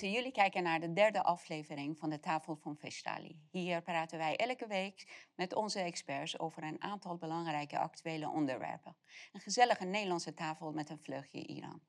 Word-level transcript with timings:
mensen, 0.00 0.12
jullie 0.12 0.32
kijken 0.32 0.62
naar 0.62 0.80
de 0.80 0.92
derde 0.92 1.22
aflevering 1.22 1.98
van 1.98 2.10
de 2.10 2.20
Tafel 2.20 2.56
van 2.56 2.76
Vestali. 2.76 3.40
Hier 3.50 3.82
praten 3.82 4.18
wij 4.18 4.36
elke 4.36 4.66
week 4.66 5.28
met 5.34 5.54
onze 5.54 5.78
experts 5.80 6.38
over 6.38 6.62
een 6.62 6.82
aantal 6.82 7.16
belangrijke 7.16 7.78
actuele 7.78 8.28
onderwerpen. 8.28 8.96
Een 9.32 9.40
gezellige 9.40 9.84
Nederlandse 9.84 10.34
tafel 10.34 10.72
met 10.72 10.90
een 10.90 10.98
vleugje 10.98 11.46
Iran. 11.46 11.82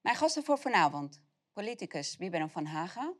Mijn 0.00 0.16
gasten 0.16 0.44
voor 0.44 0.58
vanavond, 0.58 1.22
politicus 1.52 2.16
Wiberen 2.16 2.50
van 2.50 2.64
Haga, 2.64 3.12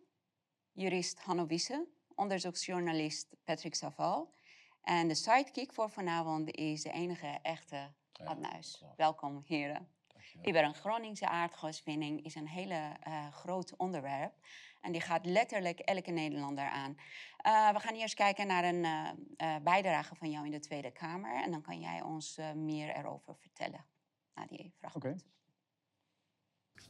jurist 0.73 1.21
Hanno 1.21 1.47
Wiese, 1.47 1.87
onderzoeksjournalist 2.15 3.37
Patrick 3.45 3.75
Saval 3.75 4.35
en 4.81 5.09
de 5.09 5.15
sidekick 5.15 5.73
voor 5.73 5.91
vanavond 5.91 6.51
is 6.51 6.83
de 6.83 6.91
enige 6.91 7.39
echte 7.43 7.93
Adnuis. 8.13 8.85
Welkom 8.97 9.43
heren. 9.47 9.96
Een 10.43 10.75
Groningse 10.75 11.29
aardgaswinning 11.29 12.25
is 12.25 12.35
een 12.35 12.49
hele 12.49 12.97
uh, 13.09 13.33
groot 13.33 13.77
onderwerp. 13.77 14.33
En 14.81 14.93
die 14.93 15.01
gaat 15.01 15.25
letterlijk 15.25 15.79
elke 15.79 16.11
Nederlander 16.11 16.69
aan. 16.69 16.91
Uh, 17.47 17.73
we 17.73 17.81
gaan 17.81 17.95
eerst 17.95 18.15
kijken 18.15 18.47
naar 18.47 18.65
een 18.65 18.85
uh, 18.85 19.57
bijdrage 19.63 20.15
van 20.15 20.31
jou 20.31 20.45
in 20.45 20.51
de 20.51 20.61
Tweede 20.61 20.91
Kamer. 20.91 21.43
En 21.45 21.51
dan 21.51 21.63
kan 21.63 21.81
jij 21.81 22.03
ons 22.03 22.39
meer 22.55 22.97
erover 22.97 23.37
vertellen. 23.41 23.85
Na 24.35 24.47
die 24.47 24.73
vraag. 24.79 24.95
Okay. 24.95 25.17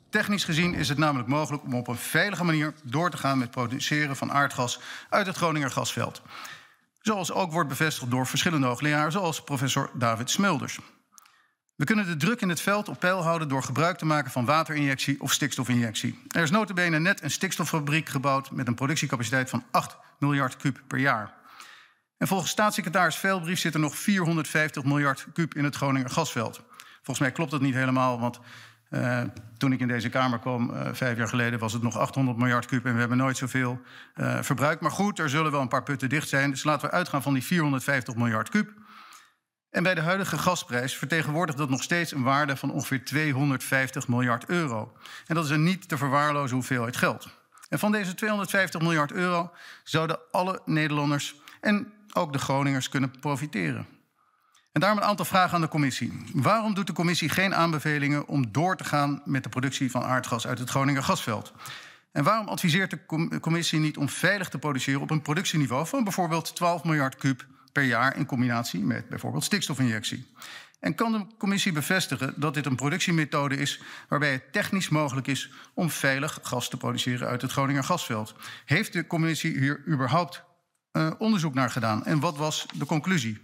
Technisch 0.08 0.44
gezien 0.44 0.74
is 0.74 0.88
het 0.88 0.98
namelijk 0.98 1.28
mogelijk 1.28 1.62
om 1.64 1.74
op 1.74 1.88
een 1.88 1.97
veilige 1.97 2.44
manier 2.44 2.74
door 2.84 3.10
te 3.10 3.16
gaan 3.16 3.38
met 3.38 3.50
produceren 3.50 4.16
van 4.16 4.33
aardgas 4.33 4.80
uit 5.08 5.27
het 5.27 5.36
Groninger 5.36 5.70
gasveld. 5.70 6.22
Zoals 7.00 7.33
ook 7.33 7.52
wordt 7.52 7.69
bevestigd 7.69 8.11
door 8.11 8.27
verschillende 8.27 8.67
hoogleraren, 8.67 9.12
zoals 9.12 9.42
professor 9.42 9.91
David 9.94 10.30
Smulders. 10.30 10.78
We 11.77 11.84
kunnen 11.84 12.06
de 12.06 12.16
druk 12.16 12.41
in 12.41 12.48
het 12.48 12.60
veld 12.60 12.88
op 12.88 13.00
peil 13.00 13.22
houden 13.22 13.48
door 13.48 13.62
gebruik 13.62 13.98
te 13.98 14.06
maken 14.06 14.30
van 14.30 14.44
waterinjectie 14.44 15.20
of 15.20 15.32
stikstofinjectie. 15.32 16.18
Er 16.28 16.42
is 16.42 16.50
notabene 16.50 16.98
net 16.98 17.22
een 17.22 17.30
stikstoffabriek 17.30 18.08
gebouwd 18.08 18.50
met 18.50 18.66
een 18.66 18.74
productiecapaciteit 18.74 19.50
van 19.50 19.64
8 19.70 19.96
miljard 20.18 20.56
kub 20.56 20.80
per 20.86 20.98
jaar. 20.98 21.34
En 22.18 22.27
volgens 22.27 22.50
staatssecretaris 22.50 23.16
Veelbrief 23.16 23.58
zit 23.58 23.74
er 23.74 23.80
nog 23.80 23.96
450 23.96 24.84
miljard 24.84 25.27
kub 25.33 25.55
in 25.55 25.64
het 25.64 25.77
Groninger 25.77 26.10
gasveld. 26.10 26.62
Volgens 26.94 27.18
mij 27.18 27.33
klopt 27.33 27.50
dat 27.50 27.60
niet 27.60 27.74
helemaal, 27.74 28.20
want 28.20 28.40
uh, 28.90 29.22
toen 29.58 29.72
ik 29.72 29.80
in 29.80 29.88
deze 29.88 30.08
Kamer 30.08 30.38
kwam, 30.38 30.70
uh, 30.70 30.88
vijf 30.92 31.16
jaar 31.16 31.28
geleden, 31.28 31.58
was 31.58 31.72
het 31.72 31.83
nog 31.83 31.98
800 31.98 32.38
miljard 32.38 32.66
kub 32.66 32.84
en 32.84 32.92
we 32.92 32.98
hebben 32.98 33.18
nooit 33.18 33.36
zoveel 33.36 33.80
uh, 34.16 34.42
verbruikt. 34.42 34.80
Maar 34.80 34.90
goed, 34.90 35.18
er 35.18 35.30
zullen 35.30 35.52
wel 35.52 35.61
een 35.61 35.68
paar 35.68 35.83
putten 35.83 36.08
dicht 36.08 36.28
zijn. 36.28 36.50
Dus 36.50 36.64
laten 36.64 36.88
we 36.88 36.94
uitgaan 36.94 37.22
van 37.22 37.33
die 37.33 37.44
450 37.44 38.14
miljard 38.14 38.48
kub. 38.48 38.70
En 39.77 39.82
bij 39.82 39.94
de 39.94 40.00
huidige 40.00 40.38
gasprijs 40.38 40.96
vertegenwoordigt 40.96 41.58
dat 41.58 41.69
nog 41.69 41.82
steeds 41.82 42.12
een 42.12 42.22
waarde 42.22 42.56
van 42.56 42.70
ongeveer 42.70 43.05
250 43.05 44.08
miljard 44.08 44.44
euro. 44.44 44.92
En 45.27 45.34
dat 45.34 45.44
is 45.44 45.50
een 45.50 45.62
niet 45.62 45.88
te 45.88 45.96
verwaarlozen 45.96 46.56
hoeveelheid 46.56 46.96
geld. 46.96 47.28
En 47.68 47.78
van 47.78 47.92
deze 47.92 48.14
250 48.14 48.80
miljard 48.80 49.12
euro 49.12 49.50
zouden 49.84 50.18
alle 50.30 50.60
Nederlanders 50.64 51.34
en 51.60 51.92
ook 52.12 52.33
de 52.33 52.38
Groningers 52.38 52.88
kunnen 52.88 53.18
profiteren. 53.20 53.86
En 54.72 54.80
daarom 54.80 54.98
een 54.98 55.05
aantal 55.05 55.24
vragen 55.24 55.55
aan 55.55 55.60
de 55.60 55.68
commissie. 55.68 56.24
Waarom 56.34 56.74
doet 56.74 56.86
de 56.86 56.92
commissie 56.92 57.28
geen 57.28 57.55
aanbevelingen 57.55 58.27
om 58.28 58.52
door 58.52 58.77
te 58.77 58.84
gaan 58.84 59.22
met 59.24 59.42
de 59.42 59.48
productie 59.48 59.90
van 59.90 60.02
aardgas 60.02 60.46
uit 60.46 60.58
het 60.58 60.70
Groninger 60.70 61.02
gasveld? 61.02 61.52
En 62.12 62.24
waarom 62.24 62.48
adviseert 62.48 62.90
de 62.90 63.40
commissie 63.40 63.80
niet 63.80 63.96
om 63.96 64.08
veilig 64.08 64.48
te 64.48 64.58
produceren 64.58 65.00
op 65.00 65.11
een 65.11 65.22
productieniveau 65.22 65.86
van 65.86 66.05
bijvoorbeeld 66.05 66.55
12 66.55 66.84
miljard 66.84 67.16
kub 67.16 67.46
per 67.77 67.84
jaar 67.84 68.16
in 68.16 68.27
combinatie 68.27 68.80
met 68.84 69.08
bijvoorbeeld 69.08 69.44
stikstofinjectie. 69.44 70.27
En 70.80 70.94
kan 70.94 71.12
de 71.12 71.27
commissie 71.39 71.73
bevestigen 71.73 72.34
dat 72.36 72.55
dit 72.55 72.67
een 72.67 72.77
productiemethode 72.77 73.56
is 73.56 73.80
waarbij 74.08 74.33
het 74.33 74.52
technisch 74.52 74.89
mogelijk 74.89 75.27
is 75.27 75.51
om 75.74 75.90
veilig 75.90 76.39
gas 76.42 76.68
te 76.68 76.77
produceren 76.77 77.28
uit 77.28 77.42
het 77.42 77.52
Groninger 77.52 77.84
gasveld? 77.84 78.34
Heeft 78.64 78.92
de 78.92 79.06
commissie 79.06 79.58
hier 79.58 79.83
überhaupt 79.89 80.42
uh, 80.92 81.11
onderzoek 81.18 81.55
naar 81.55 81.70
gedaan 81.70 82.05
en 82.05 82.20
wat 82.20 82.36
was 82.36 82.67
de 82.74 82.86
conclusie? 82.86 83.40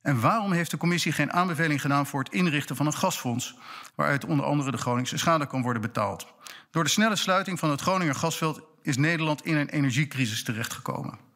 En 0.00 0.20
waarom 0.20 0.52
heeft 0.52 0.70
de 0.70 0.76
commissie 0.76 1.12
geen 1.12 1.32
aanbeveling 1.32 1.80
gedaan 1.80 2.06
voor 2.06 2.22
het 2.22 2.32
inrichten 2.32 2.76
van 2.76 2.86
een 2.86 2.94
gasfonds, 2.94 3.56
waaruit 3.94 4.24
onder 4.24 4.46
andere 4.46 4.70
de 4.70 4.78
Groningse 4.78 5.18
schade 5.18 5.46
kan 5.46 5.62
worden 5.62 5.82
betaald? 5.82 6.26
Door 6.70 6.84
de 6.84 6.90
snelle 6.90 7.16
sluiting 7.16 7.58
van 7.58 7.70
het 7.70 7.80
Groninger 7.80 8.14
gasveld 8.14 8.60
is 8.82 8.96
Nederland 8.96 9.44
in 9.44 9.56
een 9.56 9.68
energiecrisis 9.68 10.42
terechtgekomen. 10.42 11.31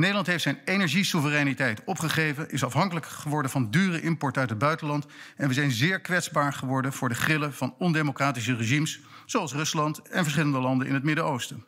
Nederland 0.00 0.26
heeft 0.26 0.42
zijn 0.42 0.60
energiesoevereiniteit 0.64 1.82
opgegeven, 1.84 2.50
is 2.50 2.64
afhankelijk 2.64 3.06
geworden 3.06 3.50
van 3.50 3.70
dure 3.70 4.00
import 4.00 4.38
uit 4.38 4.50
het 4.50 4.58
buitenland 4.58 5.06
en 5.36 5.48
we 5.48 5.54
zijn 5.54 5.70
zeer 5.70 6.00
kwetsbaar 6.00 6.52
geworden 6.52 6.92
voor 6.92 7.08
de 7.08 7.14
grillen 7.14 7.54
van 7.54 7.74
ondemocratische 7.78 8.56
regimes 8.56 9.00
zoals 9.26 9.52
Rusland 9.52 9.98
en 10.02 10.22
verschillende 10.22 10.58
landen 10.58 10.86
in 10.86 10.94
het 10.94 11.02
Midden-Oosten. 11.02 11.64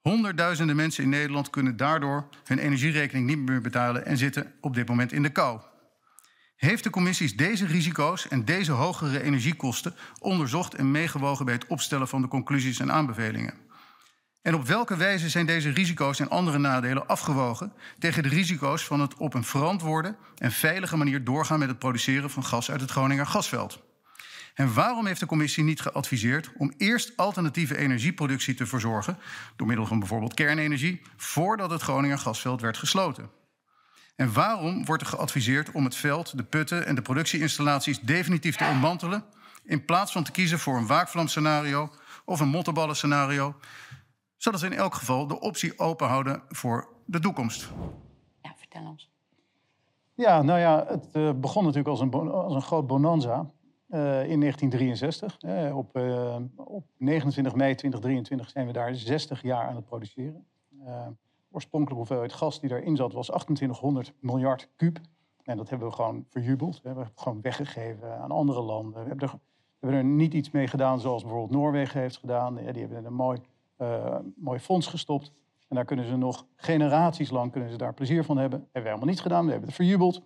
Honderdduizenden 0.00 0.76
mensen 0.76 1.02
in 1.02 1.08
Nederland 1.08 1.50
kunnen 1.50 1.76
daardoor 1.76 2.28
hun 2.44 2.58
energierekening 2.58 3.26
niet 3.26 3.38
meer 3.38 3.60
betalen 3.60 4.06
en 4.06 4.16
zitten 4.16 4.52
op 4.60 4.74
dit 4.74 4.88
moment 4.88 5.12
in 5.12 5.22
de 5.22 5.30
kou. 5.30 5.60
Heeft 6.56 6.84
de 6.84 6.90
commissie 6.90 7.34
deze 7.34 7.66
risico's 7.66 8.28
en 8.28 8.44
deze 8.44 8.72
hogere 8.72 9.22
energiekosten 9.22 9.94
onderzocht 10.18 10.74
en 10.74 10.90
meegewogen 10.90 11.44
bij 11.44 11.54
het 11.54 11.66
opstellen 11.66 12.08
van 12.08 12.22
de 12.22 12.28
conclusies 12.28 12.80
en 12.80 12.92
aanbevelingen? 12.92 13.65
En 14.46 14.54
op 14.54 14.66
welke 14.66 14.96
wijze 14.96 15.28
zijn 15.28 15.46
deze 15.46 15.70
risico's 15.70 16.20
en 16.20 16.30
andere 16.30 16.58
nadelen 16.58 17.06
afgewogen 17.06 17.72
tegen 17.98 18.22
de 18.22 18.28
risico's 18.28 18.84
van 18.84 19.00
het 19.00 19.14
op 19.14 19.34
een 19.34 19.44
verantwoorde 19.44 20.16
en 20.38 20.52
veilige 20.52 20.96
manier 20.96 21.24
doorgaan 21.24 21.58
met 21.58 21.68
het 21.68 21.78
produceren 21.78 22.30
van 22.30 22.44
gas 22.44 22.70
uit 22.70 22.80
het 22.80 22.90
Groninger 22.90 23.26
gasveld? 23.26 23.82
En 24.54 24.74
waarom 24.74 25.06
heeft 25.06 25.20
de 25.20 25.26
commissie 25.26 25.64
niet 25.64 25.80
geadviseerd 25.80 26.50
om 26.56 26.72
eerst 26.76 27.16
alternatieve 27.16 27.76
energieproductie 27.76 28.54
te 28.54 28.66
verzorgen, 28.66 29.18
door 29.56 29.66
middel 29.66 29.86
van 29.86 29.98
bijvoorbeeld 29.98 30.34
kernenergie, 30.34 31.02
voordat 31.16 31.70
het 31.70 31.82
Groninger 31.82 32.18
gasveld 32.18 32.60
werd 32.60 32.76
gesloten? 32.76 33.30
En 34.16 34.32
waarom 34.32 34.84
wordt 34.84 35.02
er 35.02 35.08
geadviseerd 35.08 35.70
om 35.70 35.84
het 35.84 35.96
veld, 35.96 36.36
de 36.36 36.44
putten 36.44 36.86
en 36.86 36.94
de 36.94 37.02
productieinstallaties 37.02 38.00
definitief 38.00 38.56
te 38.56 38.64
ontmantelen, 38.64 39.24
in 39.64 39.84
plaats 39.84 40.12
van 40.12 40.24
te 40.24 40.30
kiezen 40.30 40.58
voor 40.58 40.76
een 40.76 40.86
waakvlamscenario 40.86 41.92
of 42.24 42.40
een 42.40 42.48
motteballen-scenario, 42.48 43.56
zodat 44.36 44.60
we 44.60 44.66
in 44.66 44.72
elk 44.72 44.94
geval 44.94 45.26
de 45.26 45.40
optie 45.40 45.78
open 45.78 46.08
houden 46.08 46.42
voor 46.48 46.88
de 47.04 47.18
toekomst. 47.18 47.72
Ja, 48.42 48.54
vertel 48.56 48.86
ons. 48.86 49.10
Ja, 50.14 50.42
nou 50.42 50.58
ja, 50.58 50.84
het 50.88 51.08
uh, 51.12 51.32
begon 51.32 51.62
natuurlijk 51.62 51.88
als 51.88 52.00
een, 52.00 52.12
als 52.30 52.54
een 52.54 52.62
groot 52.62 52.86
bonanza 52.86 53.50
uh, 53.88 54.30
in 54.30 54.40
1963. 54.40 55.42
Uh, 55.42 55.76
op, 55.76 55.96
op 56.56 56.84
29 56.96 57.54
mei 57.54 57.74
2023 57.74 58.50
zijn 58.50 58.66
we 58.66 58.72
daar 58.72 58.94
60 58.94 59.42
jaar 59.42 59.68
aan 59.68 59.76
het 59.76 59.84
produceren. 59.84 60.46
oorspronkelijke 61.50 61.98
hoeveelheid 61.98 62.32
gas 62.32 62.60
die 62.60 62.68
daarin 62.68 62.96
zat 62.96 63.12
was 63.12 63.26
2800 63.26 64.12
miljard 64.20 64.68
kuub. 64.76 64.98
En 65.42 65.56
dat 65.56 65.68
hebben 65.68 65.88
we 65.88 65.94
gewoon 65.94 66.24
verjubeld. 66.28 66.74
We 66.80 66.86
hebben 66.86 67.04
het 67.04 67.20
gewoon 67.20 67.40
weggegeven 67.40 68.18
aan 68.18 68.30
andere 68.30 68.62
landen. 68.62 69.02
We 69.02 69.08
hebben, 69.08 69.28
er, 69.28 69.34
we 69.78 69.86
hebben 69.86 69.98
er 69.98 70.16
niet 70.16 70.34
iets 70.34 70.50
mee 70.50 70.66
gedaan 70.66 71.00
zoals 71.00 71.22
bijvoorbeeld 71.22 71.60
Noorwegen 71.60 72.00
heeft 72.00 72.16
gedaan. 72.16 72.54
die 72.54 72.64
hebben 72.64 73.04
een 73.04 73.14
mooi 73.14 73.40
uh, 73.78 74.16
mooi 74.36 74.58
fonds 74.58 74.86
gestopt. 74.86 75.32
En 75.68 75.76
daar 75.76 75.84
kunnen 75.84 76.06
ze 76.06 76.16
nog 76.16 76.46
generaties 76.56 77.30
lang 77.30 77.52
kunnen 77.52 77.70
ze 77.70 77.76
daar 77.76 77.94
plezier 77.94 78.24
van 78.24 78.36
hebben. 78.36 78.58
Hebben 78.58 78.82
we 78.82 78.88
helemaal 78.88 79.08
niet 79.08 79.20
gedaan, 79.20 79.44
we 79.44 79.50
hebben 79.50 79.68
het 79.68 79.76
verjubeld. 79.76 80.22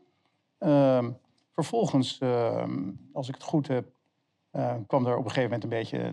Uh, 0.61 1.07
vervolgens, 1.53 2.21
uh, 2.23 2.65
als 3.13 3.29
ik 3.29 3.35
het 3.35 3.43
goed 3.43 3.69
heb, 3.69 3.89
uh, 4.53 4.75
kwam 4.87 5.07
er 5.07 5.17
op 5.17 5.25
een 5.25 5.31
gegeven 5.31 5.43
moment 5.43 5.63
een 5.63 5.69
beetje 5.69 6.13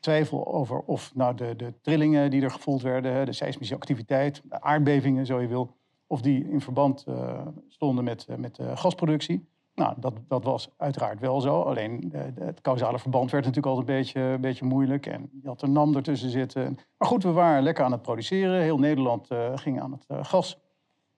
twijfel 0.00 0.54
over 0.54 0.78
of 0.78 1.14
nou, 1.14 1.34
de, 1.34 1.56
de 1.56 1.74
trillingen 1.80 2.30
die 2.30 2.42
er 2.42 2.50
gevoeld 2.50 2.82
werden, 2.82 3.26
de 3.26 3.32
seismische 3.32 3.74
activiteit, 3.74 4.42
de 4.44 4.60
aardbevingen 4.60 5.26
zo 5.26 5.40
je 5.40 5.48
wil, 5.48 5.76
of 6.06 6.20
die 6.20 6.48
in 6.48 6.60
verband 6.60 7.06
stonden 7.68 8.04
met, 8.04 8.26
met 8.36 8.58
gasproductie. 8.74 9.46
Nou, 9.74 9.94
dat, 9.96 10.14
dat 10.28 10.44
was 10.44 10.70
uiteraard 10.76 11.20
wel 11.20 11.40
zo. 11.40 11.60
Alleen 11.60 12.12
uh, 12.14 12.20
het 12.34 12.60
causale 12.60 12.98
verband 12.98 13.30
werd 13.30 13.44
natuurlijk 13.44 13.74
altijd 13.74 13.88
een 13.88 14.02
beetje, 14.02 14.20
een 14.20 14.40
beetje 14.40 14.64
moeilijk. 14.64 15.06
En 15.06 15.30
je 15.42 15.48
had 15.48 15.62
een 15.62 15.72
NAM 15.72 15.96
ertussen 15.96 16.30
zitten. 16.30 16.78
Maar 16.98 17.08
goed, 17.08 17.22
we 17.22 17.30
waren 17.30 17.62
lekker 17.62 17.84
aan 17.84 17.92
het 17.92 18.02
produceren. 18.02 18.60
Heel 18.60 18.78
Nederland 18.78 19.30
uh, 19.30 19.50
ging 19.54 19.80
aan 19.80 19.92
het 19.92 20.04
uh, 20.08 20.18
gas. 20.22 20.58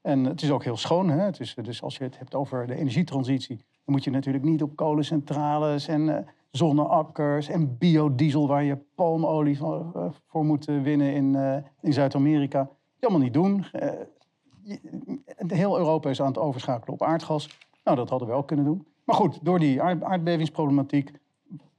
En 0.00 0.24
het 0.24 0.42
is 0.42 0.50
ook 0.50 0.64
heel 0.64 0.76
schoon. 0.76 1.08
Hè? 1.08 1.20
Het 1.20 1.40
is, 1.40 1.54
dus 1.62 1.82
als 1.82 1.96
je 1.96 2.04
het 2.04 2.18
hebt 2.18 2.34
over 2.34 2.66
de 2.66 2.74
energietransitie... 2.74 3.56
dan 3.56 3.94
moet 3.94 4.04
je 4.04 4.10
natuurlijk 4.10 4.44
niet 4.44 4.62
op 4.62 4.76
kolencentrales 4.76 5.88
en 5.88 6.26
zonneakkers... 6.50 7.48
en 7.48 7.78
biodiesel 7.78 8.46
waar 8.46 8.64
je 8.64 8.78
palmolie 8.94 9.58
voor, 9.58 10.44
moet 10.44 10.64
winnen 10.64 11.14
in, 11.14 11.34
in 11.80 11.92
Zuid-Amerika. 11.92 12.70
Dat 12.98 13.18
niet 13.18 13.32
doen. 13.32 13.64
heel 15.46 15.78
Europa 15.78 16.10
is 16.10 16.20
aan 16.20 16.26
het 16.26 16.38
overschakelen 16.38 16.94
op 16.94 17.02
aardgas... 17.02 17.48
Nou, 17.84 17.96
dat 17.96 18.08
hadden 18.08 18.28
we 18.28 18.34
wel 18.34 18.44
kunnen 18.44 18.64
doen. 18.64 18.86
Maar 19.04 19.16
goed, 19.16 19.38
door 19.42 19.58
die 19.58 19.82
aardbevingsproblematiek 19.82 21.10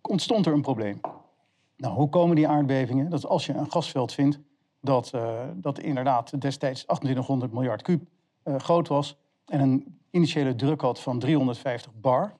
ontstond 0.02 0.46
er 0.46 0.54
een 0.54 0.62
probleem. 0.62 1.00
Nou, 1.78 1.94
hoe 1.94 2.10
komen 2.10 2.36
die 2.36 2.48
aardbevingen? 2.48 3.10
Dat 3.10 3.26
als 3.26 3.46
je 3.46 3.54
een 3.54 3.72
gasveld 3.72 4.14
vindt 4.14 4.40
dat, 4.82 5.12
uh, 5.16 5.40
dat 5.54 5.80
inderdaad 5.80 6.42
destijds 6.42 6.84
2800 6.84 7.52
miljard 7.52 7.82
kuub 7.82 8.04
uh, 8.44 8.56
groot 8.56 8.88
was 8.88 9.18
en 9.46 9.60
een 9.60 10.00
initiële 10.12 10.56
druk 10.56 10.82
had 10.82 11.00
van 11.00 11.20
350 11.20 11.92
bar, 12.02 12.34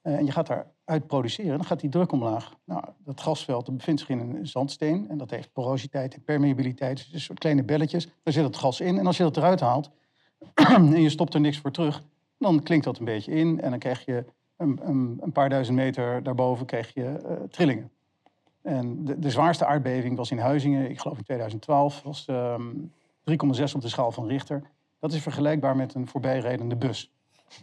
eh, 0.00 0.14
en 0.16 0.24
je 0.24 0.32
gaat 0.32 0.46
daaruit 0.46 1.06
produceren, 1.06 1.56
dan 1.56 1.66
gaat 1.66 1.80
die 1.80 1.90
druk 1.90 2.12
omlaag. 2.12 2.54
Nou, 2.64 2.84
dat 2.98 3.20
gasveld 3.20 3.76
bevindt 3.76 4.00
zich 4.00 4.08
in 4.08 4.18
een 4.18 4.46
zandsteen 4.46 5.08
en 5.08 5.18
dat 5.18 5.30
heeft 5.30 5.52
porositeit 5.52 6.14
en 6.14 6.22
permeabiliteit. 6.24 6.96
Dus 6.96 7.12
een 7.12 7.20
soort 7.20 7.38
kleine 7.38 7.62
belletjes. 7.62 8.08
Daar 8.22 8.34
zit 8.34 8.44
het 8.44 8.56
gas 8.56 8.80
in 8.80 8.98
en 8.98 9.06
als 9.06 9.16
je 9.16 9.22
dat 9.22 9.36
eruit 9.36 9.60
haalt 9.60 9.90
en 10.54 11.00
je 11.00 11.10
stopt 11.10 11.34
er 11.34 11.40
niks 11.40 11.58
voor 11.58 11.70
terug, 11.70 12.02
dan 12.38 12.62
klinkt 12.62 12.84
dat 12.84 12.98
een 12.98 13.04
beetje 13.04 13.32
in 13.32 13.60
en 13.60 13.70
dan 13.70 13.78
krijg 13.78 14.04
je 14.04 14.24
een, 14.56 14.80
een, 14.82 15.18
een 15.20 15.32
paar 15.32 15.48
duizend 15.48 15.76
meter 15.76 16.22
daarboven 16.22 16.66
krijg 16.66 16.94
je 16.94 17.20
uh, 17.22 17.32
trillingen. 17.50 17.90
En 18.62 19.04
de, 19.04 19.18
de, 19.18 19.30
zwaarste 19.30 19.64
aardbeving 19.66 20.16
was 20.16 20.30
in 20.30 20.38
Huizingen, 20.38 20.90
ik 20.90 21.00
geloof 21.00 21.18
in 21.18 21.24
2012, 21.24 22.02
was 22.02 22.26
um, 22.30 22.92
ehm, 23.24 23.56
3,6 23.56 23.74
op 23.74 23.80
de 23.80 23.88
schaal 23.88 24.12
van 24.12 24.26
Richter. 24.26 24.62
Dat 25.00 25.12
is 25.12 25.22
vergelijkbaar 25.22 25.76
met 25.76 25.94
een 25.94 26.06
voorbijrijdende 26.06 26.76
bus. 26.76 27.12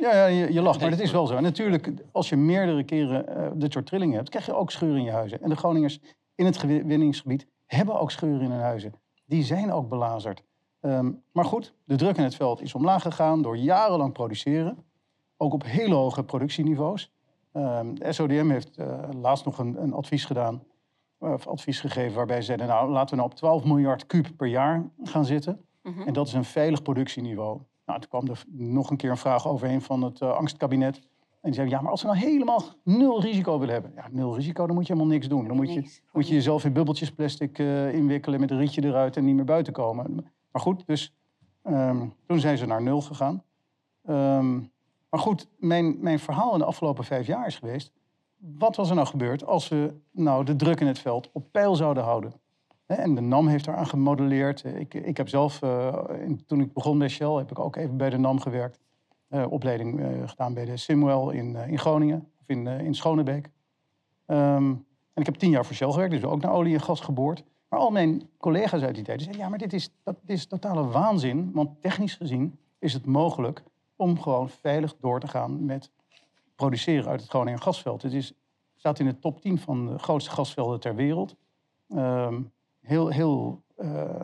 ja, 0.00 0.14
ja 0.14 0.26
je, 0.26 0.52
je, 0.52 0.60
lacht, 0.60 0.80
maar 0.80 0.90
dat 0.90 0.98
is 1.00 1.10
wel 1.10 1.26
zo. 1.26 1.36
En 1.36 1.42
natuurlijk, 1.42 1.92
als 2.12 2.28
je 2.28 2.36
meerdere 2.36 2.84
keren 2.84 3.24
uh, 3.28 3.50
dit 3.54 3.72
soort 3.72 3.86
trillingen 3.86 4.16
hebt, 4.16 4.28
krijg 4.28 4.46
je 4.46 4.54
ook 4.54 4.70
scheuren 4.70 4.98
in 4.98 5.04
je 5.04 5.10
huizen. 5.10 5.42
En 5.42 5.48
de 5.48 5.56
Groningers 5.56 6.00
in 6.34 6.44
het 6.44 6.56
gewinningsgebied 6.56 7.46
hebben 7.66 8.00
ook 8.00 8.10
scheuren 8.10 8.40
in 8.40 8.50
hun 8.50 8.60
huizen. 8.60 8.94
Die 9.24 9.44
zijn 9.44 9.72
ook 9.72 9.88
belazerd. 9.88 10.42
Um, 10.80 11.22
maar 11.32 11.44
goed, 11.44 11.74
de 11.84 11.96
druk 11.96 12.16
in 12.16 12.22
het 12.22 12.34
veld 12.34 12.62
is 12.62 12.74
omlaag 12.74 13.02
gegaan 13.02 13.42
door 13.42 13.56
jarenlang 13.56 14.12
produceren. 14.12 14.84
Ook 15.36 15.52
op 15.52 15.64
hele 15.64 15.94
hoge 15.94 16.24
productieniveaus. 16.24 17.12
Um, 17.52 17.98
de 17.98 18.12
SODM 18.12 18.50
heeft 18.50 18.78
uh, 18.78 19.08
laatst 19.20 19.44
nog 19.44 19.58
een, 19.58 19.82
een, 19.82 19.92
advies 19.92 20.24
gedaan, 20.24 20.62
of 21.18 21.46
advies 21.46 21.80
gegeven, 21.80 22.16
waarbij 22.16 22.40
ze 22.40 22.42
zeiden: 22.42 22.66
Nou, 22.66 22.90
laten 22.90 23.10
we 23.10 23.16
nou 23.16 23.30
op 23.30 23.36
12 23.36 23.64
miljard 23.64 24.06
kuub 24.06 24.28
per 24.36 24.46
jaar 24.46 24.90
gaan 25.02 25.24
zitten. 25.24 25.60
Mm 25.82 25.92
-hmm. 25.92 26.06
En 26.06 26.12
dat 26.12 26.26
is 26.26 26.32
een 26.32 26.44
veilig 26.44 26.82
productieniveau. 26.82 27.60
Nou, 27.86 28.00
toen 28.00 28.08
kwam 28.08 28.28
er 28.28 28.44
nog 28.46 28.90
een 28.90 28.96
keer 28.96 29.10
een 29.10 29.16
vraag 29.16 29.48
overheen 29.48 29.82
van 29.82 30.02
het 30.02 30.20
uh, 30.20 30.32
angstkabinet. 30.32 30.96
En 31.46 31.52
die 31.52 31.60
zei, 31.60 31.68
ja, 31.68 31.80
maar 31.80 31.90
als 31.90 32.02
we 32.02 32.08
nou 32.08 32.18
helemaal 32.18 32.62
nul 32.84 33.20
risico 33.20 33.58
willen 33.58 33.74
hebben... 33.74 33.92
Ja, 33.94 34.08
nul 34.10 34.34
risico, 34.36 34.66
dan 34.66 34.74
moet 34.74 34.86
je 34.86 34.92
helemaal 34.92 35.14
niks 35.14 35.28
doen. 35.28 35.46
Dan 35.46 35.56
moet 35.56 35.72
je, 35.72 36.00
moet 36.12 36.28
je 36.28 36.34
jezelf 36.34 36.64
in 36.64 36.72
bubbeltjes 36.72 37.10
plastic 37.10 37.58
uh, 37.58 37.94
inwikkelen 37.94 38.40
met 38.40 38.50
een 38.50 38.58
rietje 38.58 38.84
eruit 38.84 39.16
en 39.16 39.24
niet 39.24 39.34
meer 39.34 39.44
buiten 39.44 39.72
komen. 39.72 40.26
Maar 40.56 40.64
goed, 40.64 40.86
dus 40.86 41.14
um, 41.64 42.14
toen 42.26 42.40
zijn 42.40 42.58
ze 42.58 42.66
naar 42.66 42.82
nul 42.82 43.00
gegaan. 43.00 43.42
Um, 44.08 44.72
maar 45.10 45.20
goed, 45.20 45.48
mijn, 45.58 45.96
mijn 46.00 46.18
verhaal 46.18 46.52
in 46.52 46.58
de 46.58 46.64
afgelopen 46.64 47.04
vijf 47.04 47.26
jaar 47.26 47.46
is 47.46 47.58
geweest... 47.58 47.92
wat 48.36 48.76
was 48.76 48.88
er 48.88 48.94
nou 48.94 49.06
gebeurd 49.06 49.44
als 49.44 49.68
we 49.68 49.94
nou 50.10 50.44
de 50.44 50.56
druk 50.56 50.80
in 50.80 50.86
het 50.86 50.98
veld 50.98 51.30
op 51.32 51.46
peil 51.50 51.74
zouden 51.74 52.02
houden? 52.02 52.32
En 52.86 53.14
de 53.14 53.20
NAM 53.20 53.46
heeft 53.46 53.64
daaraan 53.64 53.86
gemodelleerd. 53.86 54.64
Ik, 54.64 54.94
ik 54.94 55.16
heb 55.16 55.28
zelf, 55.28 55.62
uh, 55.62 55.94
toen 56.46 56.60
ik 56.60 56.72
begon 56.72 56.98
bij 56.98 57.08
Shell, 57.08 57.32
heb 57.32 57.50
ik 57.50 57.58
ook 57.58 57.76
even 57.76 57.96
bij 57.96 58.10
de 58.10 58.18
NAM 58.18 58.40
gewerkt. 58.40 58.78
Uh, 59.30 59.46
opleiding 59.52 60.00
uh, 60.00 60.28
gedaan 60.28 60.54
bij 60.54 60.64
de 60.64 60.76
Simwell 60.76 61.36
in, 61.36 61.56
in 61.56 61.78
Groningen, 61.78 62.30
of 62.40 62.48
in, 62.48 62.66
in 62.66 62.94
Schonebeek. 62.94 63.50
Um, 64.26 64.86
en 65.12 65.22
ik 65.22 65.26
heb 65.26 65.34
tien 65.34 65.50
jaar 65.50 65.64
voor 65.64 65.74
Shell 65.74 65.90
gewerkt, 65.90 66.12
dus 66.12 66.24
ook 66.24 66.40
naar 66.40 66.52
olie 66.52 66.74
en 66.74 66.80
gas 66.80 67.00
geboord. 67.00 67.44
Maar 67.68 67.78
al 67.78 67.90
mijn 67.90 68.28
collega's 68.38 68.82
uit 68.82 68.94
die 68.94 69.04
tijd 69.04 69.20
zeiden, 69.20 69.42
ja, 69.42 69.48
maar 69.48 69.58
dit 69.58 69.72
is, 69.72 69.90
dat, 70.02 70.16
is 70.26 70.46
totale 70.46 70.86
waanzin. 70.86 71.50
Want 71.52 71.80
technisch 71.80 72.14
gezien 72.14 72.58
is 72.78 72.92
het 72.92 73.06
mogelijk 73.06 73.62
om 73.96 74.20
gewoon 74.20 74.48
veilig 74.48 74.96
door 75.00 75.20
te 75.20 75.28
gaan 75.28 75.64
met 75.64 75.90
produceren 76.54 77.10
uit 77.10 77.20
het 77.20 77.30
Groningen 77.30 77.62
gasveld. 77.62 78.02
Het 78.02 78.12
is, 78.12 78.32
staat 78.76 78.98
in 78.98 79.06
de 79.06 79.18
top 79.18 79.40
10 79.40 79.58
van 79.58 79.86
de 79.86 79.98
grootste 79.98 80.30
gasvelden 80.30 80.80
ter 80.80 80.94
wereld. 80.94 81.36
Um, 81.88 82.52
heel, 82.80 83.08
heel, 83.08 83.62
uh, 83.78 84.20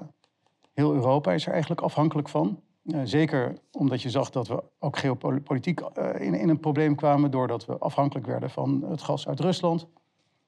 heel 0.73 0.95
Europa 0.95 1.33
is 1.33 1.47
er 1.47 1.53
eigenlijk 1.53 1.81
afhankelijk 1.81 2.29
van. 2.29 2.61
Uh, 2.83 3.01
zeker 3.05 3.59
omdat 3.71 4.03
je 4.03 4.11
zag 4.11 4.31
dat 4.31 4.49
we 4.49 4.63
ook 4.79 4.99
geopolitiek 4.99 5.81
uh, 5.81 6.21
in, 6.21 6.35
in 6.35 6.49
een 6.49 6.61
probleem 6.61 6.95
kwamen... 6.95 7.31
doordat 7.31 7.65
we 7.65 7.79
afhankelijk 7.79 8.27
werden 8.27 8.51
van 8.51 8.85
het 8.89 9.03
gas 9.03 9.29
uit 9.29 9.41
Rusland. 9.41 9.87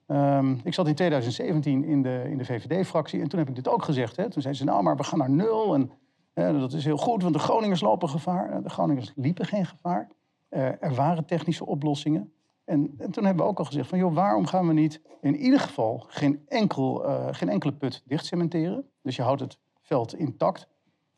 Um, 0.07 0.61
ik 0.65 0.75
zat 0.75 0.89
in 0.89 0.95
2017 0.95 1.85
in 1.85 2.03
de, 2.03 2.25
in 2.27 2.39
de 2.39 2.45
VVD-fractie 2.45 3.21
en 3.21 3.29
toen 3.29 3.39
heb 3.39 3.49
ik 3.49 3.55
dit 3.55 3.69
ook 3.69 3.85
gezegd. 3.85 4.17
Hè. 4.17 4.31
Toen 4.31 4.43
zeiden 4.43 4.65
ze, 4.65 4.65
nou, 4.65 4.83
maar 4.83 4.97
we 4.97 5.05
gaan 5.05 5.19
naar 5.19 5.31
nul 5.31 5.75
en 5.75 5.91
dat 6.35 6.73
is 6.73 6.85
heel 6.85 6.97
goed... 6.97 7.23
want 7.23 7.35
de 7.35 7.41
Groningers 7.41 7.81
lopen 7.81 8.09
gevaar. 8.09 8.63
De 8.63 8.69
Groningers 8.69 9.13
liepen 9.17 9.47
geen 9.47 9.67
gevaar. 9.67 10.09
er 10.49 10.95
waren 10.95 11.25
technische 11.25 11.67
oplossingen. 11.67 12.33
En, 12.65 12.95
en, 12.99 13.11
toen 13.11 13.25
hebben 13.25 13.45
we 13.45 13.51
ook 13.51 13.59
al 13.59 13.65
gezegd 13.65 13.89
van, 13.89 13.99
joh, 13.99 14.15
waarom 14.15 14.47
gaan 14.47 14.67
we 14.67 14.73
niet 14.73 15.01
in 15.21 15.37
ieder 15.37 15.61
geval 15.61 16.05
geen, 16.09 16.45
enkel, 16.49 17.09
uh, 17.09 17.29
geen 17.31 17.49
enkele 17.49 17.73
put 17.73 18.03
dichtcementeren? 18.07 18.89
Dus 19.03 19.17
je 19.17 19.23
houdt 19.23 19.41
het 19.41 19.59
veld 19.83 20.15
intact. 20.15 20.69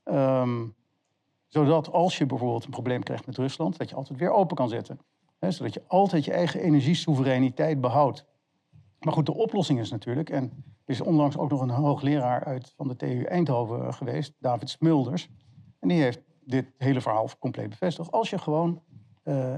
Um, 0.04 0.74
zodat 1.46 1.92
als 1.92 2.18
je 2.18 2.26
bijvoorbeeld 2.26 2.64
een 2.64 2.70
probleem 2.70 3.02
krijgt 3.02 3.26
met 3.26 3.36
Rusland, 3.36 3.78
dat 3.78 3.88
je 3.88 3.96
altijd 3.96 4.18
weer 4.18 4.32
open 4.32 4.56
kan 4.56 4.68
zetten. 4.68 5.00
Zodat 5.40 5.74
je 5.74 5.82
altijd 5.86 6.24
je 6.24 6.32
eigen 6.32 6.60
energiesoevereiniteit 6.60 7.80
behoudt. 7.80 8.24
Maar 9.06 9.14
goed, 9.14 9.26
de 9.26 9.34
oplossing 9.34 9.78
is 9.78 9.90
natuurlijk, 9.90 10.30
en 10.30 10.42
er 10.84 10.94
is 10.94 11.00
onlangs 11.00 11.36
ook 11.36 11.50
nog 11.50 11.60
een 11.60 11.70
hoogleraar 11.70 12.44
uit 12.44 12.72
van 12.76 12.88
de 12.88 12.96
TU 12.96 13.22
Eindhoven 13.22 13.94
geweest, 13.94 14.32
David 14.38 14.70
Smulders. 14.70 15.28
En 15.80 15.88
die 15.88 16.02
heeft 16.02 16.20
dit 16.44 16.72
hele 16.78 17.00
verhaal 17.00 17.28
compleet 17.38 17.68
bevestigd. 17.68 18.12
Als 18.12 18.30
je 18.30 18.38
gewoon 18.38 18.82
uh, 19.24 19.56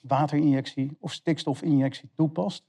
waterinjectie 0.00 0.96
of 0.98 1.12
stikstofinjectie 1.12 2.10
toepast. 2.14 2.64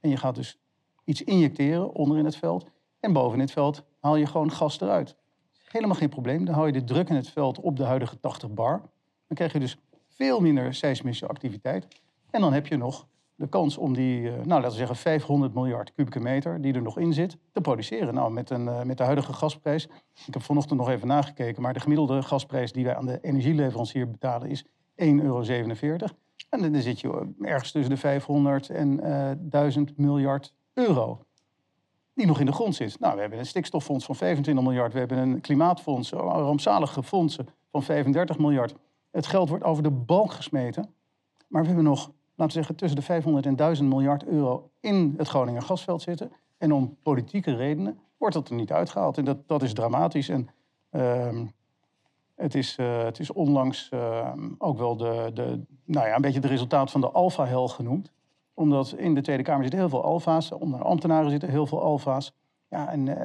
En 0.00 0.10
je 0.10 0.16
gaat 0.16 0.34
dus 0.34 0.58
iets 1.04 1.22
injecteren 1.22 1.94
onder 1.94 2.18
in 2.18 2.24
het 2.24 2.36
veld. 2.36 2.66
En 3.00 3.12
boven 3.12 3.34
in 3.34 3.44
het 3.44 3.52
veld 3.52 3.84
haal 4.00 4.16
je 4.16 4.26
gewoon 4.26 4.50
gas 4.50 4.80
eruit. 4.80 5.16
Helemaal 5.64 5.96
geen 5.96 6.08
probleem. 6.08 6.44
Dan 6.44 6.54
hou 6.54 6.66
je 6.66 6.72
de 6.72 6.84
druk 6.84 7.08
in 7.08 7.16
het 7.16 7.28
veld 7.28 7.60
op 7.60 7.76
de 7.76 7.84
huidige 7.84 8.20
80 8.20 8.50
bar. 8.50 8.80
Dan 9.26 9.36
krijg 9.36 9.52
je 9.52 9.60
dus 9.60 9.76
veel 10.08 10.40
minder 10.40 10.74
seismische 10.74 11.26
activiteit. 11.26 11.86
En 12.30 12.40
dan 12.40 12.52
heb 12.52 12.66
je 12.66 12.76
nog 12.76 13.06
de 13.38 13.48
kans 13.48 13.76
om 13.76 13.94
die, 13.94 14.28
eh, 14.28 14.34
nou 14.34 14.48
laten 14.48 14.70
we 14.70 14.76
zeggen 14.76 14.96
500 14.96 15.54
miljard 15.54 15.92
kubieke 15.94 16.20
meter 16.20 16.60
die 16.60 16.74
er 16.74 16.82
nog 16.82 16.98
in 16.98 17.12
zit, 17.12 17.36
te 17.52 17.60
produceren. 17.60 18.14
Nou, 18.14 18.32
met, 18.32 18.50
een, 18.50 18.68
eh, 18.68 18.82
met 18.82 18.96
de 18.96 19.02
huidige 19.02 19.32
gasprijs, 19.32 19.84
ik 20.26 20.34
heb 20.34 20.42
vanochtend 20.42 20.78
nog 20.78 20.88
even 20.88 21.08
nagekeken, 21.08 21.62
maar 21.62 21.72
de 21.72 21.80
gemiddelde 21.80 22.22
gasprijs 22.22 22.72
die 22.72 22.84
wij 22.84 22.96
aan 22.96 23.06
de 23.06 23.18
energieleverancier 23.20 24.10
betalen 24.10 24.48
is 24.48 24.64
1,47 24.96 25.82
euro. 25.82 26.16
En 26.48 26.72
dan 26.72 26.82
zit 26.82 27.00
je 27.00 27.32
ergens 27.40 27.72
tussen 27.72 27.94
de 27.94 28.00
500 28.00 28.70
en 28.70 29.00
uh, 29.00 29.30
eh, 29.30 29.36
1000 29.40 29.98
miljard 29.98 30.54
euro. 30.72 31.24
Die 32.14 32.26
nog 32.26 32.40
in 32.40 32.46
de 32.46 32.52
grond 32.52 32.74
zit. 32.74 33.00
Nou, 33.00 33.14
we 33.14 33.20
hebben 33.20 33.38
een 33.38 33.46
stikstoffonds 33.46 34.04
van 34.04 34.16
25 34.16 34.64
miljard. 34.64 34.92
We 34.92 34.98
hebben 34.98 35.18
een 35.18 35.40
klimaatfonds, 35.40 36.10
rampzalige 36.10 37.02
fondsen 37.02 37.46
van 37.70 37.82
35 37.82 38.38
miljard. 38.38 38.74
Het 39.10 39.26
geld 39.26 39.48
wordt 39.48 39.64
over 39.64 39.82
de 39.82 39.90
balk 39.90 40.32
gesmeten. 40.32 40.94
Maar 41.48 41.60
we 41.60 41.66
hebben 41.66 41.84
nog, 41.84 42.10
laten 42.38 42.46
we 42.46 42.52
zeggen, 42.52 42.76
tussen 42.76 42.98
de 42.98 43.04
500 43.04 43.46
en 43.46 43.56
1000 43.56 43.88
miljard 43.88 44.24
euro 44.24 44.70
in 44.80 45.14
het 45.16 45.28
Groninger 45.28 45.62
gasveld 45.62 46.02
zitten. 46.02 46.32
En 46.58 46.72
om 46.72 46.96
politieke 47.02 47.56
redenen 47.56 47.98
wordt 48.16 48.34
dat 48.34 48.48
er 48.48 48.54
niet 48.54 48.72
uitgehaald. 48.72 49.18
En 49.18 49.24
dat, 49.24 49.48
dat 49.48 49.62
is 49.62 49.72
dramatisch. 49.72 50.28
En 50.28 50.48
uh, 50.90 51.40
het 52.34 52.54
is, 52.54 52.78
uh, 52.78 53.04
het 53.04 53.18
is 53.18 53.32
onlangs 53.32 53.90
uh, 53.94 54.32
ook 54.58 54.78
wel 54.78 54.96
de, 54.96 55.30
de, 55.34 55.60
nou 55.84 56.06
ja, 56.06 56.14
een 56.14 56.22
beetje 56.22 56.40
het 56.40 56.50
resultaat 56.50 56.90
van 56.90 57.00
de 57.00 57.10
alfa-hel 57.10 57.68
genoemd. 57.68 58.10
Omdat 58.54 58.94
in 58.96 59.14
de 59.14 59.20
Tweede 59.20 59.42
Kamer 59.42 59.62
zitten 59.62 59.80
heel 59.80 59.88
veel 59.88 60.04
alfa's, 60.04 60.52
onder 60.52 60.82
ambtenaren 60.82 61.30
zitten 61.30 61.48
heel 61.48 61.66
veel 61.66 61.82
alfa's. 61.82 62.36
Ja, 62.68 62.88
en 62.88 63.06
uh, 63.06 63.16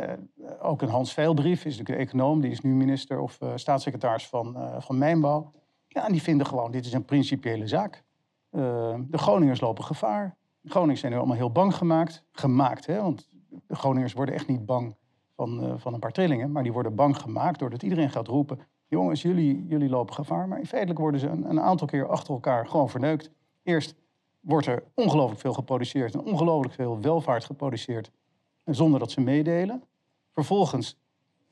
ook 0.62 0.82
een 0.82 0.90
Hans 0.90 1.14
Veilbrief 1.14 1.66
is 1.66 1.78
natuurlijk 1.78 2.00
een 2.00 2.06
econoom, 2.06 2.42
die 2.42 2.52
is 2.52 2.62
nu 2.62 2.74
minister 2.74 3.20
of 3.20 3.40
staatssecretaris 3.56 4.28
van, 4.28 4.58
van 4.80 4.98
Mijnbouw. 4.98 5.52
Ja, 5.88 6.06
en 6.06 6.12
die 6.12 6.22
vinden 6.22 6.48
gewoon, 6.48 6.72
dit 6.72 6.86
is 6.86 6.94
een 6.94 7.06
principiële 7.06 7.68
zaak. 7.68 8.04
De 9.08 9.18
Groningers 9.18 9.62
lopen 9.62 9.84
gevaar. 9.84 10.36
De 10.62 10.70
Groningers 10.70 11.00
zijn 11.00 11.12
nu 11.12 11.18
allemaal 11.18 11.38
heel 11.38 11.52
bang 11.52 11.76
gemaakt. 11.76 12.24
Gemaakt, 12.32 12.86
hè, 12.86 13.02
want 13.02 13.30
de 13.68 13.76
Groningers 13.76 14.14
worden 14.14 14.36
echt 14.36 14.48
niet 14.48 14.66
bang 14.66 14.96
van, 15.36 15.80
van 15.80 15.94
een 15.94 16.00
paar 16.00 16.12
trillingen. 16.12 16.52
Maar 16.52 16.64
die 16.64 16.74
worden 16.74 16.96
bang 16.96 17.18
gemaakt 17.18 17.60
doordat 17.60 17.84
iedereen 17.84 18.10
gaat 18.10 18.28
roepen 18.28 18.60
jongens, 18.94 19.22
jullie, 19.22 19.66
jullie 19.68 19.90
lopen 19.90 20.14
gevaar. 20.14 20.48
Maar 20.48 20.66
feitelijk 20.66 21.00
worden 21.00 21.20
ze 21.20 21.28
een, 21.28 21.50
een 21.50 21.62
aantal 21.62 21.88
keer 21.88 22.08
achter 22.08 22.34
elkaar 22.34 22.68
gewoon 22.68 22.90
verneukt. 22.90 23.32
Eerst 23.64 23.96
wordt 24.40 24.68
er 24.68 24.84
ongelooflijk 24.94 25.40
veel 25.42 25.54
geproduceerd 25.54 26.14
en 26.14 26.24
ongelooflijk 26.24 26.74
veel 26.74 27.02
welvaart 27.02 27.46
geproduceerd 27.46 28.12
zonder 28.66 29.00
dat 29.00 29.12
ze 29.12 29.22
meedelen. 29.22 29.84
Vervolgens 30.34 30.98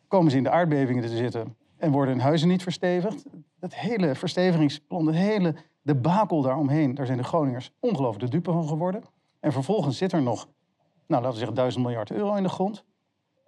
komen 0.08 0.32
ze 0.32 0.38
in 0.38 0.44
de 0.44 0.50
aardbevingen 0.50 1.04
te 1.04 1.18
zitten 1.18 1.56
en 1.78 1.92
worden 1.92 2.14
hun 2.14 2.24
huizen 2.24 2.48
niet 2.48 2.64
verstevigd. 2.64 3.26
Dat 3.60 3.76
hele 3.76 4.16
verstevigingsplan, 4.16 5.06
dat 5.06 5.14
hele 5.14 5.56
debakel 5.82 6.42
daaromheen, 6.42 6.96
daar 6.96 7.06
zijn 7.06 7.18
de 7.18 7.24
Groningers 7.24 7.72
ongelooflijk 7.80 8.26
de 8.26 8.38
dupe 8.38 8.52
van 8.52 8.68
geworden. 8.68 9.04
En 9.40 9.52
vervolgens 9.52 9.98
zit 9.98 10.12
er 10.12 10.22
nog, 10.22 10.48
nou 11.08 11.22
laten 11.22 11.30
we 11.32 11.38
zeggen, 11.38 11.56
duizend 11.56 11.84
miljard 11.84 12.12
euro 12.12 12.36
in 12.36 12.44
de 12.44 12.50
grond. 12.50 12.84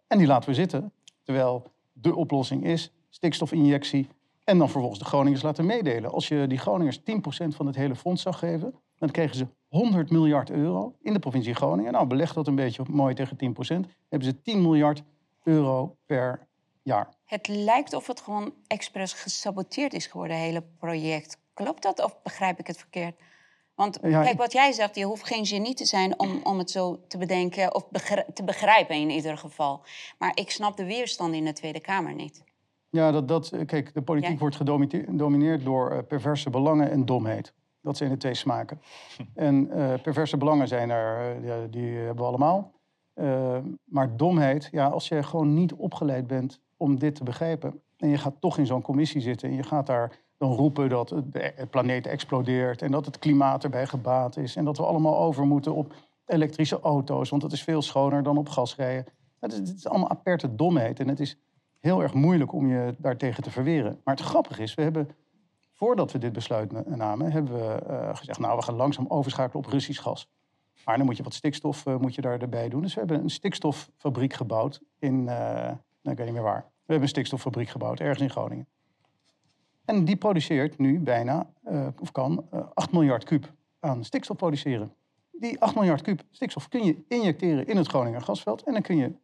En 0.08 0.18
die 0.18 0.28
laten 0.28 0.50
we 0.50 0.56
zitten, 0.56 0.92
terwijl 1.24 1.64
de 1.94 2.16
oplossing 2.16 2.64
is 2.64 2.92
stikstofinjectie. 3.10 4.08
En 4.44 4.58
dan 4.58 4.70
vervolgens 4.70 5.00
de 5.00 5.06
Groningers 5.06 5.42
laten 5.42 5.66
meedelen. 5.66 6.12
Als 6.12 6.28
je 6.28 6.48
die 6.48 6.58
Groningers 6.58 7.00
10% 7.00 7.04
van 7.48 7.66
het 7.66 7.76
hele 7.76 7.96
fonds 7.96 8.22
zou 8.22 8.36
geven, 8.36 8.76
dan 8.98 9.12
kregen 9.12 9.36
ze 9.36 9.48
100 9.68 10.10
miljard 10.10 10.50
euro 10.50 10.96
in 11.02 11.14
de 11.14 11.20
provincie 11.20 11.54
Groningen. 11.54 11.92
Nou, 11.92 12.08
beleg 12.08 12.34
dat 12.34 12.48
een 12.48 12.56
beetje 12.56 12.84
mooi 12.90 13.14
tegen 13.14 13.38
10%. 13.38 13.90
Hebben 14.10 14.28
ze 14.28 14.42
10 14.42 14.62
miljard 14.62 15.04
euro 15.44 15.96
per 16.06 16.48
jaar. 16.82 17.10
Het 17.26 17.48
lijkt 17.48 17.94
of 17.94 18.08
het 18.08 18.22
gewoon 18.22 18.54
expres 18.68 19.14
gesaboteerd 19.14 19.94
is 19.94 20.08
geworden, 20.08 20.38
het 20.38 20.46
hele 20.46 20.64
project. 20.78 21.38
Klopt 21.54 21.84
dat 21.84 22.04
of 22.04 22.22
begrijp 22.22 22.60
ik 22.60 22.68
het 22.68 22.78
verkeerd? 22.78 23.16
Want 23.76 24.00
Ja, 24.02 24.22
kijk, 24.24 24.38
wat 24.38 24.52
jij 24.52 24.72
zegt, 24.72 24.96
je 24.96 25.06
hoeft 25.06 25.28
geen 25.28 25.46
genie 25.46 25.74
te 25.74 25.86
zijn 25.86 26.20
om, 26.20 26.40
om 26.44 26.58
het 26.58 26.72
zo 26.72 27.00
te 27.08 27.18
bedenken 27.18 27.76
of 27.76 27.90
begri- 27.90 28.26
te 28.34 28.44
begrijpen 28.44 28.96
in 28.96 29.10
ieder 29.10 29.38
geval. 29.38 29.82
Maar 30.18 30.32
ik 30.36 30.52
snap 30.52 30.78
de 30.78 30.86
weerstand 30.86 31.34
in 31.34 31.46
de 31.46 31.54
Tweede 31.54 31.80
Kamer 31.82 32.14
niet. 32.14 32.44
Ja, 32.90 33.12
dat, 33.12 33.28
dat, 33.28 33.52
eh, 33.52 33.66
kijk, 33.66 33.94
de 33.94 34.02
politiek 34.02 34.32
Ja. 34.32 34.38
wordt 34.38 34.56
gedomine- 34.56 35.04
gedomineerd 35.06 35.64
door 35.64 35.92
eh, 35.92 35.98
perverse 36.08 36.50
belangen 36.50 36.92
en 36.92 37.06
domheid. 37.06 37.54
Dat 37.82 37.98
zijn 37.98 38.10
de 38.10 38.18
twee 38.18 38.34
smaken. 38.34 38.82
En 39.36 39.72
eh, 39.72 40.02
perverse 40.02 40.38
belangen 40.38 40.68
zijn 40.68 40.90
er, 40.90 41.38
die 41.72 41.96
hebben 41.98 42.16
we 42.24 42.30
allemaal. 42.30 42.72
Maar 43.84 44.18
domheid, 44.18 44.68
ja, 44.72 44.88
als 44.88 45.08
je 45.08 45.24
gewoon 45.24 45.54
niet 45.54 45.74
opgeleid 45.74 46.28
bent 46.28 46.60
om 46.84 47.00
dit 47.00 47.16
te 47.16 47.24
begrijpen... 47.24 47.82
en 47.98 48.10
je 48.10 48.18
gaat 48.18 48.36
toch 48.40 48.58
in 48.58 48.66
zo'n 48.66 48.82
commissie 48.82 49.22
zitten 49.22 49.50
en 49.50 49.56
je 49.56 49.64
gaat 49.64 49.88
daar 49.88 50.20
dan 50.38 50.52
roepen 50.54 50.90
dat 50.90 51.10
de 51.10 51.68
planeet 51.70 52.08
explodeert... 52.08 52.82
en 52.82 52.92
dat 52.92 53.06
het 53.06 53.20
klimaat 53.20 53.64
erbij 53.64 53.88
gebaat 53.88 54.38
is... 54.38 54.56
en 54.56 54.66
dat 54.66 54.78
we 54.78 54.86
allemaal 54.86 55.18
over 55.18 55.46
moeten 55.46 55.74
op 55.74 55.94
elektrische 56.26 56.80
auto's... 56.80 57.30
want 57.30 57.42
dat 57.42 57.52
is 57.52 57.64
veel 57.64 57.82
schoner 57.82 58.24
dan 58.24 58.38
op 58.38 58.50
gas 58.50 58.76
rijden. 58.76 59.06
Het 59.40 59.52
is, 59.52 59.58
het 59.58 59.78
is 59.78 59.88
allemaal 59.88 60.10
aperte 60.10 60.56
domheid 60.56 61.00
en 61.00 61.08
het 61.08 61.20
is 61.20 61.38
heel 61.80 62.02
erg 62.02 62.14
moeilijk 62.14 62.54
om 62.54 62.68
je 62.68 62.96
daartegen 62.98 63.44
te 63.44 63.52
verweren. 63.52 64.00
Maar 64.04 64.16
het 64.16 64.24
grappige 64.26 64.62
is, 64.62 64.74
we 64.74 64.82
hebben, 64.82 65.10
voordat 65.74 66.12
we 66.12 66.18
dit 66.18 66.34
besluit 66.34 66.72
na- 66.72 66.96
namen, 66.96 67.32
hebben 67.32 67.54
we 67.54 67.74
eh, 67.74 68.16
gezegd, 68.16 68.40
nou, 68.40 68.56
we 68.58 68.64
gaan 68.64 68.76
langzaam 68.76 69.06
overschakelen 69.08 69.66
op 69.66 69.72
Russisch 69.72 70.02
gas. 70.02 70.30
Maar 70.86 70.98
dan 70.98 71.06
moet 71.06 71.18
je 71.18 71.24
wat 71.24 71.34
stikstof 71.34 71.86
eh, 71.86 71.98
moet 71.98 72.16
je 72.16 72.22
daar 72.22 72.42
erbij 72.42 72.70
doen. 72.70 72.82
Dus 72.82 72.94
we 72.94 73.00
hebben 73.00 73.20
een 73.20 73.30
stikstoffabriek 73.30 74.34
gebouwd 74.34 74.82
in, 75.00 75.28
eh, 75.30 75.36
nou, 75.36 75.80
ik 76.04 76.18
weet 76.18 76.26
niet 76.26 76.34
meer 76.34 76.44
waar. 76.44 76.72
We 76.86 76.92
hebben 76.92 77.04
een 77.04 77.14
stikstoffabriek 77.16 77.70
gebouwd, 77.70 78.00
ergens 78.00 78.22
in 78.22 78.30
Groningen. 78.30 78.68
En 79.86 80.06
die 80.06 80.16
produceert 80.16 80.78
nu 80.78 81.00
bijna, 81.00 81.50
eh, 81.64 81.88
of 82.00 82.12
kan, 82.12 82.48
eh 82.52 82.60
8 82.74 82.92
miljard 82.92 83.24
kuub 83.24 83.54
aan 83.80 84.04
stikstof 84.04 84.38
produceren. 84.38 84.94
Die 85.32 85.62
8 85.62 85.76
miljard 85.76 86.02
kuub 86.02 86.22
stikstof 86.32 86.70
kun 86.70 86.84
je 86.84 87.04
injecteren 87.08 87.68
in 87.68 87.78
het 87.78 87.88
Groninger 87.88 88.22
gasveld. 88.22 88.64
En 88.64 88.74
dan 88.74 88.82
kun 88.82 88.98
je 88.98 89.16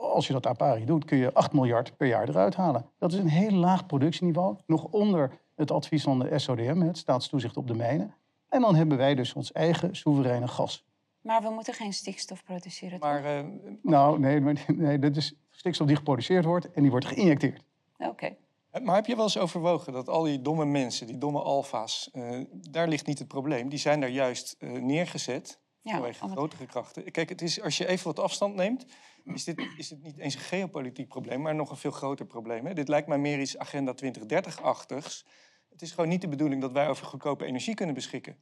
als 0.00 0.26
je 0.26 0.32
dat 0.32 0.46
à 0.46 0.52
pari 0.52 0.84
doet, 0.84 1.04
kun 1.04 1.18
je 1.18 1.32
8 1.34 1.52
miljard 1.52 1.96
per 1.96 2.06
jaar 2.06 2.28
eruit 2.28 2.54
halen. 2.54 2.86
Dat 2.98 3.12
is 3.12 3.18
een 3.18 3.28
heel 3.28 3.52
laag 3.52 3.86
productieniveau, 3.86 4.56
nog 4.66 4.84
onder 4.84 5.40
het 5.54 5.70
advies 5.70 6.02
van 6.02 6.18
de 6.18 6.38
SODM, 6.38 6.80
het 6.80 6.98
staatstoezicht 6.98 7.56
op 7.56 7.66
de 7.66 7.74
mijnen. 7.74 8.14
En 8.48 8.60
dan 8.60 8.74
hebben 8.74 8.98
wij 8.98 9.14
dus 9.14 9.32
ons 9.32 9.52
eigen 9.52 9.96
soevereine 9.96 10.48
gas. 10.48 10.84
Maar 11.20 11.42
we 11.42 11.50
moeten 11.50 11.74
geen 11.74 11.92
stikstof 11.92 12.44
produceren. 12.44 13.00
toch? 13.00 13.08
Maar 13.08 13.24
eh, 13.24 13.44
Nou, 13.82 14.18
nee, 14.18 14.40
maar, 14.40 14.64
nee 14.66 14.98
dit 14.98 15.16
is 15.16 15.34
stikstof 15.60 15.86
die 15.86 15.96
geproduceerd 15.96 16.44
wordt 16.44 16.70
en 16.70 16.82
die 16.82 16.90
wordt 16.90 17.06
geïnjecteerd. 17.06 17.62
Oké. 17.98 18.36
Maar 18.82 18.94
heb 18.94 19.06
je 19.06 19.14
wel 19.14 19.24
eens 19.24 19.38
overwogen 19.38 19.92
dat 19.92 20.08
al 20.08 20.22
die 20.22 20.42
domme 20.42 20.64
mensen, 20.64 21.06
die 21.06 21.18
domme 21.18 21.42
alfa's, 21.42 22.10
eh, 22.12 22.40
daar 22.50 22.88
ligt 22.88 23.06
niet 23.06 23.18
het 23.18 23.28
probleem. 23.28 23.68
Die 23.68 23.78
zijn 23.78 24.00
daar 24.00 24.10
juist 24.10 24.56
eh, 24.58 24.70
neergezet 24.70 25.60
Ja, 25.82 25.92
vanwege 25.92 26.28
grotere 26.28 26.66
krachten. 26.66 27.10
Kijk, 27.10 27.28
het 27.28 27.42
is, 27.42 27.62
als 27.62 27.78
je 27.78 27.86
even 27.86 28.04
wat 28.04 28.18
afstand 28.18 28.54
neemt, 28.54 28.86
is 29.24 29.44
dit, 29.44 29.62
is 29.76 29.88
dit 29.88 30.02
niet 30.02 30.18
eens 30.18 30.34
een 30.34 30.40
geopolitiek 30.40 31.08
probleem, 31.08 31.40
maar 31.42 31.54
nog 31.54 31.70
een 31.70 31.76
veel 31.76 31.90
groter 31.90 32.26
probleem. 32.26 32.66
Hè? 32.66 32.74
Dit 32.74 32.88
lijkt 32.88 33.08
mij 33.08 33.18
meer 33.18 33.40
iets 33.40 33.58
Agenda 33.58 33.94
2030-achtigs. 34.04 35.26
Het 35.70 35.82
is 35.82 35.90
gewoon 35.90 36.08
niet 36.08 36.20
de 36.20 36.28
bedoeling 36.28 36.60
dat 36.60 36.72
wij 36.72 36.88
over 36.88 37.06
goedkope 37.06 37.44
energie 37.44 37.74
kunnen 37.74 37.94
beschikken. 37.94 38.36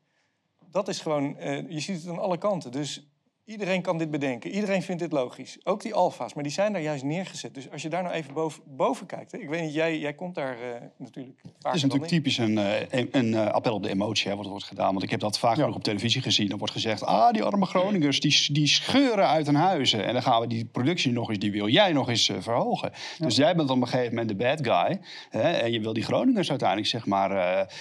Dat 0.70 0.88
is 0.88 1.00
gewoon, 1.00 1.36
eh, 1.36 1.70
je 1.70 1.80
ziet 1.80 1.96
het 1.96 2.08
aan 2.08 2.18
alle 2.18 2.38
kanten. 2.38 2.70
Dus 2.70 3.08
iedereen 3.48 3.82
kan 3.82 3.98
dit 3.98 4.10
bedenken. 4.10 4.50
Iedereen 4.50 4.82
vindt 4.82 5.02
dit 5.02 5.12
logisch. 5.12 5.58
Ook 5.64 5.82
die 5.82 5.94
alfa's, 5.94 6.34
maar 6.34 6.42
die 6.42 6.52
zijn 6.52 6.72
daar 6.72 6.82
juist 6.82 7.04
neergezet. 7.04 7.54
Dus 7.54 7.70
als 7.70 7.82
je 7.82 7.88
daar 7.88 8.02
nou 8.02 8.14
even 8.14 8.34
boven, 8.34 8.62
boven 8.76 9.06
kijkt. 9.06 9.32
Hè? 9.32 9.38
Ik 9.38 9.48
weet 9.48 9.62
niet, 9.62 9.74
jij, 9.74 9.98
jij 9.98 10.12
komt 10.12 10.34
daar 10.34 10.56
eh, 10.60 10.80
natuurlijk 10.96 11.36
Het 11.62 11.74
is 11.74 11.82
natuurlijk 11.82 12.10
typisch 12.10 12.38
een, 12.38 12.58
eh, 12.58 12.80
een, 12.90 13.08
een, 13.10 13.34
eh, 13.34 13.46
appel 13.46 13.74
op 13.74 13.82
de 13.82 13.88
emotie, 13.88 14.30
hè, 14.30 14.36
wat 14.36 14.46
wordt 14.46 14.64
gedaan. 14.64 14.90
Want 14.90 15.02
ik 15.02 15.10
heb 15.10 15.20
dat 15.20 15.38
vaak 15.38 15.56
Ja. 15.56 15.68
op 15.68 15.82
televisie 15.82 16.22
gezien. 16.22 16.48
Dan 16.48 16.58
wordt 16.58 16.72
gezegd, 16.72 17.02
ah, 17.02 17.32
die 17.32 17.42
arme 17.42 17.66
Groningers, 17.66 18.20
die, 18.20 18.46
die 18.52 18.66
scheuren 18.66 19.28
uit 19.28 19.46
hun 19.46 19.54
huizen. 19.54 20.04
En 20.04 20.12
dan 20.12 20.22
gaan 20.22 20.40
we 20.40 20.46
die 20.46 20.64
productie 20.64 21.12
nog 21.12 21.28
eens, 21.28 21.38
die 21.38 21.52
wil 21.52 21.68
jij 21.68 21.92
nog 21.92 22.08
eens 22.08 22.30
verhogen. 22.38 22.92
Dus 23.18 23.36
jij 23.36 23.56
bent 23.56 23.70
op 23.70 23.80
een 23.80 23.88
gegeven 23.88 24.14
moment 24.14 24.28
de 24.28 24.34
bad 24.34 24.66
guy. 24.66 25.00
Hè, 25.30 25.50
en 25.50 25.72
je 25.72 25.80
wil 25.80 25.92
die 25.92 26.02
Groningers 26.02 26.50
uiteindelijk, 26.50 26.88
zeg 26.88 27.06
maar, 27.06 27.30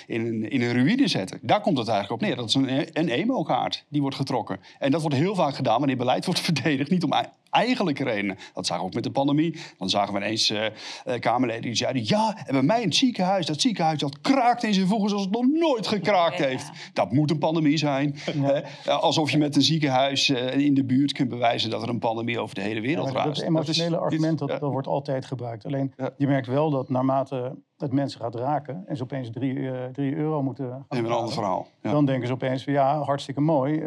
in, 0.07 0.25
een, 0.25 0.50
in 0.50 0.62
een 0.62 0.74
ruïne 0.74 1.07
zetten. 1.07 1.39
Daar 1.41 1.62
komt 1.62 1.77
het 1.77 1.88
eigenlijk 1.88 2.21
op 2.21 2.27
neer. 2.27 2.38
Dat 2.38 2.47
is 2.47 2.53
een, 2.53 3.00
een 3.00 3.09
emo-kaart, 3.09 3.86
die 3.88 4.01
wordt 4.01 4.15
getrokken. 4.15 4.59
En 4.79 4.91
dat 4.91 5.01
wordt 5.01 5.15
heel 5.15 5.36
vaak 5.36 5.55
gedaan 5.58 5.78
wanneer 5.78 5.98
beleid 5.98 6.26
wordt 6.26 6.40
verdedigd. 6.50 6.90
Niet 6.90 7.04
om 7.04 7.12
ei- 7.12 7.26
eigenlijke 7.50 8.04
redenen. 8.04 8.38
Dat 8.54 8.66
zagen 8.66 8.84
we 8.84 8.90
ook 8.90 8.96
met 8.96 9.04
de 9.04 9.12
pandemie. 9.12 9.60
Dan 9.78 9.90
zagen 9.90 10.14
we 10.14 10.20
ineens 10.20 10.50
eh, 10.50 10.66
eh, 10.66 11.20
Kamerleden 11.20 11.62
die 11.62 11.76
zeiden... 11.76 12.02
ja, 12.06 12.38
en 12.46 12.54
bij 12.54 12.62
mij 12.62 12.82
in 12.82 12.88
het 12.88 12.96
ziekenhuis, 12.96 13.46
dat 13.46 13.62
ziekenhuis 13.62 14.00
dat 14.00 14.22
kraakt 14.22 14.64
in 14.64 14.74
zijn 14.74 14.88
voegen... 14.88 15.10
zoals 15.10 15.24
het 15.24 15.34
nog 15.34 15.46
nooit 15.48 15.88
gekraakt 15.88 16.38
Ja. 16.38 16.46
heeft. 16.46 16.70
Dat 16.94 17.12
moet 17.12 17.32
een 17.32 17.38
pandemie 17.38 17.78
zijn. 17.78 18.16
hè. 18.32 18.52
Eh, 18.54 19.00
alsof 19.02 19.32
je 19.32 19.38
met 19.38 19.56
een 19.56 19.62
ziekenhuis 19.62 20.30
in 20.30 20.74
de 20.74 20.84
buurt 20.84 21.12
kunt 21.12 21.30
bewijzen... 21.30 21.70
dat 21.70 21.82
er 21.84 21.90
een 21.90 22.00
pandemie 22.00 22.40
over 22.40 22.56
de 22.56 22.62
hele 22.62 22.76
Ja, 22.82 22.88
wereld 22.88 23.12
raast. 23.12 23.26
dat 23.26 23.38
is- 23.38 23.42
emotionele 23.44 23.98
argument, 23.98 24.40
dat, 24.40 24.50
ja. 24.50 24.58
dat 24.60 24.72
wordt 24.72 24.88
altijd 24.88 25.26
gebruikt. 25.26 25.66
Alleen, 25.66 25.94
Ja. 25.98 26.10
je 26.18 26.28
merkt 26.28 26.48
wel 26.48 26.70
dat 26.70 26.90
naarmate 26.90 27.56
het 27.78 27.92
mensen 27.92 28.20
gaat 28.20 28.36
raken... 28.36 28.84
en 28.88 28.98
ze 28.98 29.04
opeens 29.04 29.30
drie, 29.32 29.70
eh, 29.72 29.86
drie 29.92 30.16
euro 30.16 30.44
moeten 30.44 30.86
gaan 30.90 31.06
een 31.06 31.12
ander 31.12 31.34
verhaal. 31.34 31.68
Ja. 31.82 31.92
Dan 31.92 32.06
denken 32.06 32.28
ze 32.28 32.34
opeens 32.34 32.64
van 32.64 32.74
ja, 32.74 33.02
hartstikke 33.04 33.42
mooi. 33.42 33.82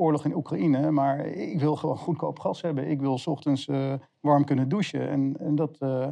Oorlog 0.00 0.24
in 0.24 0.34
Oekraïne, 0.34 0.90
maar 0.90 1.26
ik 1.26 1.60
wil 1.60 1.76
gewoon 1.76 1.96
goedkoop 1.96 2.38
gas 2.38 2.62
hebben. 2.62 2.88
Ik 2.90 3.00
wil 3.00 3.18
's 3.18 3.26
ochtends 3.26 3.66
eh, 3.68 3.94
warm 4.20 4.44
kunnen 4.44 4.68
douchen. 4.68 5.08
En, 5.08 5.36
en 5.38 5.54
dat, 5.54 5.76
eh, 5.78 6.10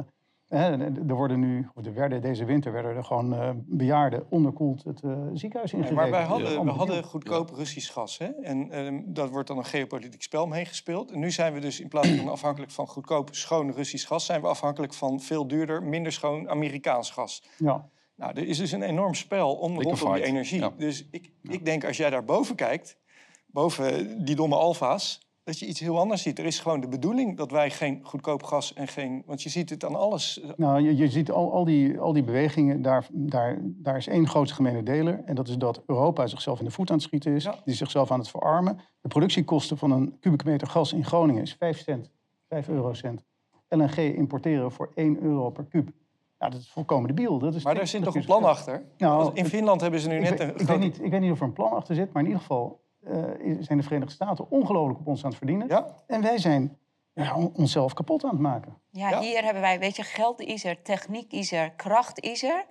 hè, 0.49 0.77
er 1.07 1.15
worden 1.15 1.39
nu, 1.39 1.67
of 1.73 1.85
er 1.85 1.93
werden 1.93 2.21
deze 2.21 2.45
winter 2.45 2.71
werden 2.71 2.95
er 2.95 3.03
gewoon 3.03 3.33
eh, 3.33 3.49
bejaarden 3.55 4.25
onderkoeld 4.29 4.83
het 4.83 5.03
eh, 5.03 5.11
ziekenhuis 5.33 5.71
Nee, 5.71 5.81
ingereden. 5.81 6.09
maar 6.09 6.19
wij 6.19 6.27
hadden, 6.27 6.65
we 6.65 6.71
hadden 6.71 7.03
goedkoop 7.03 7.49
Russisch 7.49 7.93
gas. 7.93 8.17
Hè? 8.17 8.25
En 8.25 8.71
ehm, 8.71 9.01
dat 9.05 9.29
wordt 9.29 9.47
dan 9.47 9.57
een 9.57 9.65
geopolitiek 9.65 10.21
spel 10.21 10.47
mee 10.47 10.65
gespeeld. 10.65 11.11
En 11.11 11.19
nu 11.19 11.31
zijn 11.31 11.53
we 11.53 11.59
dus 11.59 11.79
in 11.79 11.87
plaats 11.87 12.09
van 12.09 12.27
afhankelijk 12.29 12.71
van 12.71 12.87
goedkoop 12.87 13.29
schoon 13.35 13.71
Russisch 13.71 14.07
gas... 14.07 14.25
zijn 14.25 14.41
we 14.41 14.47
afhankelijk 14.47 14.93
van 14.93 15.19
veel 15.19 15.47
duurder, 15.47 15.83
minder 15.83 16.11
schoon 16.11 16.49
Amerikaans 16.49 17.11
gas. 17.11 17.43
Ja. 17.57 17.89
Nou, 18.15 18.31
er 18.35 18.47
is 18.47 18.57
dus 18.57 18.71
een 18.71 18.81
enorm 18.81 19.13
spel 19.13 19.55
om 19.55 19.81
rondom 19.81 20.13
die 20.13 20.23
energie. 20.23 20.59
ja. 20.59 20.71
Dus 20.77 21.07
ik, 21.11 21.31
ik 21.41 21.65
denk 21.65 21.85
als 21.85 21.97
jij 21.97 22.09
daar 22.09 22.25
boven 22.25 22.55
kijkt, 22.55 22.97
boven 23.51 24.25
die 24.25 24.35
domme 24.35 24.55
alfa's... 24.55 25.27
dat 25.43 25.59
je 25.59 25.65
iets 25.65 25.79
heel 25.79 25.99
anders 25.99 26.21
ziet. 26.21 26.39
Er 26.39 26.45
is 26.45 26.59
gewoon 26.59 26.79
de 26.79 26.87
bedoeling 26.87 27.37
dat 27.37 27.51
wij 27.51 27.69
geen 27.69 27.99
goedkoop 28.03 28.43
gas 28.43 28.73
en 28.73 28.87
geen... 28.87 29.23
Want 29.25 29.43
je 29.43 29.49
ziet 29.49 29.69
het 29.69 29.85
aan 29.85 29.95
alles. 29.95 30.41
Nou, 30.55 30.81
je, 30.81 30.95
je 30.95 31.09
ziet 31.09 31.31
al, 31.31 31.53
al, 31.53 31.65
die, 31.65 31.99
al 31.99 32.13
die 32.13 32.23
bewegingen, 32.23 32.81
daar, 32.81 33.07
daar, 33.11 33.57
daar 33.61 33.97
is 33.97 34.07
één 34.07 34.27
grootste 34.27 34.55
gemene 34.55 34.83
deler. 34.83 35.23
En 35.25 35.35
dat 35.35 35.47
is 35.47 35.57
dat 35.57 35.81
Europa 35.85 36.27
zichzelf 36.27 36.59
in 36.59 36.65
de 36.65 36.71
voet 36.71 36.89
aan 36.89 36.95
het 36.95 37.05
schieten 37.05 37.35
is. 37.35 37.43
Ja. 37.43 37.55
Die 37.65 37.75
zichzelf 37.75 38.11
aan 38.11 38.19
het 38.19 38.29
verarmen. 38.29 38.79
De 39.01 39.07
productiekosten 39.07 39.77
van 39.77 39.91
een 39.91 40.17
kubieke 40.19 40.49
meter 40.49 40.67
gas 40.67 40.93
in 40.93 41.05
Groningen 41.05 41.41
is 41.41 41.53
5 41.53 41.79
cent, 41.79 42.11
5 42.47 42.69
eurocent. 42.69 43.23
LNG 43.67 43.97
importeren 43.97 44.71
voor 44.71 44.91
1 44.95 45.21
euro 45.21 45.49
per 45.49 45.65
kuub. 45.65 45.89
Nou, 46.39 46.51
dat 46.51 46.61
is 46.61 46.69
volkomen 46.69 47.07
debiel. 47.07 47.39
Dat 47.39 47.55
is 47.55 47.63
Maar 47.63 47.75
daar 47.75 47.87
zit 47.87 48.01
20 48.01 48.13
toch 48.13 48.21
een 48.21 48.39
plan 48.39 48.51
achter? 48.51 48.83
Nou, 48.97 49.31
in 49.33 49.45
Finland 49.45 49.81
hebben 49.81 49.99
ze 49.99 50.07
nu 50.07 50.19
net 50.19 50.39
een 50.39 50.49
ik, 50.49 50.57
weet 50.57 50.67
grote... 50.67 50.79
niet, 50.79 51.03
ik 51.03 51.11
weet 51.11 51.21
niet 51.21 51.31
of 51.31 51.39
er 51.39 51.45
een 51.45 51.53
plan 51.53 51.71
achter 51.71 51.95
zit, 51.95 52.13
maar 52.13 52.21
in 52.21 52.27
ieder 52.27 52.41
geval 52.41 52.81
zijn 53.59 53.77
de 53.77 53.83
Verenigde 53.83 54.13
Staten 54.13 54.49
ongelooflijk 54.49 54.99
op 54.99 55.07
ons 55.07 55.23
aan 55.23 55.29
het 55.29 55.37
verdienen. 55.37 55.67
Ja, 55.67 55.95
En 56.07 56.21
wij 56.21 56.37
zijn 56.37 56.77
ja, 57.13 57.35
on- 57.35 57.51
onszelf 57.55 57.93
kapot 57.93 58.23
aan 58.23 58.29
het 58.29 58.39
maken. 58.39 58.77
Ja, 58.91 59.09
Ja. 59.09 59.19
hier 59.19 59.43
hebben 59.43 59.61
wij, 59.61 59.79
weet 59.79 59.95
je, 59.95 60.03
geld 60.03 60.41
is 60.41 60.63
er, 60.65 60.81
techniek 60.81 61.31
is 61.31 61.51
er, 61.51 61.71
kracht 61.71 62.19
is 62.19 62.43
er. 62.43 62.65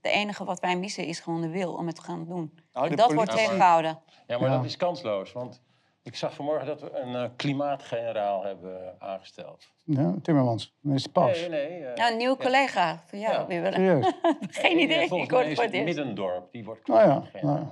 De 0.00 0.10
enige 0.10 0.44
wat 0.44 0.60
wij 0.60 0.76
missen 0.78 1.04
is 1.04 1.20
gewoon 1.20 1.40
de 1.40 1.48
wil 1.48 1.72
om 1.74 1.86
het 1.86 1.96
te 1.96 2.02
gaan 2.02 2.24
doen. 2.24 2.58
Nou, 2.72 2.88
en 2.90 2.96
dat 2.96 3.12
wordt 3.12 3.30
tegengehouden. 3.30 3.98
Ja, 4.26 4.38
maar 4.38 4.50
Ja. 4.50 4.56
dat 4.56 4.64
is 4.64 4.76
kansloos. 4.76 5.32
Want 5.32 5.62
ik 6.02 6.16
zag 6.16 6.34
vanmorgen 6.34 6.66
dat 6.66 6.80
we 6.80 6.98
een 7.00 7.14
eh, 7.14 7.30
klimaatgeneraal 7.36 8.42
hebben 8.44 8.94
aangesteld. 8.98 9.72
Ja, 9.84 10.14
Timmermans, 10.22 10.74
dat 10.80 10.94
is 10.94 11.06
paus. 11.06 11.40
Nee, 11.40 11.48
nee. 11.48 11.84
eh, 11.84 11.96
Nou, 11.96 12.10
een 12.12 12.16
nieuwe 12.18 12.36
collega 12.36 13.02
van 13.06 13.18
jou. 13.18 13.44
Serieus? 13.52 14.12
Geen 14.40 14.76
eh, 14.76 14.82
idee, 14.82 15.08
Volgens 15.08 15.28
ik 15.28 15.30
hoor 15.30 15.40
mij 15.40 15.48
het 15.50 15.58
is 15.58 15.64
voor 15.64 15.74
het. 15.74 15.84
Middendorp. 15.84 16.52
Die 16.52 16.64
wordt 16.64 16.86
Nou 16.86 17.00
ja, 17.00 17.04
klimaatgeneraal. 17.06 17.54
nou 17.56 17.66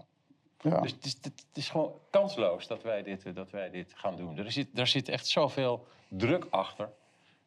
ja. 0.62 0.80
Dus 0.80 0.90
het 0.92 1.04
is, 1.04 1.16
het 1.22 1.44
is 1.52 1.68
gewoon 1.68 1.92
kansloos 2.10 2.66
dat 2.66 2.82
wij 2.82 3.02
dit, 3.02 3.34
dat 3.34 3.50
wij 3.50 3.70
dit 3.70 3.92
gaan 3.96 4.16
doen. 4.16 4.38
Er 4.38 4.52
zit, 4.52 4.68
daar 4.72 4.86
zit 4.86 5.08
echt 5.08 5.26
zoveel 5.26 5.86
druk 6.08 6.46
achter. 6.50 6.90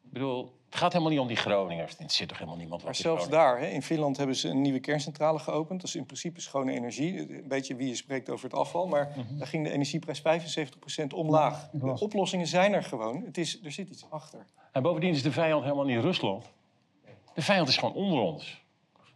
Ik 0.04 0.12
bedoel, 0.12 0.52
het 0.66 0.76
gaat 0.76 0.92
helemaal 0.92 1.12
niet 1.12 1.20
om 1.20 1.26
die 1.28 1.36
Groningers. 1.36 1.98
Er 1.98 2.10
zit 2.10 2.28
toch 2.28 2.38
helemaal 2.38 2.58
niemand 2.58 2.82
Maar 2.82 2.92
wat 2.92 3.00
zelfs 3.00 3.28
daar, 3.28 3.58
hè, 3.60 3.66
in 3.66 3.82
Finland 3.82 4.16
hebben 4.16 4.36
ze 4.36 4.48
een 4.48 4.60
nieuwe 4.60 4.80
kerncentrale 4.80 5.38
geopend. 5.38 5.80
Dat 5.80 5.88
is 5.88 5.94
in 5.94 6.06
principe 6.06 6.40
schone 6.40 6.72
energie. 6.72 7.18
Een 7.42 7.48
beetje 7.48 7.74
wie 7.76 7.88
je 7.88 7.94
spreekt 7.94 8.30
over 8.30 8.44
het 8.44 8.58
afval. 8.58 8.86
Maar 8.86 9.12
Mhm. 9.16 9.38
daar 9.38 9.46
ging 9.46 9.64
de 9.64 9.70
energieprijs 9.70 10.20
75% 10.20 11.12
omlaag. 11.12 11.68
De 11.72 12.00
oplossingen 12.00 12.46
zijn 12.46 12.72
er 12.72 12.82
gewoon. 12.82 13.22
Het 13.24 13.38
is, 13.38 13.60
er 13.64 13.72
zit 13.72 13.88
iets 13.88 14.10
achter. 14.10 14.46
En 14.72 14.82
bovendien 14.82 15.10
is 15.10 15.22
de 15.22 15.32
vijand 15.32 15.62
helemaal 15.62 15.84
niet 15.84 16.00
Rusland. 16.00 16.44
De 17.34 17.42
vijand 17.42 17.68
is 17.68 17.76
gewoon 17.76 17.94
onder 17.94 18.18
ons. 18.18 18.64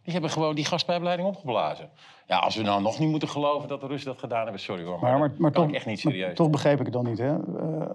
Die 0.03 0.13
hebben 0.13 0.29
gewoon 0.31 0.55
die 0.55 0.65
gaspijpleiding 0.65 1.27
opgeblazen. 1.29 1.89
Ja, 2.27 2.37
als 2.37 2.55
we 2.55 2.63
nou 2.63 2.81
nog 2.81 2.99
niet 2.99 3.09
moeten 3.09 3.29
geloven 3.29 3.67
dat 3.69 3.81
de 3.81 3.87
Russen 3.87 4.09
dat 4.11 4.19
gedaan 4.19 4.43
hebben, 4.43 4.61
sorry 4.61 4.83
hoor. 4.83 4.99
Maar, 4.99 5.09
Maar, 5.11 5.19
maar, 5.19 5.29
dat 5.29 5.37
maar 5.39 5.51
kan 5.51 5.61
toch, 5.61 5.69
ik 5.71 5.75
echt 5.77 5.85
niet 5.85 6.03
maar 6.03 6.13
serieus. 6.13 6.35
toch 6.35 6.49
begrijp 6.49 6.79
ik 6.79 6.85
het 6.85 6.93
dan 6.93 7.05
niet. 7.05 7.17
Hè? 7.17 7.35
Eh, 7.59 7.89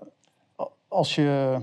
als, 0.89 1.15
je, 1.15 1.59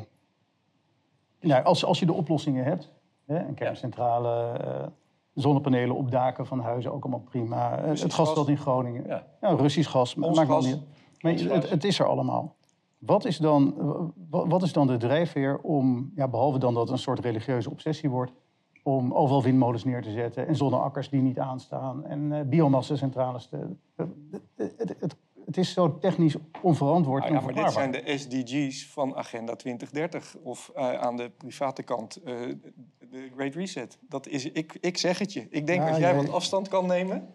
nou, 1.40 1.64
als, 1.64 1.86
als 1.86 2.00
je 2.00 2.06
de 2.06 2.14
oplossingen 2.14 2.64
hebt, 2.64 2.90
hè, 3.26 3.40
een 3.48 3.54
kerncentrale, 3.54 4.58
eh, 4.58 4.88
Zonnepanelen 5.34 5.96
op 5.96 6.12
daken 6.12 6.46
van 6.46 6.60
huizen, 6.60 6.94
ook 6.94 7.02
allemaal 7.04 7.20
prima. 7.30 7.72
Eh, 7.78 7.84
Russisch 7.84 8.04
het 8.04 8.14
gasveld 8.14 8.38
gas. 8.38 8.48
in 8.48 8.58
Groningen. 8.58 9.08
Ja. 9.08 9.24
Ja, 9.42 9.50
Russisch 9.56 9.90
gas. 9.92 10.16
Ons 10.16 10.36
maakt 10.38 10.48
wel 10.48 10.62
gas. 10.62 10.66
niet. 10.66 10.82
Maar 11.22 11.34
het, 11.34 11.70
het 11.70 11.84
is 11.84 12.00
er 12.00 12.06
allemaal. 12.08 12.56
Wat 12.98 13.26
is 13.26 13.38
dan, 13.38 13.74
wa- 14.30 14.48
wat 14.48 14.64
is 14.64 14.74
dan 14.74 14.88
de 14.88 14.98
drijfveer 14.98 15.58
om, 15.62 16.12
ja, 16.16 16.28
behalve 16.28 16.58
dan 16.58 16.74
dat 16.74 16.84
het 16.84 16.92
een 16.92 16.98
soort 16.98 17.20
religieuze 17.20 17.70
obsessie 17.70 18.10
wordt, 18.10 18.32
om 18.84 19.14
overal 19.14 19.44
windmolens 19.44 19.84
neer 19.84 20.02
te 20.02 20.12
zetten 20.12 20.48
en 20.48 20.56
zonneakkers 20.56 21.10
die 21.10 21.22
niet 21.22 21.40
aanstaan 21.40 22.06
en 22.06 22.32
eh 22.32 22.42
biomassa-centrales 22.46 23.48
te. 23.48 23.58
Het, 23.96 24.74
het, 24.78 24.96
het, 25.00 25.16
het 25.46 25.58
is 25.58 25.74
zo 25.74 25.98
technisch 26.00 26.36
onverantwoord 26.62 27.26
en 27.26 27.34
ja, 27.34 27.42
maar 27.42 27.54
dit 27.54 27.72
zijn 27.72 27.92
de 27.92 28.18
SDG's 28.18 28.88
van 28.88 29.16
Agenda 29.16 29.56
2030. 29.56 30.36
Of 30.44 30.72
eh, 30.76 30.94
aan 30.94 31.18
de 31.18 31.32
private 31.38 31.84
kant 31.84 32.16
eh, 32.16 32.36
de 33.00 33.30
Great 33.36 33.56
Reset. 33.56 33.98
Dat 34.10 34.28
is, 34.28 34.46
ik, 34.46 34.78
ik 34.82 34.98
zeg 34.98 35.20
het 35.20 35.34
je. 35.34 35.48
Ik 35.50 35.68
denk 35.68 35.82
Ja, 35.82 35.88
als 35.88 35.98
jij 35.98 36.14
jij- 36.14 36.24
wat 36.26 36.34
afstand 36.34 36.68
kan 36.68 36.86
nemen... 36.86 37.28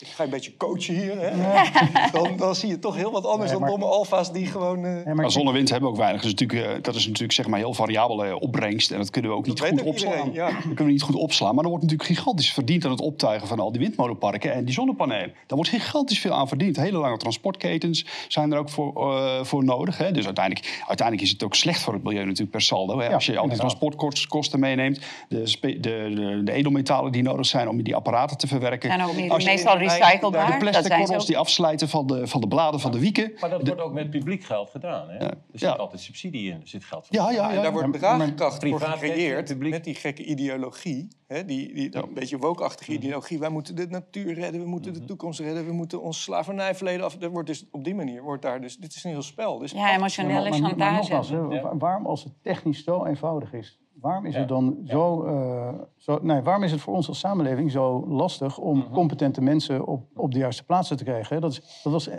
Ik 0.00 0.06
ga 0.06 0.24
een 0.24 0.30
beetje 0.30 0.56
coachen 0.56 0.94
hier, 0.94 1.14
hè? 1.20 1.30
Dan, 2.18 2.36
dan 2.36 2.54
zie 2.54 2.68
je 2.68 2.78
toch 2.78 2.94
heel 2.96 3.10
wat 3.12 3.26
anders 3.26 3.50
Nee, 3.50 3.60
maar- 3.60 3.68
dan 3.70 3.80
domme 3.80 3.94
alfa's 3.94 4.32
die 4.32 4.46
gewoon... 4.46 4.84
eh, 4.84 5.04
Nee, 5.04 5.14
maar 5.14 5.30
zonnewind 5.30 5.68
hebben 5.70 5.88
we 5.88 5.94
ook 5.94 6.00
weinig. 6.00 6.22
Dat 6.22 6.32
is 6.32 6.38
natuurlijk, 6.40 6.76
eh, 6.76 6.82
dat 6.82 6.94
is 6.94 7.04
natuurlijk 7.06 7.32
zeg 7.32 7.46
maar 7.46 7.58
heel 7.58 7.74
variabele 7.74 8.40
opbrengst. 8.40 8.90
En 8.90 8.98
dat 8.98 9.10
kunnen 9.10 9.30
we 9.30 9.36
ook 9.36 9.46
Dat 9.46 9.54
niet 9.54 9.64
goed 9.80 9.88
ook 9.88 9.94
iedereen, 9.96 10.18
opslaan. 10.22 10.32
ja. 10.32 10.46
Dat 10.50 10.62
kunnen 10.62 10.84
we 10.84 10.90
niet 10.90 11.02
goed 11.02 11.14
opslaan. 11.14 11.54
Maar 11.54 11.64
er 11.64 11.70
wordt 11.70 11.84
natuurlijk 11.84 12.10
gigantisch 12.10 12.52
verdiend 12.52 12.84
aan 12.84 12.90
het 12.90 13.00
optuigen 13.00 13.48
van 13.48 13.60
al 13.60 13.72
die 13.72 13.80
windmolenparken 13.80 14.52
en 14.52 14.64
die 14.64 14.74
zonnepanelen. 14.74 15.26
Daar 15.46 15.56
wordt 15.56 15.70
gigantisch 15.70 16.18
veel 16.20 16.32
aan 16.32 16.48
verdiend. 16.48 16.76
Hele 16.76 16.98
lange 16.98 17.16
transportketens 17.16 18.06
zijn 18.28 18.52
er 18.52 18.58
ook 18.58 18.68
voor, 18.70 19.12
eh, 19.14 19.44
voor 19.44 19.64
nodig. 19.64 19.98
Hè. 19.98 20.10
Dus 20.12 20.24
uiteindelijk, 20.24 20.82
uiteindelijk 20.86 21.26
is 21.26 21.32
het 21.32 21.42
ook 21.44 21.54
slecht 21.54 21.80
voor 21.80 21.92
het 21.92 22.02
milieu 22.02 22.24
natuurlijk 22.24 22.50
per 22.50 22.62
saldo. 22.62 22.98
Hè. 22.98 23.06
Ja, 23.06 23.14
Als 23.14 23.26
je 23.26 23.38
al 23.38 23.48
die 23.48 23.56
transportkosten 23.58 24.60
meeneemt, 24.60 25.00
de, 25.28 25.42
de, 25.60 25.80
de, 25.80 26.40
de 26.44 26.52
edelmetalen 26.52 27.12
die 27.12 27.22
nodig 27.22 27.46
zijn 27.46 27.68
om 27.68 27.82
die 27.82 27.94
apparaten 27.94 28.36
te 28.38 28.46
verwerken. 28.46 28.88
zijn 28.90 29.02
ook 29.08 29.16
niet- 29.16 29.30
Als 29.30 29.42
je- 29.44 29.48
meestal 29.50 29.78
recyclebaar. 29.88 30.46
de 30.46 30.50
dat 30.50 30.58
plastic 30.58 30.96
korrels 30.96 31.26
die 31.26 31.38
afsluiten 31.38 31.88
van 31.88 32.06
de, 32.06 32.26
van 32.26 32.40
de 32.40 32.48
bladen 32.48 32.80
van 32.80 32.90
de 32.92 32.98
wieken. 32.98 33.32
Maar 33.40 33.50
dat 33.50 33.60
De- 33.60 33.66
wordt 33.66 33.80
ook 33.82 33.92
met 33.92 34.10
publiek 34.10 34.44
geld 34.44 34.70
gedaan. 34.70 35.08
Hè? 35.08 35.16
Er 35.18 35.36
zit 35.52 35.60
Ja. 35.60 35.72
altijd 35.72 36.00
subsidie 36.00 36.50
in, 36.50 36.60
er 36.60 36.68
zit 36.68 36.84
geld 36.84 37.06
voor. 37.06 37.16
ja, 37.16 37.30
ja, 37.30 37.48
en 37.48 37.54
ja. 37.54 37.62
daar 37.62 37.72
wordt 37.72 38.00
Ja, 38.00 38.08
draagkracht 38.08 38.68
voor 38.68 38.80
gecreëerd 38.80 39.44
publiek. 39.48 39.72
met 39.72 39.84
die 39.84 39.94
gekke 39.94 40.24
ideologie. 40.24 41.08
Hè, 41.26 41.44
die 41.44 41.74
die 41.74 41.92
Ja. 41.92 42.02
een 42.02 42.14
beetje 42.14 42.38
woke-achtige 42.38 42.92
ideologie. 42.92 43.38
Wij 43.38 43.48
moeten 43.48 43.76
de 43.76 43.86
natuur 43.88 44.34
redden, 44.34 44.60
we 44.60 44.66
moeten 44.66 44.92
de 44.92 45.04
toekomst 45.04 45.40
redden, 45.40 45.66
we 45.66 45.72
moeten 45.72 46.02
ons 46.02 46.22
slavernijverleden 46.22 47.04
af. 47.04 47.16
Er 47.20 47.30
wordt 47.30 47.48
dus 47.48 47.64
op 47.70 47.84
die 47.84 47.94
manier 47.94 48.22
wordt 48.22 48.42
daar 48.42 48.60
dus. 48.60 48.76
Dit 48.76 48.94
is 48.94 49.04
een 49.04 49.10
heel 49.10 49.22
spel. 49.22 49.58
Dus 49.58 49.72
Ja, 49.72 49.94
emotionele 49.94 50.50
maar, 50.50 50.60
maar, 50.60 50.76
maar 50.76 51.04
chantage. 51.04 51.36
Ja. 51.50 51.76
waarom 51.76 52.06
als 52.06 52.24
het 52.24 52.32
technisch 52.42 52.84
zo 52.84 53.04
eenvoudig 53.04 53.52
is, 53.52 53.78
waarom 54.00 54.26
is 54.26 54.34
het 54.34 54.48
dan 54.48 54.76
zo, 54.84 55.22
eh, 55.24 55.74
zo 55.96 56.18
nee, 56.22 56.40
waarom 56.42 56.62
is 56.62 56.70
het 56.72 56.80
voor 56.80 56.94
ons 56.94 57.08
als 57.08 57.18
samenleving 57.18 57.70
zo 57.70 58.04
lastig 58.08 58.58
om 58.58 58.78
Mhm. 58.78 58.92
competente 58.92 59.40
mensen 59.42 59.86
op, 59.86 60.02
op 60.14 60.32
de 60.32 60.38
juiste 60.38 60.64
plaatsen 60.64 60.96
te 60.96 61.04
krijgen? 61.04 61.40
Dat, 61.40 61.52
is, 61.52 61.80
dat 61.82 61.92
was, 61.92 62.08
eh, 62.08 62.16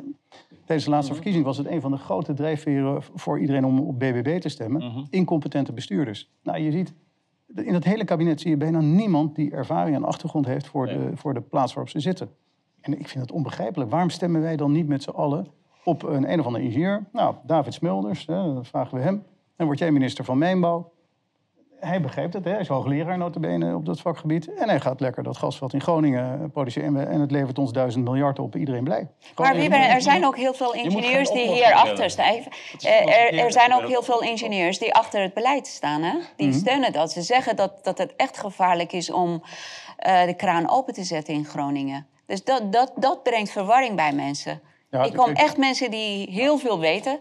tijdens 0.65 0.83
de 0.85 0.89
laatste 0.91 1.11
Mhm. 1.11 1.13
verkiezing 1.13 1.45
was 1.45 1.57
het 1.57 1.67
een 1.67 1.81
van 1.81 1.91
de 1.91 1.97
grote 1.97 2.33
drijfveren 2.33 3.03
voor 3.03 3.39
iedereen 3.39 3.65
om 3.65 3.79
op 3.79 3.99
BBB 3.99 4.39
te 4.39 4.49
stemmen. 4.49 4.83
Mhm. 4.85 5.03
Incompetente 5.09 5.73
bestuurders. 5.73 6.31
Nou, 6.43 6.59
je 6.59 6.71
ziet, 6.71 6.93
in 7.55 7.73
het 7.73 7.83
hele 7.83 8.03
kabinet 8.03 8.41
zie 8.41 8.49
je 8.49 8.57
bijna 8.57 8.79
niemand 8.81 9.35
die 9.35 9.51
ervaring 9.51 9.95
en 9.95 10.03
achtergrond 10.03 10.45
heeft 10.45 10.67
voor, 10.67 10.85
Nee. 10.85 10.97
de, 10.97 11.17
voor 11.17 11.33
de 11.33 11.41
plaats 11.41 11.73
waarop 11.73 11.91
ze 11.91 11.99
zitten. 11.99 12.29
En 12.81 12.99
ik 12.99 13.07
vind 13.07 13.21
het 13.23 13.31
onbegrijpelijk. 13.31 13.91
Waarom 13.91 14.09
stemmen 14.09 14.41
wij 14.41 14.55
dan 14.55 14.71
niet 14.71 14.87
met 14.87 15.03
z'n 15.03 15.09
allen 15.09 15.47
op 15.83 16.03
een 16.03 16.31
een 16.31 16.39
of 16.39 16.45
andere 16.45 16.63
ingenieur? 16.63 17.05
Nou, 17.11 17.35
David 17.45 17.73
Smulders, 17.73 18.25
hè, 18.25 18.33
dan 18.53 18.65
vragen 18.65 18.97
we 18.97 19.03
hem. 19.03 19.23
Dan 19.55 19.65
word 19.67 19.79
jij 19.79 19.91
minister 19.91 20.25
van 20.25 20.37
Mijnbouw. 20.37 20.91
Hij 21.79 22.01
begrijpt 22.01 22.33
het, 22.33 22.43
hè? 22.45 22.51
hij 22.51 22.59
is 22.59 22.67
hoogleraar 22.67 23.17
notabene 23.17 23.75
op 23.75 23.85
dat 23.85 23.99
vakgebied. 24.01 24.53
En 24.53 24.69
hij 24.69 24.79
gaat 24.79 24.99
lekker 24.99 25.23
dat 25.23 25.37
gasveld 25.37 25.73
in 25.73 25.81
Groningen 25.81 26.39
eh, 26.41 26.49
produceren. 26.53 27.07
En, 27.09 27.21
het 27.21 27.31
levert 27.31 27.57
ons 27.57 27.71
duizend 27.71 28.03
miljard 28.03 28.39
op, 28.39 28.55
iedereen 28.55 28.83
blij. 28.83 29.07
Gewoon 29.19 29.35
Maar 29.51 29.55
Wieber, 29.59 29.79
er 29.79 30.01
zijn 30.01 30.25
ook 30.25 30.37
heel 30.37 30.53
veel 30.53 30.73
ingenieurs 30.73 31.31
die 31.31 31.51
hierachter 31.51 31.93
willen. 31.95 32.09
staan. 32.11 32.25
Eh, 32.79 33.23
Er, 33.23 33.39
er 33.39 33.51
zijn 33.51 33.73
ook 33.73 33.87
heel 33.87 34.03
veel 34.03 34.21
ingenieurs 34.21 34.79
die 34.79 34.93
achter 34.93 35.21
het 35.21 35.33
beleid 35.33 35.67
staan. 35.67 36.01
Hè? 36.03 36.13
Die 36.35 36.47
Mhm. 36.47 36.57
steunen 36.57 36.93
dat. 36.93 37.11
Ze 37.11 37.21
zeggen 37.21 37.55
dat, 37.55 37.83
dat 37.83 37.97
het 37.97 38.13
echt 38.15 38.37
gevaarlijk 38.37 38.93
is 38.93 39.11
om 39.11 39.43
eh, 39.97 40.25
de 40.25 40.33
kraan 40.33 40.69
open 40.69 40.93
te 40.93 41.03
zetten 41.03 41.33
in 41.33 41.45
Groningen. 41.45 42.07
Dus 42.25 42.43
dat, 42.43 42.71
dat, 42.73 42.91
dat 42.95 43.23
brengt 43.23 43.51
verwarring 43.51 43.95
bij 43.95 44.11
mensen. 44.13 44.61
Ja, 44.89 45.03
ik 45.03 45.13
kom 45.13 45.29
echt 45.33 45.57
mensen 45.57 45.91
die 45.91 46.31
heel 46.31 46.57
veel 46.57 46.79
weten. 46.79 47.19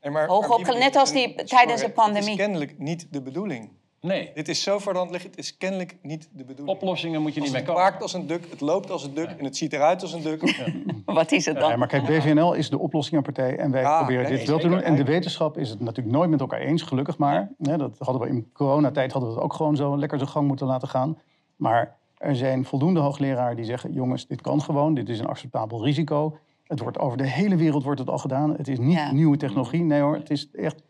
En 0.00 0.12
maar, 0.12 0.26
Hoog 0.26 0.74
net 0.78 0.96
als 0.96 1.12
die 1.12 1.34
en- 1.34 1.46
tijdens 1.46 1.80
de 1.82 1.90
pandemie. 1.90 2.20
Het 2.30 2.38
is 2.38 2.44
kennelijk 2.44 2.78
niet 2.78 3.06
de 3.10 3.22
bedoeling. 3.22 3.70
Nee, 4.00 4.30
Dit 4.34 4.48
is 4.48 4.62
zo 4.62 4.78
voor 4.78 4.92
de 4.92 4.98
hand 4.98 5.10
liggend. 5.10 5.34
Het 5.36 5.44
is 5.44 5.56
kennelijk 5.56 5.96
niet 6.02 6.28
de 6.32 6.44
bedoeling. 6.44 6.76
oplossingen 6.76 7.22
moet 7.22 7.34
je 7.34 7.40
niet 7.40 7.48
Als 7.48 7.58
mee 7.58 7.60
het 7.66 7.70
komen. 7.70 7.90
waakt 7.90 8.02
als 8.02 8.12
een 8.12 8.26
duk, 8.26 8.46
het 8.50 8.60
loopt 8.60 8.90
als 8.90 9.04
een 9.04 9.14
duk 9.14 9.28
en 9.38 9.44
het 9.44 9.56
ziet 9.56 9.72
eruit 9.72 10.02
als 10.02 10.12
een 10.12 10.22
duk. 10.22 10.40
Wat 11.04 11.32
is 11.32 11.44
het 11.46 11.54
Ja, 11.54 11.68
dan? 11.68 11.78
maar 11.78 11.88
kijk, 11.88 12.06
BVNL 12.06 12.52
is 12.52 12.70
de 12.70 12.78
oplossingpartij 12.78 13.56
en 13.58 13.70
wij 13.70 13.82
Ja, 13.82 13.96
proberen 13.98 14.22
nee, 14.28 14.38
dit 14.38 14.48
wel 14.48 14.58
te 14.58 14.68
doen. 14.68 14.80
En 14.82 14.96
de 14.96 15.04
wetenschap 15.04 15.58
is 15.58 15.70
het 15.70 15.80
natuurlijk 15.80 16.16
nooit 16.16 16.30
met 16.30 16.40
elkaar 16.40 16.60
eens, 16.60 16.82
gelukkig 16.82 17.18
maar. 17.18 17.50
Hè, 17.62 17.76
dat 17.76 17.96
hadden 17.98 18.22
we 18.22 18.28
in 18.28 18.50
coronatijd 18.52 19.12
hadden 19.12 19.30
we 19.30 19.34
het 19.36 19.44
ook 19.44 19.52
gewoon 19.54 19.76
zo 19.76 19.98
lekker 19.98 20.18
zijn 20.18 20.30
gang 20.30 20.46
moeten 20.46 20.66
laten 20.66 20.88
gaan. 20.88 21.18
Maar 21.56 21.96
er 22.18 22.36
zijn 22.36 22.64
voldoende 22.64 23.00
hoogleraren 23.00 23.56
die 23.56 23.64
zeggen, 23.64 23.92
jongens, 23.92 24.26
dit 24.26 24.40
kan 24.40 24.62
gewoon, 24.62 24.94
dit 24.94 25.08
is 25.08 25.18
een 25.18 25.26
acceptabel 25.26 25.84
risico. 25.84 26.36
Het 26.64 26.80
wordt 26.80 26.98
over 26.98 27.18
de 27.18 27.26
hele 27.26 27.56
wereld 27.56 27.82
wordt 27.82 28.00
het 28.00 28.08
al 28.08 28.18
gedaan. 28.18 28.56
Het 28.56 28.68
is 28.68 28.78
niet 28.78 28.92
Ja. 28.96 29.12
nieuwe 29.12 29.36
technologie, 29.36 29.82
nee 29.82 30.00
hoor, 30.00 30.14
het 30.14 30.30
is 30.30 30.48
echt 30.52 30.82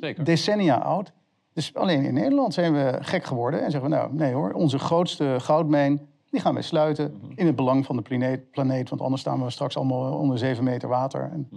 Zeker. 0.00 0.24
decennia 0.24 0.76
oud. 0.76 1.12
Dus 1.56 1.74
alleen 1.74 2.04
in 2.04 2.14
Nederland 2.14 2.54
zijn 2.54 2.72
we 2.72 2.98
gek 3.00 3.24
geworden 3.24 3.62
en 3.64 3.70
zeggen 3.70 3.90
we, 3.90 3.96
nou 3.96 4.14
nee 4.14 4.32
hoor, 4.32 4.52
onze 4.52 4.78
grootste 4.78 5.36
goudmijn, 5.38 6.00
die 6.30 6.40
gaan 6.40 6.54
wij 6.54 6.62
sluiten 6.62 7.20
in 7.34 7.46
het 7.46 7.56
belang 7.56 7.86
van 7.86 7.96
de 7.96 8.02
planeet, 8.02 8.50
planeet 8.50 8.88
want 8.88 9.00
anders 9.00 9.20
staan 9.22 9.42
we 9.44 9.50
straks 9.50 9.76
allemaal 9.76 10.12
onder 10.18 10.38
zeven 10.38 10.64
meter 10.64 10.88
water. 10.88 11.30
En, 11.32 11.48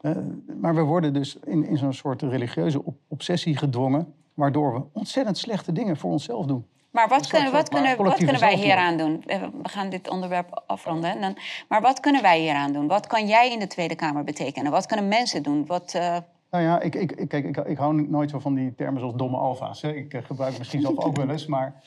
eh, 0.00 0.12
maar 0.60 0.74
we 0.74 0.80
worden 0.80 1.12
dus 1.12 1.36
in, 1.44 1.66
in 1.66 1.76
zo'n 1.76 1.92
soort 1.92 2.22
religieuze 2.22 2.84
op- 2.84 2.96
obsessie 3.08 3.56
gedwongen, 3.56 4.14
waardoor 4.34 4.74
we 4.74 4.82
ontzettend 4.92 5.38
slechte 5.38 5.72
dingen 5.72 5.96
voor 5.96 6.10
onszelf 6.10 6.46
doen. 6.46 6.66
Maar 6.90 7.08
wat 7.08 7.26
kunnen, 7.26 7.52
wat 7.52 7.68
kunnen, 7.68 7.96
wat 7.96 8.16
kunnen 8.16 8.40
wij 8.40 8.56
hieraan 8.56 8.96
doen? 8.96 9.22
Eh, 9.26 9.42
We 9.62 9.68
gaan 9.68 9.88
dit 9.90 10.10
onderwerp 10.10 10.62
afronden. 10.66 11.10
En 11.10 11.20
dan, 11.20 11.36
maar 11.68 11.80
wat 11.80 12.00
kunnen 12.00 12.22
wij 12.22 12.40
hieraan 12.40 12.72
doen? 12.72 12.86
Wat 12.86 13.06
kan 13.06 13.26
jij 13.26 13.50
in 13.52 13.58
de 13.58 13.66
Tweede 13.66 13.94
Kamer 13.94 14.24
betekenen? 14.24 14.70
Wat 14.70 14.86
kunnen 14.86 15.08
mensen 15.08 15.42
doen? 15.42 15.66
Wat, 15.66 15.94
eh, 15.94 16.16
Nou 16.50 16.64
ja, 16.64 16.80
ik, 16.80 16.94
ik, 16.94 17.28
kijk, 17.28 17.44
ik, 17.44 17.56
ik 17.56 17.78
hou 17.78 18.08
nooit 18.08 18.30
zo 18.30 18.38
van 18.38 18.54
die 18.54 18.74
termen 18.74 19.00
zoals 19.00 19.14
domme 19.14 19.36
alfa's. 19.36 19.82
hè. 19.82 19.92
Ik 19.92 20.14
eh, 20.14 20.22
gebruik 20.22 20.58
misschien 20.58 20.80
zelf 20.80 20.98
ook 20.98 21.16
wel 21.16 21.28
eens, 21.28 21.46
maar... 21.46 21.82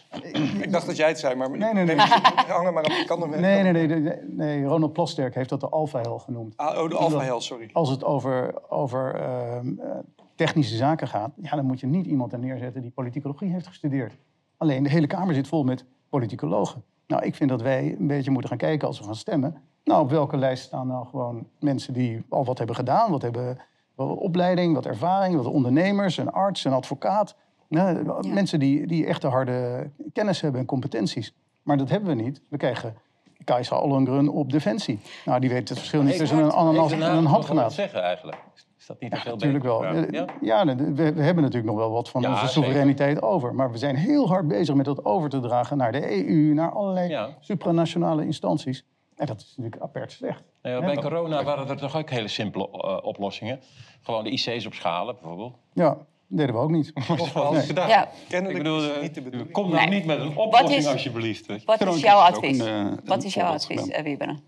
Ik 0.61 0.71
dacht 0.71 0.85
dat 0.85 0.95
jij 0.95 1.07
het 1.07 1.19
zei, 1.19 1.35
maar 1.35 1.49
Nee, 1.49 1.73
nee, 1.73 1.85
nee. 1.85 1.95
hangen 1.95 2.73
maar 2.73 2.99
ik 2.99 3.07
kan 3.07 3.21
hem 3.21 3.29
Nee, 3.29 3.63
nee, 3.63 3.71
nee, 3.71 3.87
nee, 3.87 3.99
nee, 3.99 4.17
nee. 4.27 4.65
Ronald 4.65 4.93
Plasterk 4.93 5.35
heeft 5.35 5.49
dat 5.49 5.59
de 5.59 5.69
alfa-hel 5.69 6.19
genoemd. 6.19 6.57
Ah, 6.57 6.83
oh, 6.83 6.89
de 6.89 6.95
alfa-hel, 6.95 7.41
sorry. 7.41 7.69
Als 7.73 7.89
het 7.89 8.03
over, 8.03 8.53
over 8.69 9.15
ehm, 9.15 9.79
eh, 9.79 9.89
technische 10.35 10.75
zaken 10.75 11.07
gaat, 11.07 11.31
ja, 11.41 11.55
dan 11.55 11.65
moet 11.65 11.79
je 11.79 11.87
niet 11.87 12.05
iemand 12.05 12.33
er 12.33 12.39
neerzetten 12.39 12.81
die 12.81 12.91
politicologie 12.91 13.51
heeft 13.51 13.67
gestudeerd. 13.67 14.17
Alleen 14.57 14.83
de 14.83 14.89
hele 14.89 15.07
Kamer 15.07 15.33
zit 15.33 15.47
vol 15.47 15.63
met 15.63 15.85
politicologen. 16.09 16.83
Nou, 17.07 17.25
ik 17.25 17.35
vind 17.35 17.49
dat 17.49 17.61
wij 17.61 17.95
een 17.99 18.07
beetje 18.07 18.31
moeten 18.31 18.49
gaan 18.49 18.57
kijken 18.57 18.87
als 18.87 18.99
we 18.99 19.05
gaan 19.05 19.15
stemmen. 19.15 19.61
Nou, 19.83 20.01
op 20.01 20.09
welke 20.09 20.37
lijst 20.37 20.63
staan 20.63 20.87
nou 20.87 21.07
gewoon 21.07 21.47
mensen 21.59 21.93
die 21.93 22.23
al 22.29 22.45
wat 22.45 22.57
hebben 22.57 22.75
gedaan, 22.75 23.11
wat 23.11 23.21
hebben 23.21 23.57
wat 23.95 24.17
opleiding, 24.17 24.73
wat 24.75 24.85
ervaring, 24.85 25.35
wat 25.35 25.45
ondernemers, 25.45 26.17
een 26.17 26.31
arts, 26.31 26.63
een 26.65 26.73
advocaat. 26.73 27.35
Ja, 27.67 28.01
Mensen 28.27 28.59
die, 28.59 28.87
die 28.87 29.05
echt 29.05 29.21
de 29.21 29.27
harde 29.27 29.89
kennis 30.13 30.41
hebben 30.41 30.59
en 30.61 30.67
competenties. 30.67 31.33
Maar 31.63 31.77
dat 31.77 31.89
hebben 31.89 32.15
we 32.17 32.21
niet. 32.23 32.41
We 32.49 32.57
krijgen 32.57 32.95
Kajsa 33.43 33.77
Ollongren 33.79 34.29
op 34.29 34.51
Defensie. 34.51 34.99
Nou, 35.25 35.39
die 35.39 35.49
weet 35.49 35.69
het 35.69 35.77
verschil 35.77 36.01
niet 36.01 36.17
tussen 36.17 36.37
een 36.37 36.51
ananas 36.51 36.91
en 36.91 37.01
een 37.01 37.25
handgranaat. 37.25 37.73
zeggen 37.73 38.01
eigenlijk? 38.01 38.37
Is 38.77 38.85
dat 38.85 38.99
niet 38.99 39.11
te 39.11 39.17
veel 39.19 39.31
Natuurlijk 39.31 39.63
wel. 39.63 39.83
Ja, 39.83 40.05
Ja? 40.11 40.25
ja, 40.41 40.75
we, 40.75 40.93
we 40.93 41.21
hebben 41.21 41.43
natuurlijk 41.43 41.65
nog 41.65 41.75
wel 41.75 41.91
wat 41.91 42.09
van 42.09 42.21
Ja, 42.21 42.27
onze 42.29 42.39
zeker. 42.47 42.53
soevereiniteit 42.63 43.21
over. 43.21 43.55
Maar 43.55 43.71
we 43.71 43.77
zijn 43.77 43.95
heel 43.95 44.27
hard 44.27 44.47
bezig 44.47 44.75
met 44.75 44.85
dat 44.85 45.05
over 45.05 45.29
te 45.29 45.39
dragen 45.39 45.77
naar 45.77 45.91
de 45.91 46.27
EU, 46.27 46.53
naar 46.53 46.71
allerlei 46.71 47.09
Ja. 47.09 47.29
supranationale 47.39 48.25
instanties. 48.25 48.85
En 49.15 49.25
dat 49.25 49.39
is 49.41 49.53
natuurlijk 49.57 49.83
apert 49.83 50.11
slecht. 50.11 50.43
Nou 50.63 50.75
ja, 50.75 50.81
bij 50.93 50.95
corona 51.03 51.43
waren 51.43 51.67
er 51.69 51.77
toch 51.77 51.97
ook 51.97 52.09
hele 52.09 52.27
simpele 52.27 52.69
eh, 52.71 52.97
oplossingen. 53.01 53.59
Gewoon 54.01 54.23
de 54.23 54.29
IC's 54.31 54.65
op 54.65 54.73
schalen 54.73 55.15
bijvoorbeeld. 55.21 55.53
Ja, 55.73 55.89
dat 55.89 55.97
deden 56.27 56.55
we 56.55 56.61
ook 56.61 56.69
niet. 56.69 56.91
Gedaan. 56.95 57.87
ja, 57.87 58.09
Kennelijk 58.29 58.57
Ik 58.57 58.63
bedoel, 58.63 58.93
eh, 58.93 59.01
niet 59.01 59.23
bedoeling. 59.23 59.51
kom 59.51 59.69
nou 59.71 59.89
Nee. 59.89 59.97
niet 59.99 60.05
met 60.07 60.19
een 60.19 60.37
oplossing 60.37 60.71
is- 60.79 60.87
alsjeblieft. 60.87 61.45
je. 61.45 61.61
wat 61.65 61.81
is 61.95 62.01
jouw 62.01 62.19
advies? 62.19 62.59
een, 62.59 62.87
eh, 62.87 62.97
Wat 63.05 63.23
is 63.23 63.33
jouw 63.33 63.51
advies, 63.53 63.87
eh, 63.89 64.03
Wieberen? 64.03 64.39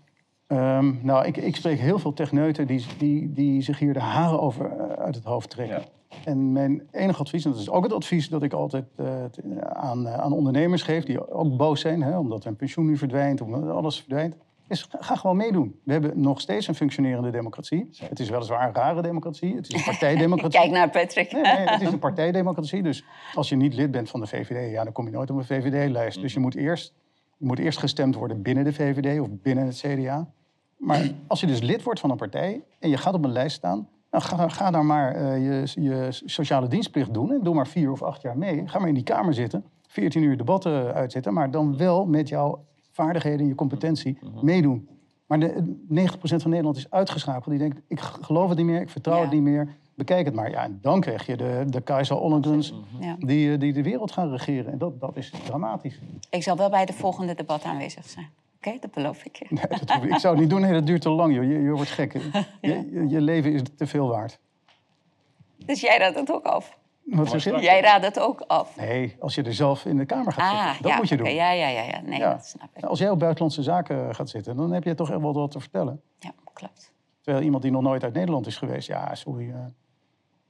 Ehm, 0.46 0.94
nou, 1.06 1.26
ik, 1.26 1.36
ik 1.36 1.56
spreek 1.56 1.78
heel 1.78 1.98
veel 1.98 2.12
techneuten 2.12 2.66
die, 2.66 2.86
die, 2.98 3.32
die 3.32 3.62
zich 3.62 3.78
hier 3.78 3.92
de 3.92 4.00
haren 4.00 4.40
over 4.40 4.70
eh, 4.78 5.02
uit 5.04 5.14
het 5.14 5.24
hoofd 5.24 5.50
trekken. 5.50 5.82
En 6.24 6.52
mijn 6.52 6.88
enige 6.92 7.20
advies, 7.20 7.44
en 7.44 7.50
dat 7.50 7.60
is 7.60 7.70
ook 7.70 7.82
het 7.84 7.92
advies 7.92 8.28
dat 8.28 8.42
ik 8.42 8.52
altijd 8.52 8.84
eh, 8.96 9.24
aan, 9.72 10.06
eh, 10.06 10.14
aan 10.18 10.32
ondernemers 10.32 10.82
geef, 10.82 11.04
die 11.04 11.30
ook 11.32 11.56
boos 11.56 11.80
zijn, 11.80 12.02
hè, 12.02 12.18
omdat 12.18 12.44
hun 12.44 12.56
pensioen 12.56 12.86
nu 12.86 12.96
verdwijnt, 12.96 13.40
omdat 13.40 13.70
alles 13.70 13.98
verdwijnt, 13.98 14.36
is 14.68 14.82
ga, 14.82 14.98
ga 15.00 15.14
gewoon 15.14 15.36
meedoen. 15.36 15.80
We 15.84 15.92
hebben 15.92 16.20
nog 16.20 16.40
steeds 16.40 16.68
een 16.68 16.74
functionerende 16.74 17.30
democratie. 17.30 17.88
Het 17.98 18.20
is 18.20 18.28
weliswaar 18.28 18.68
een 18.68 18.74
rare 18.74 19.02
democratie, 19.02 19.56
het 19.56 19.68
is 19.68 19.74
een 19.74 19.84
partijdemocratie. 19.92 20.60
Kijk 20.60 20.70
naar 20.70 20.90
Patrick. 20.90 21.32
Nee, 21.32 21.42
nee, 21.42 21.52
het 21.52 21.80
is 21.80 21.92
een 21.92 21.98
partijdemocratie. 21.98 22.82
Dus 22.82 23.04
als 23.34 23.48
je 23.48 23.56
niet 23.56 23.74
lid 23.74 23.90
bent 23.90 24.10
van 24.10 24.20
de 24.20 24.26
VVD, 24.26 24.70
ja, 24.70 24.84
dan 24.84 24.92
kom 24.92 25.04
je 25.04 25.10
nooit 25.10 25.30
op 25.30 25.36
een 25.36 25.44
VVD-lijst. 25.44 26.20
Dus 26.20 26.32
je 26.32 26.40
moet 26.40 26.54
eerst 26.54 26.94
Je 27.38 27.46
moet 27.46 27.58
eerst 27.58 27.78
gestemd 27.78 28.14
worden 28.14 28.42
binnen 28.42 28.64
de 28.64 28.72
VVD 28.72 29.20
of 29.20 29.28
binnen 29.42 29.66
het 29.66 29.76
CDA. 29.76 30.28
Maar 30.76 31.10
als 31.26 31.40
je 31.40 31.46
dus 31.46 31.60
lid 31.60 31.82
wordt 31.82 32.00
van 32.00 32.10
een 32.10 32.16
partij 32.16 32.64
en 32.78 32.88
je 32.88 32.96
gaat 32.96 33.14
op 33.14 33.24
een 33.24 33.32
lijst 33.32 33.56
staan... 33.56 33.88
Nou, 34.10 34.24
ga, 34.24 34.48
ga 34.48 34.70
dan 34.70 34.86
maar 34.86 35.14
eh, 35.14 35.44
je, 35.44 35.82
je 35.82 36.08
sociale 36.10 36.68
dienstplicht 36.68 37.14
doen 37.14 37.32
en 37.32 37.42
doe 37.42 37.54
maar 37.54 37.66
vier 37.66 37.90
of 37.90 38.02
acht 38.02 38.22
jaar 38.22 38.38
mee. 38.38 38.68
Ga 38.68 38.78
maar 38.78 38.88
in 38.88 38.94
die 38.94 39.02
kamer 39.02 39.34
zitten, 39.34 39.64
14 39.86 40.22
uur 40.22 40.36
debatten 40.36 40.94
uitzitten... 40.94 41.32
maar 41.32 41.50
dan 41.50 41.76
wel 41.76 42.06
met 42.06 42.28
jouw 42.28 42.64
vaardigheden 42.96 43.40
en 43.40 43.46
je 43.46 43.54
competentie 43.54 44.18
meedoen. 44.42 44.88
Maar 45.26 45.38
de, 45.38 45.76
90% 45.90 46.14
van 46.20 46.50
Nederland 46.50 46.76
is 46.76 46.90
uitgeschakeld. 46.90 47.48
Die 47.50 47.58
denkt, 47.58 47.80
ik 47.88 48.00
geloof 48.00 48.48
het 48.48 48.58
niet 48.58 48.66
meer, 48.66 48.80
ik 48.80 48.90
vertrouw 48.90 49.16
Ja. 49.16 49.22
het 49.22 49.32
niet 49.32 49.42
meer. 49.42 49.76
Bekijk 49.94 50.26
het 50.26 50.34
maar. 50.34 50.50
Ja, 50.50 50.62
en 50.64 50.78
dan 50.82 51.00
krijg 51.00 51.26
je 51.26 51.36
de, 51.36 51.64
de 51.66 51.80
Kaiser 51.80 52.16
Ja. 53.00 53.16
die, 53.18 53.52
eh, 53.52 53.58
die 53.60 53.72
de 53.72 53.82
wereld 53.82 54.12
gaan 54.12 54.30
regeren. 54.30 54.72
En 54.72 54.78
dat, 54.78 55.00
dat 55.00 55.16
is 55.16 55.32
dramatisch. 55.44 56.00
Ik 56.30 56.42
zal 56.42 56.56
wel 56.56 56.70
bij 56.70 56.84
de 56.84 56.92
volgende 56.92 57.34
debat 57.34 57.62
aanwezig 57.64 58.06
zijn. 58.08 58.28
Oké, 58.56 58.76
dat 58.80 58.90
beloof 58.92 59.24
ik 59.24 59.36
je. 59.36 59.46
Nee, 59.48 59.64
dat 59.68 59.90
hoef 59.90 60.04
ik, 60.04 60.10
ik 60.12 60.18
zou 60.18 60.32
het 60.34 60.42
niet 60.42 60.50
doen, 60.52 60.60
nee, 60.60 60.72
dat 60.72 60.86
duurt 60.86 61.00
te 61.02 61.10
lang. 61.10 61.34
Joh. 61.34 61.44
Je, 61.44 61.62
je 61.62 61.70
wordt 61.70 61.90
gek. 61.90 62.12
Je, 62.60 62.88
je, 62.92 63.06
je 63.08 63.20
leven 63.20 63.52
is 63.52 63.62
te 63.76 63.86
veel 63.86 64.08
waard. 64.08 64.38
Dus 65.66 65.80
jij 65.80 65.98
raadt 65.98 66.18
het 66.18 66.32
ook 66.32 66.44
af. 66.44 66.78
Wat? 67.06 67.42
Jij 67.42 67.80
raadt 67.80 68.04
het 68.04 68.20
ook 68.20 68.40
af. 68.46 68.76
Nee, 68.76 69.16
als 69.20 69.34
je 69.34 69.42
er 69.42 69.54
zelf 69.54 69.84
in 69.84 69.96
de 69.96 70.04
Kamer 70.06 70.32
gaat 70.32 70.52
Ah, 70.54 70.64
zitten. 70.64 70.82
Dat 70.82 70.90
ja, 70.92 70.96
moet 70.98 71.08
je 71.08 71.16
doen. 71.16 71.34
ja, 71.34 71.50
ja, 71.52 71.68
ja, 71.68 71.82
ja. 71.82 72.00
Nee, 72.00 72.18
Ja. 72.18 72.30
dat 72.32 72.46
snap 72.46 72.68
ik. 72.74 72.84
Als 72.84 72.98
jij 72.98 73.10
op 73.10 73.18
buitenlandse 73.18 73.62
zaken 73.62 74.14
gaat 74.14 74.28
zitten, 74.28 74.56
dan 74.56 74.72
heb 74.72 74.84
je 74.84 74.94
toch 74.94 75.08
wel 75.08 75.32
wat 75.32 75.50
te 75.50 75.60
vertellen. 75.60 76.00
Ja, 76.18 76.32
klopt. 76.52 76.92
Terwijl 77.20 77.44
iemand 77.44 77.62
die 77.62 77.72
nog 77.72 77.82
nooit 77.82 78.04
uit 78.04 78.12
Nederland 78.14 78.46
is 78.46 78.56
geweest, 78.56 78.88
ja, 78.88 79.14
sorry. 79.14 79.48
eh, 79.50 79.54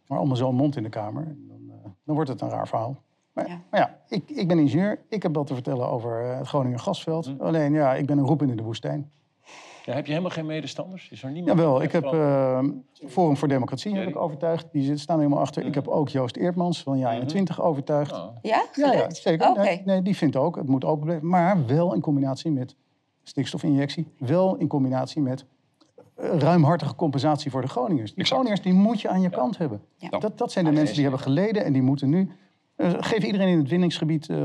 maar 0.07 0.19
allemaal 0.19 0.37
zo'n 0.37 0.55
mond 0.55 0.77
in 0.77 0.83
de 0.83 0.89
Kamer. 0.89 1.25
Dan, 1.25 1.61
eh, 1.71 1.91
dan 2.05 2.15
wordt 2.15 2.31
het 2.31 2.41
een 2.41 2.49
raar 2.51 2.69
verhaal. 2.69 3.03
Maar 3.33 3.49
Ja. 3.49 3.61
maar 3.71 3.81
ja 3.81 3.99
ik, 4.09 4.31
ik 4.31 4.49
ben 4.49 4.59
ingenieur. 4.59 5.01
Ik 5.09 5.23
heb 5.23 5.35
wat 5.35 5.47
te 5.47 5.55
vertellen 5.55 5.89
over 5.89 6.31
eh, 6.31 6.39
het 6.39 6.47
Groninger 6.49 6.79
gasveld. 6.79 7.27
Hm. 7.27 7.41
Alleen, 7.43 7.73
ja, 7.73 7.95
ik 7.95 8.07
ben 8.07 8.19
een 8.19 8.25
roep 8.27 8.43
in 8.43 8.57
de 8.57 8.63
woestijn. 8.63 9.11
Ja, 9.87 9.95
heb 9.95 10.05
je 10.05 10.11
helemaal 10.11 10.31
geen 10.33 10.47
medestanders? 10.47 11.09
Is 11.11 11.23
er 11.23 11.31
niemand? 11.31 11.59
Jawel, 11.59 11.83
ik 11.83 11.93
heb 11.93 12.05
eh, 12.05 12.65
Forum 13.07 13.37
voor 13.37 13.49
Democratie 13.49 13.95
heb 13.97 14.09
ik 14.09 14.17
overtuigd. 14.17 14.67
Die 14.73 14.97
staan 14.97 15.19
helemaal 15.19 15.41
achter. 15.41 15.67
Ik 15.67 15.75
heb 15.75 15.89
ook 15.89 16.09
Joost 16.09 16.37
Eertmans 16.37 16.83
van 16.83 16.99
Ja 16.99 17.13
21 17.13 17.63
overtuigd. 17.63 18.13
Oh. 18.13 18.37
Ja, 18.43 18.65
Ja, 18.73 19.11
zeker. 19.11 19.49
Oké. 19.49 19.61
Nee, 19.63 19.83
nee, 19.85 20.03
die 20.03 20.17
vindt 20.17 20.37
ook, 20.37 20.57
het 20.57 20.69
moet 20.69 20.85
open 20.85 21.05
blijven. 21.05 21.29
Maar 21.29 21.67
wel 21.67 21.95
in 21.95 22.01
combinatie 22.01 22.51
met 22.51 22.77
stikstofinjectie. 23.23 24.07
Wel 24.19 24.57
in 24.57 24.67
combinatie 24.67 25.23
met 25.23 25.45
eh, 26.15 26.39
ruimhartige 26.39 26.95
compensatie 26.95 27.51
voor 27.51 27.61
de 27.61 27.69
Groningers. 27.69 28.11
Die 28.11 28.19
Exact. 28.21 28.41
Groningers 28.41 28.63
die 28.63 28.73
moet 28.73 29.01
je 29.01 29.09
aan 29.09 29.21
je 29.21 29.31
kant 29.31 29.59
hebben. 29.59 29.81
Ja. 29.97 30.09
Dat, 30.09 30.39
dat 30.39 30.53
zijn 30.53 30.65
de 30.65 30.73
mensen 30.73 30.95
die 30.95 31.03
hebben 31.03 31.21
geleden 31.21 31.65
en 31.65 31.73
die 31.73 31.83
moeten 31.83 32.09
nu... 32.09 32.31
eh, 32.77 32.91
geef 32.99 33.23
iedereen 33.25 33.49
in 33.49 33.59
het 33.59 33.69
winningsgebied 33.69 34.29
eh 34.29 34.37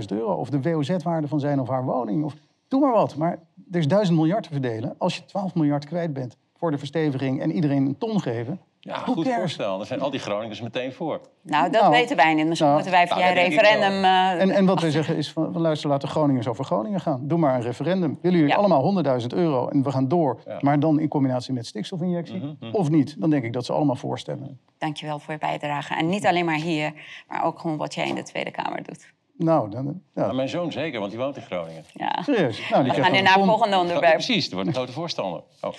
100.000 0.00 0.06
euro. 0.08 0.32
Of 0.34 0.50
de 0.50 0.60
WOZ-waarde 0.62 1.28
van 1.28 1.40
zijn 1.40 1.60
of 1.60 1.68
haar 1.68 1.84
woning. 1.84 2.24
Of, 2.24 2.34
doe 2.68 2.80
maar 2.80 2.92
wat. 2.92 3.16
Maar 3.16 3.38
er 3.70 3.78
is 3.78 3.88
1000 3.88 4.16
miljard 4.16 4.42
te 4.42 4.48
verdelen. 4.52 4.94
Als 4.98 5.16
je 5.16 5.24
12 5.24 5.54
miljard 5.54 5.84
kwijt 5.84 6.12
bent 6.12 6.36
voor 6.56 6.70
de 6.70 6.78
versteviging... 6.78 7.40
en 7.40 7.52
iedereen 7.52 7.86
een 7.86 7.98
ton 7.98 8.20
geven... 8.20 8.60
Ja, 8.80 8.96
goed 8.96 9.24
cares? 9.24 9.38
voorstel. 9.38 9.76
Dan 9.76 9.86
zijn 9.86 10.00
al 10.00 10.10
die 10.10 10.20
Groningers 10.20 10.60
meteen 10.60 10.92
voor. 10.92 11.20
Nou, 11.42 11.70
dat 11.70 11.80
Nou, 11.80 11.92
weten 11.92 12.16
wij 12.16 12.34
niet. 12.34 12.46
Misschien 12.46 12.70
nou, 12.70 12.82
moeten 12.82 12.98
wij 12.98 13.06
via 13.06 13.16
nou, 13.16 13.28
een 13.28 13.34
referendum... 13.48 14.04
eh, 14.04 14.40
En, 14.40 14.50
en 14.50 14.66
wat 14.66 14.80
wij 14.80 14.90
zeggen 14.90 15.16
is, 15.16 15.32
van, 15.32 15.52
van 15.52 15.62
luister, 15.62 15.88
laat 15.90 16.00
de 16.00 16.06
Groningers 16.06 16.46
over 16.48 16.64
Groningen 16.64 17.00
gaan. 17.00 17.20
Doe 17.28 17.38
maar 17.38 17.54
een 17.54 17.62
referendum. 17.62 18.18
Willen 18.22 18.38
jullie 18.38 18.52
Ja. 18.54 18.58
allemaal 18.58 19.04
100.000 19.20 19.26
euro 19.26 19.68
en 19.68 19.82
we 19.82 19.90
gaan 19.90 20.08
door, 20.08 20.40
Ja. 20.46 20.58
maar 20.60 20.80
dan 20.80 21.00
in 21.00 21.08
combinatie 21.08 21.52
met 21.52 21.66
stikstofinjectie? 21.66 22.56
Of 22.72 22.90
niet? 22.90 23.20
Dan 23.20 23.30
denk 23.30 23.44
ik 23.44 23.52
dat 23.52 23.64
ze 23.64 23.72
allemaal 23.72 23.96
voorstemmen. 23.96 24.58
Dankjewel 24.78 25.18
voor 25.18 25.32
je 25.32 25.38
bijdrage. 25.40 25.94
En 25.94 26.08
niet 26.08 26.26
alleen 26.26 26.44
maar 26.44 26.60
hier, 26.60 26.92
maar 27.28 27.44
ook 27.44 27.58
gewoon 27.58 27.76
wat 27.76 27.94
jij 27.94 28.08
in 28.08 28.14
de 28.14 28.22
Tweede 28.22 28.50
Kamer 28.50 28.82
doet. 28.82 29.12
Nou, 29.38 29.70
dan, 29.70 30.02
ja, 30.14 30.24
Maar 30.26 30.34
mijn 30.34 30.48
zoon 30.48 30.72
zeker, 30.72 30.98
want 31.00 31.10
die 31.12 31.20
woont 31.20 31.36
in 31.36 31.42
Groningen. 31.42 31.84
Ja. 31.94 32.22
serieus. 32.22 32.68
Nou, 32.70 32.84
die 32.84 32.92
We 32.92 33.02
gaan 33.02 33.12
nu 33.12 33.20
naar 33.20 33.34
het 33.34 33.44
volgende 33.44 33.74
Ja, 33.74 33.80
onderwerp. 33.80 34.12
precies, 34.12 34.44
die 34.44 34.54
wordt 34.54 34.68
een 34.68 34.74
grote 34.74 34.92
voorstander. 34.92 35.42
Oh. 35.60 35.72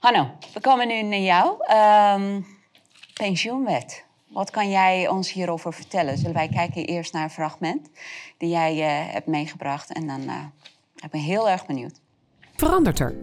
Hanno, 0.00 0.30
we 0.54 0.60
komen 0.60 0.88
nu 0.88 1.02
naar 1.02 1.18
jou. 1.18 1.54
Ehm, 1.60 2.40
pensioenwet. 3.14 4.04
Wat 4.28 4.50
kan 4.50 4.70
jij 4.70 5.08
ons 5.08 5.32
hierover 5.32 5.72
vertellen? 5.72 6.18
Zullen 6.18 6.34
wij 6.34 6.48
kijken 6.48 6.84
eerst 6.84 7.12
naar 7.12 7.22
een 7.22 7.30
fragment 7.30 7.90
die 8.38 8.48
jij 8.48 8.72
eh, 8.82 9.12
hebt 9.12 9.26
meegebracht. 9.26 9.92
En 9.92 10.06
dan 10.06 10.20
eh, 10.28 10.44
ik 10.96 11.10
ben 11.10 11.20
heel 11.20 11.48
erg 11.50 11.66
benieuwd. 11.66 12.00
verandert 12.56 12.98
er. 12.98 13.14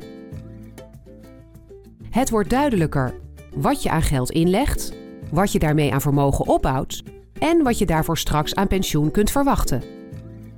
Het 2.09 2.29
wordt 2.29 2.49
duidelijker 2.49 3.19
wat 3.55 3.83
je 3.83 3.89
aan 3.89 4.01
geld 4.01 4.31
inlegt, 4.31 4.93
wat 5.31 5.51
je 5.51 5.59
daarmee 5.59 5.93
aan 5.93 6.01
vermogen 6.01 6.47
opbouwt 6.47 7.03
en 7.43 7.63
wat 7.63 7.77
je 7.77 7.85
daarvoor 7.85 8.17
straks 8.17 8.55
aan 8.55 8.67
pensioen 8.67 9.11
kunt 9.11 9.31
verwachten. 9.31 9.83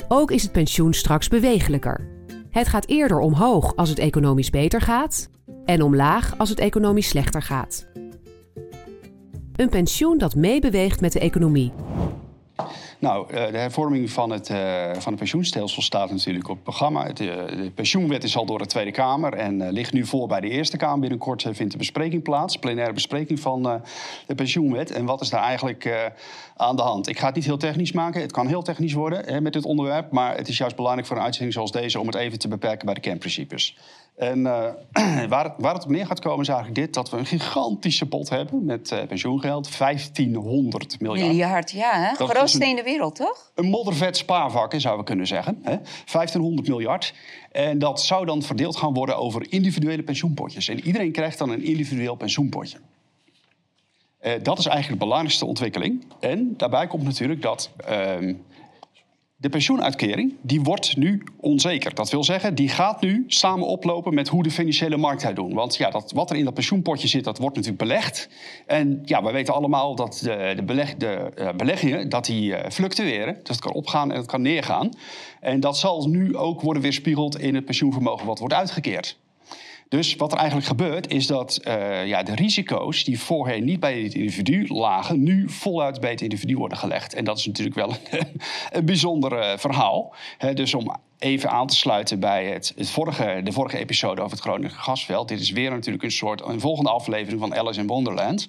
Ook 0.07 0.31
is 0.31 0.43
het 0.43 0.51
pensioen 0.51 0.93
straks 0.93 1.27
bewegelijker. 1.27 2.07
Het 2.49 2.67
gaat 2.67 2.87
eerder 2.87 3.19
omhoog 3.19 3.75
als 3.75 3.89
het 3.89 3.99
economisch 3.99 4.49
beter 4.49 4.81
gaat 4.81 5.29
en 5.65 5.81
omlaag 5.81 6.37
als 6.37 6.49
het 6.49 6.59
economisch 6.59 7.07
slechter 7.07 7.41
gaat. 7.41 7.87
Een 9.55 9.69
pensioen 9.69 10.17
dat 10.17 10.35
meebeweegt 10.35 11.01
met 11.01 11.11
de 11.11 11.19
economie. 11.19 11.73
Nou, 12.99 13.33
eh, 13.33 13.51
de 13.51 13.57
hervorming 13.57 14.11
van 14.11 14.29
het, 14.29 14.49
eh, 14.49 14.91
van 14.93 15.11
het 15.11 15.15
pensioenstelsel 15.15 15.81
staat 15.81 16.11
natuurlijk 16.11 16.47
op 16.47 16.55
het 16.55 16.63
programma. 16.63 17.07
Eh, 17.07 17.15
de 17.15 17.71
pensioenwet 17.75 18.23
is 18.23 18.37
al 18.37 18.45
door 18.45 18.57
de 18.57 18.65
Tweede 18.65 18.91
Kamer 18.91 19.33
en 19.33 19.71
ligt 19.71 19.93
nu 19.93 20.05
voor 20.05 20.27
bij 20.27 20.39
de 20.39 20.49
Eerste 20.49 20.77
Kamer. 20.77 20.99
Binnenkort 20.99 21.41
vindt 21.51 21.71
de 21.71 21.77
bespreking 21.77 22.23
plaats, 22.23 22.57
plenaire 22.57 22.93
bespreking 22.93 23.39
van 23.39 23.81
de 24.27 24.35
pensioenwet. 24.35 24.91
En 24.91 25.05
wat 25.05 25.21
is 25.21 25.29
daar 25.29 25.43
eigenlijk 25.43 26.13
aan 26.55 26.75
de 26.75 26.81
hand? 26.81 27.07
Ik 27.07 27.19
ga 27.19 27.25
het 27.25 27.35
niet 27.35 27.45
heel 27.45 27.57
technisch 27.57 27.91
maken. 27.91 28.21
Het 28.21 28.31
kan 28.31 28.47
heel 28.47 28.61
technisch 28.61 28.93
worden 28.93 29.43
met 29.43 29.53
dit 29.53 29.65
onderwerp. 29.65 30.11
Maar 30.11 30.37
het 30.37 30.47
is 30.47 30.57
juist 30.57 30.75
belangrijk 30.75 31.07
voor 31.07 31.17
een 31.17 31.23
uitzending 31.23 31.53
zoals 31.53 31.71
deze 31.71 31.99
om 31.99 32.07
het 32.07 32.15
even 32.15 32.39
te 32.39 32.47
beperken 32.47 32.85
bij 32.85 32.93
de 32.93 33.01
kernprincipes. 33.01 33.77
En 34.15 34.45
eh, 34.45 35.27
waar, 35.29 35.43
het, 35.43 35.53
waar 35.57 35.73
het 35.73 35.83
op 35.83 35.89
neer 35.89 36.05
gaat 36.05 36.19
komen 36.19 36.41
is 36.41 36.47
eigenlijk 36.47 36.79
dit: 36.79 36.93
dat 36.93 37.09
we 37.09 37.17
een 37.17 37.25
gigantische 37.25 38.05
pot 38.07 38.29
hebben 38.29 38.65
met 38.65 38.91
eh, 38.91 39.07
pensioengeld. 39.07 39.77
1500 39.77 40.99
miljard. 40.99 41.27
Miljard, 41.27 41.71
ja, 41.71 41.91
hè? 41.93 42.17
Dat 42.17 42.29
grootste 42.29 42.63
een- 42.63 42.69
in 42.69 42.75
de 42.75 42.83
wereld, 42.83 43.15
toch? 43.15 43.51
Een 43.55 43.65
moddervet 43.69 44.17
spaarvak, 44.17 44.71
hè, 44.71 44.79
zouden 44.79 45.03
we 45.03 45.09
kunnen 45.09 45.27
zeggen. 45.27 45.59
Hè? 45.63 45.77
1500 46.11 46.67
miljard. 46.67 47.13
En 47.51 47.79
dat 47.79 48.01
zou 48.01 48.25
dan 48.25 48.41
verdeeld 48.41 48.75
gaan 48.75 48.93
worden 48.93 49.17
over 49.17 49.45
individuele 49.51 50.03
pensioenpotjes. 50.03 50.67
En 50.67 50.79
iedereen 50.85 51.11
krijgt 51.11 51.37
dan 51.37 51.49
een 51.49 51.63
individueel 51.63 52.15
pensioenpotje. 52.15 52.77
Eh, 54.19 54.33
dat 54.43 54.59
is 54.59 54.65
eigenlijk 54.65 54.99
de 54.99 55.05
belangrijkste 55.05 55.45
ontwikkeling. 55.45 56.03
En 56.19 56.53
daarbij 56.57 56.87
komt 56.87 57.03
natuurlijk 57.03 57.41
dat 57.41 57.69
ehm, 57.85 58.33
de 59.45 59.51
pensioenuitkering 59.51 60.33
die 60.41 60.61
wordt 60.61 60.97
nu 60.97 61.23
onzeker. 61.39 61.95
Dat 61.95 62.09
wil 62.09 62.23
zeggen, 62.23 62.55
die 62.55 62.69
gaat 62.69 63.01
nu 63.01 63.23
samen 63.27 63.67
oplopen 63.67 64.13
met 64.13 64.27
hoe 64.27 64.43
de 64.43 64.51
financiële 64.51 64.97
markt 64.97 65.23
het 65.23 65.35
doen. 65.35 65.53
Want 65.53 65.75
ja, 65.75 65.89
dat, 65.89 66.11
wat 66.11 66.29
er 66.29 66.35
in 66.35 66.43
dat 66.43 66.53
pensioenpotje 66.53 67.07
zit, 67.07 67.23
dat 67.23 67.37
wordt 67.37 67.55
natuurlijk 67.55 67.83
belegd. 67.83 68.29
En 68.65 69.01
ja, 69.03 69.23
we 69.23 69.31
weten 69.31 69.53
allemaal 69.53 69.95
dat 69.95 70.19
de, 70.23 70.63
de, 70.97 71.07
eh, 71.35 71.55
beleggingen 71.55 72.09
dat 72.09 72.25
die, 72.25 72.55
eh, 72.55 72.71
fluctueren. 72.71 73.33
Dus 73.33 73.55
het 73.55 73.59
kan 73.59 73.73
opgaan 73.73 74.11
en 74.11 74.17
het 74.17 74.25
kan 74.25 74.41
neergaan. 74.41 74.89
En 75.39 75.59
dat 75.59 75.77
zal 75.77 76.07
nu 76.07 76.37
ook 76.37 76.61
worden 76.61 76.81
weerspiegeld 76.81 77.39
in 77.39 77.55
het 77.55 77.65
pensioenvermogen 77.65 78.25
wat 78.25 78.39
wordt 78.39 78.53
uitgekeerd. 78.53 79.17
Dus 79.89 80.15
wat 80.15 80.31
er 80.31 80.37
eigenlijk 80.37 80.67
gebeurt, 80.67 81.11
is 81.11 81.27
dat 81.27 81.57
eh, 81.57 82.07
ja, 82.07 82.23
de 82.23 82.35
risico's 82.35 83.03
die 83.03 83.19
voorheen 83.19 83.63
niet 83.63 83.79
bij 83.79 84.01
het 84.01 84.13
individu 84.13 84.67
lagen, 84.67 85.23
nu 85.23 85.49
voluit 85.49 85.99
bij 85.99 86.11
het 86.11 86.21
individu 86.21 86.57
worden 86.57 86.77
gelegd. 86.77 87.13
En 87.13 87.23
dat 87.23 87.37
is 87.37 87.45
natuurlijk 87.45 87.75
wel 87.75 87.89
een, 87.89 88.27
een 88.77 88.85
bijzonder 88.85 89.33
eh, 89.33 89.57
verhaal. 89.57 90.13
Dus 90.53 90.73
om 90.73 90.95
even 91.19 91.49
aan 91.49 91.67
te 91.67 91.75
sluiten 91.75 92.19
bij 92.19 92.45
het, 92.45 92.73
het 92.75 92.89
vorige, 92.89 93.41
de 93.43 93.51
vorige 93.51 93.77
episode 93.77 94.21
over 94.21 94.33
het 94.33 94.45
Groningen 94.45 94.71
gasveld. 94.71 95.27
Dit 95.27 95.39
is 95.39 95.51
weer 95.51 95.71
natuurlijk 95.71 96.03
een 96.03 96.11
soort 96.11 96.41
een 96.41 96.59
volgende 96.59 96.89
aflevering 96.89 97.39
van 97.39 97.55
Alice 97.55 97.79
in 97.79 97.87
Wonderland. 97.87 98.47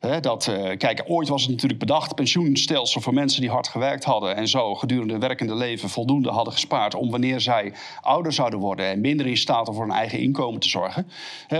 Dat, 0.00 0.46
eh, 0.46 0.76
kijk, 0.76 1.04
ooit 1.06 1.28
was 1.28 1.42
het 1.42 1.50
natuurlijk 1.50 1.80
bedacht, 1.80 2.14
pensioenstelsel 2.14 3.00
voor 3.00 3.14
mensen 3.14 3.40
die 3.40 3.50
hard 3.50 3.68
gewerkt 3.68 4.04
hadden 4.04 4.36
en 4.36 4.48
zo 4.48 4.74
gedurende 4.74 5.12
het 5.12 5.22
werkende 5.22 5.54
leven 5.54 5.88
voldoende 5.88 6.30
hadden 6.30 6.52
gespaard 6.52 6.94
om 6.94 7.10
wanneer 7.10 7.40
zij 7.40 7.72
ouder 8.00 8.32
zouden 8.32 8.58
worden 8.58 8.86
en 8.86 9.00
minder 9.00 9.26
in 9.26 9.36
staat 9.36 9.68
om 9.68 9.74
voor 9.74 9.84
hun 9.84 9.94
eigen 9.94 10.18
inkomen 10.18 10.60
te 10.60 10.68
zorgen, 10.68 11.06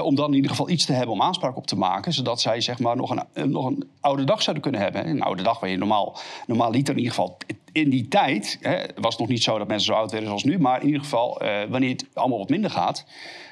om 0.03 0.15
dan 0.15 0.29
in 0.29 0.35
ieder 0.35 0.51
geval 0.51 0.69
iets 0.69 0.87
te 0.87 0.93
hebben 0.93 1.15
om 1.15 1.23
aanspraak 1.23 1.57
op 1.57 1.67
te 1.67 1.77
maken, 1.77 2.13
zodat 2.13 2.41
zij 2.41 2.61
zeg 2.61 2.79
maar 2.79 2.97
nog 2.97 3.11
een, 3.11 3.23
eh, 3.33 3.45
nog 3.45 3.67
een 3.67 3.89
oude 4.01 4.25
dag 4.25 4.43
zouden 4.43 4.63
kunnen 4.63 4.81
hebben. 4.81 5.09
Een 5.09 5.23
oude 5.23 5.43
dag 5.43 5.61
waar 5.61 5.71
je 5.71 5.77
normaal, 5.77 6.19
normaal 6.47 6.71
liter 6.71 6.95
in 6.95 7.01
ieder 7.01 7.15
geval 7.15 7.37
in 7.73 7.91
die 7.91 8.09
tijd, 8.09 8.59
hè, 8.61 8.85
was 8.95 9.11
het 9.11 9.19
nog 9.19 9.29
niet 9.29 9.43
zo 9.43 9.59
dat 9.59 9.69
mensen 9.69 9.87
zo 9.87 9.99
oud 9.99 10.11
werden 10.11 10.29
zoals 10.29 10.45
nu, 10.45 10.59
maar 10.59 10.81
in 10.81 10.87
ieder 10.87 11.01
geval 11.01 11.41
eh, 11.41 11.69
wanneer 11.69 11.91
het 11.91 12.07
allemaal 12.15 12.39
wat 12.39 12.49
minder 12.49 12.71
gaat, 12.71 13.05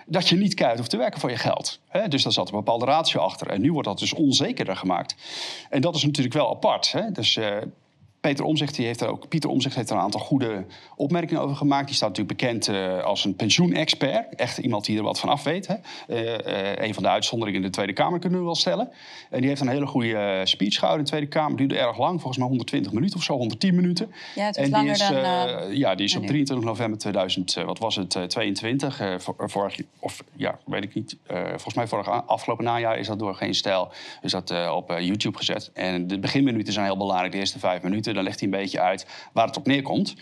dat 0.09 0.29
je 0.29 0.37
niet 0.37 0.55
keihard 0.55 0.79
hoeft 0.79 0.91
te 0.91 0.97
werken 0.97 1.21
voor 1.21 1.31
je 1.31 1.37
geld. 1.37 1.81
Dus 2.09 2.23
daar 2.23 2.33
zat 2.33 2.49
een 2.49 2.57
bepaalde 2.57 2.85
ratio 2.85 3.21
achter. 3.21 3.47
En 3.47 3.61
nu 3.61 3.73
wordt 3.73 3.89
dat 3.89 3.99
dus 3.99 4.13
onzekerder 4.13 4.77
gemaakt. 4.77 5.15
En 5.71 5.81
dat 5.81 5.95
is 5.95 6.03
natuurlijk 6.03 6.35
wel 6.35 6.51
apart. 6.51 6.93
Hè? 6.93 7.11
Dus 7.11 7.37
eh, 7.37 7.57
Peter 8.21 8.45
Omzicht 8.45 8.75
die 8.75 8.87
heeft 8.87 9.01
er 9.01 9.09
ook, 9.09 9.29
Pieter 9.29 9.51
Omzicht 9.51 9.75
heeft 9.77 9.91
er 9.91 9.97
een 9.97 10.03
aantal 10.03 10.21
goede 10.21 10.65
opmerkingen 10.97 11.43
over 11.43 11.57
gemaakt. 11.57 11.87
Die 11.87 11.95
staat 11.95 12.09
natuurlijk 12.09 12.39
bekend 12.39 12.69
eh, 12.69 13.03
als 13.05 13.25
een 13.25 13.37
pensioenexpert. 13.37 14.35
Echt 14.35 14.59
iemand 14.59 14.85
die 14.85 14.97
er 14.99 15.03
wat 15.03 15.19
van 15.21 15.29
af 15.29 15.43
weet. 15.43 15.67
Hè? 15.67 15.75
Eh, 16.09 16.71
eh, 16.73 16.87
een 16.87 16.95
van 16.95 17.03
de 17.03 17.09
uitzonderingen 17.09 17.61
in 17.61 17.67
de 17.67 17.73
Tweede 17.73 17.93
Kamer 17.93 18.19
kunnen 18.19 18.39
we 18.39 18.45
wel 18.45 18.55
stellen. 18.55 18.91
En 19.31 19.39
die 19.41 19.49
heeft 19.49 19.61
een 19.61 19.69
hele 19.69 19.87
goede 19.87 20.41
speech 20.45 20.75
gehouden 20.75 20.99
in 20.99 21.05
de 21.05 21.11
Tweede 21.11 21.27
Kamer. 21.27 21.57
Duurde 21.57 21.79
erg 21.79 21.99
lang, 21.99 22.15
volgens 22.17 22.37
mij 22.39 22.47
120 22.47 22.93
minuten 22.93 23.17
of 23.17 23.23
zo, 23.23 23.37
110 23.37 23.75
minuten. 23.75 24.13
Ja, 24.35 24.45
het 24.47 24.57
was 24.57 24.65
en 24.65 24.71
langer 24.71 24.85
die 24.95 25.03
is, 25.03 25.09
dan, 25.09 25.77
ja, 25.77 25.95
die 25.95 26.05
is 26.07 26.15
op 26.15 26.21
nu. 26.21 26.27
23 26.29 26.67
november 26.67 26.99
2000, 26.99 27.57
eh, 27.57 27.65
wat 27.65 27.79
was 27.79 27.97
het, 27.97 28.15
eh, 28.15 28.23
22, 28.23 29.01
eh, 29.01 29.15
vor- 29.19 29.35
vorig, 29.51 29.77
of 29.99 30.25
ja, 30.37 30.59
weet 30.67 30.85
ik 30.85 30.95
niet. 30.95 31.17
volgens 31.49 31.75
mij 31.75 31.87
vorig 31.87 32.09
a- 32.09 32.25
afgelopen 32.27 32.65
najaar 32.65 32.99
is 32.99 33.07
dat 33.07 33.19
door 33.19 33.35
Geen 33.35 33.55
Stijl 33.55 33.89
is 34.23 34.31
dat, 34.33 34.55
op 34.73 34.95
YouTube 35.01 35.37
gezet. 35.37 35.71
En 35.75 36.07
de 36.07 36.19
beginminuten 36.19 36.73
zijn 36.73 36.85
heel 36.87 36.97
belangrijk, 36.97 37.33
de 37.33 37.39
eerste 37.39 37.59
vijf 37.59 37.83
minuten. 37.83 38.08
Dan 38.15 38.25
legt 38.25 38.41
hij 38.41 38.49
een 38.49 38.59
beetje 38.59 38.81
uit 38.81 39.07
waar 39.33 39.47
het 39.47 39.57
op 39.57 39.67
neerkomt. 39.67 40.15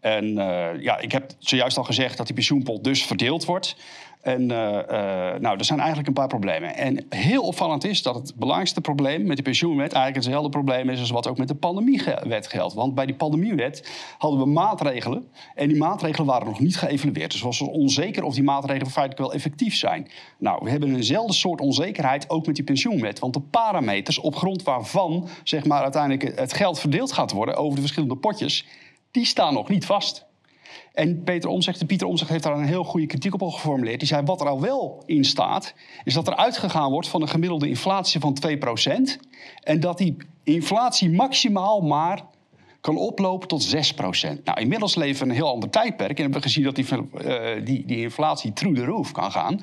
En 0.00 0.38
eh, 0.38 0.82
ja, 0.82 0.98
ik 0.98 1.12
heb 1.12 1.30
zojuist 1.38 1.76
al 1.76 1.84
gezegd 1.84 2.16
dat 2.16 2.26
die 2.26 2.34
pensioenpot 2.34 2.84
dus 2.84 3.04
verdeeld 3.06 3.44
wordt. 3.44 3.76
En 4.20 4.50
eh, 4.50 4.78
eh, 4.78 5.40
nou, 5.40 5.58
er 5.58 5.64
zijn 5.64 5.78
eigenlijk 5.78 6.08
een 6.08 6.14
paar 6.14 6.28
problemen. 6.28 6.76
En 6.76 7.06
heel 7.08 7.42
opvallend 7.42 7.84
is 7.84 8.02
dat 8.02 8.14
het 8.14 8.34
belangrijkste 8.34 8.80
probleem 8.80 9.26
met 9.26 9.36
die 9.36 9.44
pensioenwet 9.44 9.92
eigenlijk 9.92 10.24
hetzelfde 10.24 10.50
probleem 10.50 10.88
is 10.88 11.00
als 11.00 11.10
wat 11.10 11.28
ook 11.28 11.38
met 11.38 11.48
de 11.48 11.54
pandemiewet 11.54 12.46
geldt. 12.46 12.74
Want 12.74 12.94
bij 12.94 13.06
die 13.06 13.14
pandemiewet 13.14 13.90
hadden 14.18 14.40
we 14.40 14.46
maatregelen 14.46 15.28
en 15.54 15.68
die 15.68 15.76
maatregelen 15.76 16.26
waren 16.26 16.46
nog 16.46 16.60
niet 16.60 16.76
geëvalueerd. 16.76 17.32
Dus 17.32 17.40
was 17.40 17.58
het 17.58 17.68
onzeker 17.68 18.24
of 18.24 18.34
die 18.34 18.42
maatregelen 18.42 18.90
feitelijk 18.90 19.22
wel 19.26 19.34
effectief 19.34 19.76
zijn. 19.76 20.08
Nou, 20.38 20.60
we 20.64 20.70
hebben 20.70 20.94
eenzelfde 20.94 21.32
soort 21.32 21.60
onzekerheid 21.60 22.30
ook 22.30 22.46
met 22.46 22.54
die 22.54 22.64
pensioenwet. 22.64 23.18
Want 23.18 23.34
de 23.34 23.40
parameters 23.40 24.18
op 24.18 24.36
grond 24.36 24.62
waarvan 24.62 25.28
zeg 25.44 25.64
maar, 25.64 25.82
uiteindelijk 25.82 26.38
het 26.38 26.52
geld 26.52 26.80
verdeeld 26.80 27.12
gaat 27.12 27.32
worden 27.32 27.56
over 27.56 27.74
de 27.74 27.80
verschillende 27.80 28.16
potjes, 28.16 28.66
die 29.10 29.24
staan 29.24 29.54
nog 29.54 29.68
niet 29.68 29.86
vast. 29.86 30.28
En 30.92 31.22
Peter 31.22 31.50
Omzicht, 31.50 31.86
Pieter 31.86 32.06
Omzicht 32.06 32.30
heeft 32.30 32.42
daar 32.42 32.58
een 32.58 32.64
heel 32.64 32.84
goede 32.84 33.06
kritiek 33.06 33.34
op 33.34 33.52
geformuleerd. 33.52 33.98
Die 33.98 34.08
zei, 34.08 34.24
wat 34.24 34.40
er 34.40 34.48
al 34.48 34.60
wel 34.60 35.02
in 35.06 35.24
staat, 35.24 35.74
is 36.04 36.14
dat 36.14 36.26
er 36.26 36.36
uitgegaan 36.36 36.90
wordt 36.90 37.08
van 37.08 37.22
een 37.22 37.28
gemiddelde 37.28 37.68
inflatie 37.68 38.20
van 38.20 38.36
2%. 38.48 38.50
En 39.62 39.80
dat 39.80 39.98
die 39.98 40.16
inflatie 40.42 41.10
maximaal 41.10 41.80
maar 41.80 42.22
kan 42.80 42.96
oplopen 42.96 43.48
tot 43.48 43.76
6%. 43.76 43.78
Nou, 44.44 44.60
inmiddels 44.60 44.94
leven 44.94 45.22
we 45.22 45.30
een 45.30 45.36
heel 45.36 45.50
ander 45.50 45.70
tijdperk. 45.70 46.10
En 46.10 46.22
hebben 46.22 46.40
we 46.40 46.46
gezien 46.46 46.64
dat 46.64 46.74
die, 46.74 46.86
eh, 46.88 47.64
die, 47.64 47.86
die 47.86 48.00
inflatie 48.00 48.52
through 48.52 48.78
the 48.78 48.84
roof 48.84 49.12
kan 49.12 49.32
gaan. 49.32 49.60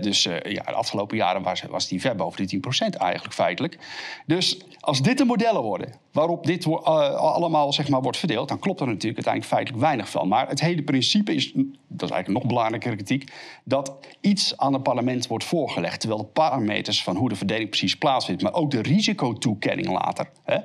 Dus 0.00 0.26
eh, 0.26 0.52
ja, 0.52 0.62
de 0.62 0.72
afgelopen 0.72 1.16
jaren 1.16 1.42
was, 1.42 1.62
was 1.62 1.88
die 1.88 2.00
ver 2.00 2.16
boven 2.16 2.46
de 2.46 2.60
10% 2.94 2.96
eigenlijk 2.96 3.34
feitelijk. 3.34 3.78
Dus 4.26 4.60
als 4.80 5.02
dit 5.02 5.18
de 5.18 5.24
modellen 5.24 5.62
worden 5.62 5.92
waarop 6.16 6.46
dit 6.46 6.64
wo- 6.64 6.82
eh, 6.84 7.14
allemaal 7.14 7.72
zeg 7.72 7.88
maar, 7.88 8.02
wordt 8.02 8.18
verdeeld... 8.18 8.48
dan 8.48 8.58
klopt 8.58 8.80
er 8.80 8.86
natuurlijk 8.86 9.26
uiteindelijk 9.26 9.54
feitelijk 9.54 9.84
weinig 9.84 10.10
van. 10.10 10.28
Maar 10.28 10.48
het 10.48 10.60
hele 10.60 10.82
principe 10.82 11.34
is, 11.34 11.52
dat 11.88 12.08
is 12.08 12.14
eigenlijk 12.14 12.28
nog 12.28 12.46
belangrijkere 12.46 12.94
kritiek... 12.94 13.32
dat 13.64 13.94
iets 14.20 14.56
aan 14.56 14.72
het 14.72 14.82
parlement 14.82 15.26
wordt 15.26 15.44
voorgelegd... 15.44 16.00
terwijl 16.00 16.20
de 16.20 16.28
parameters 16.28 17.02
van 17.02 17.16
hoe 17.16 17.28
de 17.28 17.36
verdeling 17.36 17.68
precies 17.68 17.96
plaatsvindt... 17.96 18.42
maar 18.42 18.54
ook 18.54 18.70
de 18.70 18.82
risicotoekenning 18.82 19.88
later... 19.88 20.30
Hè, 20.44 20.58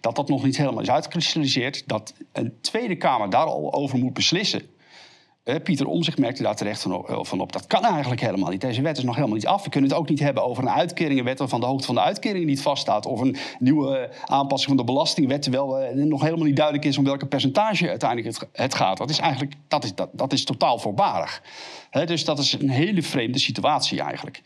dat 0.00 0.16
dat 0.16 0.28
nog 0.28 0.44
niet 0.44 0.56
helemaal 0.56 0.82
is 0.82 0.90
uitgekristalliseerd... 0.90 1.88
dat 1.88 2.14
een 2.32 2.54
Tweede 2.60 2.96
Kamer 2.96 3.30
daar 3.30 3.46
al 3.46 3.72
over 3.72 3.98
moet 3.98 4.14
beslissen... 4.14 4.62
Eh, 5.48 5.56
Pieter 5.62 5.86
Omzicht 5.86 6.18
merkte 6.18 6.42
daar 6.42 6.56
terecht 6.56 6.82
van 6.82 6.92
op, 6.92 7.26
van 7.26 7.40
op. 7.40 7.52
Dat 7.52 7.66
kan 7.66 7.84
eigenlijk 7.84 8.20
helemaal 8.20 8.50
niet. 8.50 8.60
Deze 8.60 8.82
wet 8.82 8.98
is 8.98 9.04
nog 9.04 9.14
helemaal 9.14 9.36
niet 9.36 9.46
af. 9.46 9.64
We 9.64 9.70
kunnen 9.70 9.90
het 9.90 9.98
ook 9.98 10.08
niet 10.08 10.20
hebben 10.20 10.44
over 10.44 10.62
een 10.62 10.70
uitkeringenwet... 10.70 11.38
waarvan 11.38 11.60
de 11.60 11.66
hoogte 11.66 11.86
van 11.86 11.94
de 11.94 12.00
uitkeringen 12.00 12.46
niet 12.46 12.62
vaststaat... 12.62 13.06
of 13.06 13.20
een 13.20 13.36
nieuwe 13.58 13.98
eh, 13.98 14.18
aanpassing 14.24 14.76
van 14.76 14.86
de 14.86 14.92
belastingwet... 14.92 15.42
terwijl 15.42 15.78
eh, 15.78 15.94
nog 15.94 16.22
helemaal 16.22 16.46
niet 16.46 16.56
duidelijk 16.56 16.86
is 16.86 16.98
om 16.98 17.04
welke 17.04 17.26
percentage 17.26 17.88
uiteindelijk 17.88 18.36
het, 18.36 18.48
het 18.52 18.74
gaat. 18.74 18.96
Dat 18.96 19.10
is 19.10 19.18
eigenlijk 19.18 19.54
dat 19.68 19.84
is, 19.84 19.94
dat, 19.94 20.08
dat 20.12 20.32
is 20.32 20.44
totaal 20.44 20.78
voorbarig. 20.78 21.42
Dus 22.04 22.24
dat 22.24 22.38
is 22.38 22.52
een 22.52 22.70
hele 22.70 23.02
vreemde 23.02 23.38
situatie 23.38 24.00
eigenlijk. 24.00 24.42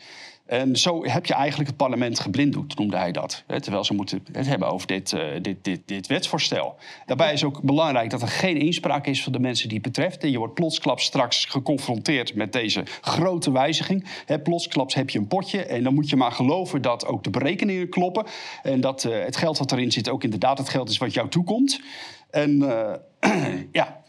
En 0.53 0.77
zo 0.77 1.05
heb 1.05 1.27
je 1.27 1.35
eigenlijk 1.35 1.69
het 1.69 1.79
parlement 1.79 2.21
geblinddoekt, 2.21 2.79
noemde 2.79 2.97
hij 2.97 3.13
dat. 3.13 3.45
Hè, 3.47 3.61
terwijl 3.61 3.85
ze 3.85 3.95
moeten 3.95 4.25
het 4.33 4.47
hebben 4.47 4.69
over 4.69 4.87
dit, 4.87 5.13
eh, 5.13 5.25
dit, 5.43 5.65
dit, 5.65 5.81
dit 5.85 6.07
wetsvoorstel. 6.07 6.75
Daarbij 7.07 7.33
is 7.33 7.45
ook 7.45 7.63
belangrijk 7.63 8.11
dat 8.11 8.23
er 8.23 8.29
geen 8.29 8.57
inspraak 8.57 9.07
is 9.07 9.23
van 9.23 9.33
de 9.33 9.39
mensen 9.39 9.69
die 9.69 9.79
het 9.79 9.87
betreft. 9.87 10.23
En 10.23 10.31
je 10.31 10.39
wordt 10.39 10.55
plotsklaps 10.55 11.05
straks 11.05 11.45
geconfronteerd 11.45 12.35
met 12.35 12.53
deze 12.53 12.85
grote 13.01 13.53
wijziging. 13.53 14.07
Hè, 14.27 14.41
plotsklaps 14.41 14.95
heb 14.95 15.11
je 15.11 15.19
een 15.19 15.27
potje 15.27 15.65
en 15.65 15.83
dan 15.83 15.95
moet 15.95 16.11
je 16.11 16.17
maar 16.17 16.33
geloven 16.33 16.83
dat 16.83 17.07
ook 17.07 17.25
de 17.25 17.31
berekeningen 17.31 17.89
kloppen. 17.89 18.27
En 18.63 18.81
dat 18.81 19.05
eh, 19.05 19.25
het 19.25 19.37
geld 19.37 19.59
wat 19.59 19.73
erin 19.73 19.93
zit 19.93 20.09
ook 20.09 20.25
inderdaad 20.25 20.59
het 20.59 20.69
geld 20.69 20.89
is 20.89 20.99
wat 20.99 21.15
jou 21.15 21.29
toekomt. 21.29 21.81
En 22.31 22.63
eh, 23.21 23.53
ja, 23.73 24.02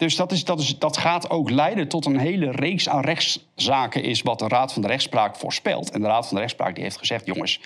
dus 0.00 0.16
dat, 0.16 0.32
is, 0.32 0.44
dat, 0.44 0.60
is, 0.60 0.78
dat 0.78 0.96
gaat 0.96 1.30
ook 1.30 1.50
leiden 1.50 1.88
tot 1.88 2.06
een 2.06 2.18
hele 2.18 2.50
reeks 2.50 2.88
aan 2.88 3.00
rechtszaken... 3.00 4.02
is 4.02 4.22
wat 4.22 4.38
de 4.38 4.48
Raad 4.48 4.72
van 4.72 4.82
de 4.82 4.88
Rechtspraak 4.88 5.36
voorspelt. 5.36 5.90
En 5.90 6.00
de 6.00 6.06
Raad 6.06 6.26
van 6.26 6.34
de 6.34 6.40
Rechtspraak 6.40 6.74
die 6.74 6.84
heeft 6.84 6.98
gezegd... 6.98 7.26
jongens, 7.26 7.60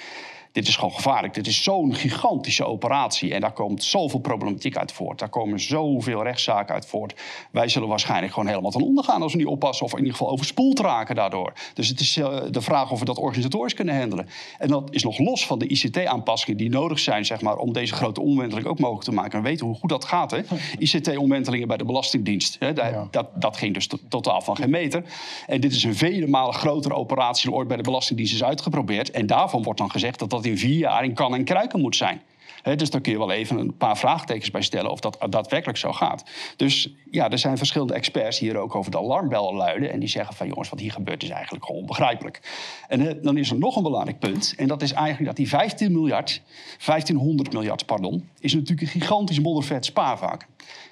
dit 0.55 0.69
is 0.69 0.77
gewoon 0.77 0.95
gevaarlijk. 0.95 1.35
Dit 1.35 1.47
is 1.47 1.63
zo'n 1.63 1.95
gigantische 1.95 2.65
operatie. 2.65 3.35
En 3.35 3.41
daar 3.41 3.53
komt 3.53 3.85
zoveel 3.85 4.21
problematiek 4.21 4.77
uit 4.77 4.93
voort. 4.93 5.19
Daar 5.19 5.29
komen 5.29 5.61
zoveel 5.61 6.23
rechtszaken 6.23 6.75
uit 6.75 6.87
voort. 6.87 7.15
Wij 7.51 7.69
zullen 7.69 7.89
waarschijnlijk 7.89 8.33
gewoon 8.33 8.49
helemaal 8.49 8.71
ten 8.71 8.81
onder 8.81 9.05
gaan... 9.05 9.23
als 9.23 9.33
we 9.33 9.39
niet 9.39 9.47
oppassen 9.47 9.87
of 9.87 9.93
in 9.93 9.99
ieder 9.99 10.13
geval 10.13 10.31
overspoeld 10.31 10.81
raken 10.81 11.15
daardoor. 11.15 11.53
Dus 11.75 11.89
het 11.89 12.01
is 12.01 12.17
eh, 12.17 12.39
de 12.51 12.61
vraag 12.61 12.91
of 12.91 12.99
we 12.99 13.05
dat 13.05 13.19
organisatorisch 13.19 13.75
kunnen 13.75 13.99
handelen. 13.99 14.29
En 14.59 14.69
dat 14.69 14.89
is 14.91 15.03
nog 15.03 15.19
los 15.19 15.47
van 15.47 15.59
de 15.59 15.67
ICT-aanpassingen 15.67 16.57
die 16.59 16.71
nodig 16.71 16.99
zijn... 16.99 17.25
Zeg 17.25 17.41
maar, 17.41 17.57
om 17.57 17.73
deze 17.73 17.95
grote 17.95 18.21
omwenteling 18.21 18.67
ook 18.67 18.79
mogelijk 18.79 19.05
te 19.05 19.13
maken. 19.13 19.33
En 19.33 19.43
we 19.43 19.49
weten 19.49 19.67
hoe 19.67 19.77
goed 19.77 19.91
dat 19.91 20.05
gaat, 20.05 20.31
hè? 20.31 20.39
ICT-omwentelingen 20.79 21.69
bij 21.69 21.77
de 21.77 21.85
Belastingdienst. 21.85 22.57
Hè? 22.59 22.73
Daar- 22.73 22.93
Ja. 22.93 23.09
dat, 23.11 23.27
dat 23.35 23.57
ging 23.57 23.75
dus 23.75 23.87
to- 23.87 23.99
totaal 24.09 24.41
van 24.41 24.57
geen 24.57 24.71
meter. 24.71 25.05
En 25.47 25.61
dit 25.61 25.73
is 25.73 25.85
een 25.85 25.95
vele 25.97 26.27
malen 26.27 26.55
grotere 26.55 26.95
operatie... 26.95 27.51
dan 27.51 27.59
ooit 27.59 27.69
bij 27.69 27.77
de 27.77 27.83
Belastingdienst 27.83 28.35
is 28.35 28.45
uitgeprobeerd. 28.45 29.11
En 29.11 29.27
daarvan 29.27 29.63
wordt 29.63 29.79
dan 29.79 29.91
gezegd 29.91 30.19
dat 30.19 30.31
dat 30.31 30.44
in 30.47 30.59
vier 30.59 30.79
jaar 30.79 31.05
in 31.05 31.15
kan 31.15 31.35
en 31.35 31.45
kruiken 31.45 31.81
moet 31.81 31.97
zijn. 31.97 32.23
Dus 32.77 32.91
daar 32.91 33.01
kun 33.01 33.13
je 33.13 33.19
wel 33.19 33.31
even 33.31 33.59
een 33.59 33.77
paar 33.77 33.99
vraagtekens 33.99 34.51
bij 34.51 34.63
stellen 34.63 34.91
of 34.91 35.01
dat 35.01 35.27
daadwerkelijk 35.31 35.79
zo 35.79 35.93
gaat. 35.93 36.25
Dus 36.57 36.95
ja, 37.11 37.31
er 37.31 37.39
zijn 37.39 37.57
verschillende 37.57 37.95
experts 37.95 38.39
die 38.39 38.51
hier 38.51 38.59
ook 38.59 38.75
over 38.75 38.91
de 38.91 38.99
alarmbel 38.99 39.55
luiden. 39.55 39.93
En 39.93 40.01
die 40.01 40.09
zeggen 40.09 40.35
van 40.35 40.47
jongens, 40.47 40.69
wat 40.69 40.81
hier 40.81 40.93
gebeurt 40.93 41.23
is 41.23 41.29
eigenlijk 41.29 41.69
onbegrijpelijk. 41.69 42.41
En 42.89 43.23
dan 43.23 43.37
is 43.37 43.51
er 43.51 43.59
nog 43.59 43.77
een 43.77 43.83
belangrijk 43.83 44.19
punt. 44.19 44.55
En 44.57 44.69
dat 44.69 44.83
is 44.83 44.93
eigenlijk 44.93 45.27
dat 45.27 45.37
die 45.37 45.49
15 45.49 45.93
miljard, 45.93 46.43
1500 46.85 47.53
miljard, 47.53 47.87
pardon, 47.87 48.29
is 48.41 48.55
natuurlijk 48.55 48.81
een 48.81 49.01
gigantisch 49.01 49.41
moddervet 49.41 49.85
spaarvak. 49.85 50.47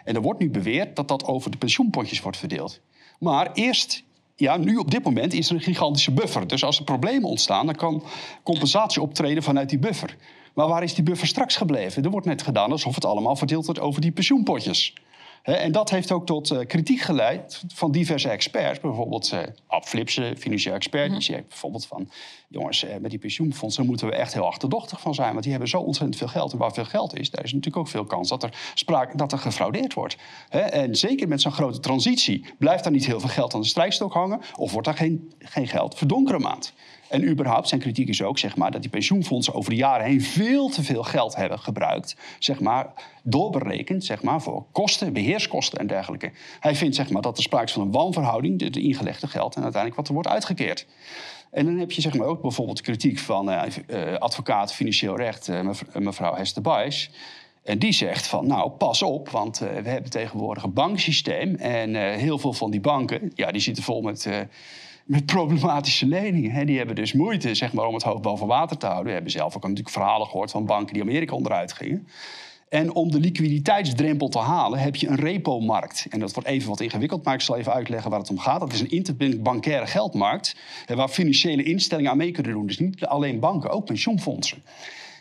En 0.04 0.14
er 0.14 0.22
wordt 0.22 0.40
nu 0.40 0.50
beweerd 0.50 0.96
dat 0.96 1.08
dat 1.08 1.24
over 1.24 1.50
de 1.50 1.56
pensioenpotjes 1.56 2.20
wordt 2.20 2.38
verdeeld. 2.38 2.80
Maar 3.18 3.52
eerst 3.52 4.04
ja, 4.42 4.56
nu 4.56 4.76
op 4.76 4.90
dit 4.90 5.04
moment 5.04 5.32
is 5.32 5.48
er 5.48 5.54
een 5.54 5.60
gigantische 5.60 6.12
buffer. 6.12 6.46
Dus 6.46 6.64
als 6.64 6.78
er 6.78 6.84
problemen 6.84 7.28
ontstaan, 7.28 7.66
dan 7.66 7.74
kan 7.74 8.02
compensatie 8.42 9.02
optreden 9.02 9.42
vanuit 9.42 9.68
die 9.68 9.78
buffer. 9.78 10.16
Maar 10.54 10.68
waar 10.68 10.82
is 10.82 10.94
die 10.94 11.04
buffer 11.04 11.26
straks 11.26 11.56
gebleven? 11.56 12.04
Er 12.04 12.10
wordt 12.10 12.26
net 12.26 12.42
gedaan 12.42 12.70
alsof 12.70 12.94
het 12.94 13.04
allemaal 13.04 13.36
verdeeld 13.36 13.64
wordt 13.64 13.80
over 13.80 14.00
die 14.00 14.12
pensioenpotjes. 14.12 14.94
En 15.42 15.72
dat 15.72 15.90
heeft 15.90 16.12
ook 16.12 16.26
tot 16.26 16.50
eh, 16.50 16.66
kritiek 16.66 17.00
geleid 17.00 17.62
van 17.74 17.92
diverse 17.92 18.28
experts. 18.28 18.80
Bijvoorbeeld 18.80 19.32
eh 19.32 19.40
Ab 19.66 19.84
Flipsen, 19.84 20.36
financieel 20.36 20.74
expert, 20.74 21.10
die 21.10 21.20
zegt 21.20 21.48
bijvoorbeeld 21.48 21.86
van... 21.86 22.10
jongens, 22.48 22.84
eh, 22.84 22.96
met 22.96 23.10
die 23.10 23.18
pensioenfondsen 23.18 23.86
moeten 23.86 24.06
we 24.06 24.14
echt 24.14 24.32
heel 24.32 24.46
achterdochtig 24.46 25.00
van 25.00 25.14
zijn... 25.14 25.30
want 25.30 25.42
die 25.42 25.50
hebben 25.50 25.68
zo 25.68 25.80
ontzettend 25.80 26.18
veel 26.18 26.28
geld. 26.28 26.52
En 26.52 26.58
waar 26.58 26.72
veel 26.72 26.84
geld 26.84 27.18
is, 27.18 27.30
daar 27.30 27.44
is 27.44 27.52
natuurlijk 27.52 27.82
ook 27.82 27.88
veel 27.88 28.04
kans 28.04 28.28
dat 28.28 28.42
er, 28.42 28.72
sprake, 28.74 29.16
dat 29.16 29.32
er 29.32 29.38
gefraudeerd 29.38 29.94
wordt. 29.94 30.16
En 30.48 30.96
zeker 30.96 31.28
met 31.28 31.40
zo'n 31.40 31.52
grote 31.52 31.80
transitie 31.80 32.44
blijft 32.58 32.84
daar 32.84 32.92
niet 32.92 33.06
heel 33.06 33.20
veel 33.20 33.28
geld 33.28 33.54
aan 33.54 33.60
de 33.60 33.66
strijkstok 33.66 34.12
hangen... 34.12 34.40
of 34.56 34.72
wordt 34.72 34.86
daar 34.86 34.96
geen, 34.96 35.32
geen 35.38 35.68
geld 35.68 35.98
voor 35.98 36.08
donkere 36.08 36.38
maand. 36.38 36.72
En 37.12 37.28
überhaupt, 37.28 37.68
zijn 37.68 37.80
kritiek 37.80 38.08
is 38.08 38.22
ook 38.22 38.38
zeg 38.38 38.56
maar, 38.56 38.70
dat 38.70 38.80
die 38.80 38.90
pensioenfondsen 38.90 39.54
over 39.54 39.70
de 39.70 39.76
jaren 39.76 40.06
heen 40.06 40.22
veel 40.22 40.68
te 40.68 40.82
veel 40.82 41.02
geld 41.02 41.34
hebben 41.36 41.58
gebruikt. 41.58 42.16
Zeg 42.38 42.60
maar, 42.60 42.86
doorberekend 43.22 44.04
zeg 44.04 44.22
maar, 44.22 44.42
voor 44.42 44.64
kosten, 44.72 45.12
beheerskosten 45.12 45.78
en 45.78 45.86
dergelijke. 45.86 46.30
Hij 46.60 46.76
vindt 46.76 46.96
zeg 46.96 47.10
maar, 47.10 47.22
dat 47.22 47.36
er 47.36 47.42
sprake 47.42 47.64
is 47.64 47.72
van 47.72 47.82
een 47.82 47.90
wanverhouding, 47.92 48.58
de, 48.58 48.70
de 48.70 48.80
ingelegde 48.80 49.26
geld 49.26 49.54
en 49.56 49.62
uiteindelijk 49.62 50.00
wat 50.00 50.08
er 50.08 50.14
wordt 50.14 50.28
uitgekeerd. 50.28 50.86
En 51.50 51.64
dan 51.64 51.78
heb 51.78 51.90
je 51.92 52.00
zeg 52.00 52.14
maar, 52.14 52.26
ook 52.26 52.42
bijvoorbeeld 52.42 52.80
kritiek 52.80 53.18
van 53.18 53.50
eh, 53.50 53.62
eh, 53.86 54.18
advocaat 54.18 54.72
financieel 54.72 55.16
recht, 55.16 55.48
eh, 55.48 55.60
mev- 55.60 55.94
mevrouw 55.94 56.34
Hester 56.34 56.62
Buijs. 56.62 57.10
En 57.62 57.78
die 57.78 57.92
zegt 57.92 58.26
van, 58.26 58.46
nou, 58.46 58.70
pas 58.70 59.02
op, 59.02 59.28
want 59.28 59.58
we 59.58 59.88
hebben 59.88 60.10
tegenwoordig 60.10 60.62
een 60.62 60.72
banksysteem. 60.72 61.54
En 61.54 61.94
heel 62.18 62.38
veel 62.38 62.52
van 62.52 62.70
die 62.70 62.80
banken, 62.80 63.32
ja, 63.34 63.52
die 63.52 63.60
zitten 63.60 63.82
vol 63.82 64.02
met, 64.02 64.28
met 65.04 65.26
problematische 65.26 66.06
leningen. 66.06 66.50
Hè. 66.50 66.64
Die 66.64 66.76
hebben 66.76 66.94
dus 66.94 67.12
moeite 67.12 67.54
zeg 67.54 67.72
maar, 67.72 67.86
om 67.86 67.94
het 67.94 68.02
hoofd 68.02 68.22
boven 68.22 68.46
water 68.46 68.76
te 68.76 68.86
houden. 68.86 69.06
We 69.06 69.12
hebben 69.12 69.30
zelf 69.30 69.56
ook 69.56 69.62
natuurlijk 69.62 69.90
verhalen 69.90 70.26
gehoord 70.26 70.50
van 70.50 70.66
banken 70.66 70.92
die 70.92 71.02
Amerika 71.02 71.34
onderuit 71.34 71.72
gingen. 71.72 72.06
En 72.68 72.94
om 72.94 73.10
de 73.10 73.20
liquiditeitsdrempel 73.20 74.28
te 74.28 74.38
halen 74.38 74.78
heb 74.78 74.96
je 74.96 75.08
een 75.08 75.16
repo-markt. 75.16 76.06
En 76.10 76.20
dat 76.20 76.34
wordt 76.34 76.48
even 76.48 76.68
wat 76.68 76.80
ingewikkeld, 76.80 77.24
maar 77.24 77.34
ik 77.34 77.40
zal 77.40 77.56
even 77.56 77.72
uitleggen 77.72 78.10
waar 78.10 78.18
het 78.18 78.30
om 78.30 78.38
gaat. 78.38 78.60
Dat 78.60 78.72
is 78.72 78.80
een 78.80 78.90
interbankaire 78.90 79.86
geldmarkt 79.86 80.56
waar 80.86 81.08
financiële 81.08 81.62
instellingen 81.62 82.10
aan 82.10 82.16
mee 82.16 82.30
kunnen 82.30 82.52
doen. 82.52 82.66
Dus 82.66 82.78
niet 82.78 83.04
alleen 83.04 83.40
banken, 83.40 83.70
ook 83.70 83.84
pensioenfondsen. 83.84 84.62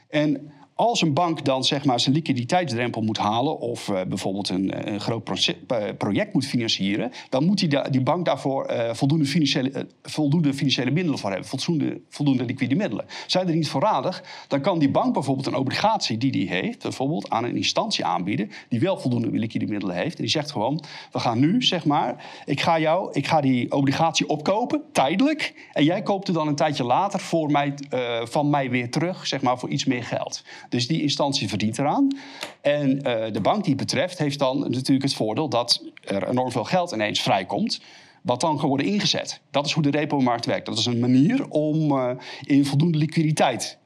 En 0.09 0.51
als 0.87 1.01
een 1.01 1.13
bank 1.13 1.45
dan 1.45 1.63
zeg 1.63 1.85
maar 1.85 1.99
zijn 1.99 2.15
liquiditeitsdrempel 2.15 3.01
moet 3.01 3.17
halen 3.17 3.59
of 3.59 3.89
eh, 3.89 4.01
bijvoorbeeld 4.07 4.49
een, 4.49 4.99
groot 4.99 5.55
eh, 5.67 5.77
project 5.97 6.33
moet 6.33 6.45
financieren, 6.45 7.11
dan 7.29 7.45
moet 7.45 7.59
die, 7.59 7.89
die 7.89 8.01
bank 8.01 8.25
daarvoor 8.25 8.65
eh, 8.65 8.93
voldoende, 8.93 9.25
financiële, 9.25 9.87
voldoende 10.03 10.53
financiële 10.53 10.91
middelen 10.91 11.19
voor 11.19 11.29
hebben, 11.29 11.47
voldoende, 11.47 12.01
voldoende 12.09 12.45
liquide 12.45 12.75
middelen. 12.75 13.05
Zijn 13.27 13.47
er 13.47 13.55
niet 13.55 13.69
voorradig, 13.69 14.23
dan 14.47 14.61
kan 14.61 14.79
die 14.79 14.89
bank 14.89 15.13
bijvoorbeeld 15.13 15.47
een 15.47 15.55
obligatie 15.55 16.17
die 16.17 16.31
die 16.31 16.49
heeft, 16.49 16.81
bijvoorbeeld 16.81 17.29
aan 17.29 17.43
een 17.43 17.55
instantie 17.55 18.05
aanbieden 18.05 18.51
die 18.69 18.79
wel 18.79 18.99
voldoende 18.99 19.29
liquide 19.31 19.67
middelen 19.67 19.95
heeft. 19.95 20.15
En 20.15 20.21
die 20.21 20.31
zegt 20.31 20.51
gewoon, 20.51 20.83
we 21.11 21.19
gaan 21.19 21.39
nu 21.39 21.61
zeg 21.61 21.85
maar, 21.85 22.25
ik 22.45 22.61
ga, 22.61 22.79
jou, 22.79 23.09
ik 23.13 23.27
ga 23.27 23.41
die 23.41 23.71
obligatie 23.71 24.29
opkopen, 24.29 24.81
tijdelijk, 24.91 25.69
en 25.73 25.83
jij 25.83 26.01
koopt 26.01 26.27
er 26.27 26.33
dan 26.33 26.47
een 26.47 26.55
tijdje 26.55 26.83
later 26.83 27.19
voor 27.19 27.51
mij, 27.51 27.73
van 28.23 28.49
mij 28.49 28.69
weer 28.69 28.91
terug, 28.91 29.27
zeg 29.27 29.41
maar, 29.41 29.59
voor 29.59 29.69
iets 29.69 29.85
meer 29.85 30.03
geld. 30.03 30.43
Dus 30.71 30.87
die 30.87 31.01
instantie 31.01 31.49
verdient 31.49 31.79
eraan. 31.79 32.17
En 32.61 33.01
eh, 33.01 33.33
de 33.33 33.41
bank 33.41 33.63
die 33.63 33.73
het 33.73 33.81
betreft 33.81 34.17
heeft 34.17 34.39
dan 34.39 34.59
natuurlijk 34.59 35.01
het 35.01 35.13
voordeel 35.13 35.49
dat 35.49 35.83
er 36.03 36.29
enorm 36.29 36.51
veel 36.51 36.63
geld 36.63 36.91
ineens 36.91 37.21
vrijkomt. 37.21 37.81
Wat 38.21 38.41
dan 38.41 38.57
kan 38.57 38.67
worden 38.67 38.85
ingezet. 38.85 39.41
Dat 39.51 39.65
is 39.65 39.71
hoe 39.71 39.83
de 39.83 39.91
repo-markt 39.91 40.45
werkt. 40.45 40.65
Dat 40.65 40.77
is 40.77 40.85
een 40.85 40.99
manier 40.99 41.49
om 41.49 41.91
eh, 41.91 42.11
in 42.41 42.65
voldoende 42.65 42.97
liquiditeit 42.97 43.77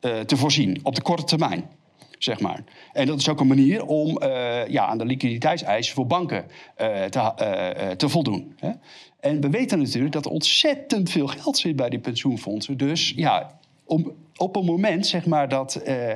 eh, 0.00 0.20
te 0.20 0.36
voorzien 0.36 0.80
op 0.82 0.94
de 0.94 1.02
korte 1.02 1.24
termijn. 1.24 1.70
Zeg 2.18 2.40
maar. 2.40 2.64
En 2.92 3.06
dat 3.06 3.18
is 3.18 3.28
ook 3.28 3.40
een 3.40 3.46
manier 3.46 3.86
om 3.86 4.22
ja, 4.68 4.86
aan 4.86 4.98
de 4.98 5.04
liquiditeitseisen 5.04 5.94
voor 5.94 6.06
banken 6.06 6.46
te, 7.10 7.94
te 7.96 8.08
voldoen. 8.08 8.54
Hè? 8.56 8.70
En 9.20 9.40
we 9.40 9.50
weten 9.50 9.78
natuurlijk 9.78 10.12
dat 10.12 10.24
er 10.24 10.30
ontzettend 10.30 11.10
veel 11.10 11.26
geld 11.26 11.58
zit 11.58 11.76
bij 11.76 11.88
die 11.88 11.98
pensioenfondsen. 11.98 12.76
Dus 12.76 13.12
ja, 13.16 13.59
om, 13.90 14.12
op 14.36 14.56
een 14.56 14.64
moment 14.64 15.06
zeg 15.06 15.26
maar, 15.26 15.48
dat 15.48 15.74
eh, 15.74 16.10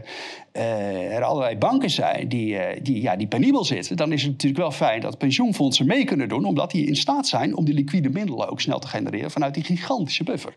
eh, 0.53 1.17
er 1.17 1.23
allerlei 1.23 1.57
banken 1.57 1.91
zijn 1.91 2.29
die, 2.29 2.59
eh, 2.59 2.83
die, 2.83 3.03
ja, 3.03 3.17
die 3.17 3.27
penibel 3.27 3.65
zitten, 3.65 3.97
dan 3.97 4.13
is 4.13 4.23
het 4.23 4.31
natuurlijk 4.31 4.61
wel 4.61 4.71
fijn 4.71 5.01
dat 5.01 5.19
pensioenfondsen 5.19 5.87
mee 5.87 6.05
kunnen 6.05 6.29
doen, 6.29 6.45
omdat 6.45 6.71
die 6.71 6.87
in 6.87 6.97
staat 6.97 7.27
zijn 7.27 7.57
om 7.57 7.65
die 7.65 7.75
liquide 7.75 8.09
middelen 8.09 8.51
ook 8.51 8.61
snel 8.61 8.79
te 8.79 8.89
genereren 8.89 9.31
vanuit 9.31 9.55
die 9.55 9.65
gigantische 9.65 10.25
buffer. 10.25 10.57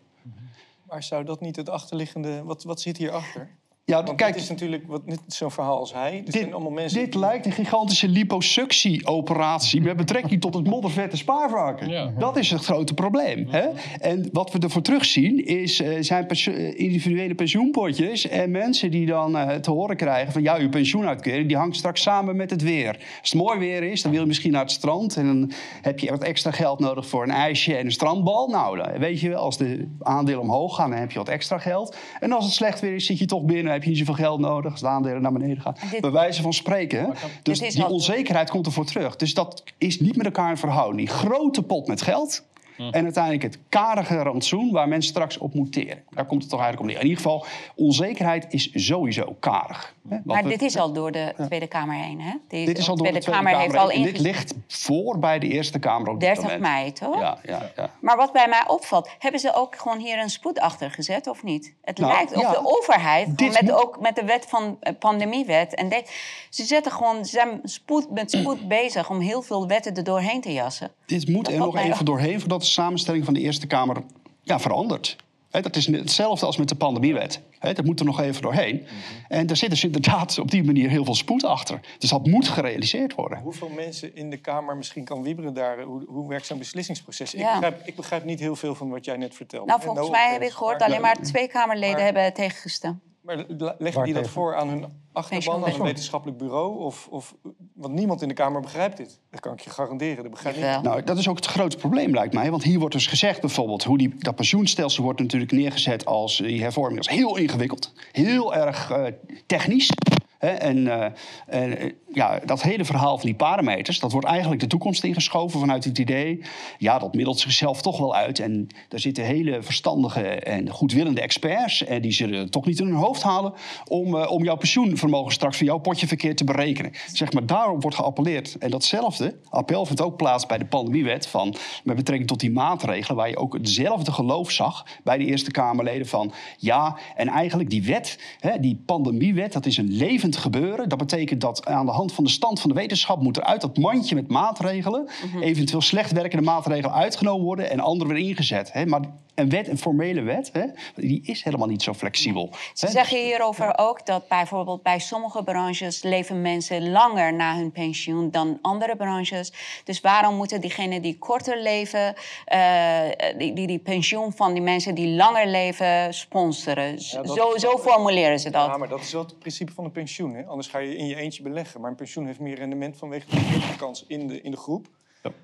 Maar 0.84 1.04
zou 1.04 1.24
dat 1.24 1.42
niet 1.42 1.56
het 1.56 1.70
achterliggende... 1.70 2.44
Wat, 2.44 2.64
wat 2.64 2.82
zit 2.82 2.98
hierachter? 2.98 3.50
Ja, 3.90 4.04
Want 4.04 4.18
kijk, 4.18 4.34
dit 4.34 4.42
is 4.44 4.50
natuurlijk 4.50 4.84
wat, 4.88 5.06
niet 5.06 5.22
zo'n 5.28 5.52
verhaal 5.52 5.80
als 5.80 5.94
hij. 5.94 6.24
Dit, 6.26 6.52
allemaal 6.52 6.72
mensen... 6.72 7.00
dit 7.00 7.16
lijkt 7.16 7.46
een 7.46 7.52
gigantische 7.52 8.08
liposuctie-operatie 8.08 9.82
met 9.82 9.98
betrekking 9.98 10.42
tot 10.42 10.54
het 10.54 10.68
moddervette 10.68 11.18
spaarvarken. 11.18 11.90
Ja. 11.90 12.14
Dat 12.18 12.38
is 12.38 12.50
het 12.50 12.64
grote 12.64 12.94
probleem. 12.94 13.48
Hè? 13.50 13.68
En 14.00 14.30
wat 14.32 14.52
we 14.52 14.60
ervoor 14.60 14.82
terugzien 14.82 15.46
is, 15.46 15.82
eh, 15.82 15.98
zijn 16.00 16.28
eh, 16.28 16.80
individuele 16.80 17.36
pensioenpotjes 17.36 18.28
en 18.28 18.52
mensen 18.52 18.92
die 18.92 19.06
dan 19.06 19.38
eh, 19.38 19.56
te 19.56 19.72
horen 19.72 19.96
krijgen 19.96 20.34
van 20.34 20.42
ja, 20.42 20.58
uw 20.58 20.70
pensioenuitkering 20.70 21.48
die 21.48 21.58
hangt 21.58 21.76
straks 21.76 22.02
samen 22.02 22.36
met 22.36 22.50
het 22.50 22.62
weer. 22.62 22.98
Als 23.20 23.32
het 23.32 23.42
mooi 23.42 23.60
weer 23.60 23.84
is, 23.84 24.02
dan 24.02 24.12
wil 24.12 24.22
je 24.22 24.28
misschien 24.28 24.52
naar 24.52 24.62
het 24.62 24.72
strand 24.72 25.18
en 25.18 25.26
dan 25.26 25.52
heb 25.82 26.00
je 26.00 26.10
wat 26.10 26.24
extra 26.24 26.52
geld 26.52 26.80
nodig 26.80 27.08
voor 27.08 27.24
een 27.24 27.32
ijsje 27.32 27.76
en 27.76 27.86
een 27.86 27.92
strandbal. 27.92 28.48
Nou, 28.48 28.78
dan 28.78 29.00
weet 29.00 29.20
je 29.20 29.30
wel, 29.30 29.40
als 29.40 29.58
de 29.58 29.88
aandelen 30.00 30.42
omhoog 30.42 30.76
gaan, 30.76 30.90
dan 30.90 31.00
heb 31.00 31.12
je 31.12 31.18
wat 31.18 31.30
extra 31.30 31.58
geld. 31.58 31.96
En 32.20 32.32
als 32.32 32.46
het 32.46 32.54
slecht 32.54 32.80
weer 32.80 32.94
is, 32.94 33.06
zit 33.06 33.20
je 33.20 33.26
toch 33.26 33.44
binnen, 33.44 33.76
heb 33.78 33.84
je 33.84 33.90
niet 33.90 34.00
zoveel 34.08 34.24
geld 34.26 34.40
nodig. 34.40 34.72
Als 34.72 34.82
de 34.82 34.88
aandelen 34.88 35.22
naar 35.22 35.32
beneden 35.34 35.62
gaan. 35.62 35.76
dit- 35.92 36.02
Bij 36.02 36.12
wijze 36.12 36.42
van 36.42 36.54
spreken. 36.54 37.14
Dus 37.44 37.60
die 37.60 37.88
onzekerheid 37.88 38.50
komt 38.50 38.66
ervoor 38.66 38.86
terug. 38.86 39.16
Dus 39.16 39.34
dat 39.34 39.64
is 39.78 40.00
niet 40.00 40.16
met 40.16 40.26
elkaar 40.26 40.50
in 40.50 40.58
verhouding. 40.58 41.08
Die 41.08 41.18
grote 41.18 41.64
pot 41.64 41.88
met 41.88 42.02
geld. 42.02 42.44
En 42.78 43.04
uiteindelijk 43.04 43.44
het 43.44 43.58
karige 43.70 44.18
rantsoen 44.22 44.72
waar 44.72 44.88
mensen 44.88 45.10
straks 45.12 45.38
op 45.38 45.54
moeten 45.54 45.82
teren. 45.82 46.04
Daar 46.10 46.26
komt 46.26 46.42
het 46.42 46.50
toch 46.52 46.60
eigenlijk 46.62 46.90
om 46.90 46.96
neer. 46.96 47.04
In 47.06 47.10
ieder 47.10 47.24
geval, 47.24 47.46
onzekerheid 47.76 48.46
is 48.50 48.70
sowieso 48.74 49.36
karig. 49.40 49.96
hè. 50.10 50.18
Maar 50.24 50.44
we- 50.44 50.50
dit 50.50 50.62
is 50.62 50.78
al 50.78 50.94
door 50.94 51.12
de 51.12 51.34
Tweede 51.48 51.68
Kamer 51.68 51.96
heen, 51.96 52.22
hè? 52.22 52.32
Deze 52.48 52.66
dit 52.66 52.78
is 52.78 52.90
al 52.90 52.96
door 52.96 53.06
de 53.12 53.20
Tweede 53.20 53.32
Kamer 53.44 53.60
heeft 53.60 53.76
al 53.76 53.88
dit 53.88 54.20
ligt 54.20 54.54
voor 54.68 55.20
bij 55.20 55.40
de 55.40 55.48
Eerste 55.48 55.80
Kamer 55.80 56.08
op 56.10 56.20
dit 56.20 56.24
30 56.30 56.44
moment. 56.44 56.62
mei, 56.62 56.94
toch? 56.94 57.20
Ja, 57.20 57.38
ja, 57.44 57.72
ja. 57.76 57.90
Maar 58.02 58.18
wat 58.18 58.32
bij 58.34 58.48
mij 58.48 58.64
opvalt, 58.68 59.10
hebben 59.20 59.40
ze 59.40 59.54
ook 59.54 59.76
gewoon 59.76 60.00
hier 60.00 60.20
een 60.20 60.30
spoed 60.30 60.60
achter 60.60 60.92
gezet 60.92 61.28
of 61.28 61.44
niet? 61.44 61.74
Het 61.82 61.98
Nou, 61.98 62.14
lijkt 62.14 62.36
op 62.36 62.42
ja. 62.42 62.52
de 62.52 62.60
overheid, 62.64 63.40
met, 63.40 63.62
moet- 63.62 63.72
ook 63.72 64.00
met 64.00 64.16
de 64.16 64.24
wet 64.26 64.46
van 64.50 64.78
eh, 64.80 64.94
pandemiewet. 65.00 65.76
En 65.76 65.90
de- 65.90 66.04
ze 66.50 66.64
zetten 66.64 66.92
gewoon, 66.92 67.26
ze 67.26 67.32
zijn 67.32 67.60
spoed, 67.64 68.12
met 68.12 68.32
spoed 68.32 68.68
bezig 68.68 69.10
om 69.10 69.20
heel 69.20 69.42
veel 69.42 69.68
wetten 69.68 69.94
er 69.96 70.04
doorheen 70.04 70.42
te 70.42 70.54
jassen. 70.54 70.92
Dit 71.06 71.28
moet 71.28 71.46
Dat 71.46 71.54
er 71.54 71.60
nog 71.60 71.78
even 71.78 72.06
doorheen 72.06 72.40
voordat 72.40 72.66
de 72.68 72.74
samenstelling 72.74 73.26
van 73.26 73.34
de 73.34 73.40
Eerste 73.40 73.68
Kamer 73.68 73.98
ja, 74.42 74.60
verandert. 74.60 75.16
Hè, 75.50 75.62
dat 75.62 75.76
is 75.76 75.86
hetzelfde 75.88 76.46
als 76.46 76.58
met 76.58 76.70
de 76.70 76.76
pandemiewet. 76.76 77.42
Hè, 77.60 77.74
dat 77.74 77.86
moet 77.86 78.00
er 78.00 78.06
nog 78.06 78.20
even 78.20 78.42
doorheen. 78.42 78.76
Mhm. 78.76 78.94
En 79.28 79.48
daar 79.48 79.58
zit 79.58 79.70
dus 79.70 79.84
inderdaad 79.84 80.40
op 80.40 80.52
die 80.52 80.64
manier 80.64 80.90
heel 80.90 81.06
veel 81.06 81.16
spoed 81.16 81.44
achter. 81.44 81.80
Dus 81.98 82.10
dat 82.10 82.26
moet 82.26 82.48
gerealiseerd 82.48 83.16
worden. 83.16 83.40
Hoeveel 83.40 83.70
mensen 83.70 84.16
in 84.16 84.30
de 84.30 84.38
Kamer 84.38 84.78
misschien 84.78 85.04
kan 85.04 85.24
wieberen 85.24 85.54
daar? 85.54 85.82
Hoe, 85.82 86.04
hoe 86.08 86.28
werkt 86.30 86.46
zo'n 86.46 86.58
beslissingsproces? 86.58 87.34
Ik, 87.34 87.40
begrijp, 87.40 87.82
ik 87.86 87.96
begrijp 87.96 88.24
niet 88.24 88.40
heel 88.40 88.56
veel 88.56 88.76
van 88.76 88.90
wat 88.90 89.06
jij 89.06 89.18
net 89.18 89.36
vertelde. 89.36 89.68
Nou, 89.68 89.82
volgens 89.82 90.06
no 90.06 90.12
mij 90.12 90.32
heb 90.32 90.42
ik 90.42 90.50
gehoord, 90.52 90.80
maar- 90.80 90.88
alleen 90.88 91.02
maar 91.02 91.16
twee 91.22 91.48
Kamerleden 91.48 91.96
Maar- 91.96 92.04
hebben 92.04 92.34
tegengestemd. 92.34 93.00
Maar 93.28 93.46
leggen 93.78 94.04
die 94.04 94.14
dat 94.14 94.30
voor 94.30 94.56
aan 94.56 94.70
hun 94.70 94.86
achterban, 95.12 95.66
aan 95.66 95.74
een 95.74 95.82
wetenschappelijk 95.82 96.38
bureau? 96.38 96.80
Of, 96.80 97.08
of, 97.08 97.36
want 97.74 97.94
niemand 97.94 98.22
in 98.22 98.28
de 98.28 98.34
Kamer 98.34 98.62
begrijpt 98.62 98.98
dit. 98.98 99.20
Dat 99.32 99.40
kan 99.40 99.54
ik 99.54 99.60
je 99.60 99.70
garanderen. 99.70 100.24
Dat 100.24 100.32
begrijpt 100.32 100.58
Jawel. 100.58 100.76
niet. 100.76 100.84
Nou, 100.84 101.04
dat 101.04 101.18
is 101.18 101.28
ook 101.28 101.36
het 101.36 101.46
grote 101.46 101.78
probleem, 101.78 102.14
lijkt 102.14 102.34
mij. 102.34 102.52
Want 102.52 102.64
hier 102.64 102.80
wordt 102.80 102.94
dus 102.94 103.08
gezegd 103.08 103.42
bijvoorbeeld... 103.42 103.84
hoe 103.84 103.98
die, 103.98 104.16
dat 104.18 104.36
pensioenstelsel 104.36 105.04
wordt 105.04 105.20
natuurlijk 105.20 105.52
neergezet 105.52 106.06
als... 106.06 106.38
die 106.38 106.62
hervorming 106.62 106.98
als 106.98 107.10
heel 107.10 107.38
ingewikkeld. 107.38 107.94
Heel 108.12 108.56
erg 108.56 108.92
eh, 108.92 109.06
technisch. 109.46 109.90
Hè, 110.38 110.50
en 110.50 110.88
eh, 110.88 111.12
en 111.48 111.78
eh, 111.78 111.92
ja, 112.18 112.40
dat 112.46 112.62
hele 112.62 112.86
verhaal 112.86 113.18
van 113.18 113.26
die 113.26 113.36
parameters... 113.36 114.00
dat 114.00 114.12
wordt 114.12 114.28
eigenlijk 114.28 114.62
de 114.62 114.68
toekomst 114.68 115.04
ingeschoven 115.04 115.60
vanuit 115.60 115.84
het 115.84 115.98
idee... 115.98 116.42
ja, 116.78 117.00
dat 117.00 117.14
middelt 117.14 117.40
zichzelf 117.40 117.82
toch 117.82 117.98
wel 117.98 118.16
uit. 118.16 118.40
En 118.40 118.68
daar 118.88 119.00
zitten 119.00 119.24
hele 119.24 119.62
verstandige 119.62 120.22
en 120.28 120.70
goedwillende 120.70 121.22
experts... 121.22 121.84
en 121.84 122.02
die 122.02 122.12
zullen 122.12 122.40
het 122.40 122.52
toch 122.52 122.66
niet 122.66 122.80
in 122.80 122.86
hun 122.86 122.96
hoofd 122.96 123.24
halen... 123.24 123.54
om, 123.88 124.16
eh, 124.16 124.32
om 124.32 124.44
jouw 124.44 124.56
pensioenvermogen 124.56 125.32
straks 125.32 125.58
voor 125.58 125.66
jouw 125.66 125.78
potje 125.78 126.08
verkeerd 126.08 126.38
te 126.38 126.44
berekenen. 126.44 126.92
Zeg 127.14 127.34
maar, 127.34 127.46
daarop 127.46 127.82
wordt 127.82 127.98
geappelleerd. 127.98 128.58
En 128.58 128.70
datzelfde 128.70 129.36
appel 129.50 129.86
vindt 129.86 130.02
ook 130.02 130.18
plaats 130.18 130.46
bij 130.46 130.58
de 130.58 130.66
pandemiewet... 130.66 131.28
Van, 131.28 131.56
met 131.84 131.96
betrekking 131.96 132.30
tot 132.30 132.40
die 132.40 132.52
maatregelen... 132.52 133.18
waar 133.18 133.30
je 133.30 133.38
ook 133.38 133.54
hetzelfde 133.54 134.12
geloof 134.12 134.52
zag 134.52 134.86
bij 135.04 135.18
de 135.18 135.26
Eerste 135.26 135.52
Kamerleden 135.52 136.08
van... 136.08 136.34
ja, 136.58 136.98
en 137.16 137.28
eigenlijk 137.28 137.70
die 137.70 137.84
wet, 137.84 138.20
hè, 138.40 138.60
die 138.60 138.82
pandemiewet, 138.86 139.54
dat 139.54 139.66
is 139.66 139.78
een 139.78 139.92
levend 139.92 140.38
gebeuren. 140.38 140.90
Dat 140.90 140.98
betekent 140.98 141.42
dat 141.42 141.66
aan 141.66 141.86
de 141.86 141.92
hand 141.92 142.06
van 142.12 142.24
de 142.24 142.30
stand 142.30 142.62
van 142.62 142.70
de 142.70 142.76
wetenschap... 142.76 143.22
moet 143.22 143.38
er 143.38 143.44
uit 143.44 143.62
dat 143.62 143.78
mandje 143.78 144.16
met 144.16 144.28
maatregelen... 144.28 145.10
eventueel 145.42 145.82
slecht 145.82 146.12
werkende 146.12 146.44
maatregelen 146.44 146.96
uitgenomen 146.96 147.46
worden... 147.46 147.70
en 147.70 147.80
andere 147.80 148.14
weer 148.14 148.28
ingezet. 148.28 148.74
Hè. 148.74 148.86
Maar 148.86 149.02
een 149.38 149.50
wet, 149.50 149.68
een 149.68 149.78
formele 149.78 150.22
wet, 150.22 150.50
hè, 150.54 150.66
die 150.96 151.22
is 151.24 151.44
helemaal 151.44 151.68
niet 151.68 151.82
zo 151.82 151.94
flexibel. 151.94 152.50
Ze 152.74 152.86
hè. 152.86 152.92
zeggen 152.92 153.18
hierover 153.18 153.78
ook 153.78 154.06
dat 154.06 154.28
bijvoorbeeld 154.28 154.84
bij 154.84 155.00
sommige 155.00 155.44
branches 155.44 156.04
leven 156.04 156.42
mensen 156.42 156.92
langer 156.92 157.34
na 157.34 157.56
hun 157.56 157.72
pensioen 157.72 158.32
dan 158.32 158.60
andere 158.62 158.96
branches. 158.96 159.54
Dus 159.84 160.02
waarom 160.02 160.36
moeten 160.36 160.62
diegenen 160.62 161.02
die 161.02 161.18
korter 161.18 161.62
leven, 161.62 162.14
eh, 162.46 163.02
die, 163.38 163.54
die, 163.54 163.68
die 163.68 163.80
pensioen 163.80 164.34
van 164.34 164.54
die 164.54 164.62
mensen 164.62 164.96
die 164.96 165.08
langer 165.16 165.48
leven, 165.48 166.14
sponsoren? 166.14 166.96
Ja, 166.98 167.22
dat- 167.22 167.36
zo, 167.36 167.58
zo 167.58 167.78
formuleren 167.78 168.40
ze 168.40 168.50
dat. 168.50 168.68
Ja, 168.68 168.78
maar 168.78 168.90
dat 168.90 169.00
is 169.00 169.12
wel 169.12 169.22
het 169.22 169.40
principe 169.40 169.72
van 169.72 169.84
een 169.84 169.92
pensioen. 169.92 170.36
Hè? 170.36 170.46
Anders 170.46 170.68
ga 170.68 170.80
je 170.80 170.98
in 170.98 171.08
je 171.08 171.16
eentje 171.16 171.44
beleggen. 171.44 171.82
Maar 171.82 171.87
een 171.90 171.96
pensioen 171.96 172.26
heeft 172.26 172.40
meer 172.40 172.56
rendement 172.56 172.98
vanwege 172.98 173.30
de 173.30 173.76
kans 173.78 174.06
in 174.08 174.28
de, 174.28 174.42
in 174.42 174.52
de 174.52 174.58
groep. 174.58 174.88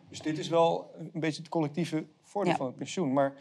Dus 0.09 0.21
dit 0.21 0.37
is 0.37 0.49
wel 0.49 0.91
een 1.13 1.19
beetje 1.19 1.41
het 1.41 1.49
collectieve 1.49 2.05
voordeel 2.21 2.51
Ja. 2.51 2.57
van 2.57 2.67
het 2.67 2.75
pensioen. 2.75 3.13
Maar 3.13 3.33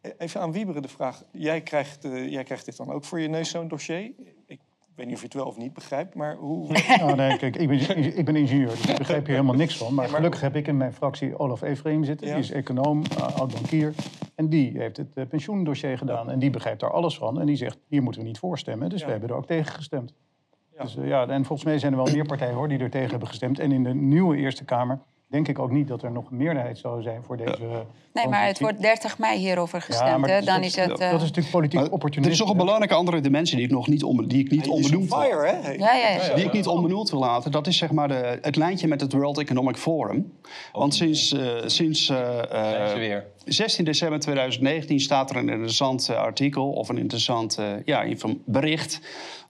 eh, 0.00 0.10
even 0.18 0.40
aan 0.40 0.52
Wieberen 0.52 0.82
de 0.82 0.88
vraag. 0.88 1.24
Jij 1.32 1.60
krijgt, 1.60 2.04
eh, 2.04 2.30
jij 2.30 2.44
krijgt 2.44 2.64
dit 2.64 2.76
dan 2.76 2.90
ook 2.92 3.04
voor 3.04 3.20
je 3.20 3.28
neus, 3.28 3.50
zo'n 3.50 3.68
dossier. 3.68 4.12
Ik 4.46 4.60
weet 4.94 5.06
niet 5.06 5.14
of 5.14 5.20
je 5.20 5.26
het 5.26 5.34
wel 5.34 5.46
of 5.46 5.56
niet 5.56 5.72
begrijpt, 5.72 6.14
maar 6.14 6.36
hoe... 6.36 6.72
Nou, 6.98 7.14
nee, 7.14 7.36
kijk, 7.38 7.56
ik 7.56 7.68
ben, 7.68 8.18
ik 8.18 8.24
ben 8.24 8.36
ingenieur, 8.36 8.68
dus 8.68 8.86
ik 8.86 8.98
begrijp 8.98 9.24
hier 9.26 9.34
helemaal 9.34 9.56
niks 9.56 9.76
van. 9.76 9.94
Maar 9.94 10.08
gelukkig 10.08 10.40
heb 10.40 10.56
ik 10.56 10.66
in 10.66 10.76
mijn 10.76 10.92
fractie 10.92 11.38
Olaf 11.38 11.62
Efreem 11.62 12.04
zitten. 12.04 12.26
Ja. 12.26 12.34
Die 12.34 12.42
is 12.42 12.50
econoom, 12.50 13.02
uh, 13.18 13.36
oud-bankier. 13.36 13.94
En 14.34 14.48
die 14.48 14.78
heeft 14.78 14.96
het 14.96 15.14
eh, 15.14 15.26
pensioendossier 15.26 15.98
gedaan. 15.98 16.30
En 16.30 16.38
die 16.38 16.50
begrijpt 16.50 16.80
daar 16.80 16.92
alles 16.92 17.18
van. 17.18 17.40
En 17.40 17.46
die 17.46 17.56
zegt, 17.56 17.78
hier 17.86 18.02
moeten 18.02 18.20
we 18.22 18.26
niet 18.26 18.38
voor 18.38 18.58
stemmen. 18.58 18.88
Dus 18.88 19.00
Ja. 19.00 19.06
we 19.06 19.12
hebben 19.12 19.30
er 19.30 19.36
ook 19.36 19.46
tegen 19.46 19.72
gestemd. 19.72 20.14
Ja. 20.78 20.84
Dus, 20.84 20.96
eh, 20.96 21.08
ja, 21.08 21.26
en 21.28 21.44
volgens 21.44 21.64
mij 21.68 21.78
zijn 21.78 21.92
er 21.92 21.98
wel 22.04 22.14
meer 22.14 22.26
partijen 22.26 22.54
hoor, 22.54 22.68
die 22.68 22.78
er 22.78 22.90
tegen 22.90 23.10
hebben 23.10 23.28
gestemd. 23.28 23.58
En 23.58 23.72
in 23.72 23.82
de 23.84 23.94
nieuwe 23.94 24.36
Eerste 24.36 24.64
Kamer 24.64 24.98
denk 25.30 25.48
ik 25.48 25.58
ook 25.58 25.70
niet 25.70 25.88
dat 25.88 26.02
er 26.02 26.12
nog 26.12 26.30
een 26.30 26.36
meerderheid 26.36 26.78
zou 26.78 27.02
zijn 27.02 27.22
voor 27.22 27.36
deze... 27.36 27.56
Nee, 28.12 28.28
maar 28.28 28.46
het 28.46 28.60
wordt 28.60 28.80
30 28.80 29.18
mei 29.18 29.38
hierover 29.38 29.80
gestemd. 29.82 30.18
maar 30.18 30.28
hè? 30.28 30.36
dat- 30.36 30.44
Dan 30.46 30.54
dat- 30.56 30.64
is 30.64 30.76
het... 30.76 30.90
eh, 30.98 31.10
Dat 31.10 31.20
is 31.20 31.26
natuurlijk 31.26 31.50
politiek 31.50 31.80
opportunisme. 31.92 32.24
Er 32.24 32.30
is 32.32 32.38
nog 32.38 32.50
een 32.50 32.56
belangrijke 32.56 32.94
andere 32.94 33.20
dimensie 33.20 33.56
die 33.56 33.66
ik 33.66 33.72
nog 33.72 33.88
niet, 33.88 34.02
onbe- 34.02 34.26
die 34.26 34.44
ik 34.44 34.50
niet 34.50 34.68
onbenoemd 34.68 35.08
wil 35.08 35.20
fire, 35.20 35.46
hè? 35.46 35.52
Hey. 35.62 35.78
ja, 35.78 35.94
ja, 35.94 36.08
ja. 36.08 36.34
Die 36.34 36.44
ik 36.44 36.52
niet 36.52 36.66
onbenoemd 36.66 37.10
wil 37.10 37.18
laten, 37.20 37.50
dat 37.50 37.66
is 37.66 37.76
zeg 37.76 37.90
maar 37.92 38.08
de, 38.08 38.38
het 38.42 38.56
lijntje 38.56 38.88
met 38.88 39.00
het 39.00 39.12
World 39.12 39.38
Economic 39.38 39.76
Forum. 39.76 40.32
Want 40.72 40.94
sinds, 40.94 41.32
eh, 41.32 41.48
sinds 41.66 42.08
eh, 42.08 42.38
eh, 42.38 42.44
Zijn 42.70 42.88
ze 42.88 42.98
weer. 42.98 43.24
16 43.44 43.84
december 43.84 44.18
2019 44.18 45.00
staat 45.00 45.30
er 45.30 45.36
een 45.36 45.48
interessant 45.48 46.10
artikel 46.10 46.70
of 46.70 46.88
een 46.88 46.98
interessant 46.98 47.58
ja, 47.84 48.04
bericht 48.44 49.00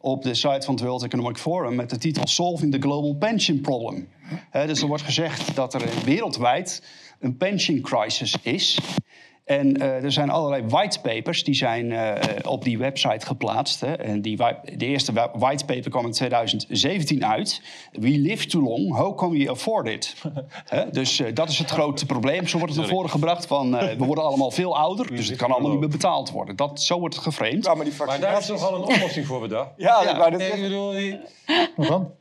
op 0.01 0.23
de 0.23 0.35
site 0.35 0.65
van 0.65 0.75
het 0.75 0.85
World 0.85 1.03
Economic 1.03 1.37
Forum 1.37 1.75
met 1.75 1.91
de 1.91 1.99
titel 1.99 2.27
Solving 2.27 2.73
the 2.73 2.81
Global 2.81 3.15
Pension 3.15 3.61
Problem. 3.61 4.09
Dus 4.53 4.81
er 4.81 4.87
wordt 4.87 5.03
gezegd 5.03 5.55
dat 5.55 5.75
er 5.75 5.83
wereldwijd 6.05 6.83
een 7.21 7.37
pension 7.37 7.81
crisis 7.81 8.37
is. 8.43 8.79
En 9.49 9.77
eh, 9.77 10.05
er 10.05 10.13
zijn 10.13 10.31
allerlei 10.31 10.63
whitepapers 10.67 11.45
die 11.45 11.55
zijn 11.55 11.93
eh, 11.93 12.51
op 12.51 12.65
die 12.65 12.79
website 12.79 13.27
geplaatst. 13.27 13.81
Hè. 13.81 13.93
En 13.93 14.23
die, 14.23 14.37
de 14.77 14.87
eerste 14.87 15.13
whitepaper 15.13 15.91
kwam 15.91 16.05
in 16.05 16.13
2017 16.13 17.27
uit. 17.27 17.63
We 17.93 18.09
live 18.09 18.47
too 18.47 18.63
long, 18.63 18.95
how 18.95 19.19
can 19.19 19.31
we 19.31 19.51
afford 19.51 19.89
it? 19.89 20.15
Hè, 20.75 20.91
dus 20.91 21.21
eh, 21.21 21.35
dat 21.35 21.49
is 21.49 21.59
het 21.59 21.71
grote 21.71 22.07
probleem. 22.07 22.47
Zo 22.47 22.59
wordt 22.59 22.73
het 22.73 22.83
naar 22.83 22.93
voren 22.93 23.11
gebracht 23.11 23.47
van 23.47 23.77
eh, 23.77 23.97
we 23.97 24.05
worden 24.05 24.25
allemaal 24.25 24.51
veel 24.51 24.77
ouder, 24.77 25.17
dus 25.17 25.29
het 25.29 25.39
kan 25.39 25.51
allemaal 25.51 25.71
niet 25.71 25.81
meer 25.81 25.89
betaald 25.89 26.31
worden. 26.31 26.57
Dat, 26.57 26.83
zo 26.83 26.99
wordt 26.99 27.15
het 27.15 27.25
geframed. 27.25 27.65
Ja, 27.65 27.75
maar 27.75 27.85
die 27.85 27.95
Maar 28.07 28.21
daar 28.21 28.39
is 28.39 28.47
toch 28.47 28.71
al 28.71 28.75
een 28.75 28.83
oplossing 28.83 29.27
voor 29.27 29.41
bedacht? 29.41 29.71
Ja, 29.77 30.03
net 30.03 30.17
Nee, 30.17 30.33
ik 30.33 30.41
zeggen. 30.41 30.63
bedoel, 30.63 30.91
die... 30.91 31.21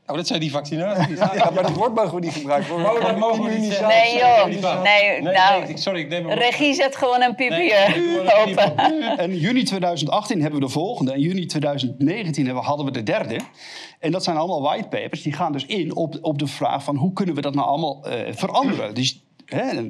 Oh, 0.08 0.16
dat 0.16 0.28
zijn 0.28 0.40
die 0.40 0.52
vaccinaties. 0.52 1.18
Ja, 1.34 1.50
maar 1.54 1.64
dat 1.64 1.72
woord 1.74 1.96
mogen 1.96 2.14
we 2.16 2.20
niet 2.20 2.34
gebruiken. 2.34 2.70
hoor. 2.74 2.96
Oh, 2.96 3.02
dat 3.06 3.18
mogen 3.18 3.44
we 3.44 3.50
niet 3.50 3.64
zeggen. 3.74 3.88
Nee, 3.88 4.14
joh. 4.18 4.46
Nee, 4.84 5.22
nou, 5.22 5.60
nee, 5.62 5.70
ik- 5.70 5.78
sorry, 5.78 6.00
ik 6.00 6.10
neem 6.10 6.30
Regie 6.30 6.74
zet 6.74 6.96
gewoon 6.96 7.22
een 7.22 7.36
piepje 7.36 7.58
Nee, 7.58 8.36
open. 8.48 8.78
En 9.18 9.32
in 9.32 9.38
juni 9.38 9.64
2018 9.64 10.42
hebben 10.42 10.60
we 10.60 10.66
de 10.66 10.72
volgende. 10.72 11.12
En 11.12 11.20
juni 11.20 11.46
2019 11.46 12.46
hebben 12.46 12.64
we- 12.64 12.68
hadden 12.70 12.86
we 12.86 12.92
de 12.92 13.04
derde. 13.04 13.40
En 14.00 14.12
dat 14.12 14.24
zijn 14.24 14.38
allemaal 14.38 14.62
whitepapers. 14.62 15.22
Die 15.22 15.34
gaan 15.34 15.52
dus 15.52 15.66
in 15.66 15.96
op, 15.96 16.18
op 16.22 16.40
de 16.40 16.48
vraag 16.48 16.84
van 16.84 16.96
hoe 16.96 17.14
kunnen 17.14 17.36
we 17.36 17.42
dat 17.42 17.56
nou 17.56 17.68
allemaal 17.68 18.06
eh, 18.06 18.34
veranderen. 18.36 18.96
Dus, 18.96 19.22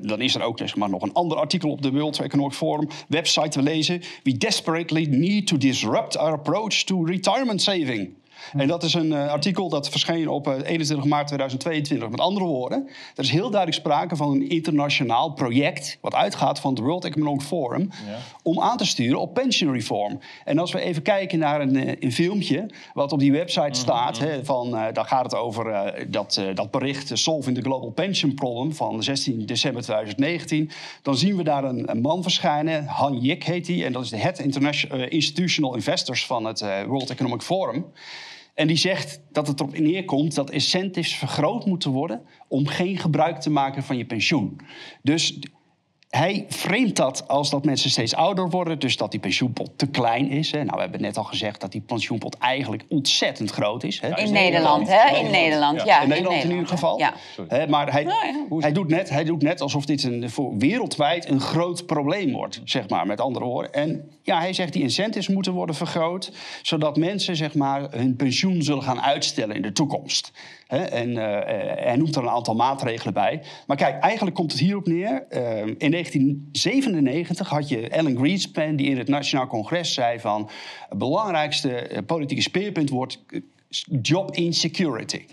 dan 0.02 0.22
is 0.22 0.36
er 0.36 0.42
ook 0.44 0.58
zeg 0.58 0.76
maar, 0.76 0.90
nog 0.90 1.02
een 1.02 1.14
ander 1.14 1.38
artikel 1.38 1.72
op 1.72 1.82
de 1.82 1.92
World 1.92 2.20
Economic 2.20 2.54
Forum 2.54 2.88
website 3.08 3.50
te 3.50 3.62
lezen. 3.62 4.02
We 4.24 4.38
desperately 4.38 5.06
need 5.10 5.48
to 5.48 5.58
disrupt 5.58 6.18
our 6.18 6.32
approach 6.32 6.74
to 6.84 7.04
retirement 7.04 7.62
saving. 7.62 8.14
En 8.54 8.68
dat 8.68 8.84
is 8.84 8.94
een 8.94 9.14
eh, 9.14 9.28
artikel 9.28 9.70
dat 9.70 9.90
verscheen 9.90 10.30
op 10.30 10.48
eh, 10.48 10.54
21 10.54 11.06
maart 11.06 11.28
2022. 11.28 12.10
Met 12.10 12.20
andere 12.20 12.46
woorden, 12.46 12.88
er 13.16 13.24
is 13.24 13.30
heel 13.30 13.50
duidelijk 13.50 13.74
sprake 13.74 14.16
van 14.16 14.32
een 14.32 14.50
internationaal 14.50 15.32
project... 15.32 15.98
wat 16.02 16.14
uitgaat 16.14 16.60
van 16.60 16.74
het 16.74 16.80
World 16.84 17.06
Economic 17.06 17.42
Forum... 17.42 17.90
om 18.44 18.62
aan 18.62 18.78
te 18.78 18.86
sturen 18.86 19.20
op 19.20 19.34
pension 19.34 19.74
reform. 19.74 20.20
En 20.46 20.60
als 20.60 20.72
we 20.72 20.80
even 20.80 21.02
kijken 21.02 21.40
naar 21.40 21.62
een, 21.62 21.76
eh, 21.76 21.96
een 22.00 22.12
filmpje 22.12 22.66
wat 22.94 23.12
op 23.12 23.20
die 23.20 23.32
website 23.32 23.80
staat... 23.80 24.20
Hè, 24.20 24.46
van, 24.46 24.78
eh, 24.78 24.94
dan 24.94 25.06
gaat 25.06 25.24
het 25.24 25.36
over 25.36 25.68
eh, 25.68 26.06
dat, 26.08 26.38
eh, 26.38 26.56
dat 26.56 26.72
bericht 26.72 27.12
eh, 27.12 27.18
Solving 27.18 27.56
the 27.56 27.62
Global 27.62 27.90
Pension 27.90 28.34
Problem... 28.34 28.74
van 28.74 29.04
16 29.04 29.46
december 29.46 29.82
2019. 29.84 30.72
Dan 31.02 31.18
zien 31.18 31.36
we 31.36 31.44
daar 31.44 31.64
een, 31.64 31.92
een 31.92 32.02
man 32.02 32.24
verschijnen, 32.24 32.86
Han 32.86 33.20
Yik 33.20 33.44
heet 33.44 33.68
hij... 33.68 33.86
en 33.86 33.94
dat 33.94 34.04
is 34.04 34.10
de 34.10 34.18
Head 34.18 34.40
eh, 34.40 35.12
Institutional 35.12 35.76
Investors 35.76 36.26
van 36.26 36.46
het 36.46 36.62
eh, 36.62 36.84
World 36.84 37.10
Economic 37.10 37.42
Forum... 37.42 37.86
En 38.58 38.68
die 38.68 38.78
zegt 38.78 39.22
dat 39.32 39.48
het 39.48 39.60
erop 39.60 39.80
neerkomt 39.80 40.36
dat 40.36 40.52
incentives 40.52 41.16
vergroot 41.16 41.66
moeten 41.66 41.92
worden 41.92 42.22
om 42.48 42.68
geen 42.68 42.98
gebruik 42.98 43.40
te 43.40 43.50
maken 43.50 43.84
van 43.84 43.98
je 43.98 44.06
pensioen. 44.06 44.60
Dus 45.02 45.40
hij 46.10 46.46
framet 46.50 46.96
dat 46.96 47.28
als 47.28 47.50
dat 47.50 47.66
mensen 47.66 47.90
steeds 47.90 48.16
ouder 48.16 48.50
worden, 48.50 48.80
dus 48.80 48.98
dat 48.98 49.12
die 49.12 49.20
pensioenpot 49.20 49.70
te 49.76 49.88
klein 49.88 50.30
is. 50.30 50.52
Hè. 50.52 50.64
Nou, 50.64 50.76
we 50.76 50.82
hebben 50.82 51.02
net 51.02 51.18
al 51.18 51.24
gezegd 51.24 51.62
dat 51.62 51.72
die 51.72 51.82
pensioenpot 51.82 52.38
eigenlijk 52.38 52.84
ontzettend 52.90 53.52
groot 53.52 53.84
is. 53.84 54.02
Hè. 54.02 54.18
In 54.18 54.32
Nederland, 54.32 54.88
hè? 54.88 55.18
In 55.18 55.32
Nederland, 55.32 55.84
ja. 55.84 56.02
in 56.02 56.10
Nederland 56.10 56.44
in 56.44 56.50
ieder 56.52 56.68
geval. 56.68 56.98
Ja. 56.98 57.14
Hè, 57.48 57.68
maar 57.68 57.92
hij, 57.92 58.04
Nou 58.04 58.26
ja. 58.26 58.58
hij, 58.60 58.72
doet 58.72 58.88
net, 58.88 59.10
hij 59.10 59.24
doet 59.24 59.42
net 59.42 59.62
alsof 59.62 59.86
dit 59.86 60.04
een, 60.04 60.30
voor 60.30 60.58
wereldwijd 60.58 61.30
een 61.30 61.42
groot 61.42 61.86
probleem 61.86 62.32
wordt, 62.32 62.62
zeg 62.64 62.90
maar, 62.90 63.06
met 63.06 63.22
andere 63.22 63.46
woorden. 63.46 63.74
En 63.74 64.12
ja, 64.24 64.40
hij 64.40 64.54
zegt 64.54 64.74
die 64.74 64.82
incentives 64.82 65.28
moeten 65.28 65.54
worden 65.54 65.76
vergroot, 65.76 66.32
zodat 66.62 66.98
mensen 66.98 67.36
zeg 67.36 67.54
maar, 67.54 67.92
hun 67.92 68.16
pensioen 68.16 68.62
zullen 68.62 68.84
gaan 68.84 69.02
uitstellen 69.02 69.56
in 69.56 69.62
de 69.62 69.72
toekomst. 69.72 70.32
Hè, 70.68 70.78
en 70.78 71.18
eh, 71.18 71.38
eh, 71.38 71.86
hij 71.86 71.96
noemt 71.96 72.16
er 72.16 72.22
een 72.22 72.30
aantal 72.30 72.56
maatregelen 72.56 73.14
bij. 73.14 73.42
Maar 73.68 73.78
kijk, 73.78 74.00
eigenlijk 74.00 74.36
komt 74.36 74.52
het 74.52 74.62
hierop 74.62 74.88
neer. 74.88 75.26
Eh, 75.30 75.66
in 75.78 75.92
1997 75.92 77.50
had 77.50 77.70
je 77.70 77.90
Alan 77.92 78.18
Greenspan, 78.18 78.76
die 78.76 78.90
in 78.90 78.98
het 78.98 79.08
Nationaal 79.08 79.48
Congres 79.48 79.94
zei 79.94 80.20
van... 80.20 80.50
het 80.90 80.98
belangrijkste 80.98 81.72
eh, 81.72 82.06
politieke 82.06 82.42
speerpunt 82.42 82.90
wordt 82.90 83.24
job 84.02 84.36
insecurity. 84.36 85.26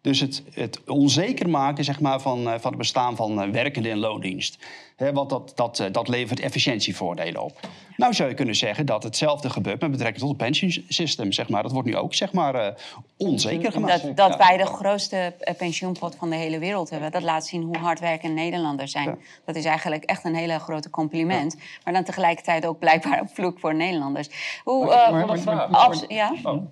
Dus 0.00 0.20
het, 0.20 0.42
het 0.50 0.80
onzeker 0.84 1.48
maken 1.48 1.84
zeg 1.84 2.00
maar, 2.00 2.20
van, 2.20 2.42
van 2.42 2.70
het 2.70 2.78
bestaan 2.78 3.16
van 3.16 3.52
werkenden 3.52 3.92
in 3.92 3.98
loondienst. 3.98 4.58
Hè, 4.96 5.12
want 5.12 5.30
dat, 5.30 5.52
dat, 5.54 5.88
dat 5.92 6.08
levert 6.08 6.40
efficiëntievoordelen 6.40 7.42
op. 7.42 7.60
Nou 7.96 8.14
zou 8.14 8.28
je 8.28 8.34
kunnen 8.34 8.54
zeggen 8.54 8.86
dat 8.86 9.02
hetzelfde 9.02 9.50
gebeurt 9.50 9.80
met 9.80 9.90
betrekking 9.90 10.18
tot 10.20 10.28
het 10.28 10.38
pension 10.38 10.84
system. 10.88 11.32
Zeg 11.32 11.48
maar. 11.48 11.62
Dat 11.62 11.72
wordt 11.72 11.88
nu 11.88 11.96
ook 11.96 12.14
zeg 12.14 12.32
maar, 12.32 12.54
eh, 12.54 12.74
onzeker 13.16 13.72
gemaakt. 13.72 14.02
Dat, 14.02 14.16
dat 14.16 14.36
wij 14.36 14.56
de 14.56 14.66
grootste 14.66 15.16
eh, 15.16 15.54
pensioenpot 15.54 16.16
van 16.16 16.30
de 16.30 16.36
hele 16.36 16.58
wereld 16.58 16.90
hebben. 16.90 17.10
Dat 17.10 17.22
laat 17.22 17.46
zien 17.46 17.62
hoe 17.62 17.76
hardwerkende 17.76 18.40
Nederlanders 18.40 18.92
zijn. 18.92 19.08
Ja. 19.08 19.16
Dat 19.44 19.56
is 19.56 19.64
eigenlijk 19.64 20.04
echt 20.04 20.24
een 20.24 20.34
hele 20.34 20.58
grote 20.58 20.90
compliment. 20.90 21.56
Maar 21.84 21.92
dan 21.92 22.04
tegelijkertijd 22.04 22.66
ook 22.66 22.78
blijkbaar 22.78 23.18
een 23.20 23.28
vloek 23.28 23.58
voor 23.58 23.74
Nederlanders. 23.74 24.60
Hoe, 24.64 24.84
Maar- 24.84 25.06
eh, 25.06 25.44
maar- 25.44 25.70
maar- 25.70 26.04
ja? 26.08 26.32
Oh, 26.42 26.62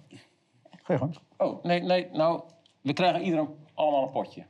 gang. 0.82 1.18
oh, 1.36 1.64
nee, 1.64 1.80
nee, 1.82 2.06
nou, 2.12 2.40
we 2.80 2.92
krijgen 2.92 3.22
iedereen 3.22 3.48
allemaal 3.74 4.02
een 4.02 4.10
potje. 4.10 4.44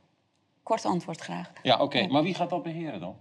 Kort 0.63 0.85
antwoord 0.85 1.19
graag. 1.19 1.51
Ja, 1.63 1.77
oké, 1.77 2.07
maar 2.07 2.23
wie 2.23 2.33
gaat 2.33 2.49
dat 2.49 2.63
beheren 2.63 2.99
dan? 2.99 3.15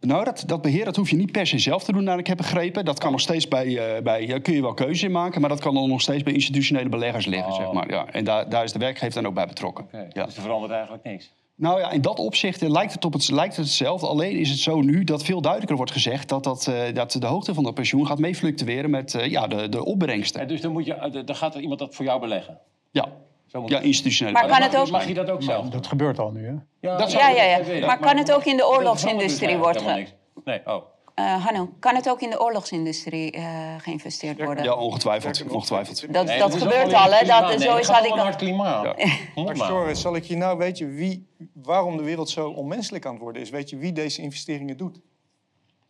Nou, 0.00 0.24
dat, 0.24 0.42
dat 0.46 0.62
beheer 0.62 0.84
dat 0.84 0.96
hoef 0.96 1.10
je 1.10 1.16
niet 1.16 1.32
per 1.32 1.46
se 1.46 1.58
zelf 1.58 1.84
te 1.84 1.92
doen, 1.92 2.04
naar 2.04 2.18
ik 2.18 2.26
heb 2.26 2.36
begrepen. 2.36 2.84
Dat 2.84 2.98
kan 2.98 3.10
nog 3.10 3.20
steeds 3.20 3.48
bij, 3.48 3.96
eh, 3.96 4.02
bij 4.02 4.26
ja, 4.26 4.40
kun 4.40 4.54
je 4.54 4.62
wel 4.62 4.74
keuze 4.74 5.06
in 5.06 5.12
maken, 5.12 5.40
maar 5.40 5.50
dat 5.50 5.60
kan 5.60 5.74
dan 5.74 5.88
nog 5.88 6.00
steeds 6.00 6.22
bij 6.22 6.32
institutionele 6.32 6.88
beleggers 6.88 7.26
liggen, 7.26 7.52
Oh. 7.52 7.58
zeg 7.58 7.72
maar. 7.72 7.90
Ja. 7.90 8.06
En 8.06 8.24
daar, 8.24 8.48
daar 8.48 8.64
is 8.64 8.72
de 8.72 8.78
werkgever 8.78 9.14
dan 9.14 9.26
ook 9.26 9.34
bij 9.34 9.46
betrokken. 9.46 9.88
Ja. 10.12 10.24
Dus 10.24 10.36
er 10.36 10.42
verandert 10.42 10.72
eigenlijk 10.72 11.04
niks. 11.04 11.32
Nou 11.54 11.80
ja, 11.80 11.90
in 11.90 12.00
dat 12.00 12.18
opzicht 12.18 12.62
eh, 12.62 12.70
lijkt 12.70 12.92
het, 12.92 13.04
op 13.04 13.12
het, 13.12 13.30
lijkt 13.30 13.56
het 13.56 13.64
hetzelfde. 13.64 14.06
Alleen 14.06 14.36
is 14.36 14.50
het 14.50 14.58
zo 14.58 14.80
nu 14.80 15.04
dat 15.04 15.24
veel 15.24 15.40
duidelijker 15.40 15.76
wordt 15.76 15.92
gezegd 15.92 16.28
dat, 16.28 16.44
dat, 16.44 16.66
eh, 16.66 16.94
dat 16.94 17.12
de 17.12 17.26
hoogte 17.26 17.54
van 17.54 17.64
dat 17.64 17.74
pensioen 17.74 18.06
gaat 18.06 18.18
mee 18.18 18.34
fluctueren 18.34 18.90
met 18.90 19.24
ja, 19.28 19.46
de, 19.46 19.68
de 19.68 19.84
opbrengsten. 19.84 20.40
En 20.40 20.48
dus 20.48 20.60
dan, 20.60 20.72
moet 20.72 20.84
je, 20.84 21.22
dan 21.24 21.36
gaat 21.36 21.54
er 21.54 21.60
iemand 21.60 21.78
dat 21.78 21.94
voor 21.94 22.04
jou 22.04 22.20
beleggen. 22.20 22.58
Ja, 22.90 23.08
ja 23.52 23.60
het. 23.76 23.84
institutionele 23.84 24.38
Maar 24.38 24.48
kan 24.48 24.62
het 24.62 24.72
Mag- 24.72 24.80
ook- 24.80 24.90
Mag 24.90 25.06
je 25.06 25.14
dat 25.14 25.30
ook 25.30 25.42
zelf? 25.42 25.68
Dat 25.68 25.86
gebeurt 25.86 26.18
al 26.18 26.30
nu, 26.30 26.46
hè? 26.46 26.54
Ja, 26.80 26.96
Dat 26.96 27.12
Ja, 27.12 27.28
ja, 27.28 27.42
ja. 27.42 27.86
Maar 27.86 27.98
kan 27.98 28.16
het 28.16 28.32
ook 28.32 28.44
in 28.44 28.56
de 28.56 28.68
oorlogsindustrie 28.68 29.48
dus 29.48 29.58
worden 29.58 29.94
niks. 29.94 30.14
Nee, 30.44 30.60
oh. 30.64 30.82
Eh 31.14 31.44
Hanno, 31.44 31.70
kan 31.80 31.94
het 31.94 32.08
ook 32.10 32.20
in 32.20 32.30
de 32.30 32.40
oorlogsindustrie 32.40 33.30
eh, 33.30 33.74
geïnvesteerd 33.78 34.44
worden? 34.44 34.64
Ja, 34.64 34.74
ongetwijfeld. 34.74 35.44
ongetwijfeld. 35.48 36.12
Dat, 36.12 36.26
Nee, 36.26 36.38
dat 36.38 36.54
is 36.54 36.62
gebeurt 36.62 36.92
al, 36.94 37.02
hè? 37.02 37.10
Dat, 37.10 37.18
klimaat. 37.20 37.60
zo 37.60 37.70
Nee, 37.70 37.80
is 37.80 37.86
dat 37.86 37.96
had 37.96 38.04
ik 38.06 38.14
het 38.24 38.36
klimaat. 38.36 38.84
Maar 38.84 39.20
Honderdmaal. 39.34 39.68
Joris, 39.68 40.00
zal 40.00 40.16
ik 40.16 40.24
je 40.24 40.36
nou, 40.36 40.58
weet 40.58 40.78
je 40.78 40.86
wie, 40.86 41.26
waarom 41.52 41.96
de 41.96 42.02
wereld 42.02 42.30
zo 42.30 42.48
onmenselijk 42.48 43.06
aan 43.06 43.12
het 43.12 43.22
worden 43.22 43.42
is? 43.42 43.50
Weet 43.50 43.70
je 43.70 43.76
wie 43.76 43.92
deze 43.92 44.22
investeringen 44.22 44.76
doet? 44.76 45.00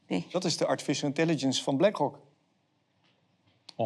Wie? 0.06 0.26
Dat 0.30 0.44
is 0.44 0.56
de 0.56 0.66
artificial 0.66 1.08
intelligence 1.08 1.62
van 1.62 1.76
BlackRock. 1.76 2.18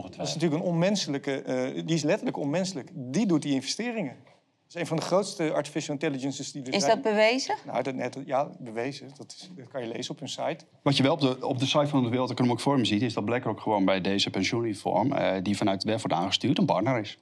Dat 0.00 0.26
is 0.26 0.34
natuurlijk 0.34 0.62
een 0.62 0.68
onmenselijke, 0.68 1.42
eh, 1.42 1.84
die 1.86 1.94
is 1.94 2.02
letterlijk 2.02 2.36
onmenselijk. 2.36 2.90
Die 2.94 3.26
doet 3.26 3.42
die 3.42 3.54
investeringen. 3.54 4.16
Dat 4.24 4.74
is 4.74 4.80
een 4.80 4.86
van 4.86 4.96
de 4.96 5.02
grootste 5.02 5.52
artificial 5.52 5.94
intelligences 5.94 6.52
die 6.52 6.62
er 6.62 6.72
Is 6.72 6.82
zijn. 6.82 6.94
dat 6.94 7.12
bewezen? 7.12 7.54
Nou, 7.66 7.82
dat 7.82 7.94
net, 7.94 8.18
ja, 8.26 8.50
bewezen. 8.58 9.10
Dat, 9.16 9.32
is, 9.38 9.50
dat 9.56 9.68
kan 9.68 9.82
je 9.82 9.88
lezen 9.88 10.12
op 10.12 10.18
hun 10.18 10.28
site. 10.28 10.64
Wat 10.82 10.96
je 10.96 11.02
wel 11.02 11.12
op 11.12 11.20
de, 11.20 11.46
op 11.46 11.58
de 11.58 11.66
site 11.66 11.86
van 11.86 12.04
het 12.04 12.14
World 12.14 12.30
Economic 12.30 12.58
Forum 12.58 12.84
ziet, 12.84 13.02
is 13.02 13.14
dat 13.14 13.24
BlackRock 13.24 13.60
gewoon 13.60 13.84
bij 13.84 14.00
deze 14.00 14.30
pensioenreform, 14.30 15.12
eh, 15.12 15.42
die 15.42 15.56
vanuit 15.56 15.80
de 15.80 15.90
web 15.90 16.00
wordt 16.00 16.16
aangestuurd, 16.16 16.58
een 16.58 16.66
partner 16.66 17.00
is. 17.00 17.18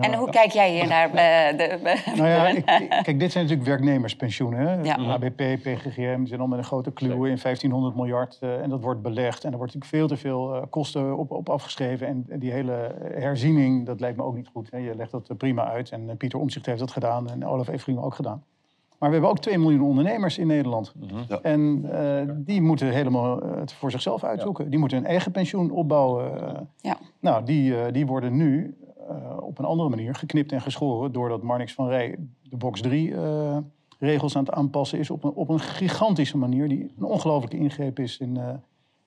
En 0.00 0.14
hoe 0.14 0.30
kijk 0.30 0.50
jij 0.50 0.70
hier 0.72 0.86
naar 0.86 1.08
eh, 1.08 1.58
de... 1.58 1.78
Nou 2.16 2.28
ja, 2.28 2.48
ik, 2.48 2.64
kijk, 3.02 3.20
dit 3.20 3.32
zijn 3.32 3.44
natuurlijk 3.44 3.68
werknemerspensioenen. 3.70 4.60
Hè? 4.60 4.82
Ja. 4.82 4.96
ABP, 4.96 5.36
PGGM 5.62 6.26
zijn 6.26 6.40
al 6.40 6.46
met 6.46 6.58
een 6.58 6.64
grote 6.64 6.92
kluwe 6.92 7.28
in 7.28 7.38
1500 7.42 7.94
miljard. 7.96 8.38
eh, 8.40 8.62
en 8.62 8.70
dat 8.70 8.80
wordt 8.82 9.02
belegd. 9.02 9.44
En 9.44 9.50
er 9.52 9.58
wordt 9.58 9.74
natuurlijk 9.74 10.08
veel 10.08 10.16
te 10.16 10.22
veel 10.22 10.54
eh, 10.54 10.62
kosten 10.70 11.16
op, 11.18 11.30
op 11.30 11.48
afgeschreven. 11.48 12.06
En, 12.06 12.24
en 12.28 12.38
die 12.38 12.52
hele 12.52 12.94
herziening, 13.14 13.86
dat 13.86 14.00
lijkt 14.00 14.16
me 14.16 14.22
ook 14.22 14.36
niet 14.36 14.48
goed. 14.52 14.70
Hè? 14.70 14.78
Je 14.78 14.94
legt 14.94 15.10
dat 15.10 15.28
eh, 15.28 15.36
prima 15.36 15.68
uit. 15.68 15.90
En 15.90 16.10
eh, 16.10 16.16
Pieter 16.16 16.38
Omtzigt 16.38 16.66
heeft 16.66 16.78
dat 16.78 16.90
gedaan. 16.90 17.30
En 17.30 17.46
Olaf 17.46 17.68
Efring 17.68 17.98
ook 17.98 18.14
gedaan. 18.14 18.44
Maar 18.98 19.08
we 19.08 19.14
hebben 19.14 19.32
ook 19.32 19.40
2 19.40 19.58
miljoen 19.58 19.82
ondernemers 19.88 20.38
in 20.38 20.46
Nederland. 20.46 20.92
Ja. 21.28 21.38
En 21.42 21.84
eh, 21.92 22.34
die 22.36 22.62
moeten 22.62 22.88
helemaal 22.92 23.42
eh, 23.42 23.56
het 23.58 23.72
voor 23.72 23.90
zichzelf 23.90 24.24
uitzoeken. 24.24 24.70
Die 24.70 24.78
moeten 24.78 24.98
hun 24.98 25.06
eigen 25.06 25.32
pensioen 25.32 25.70
opbouwen. 25.70 26.48
eh. 26.56 26.60
Ja. 26.80 26.96
Nou, 27.20 27.44
die, 27.44 27.80
eh, 27.80 27.92
die 27.92 28.06
worden 28.06 28.36
nu 28.36 28.76
eh, 28.80 28.87
op 29.40 29.58
een 29.58 29.64
andere 29.64 29.88
manier 29.88 30.14
geknipt 30.14 30.52
en 30.52 30.60
geschoren... 30.60 31.12
doordat 31.12 31.42
Marnix 31.42 31.74
van 31.74 31.88
Rij 31.88 32.16
de 32.42 32.56
box 32.56 32.80
3 32.80 33.14
eh, 33.14 33.56
regels 33.98 34.36
aan 34.36 34.44
het 34.44 34.52
aanpassen 34.54 34.98
is 34.98 35.10
op 35.10 35.24
een, 35.24 35.30
op 35.32 35.48
een 35.48 35.60
gigantische 35.60 36.36
manier. 36.38 36.68
Die 36.68 36.92
een 36.98 37.04
ongelooflijke 37.04 37.56
ingreep 37.56 37.98
is 37.98 38.18
in, 38.18 38.36
eh, 38.36 38.48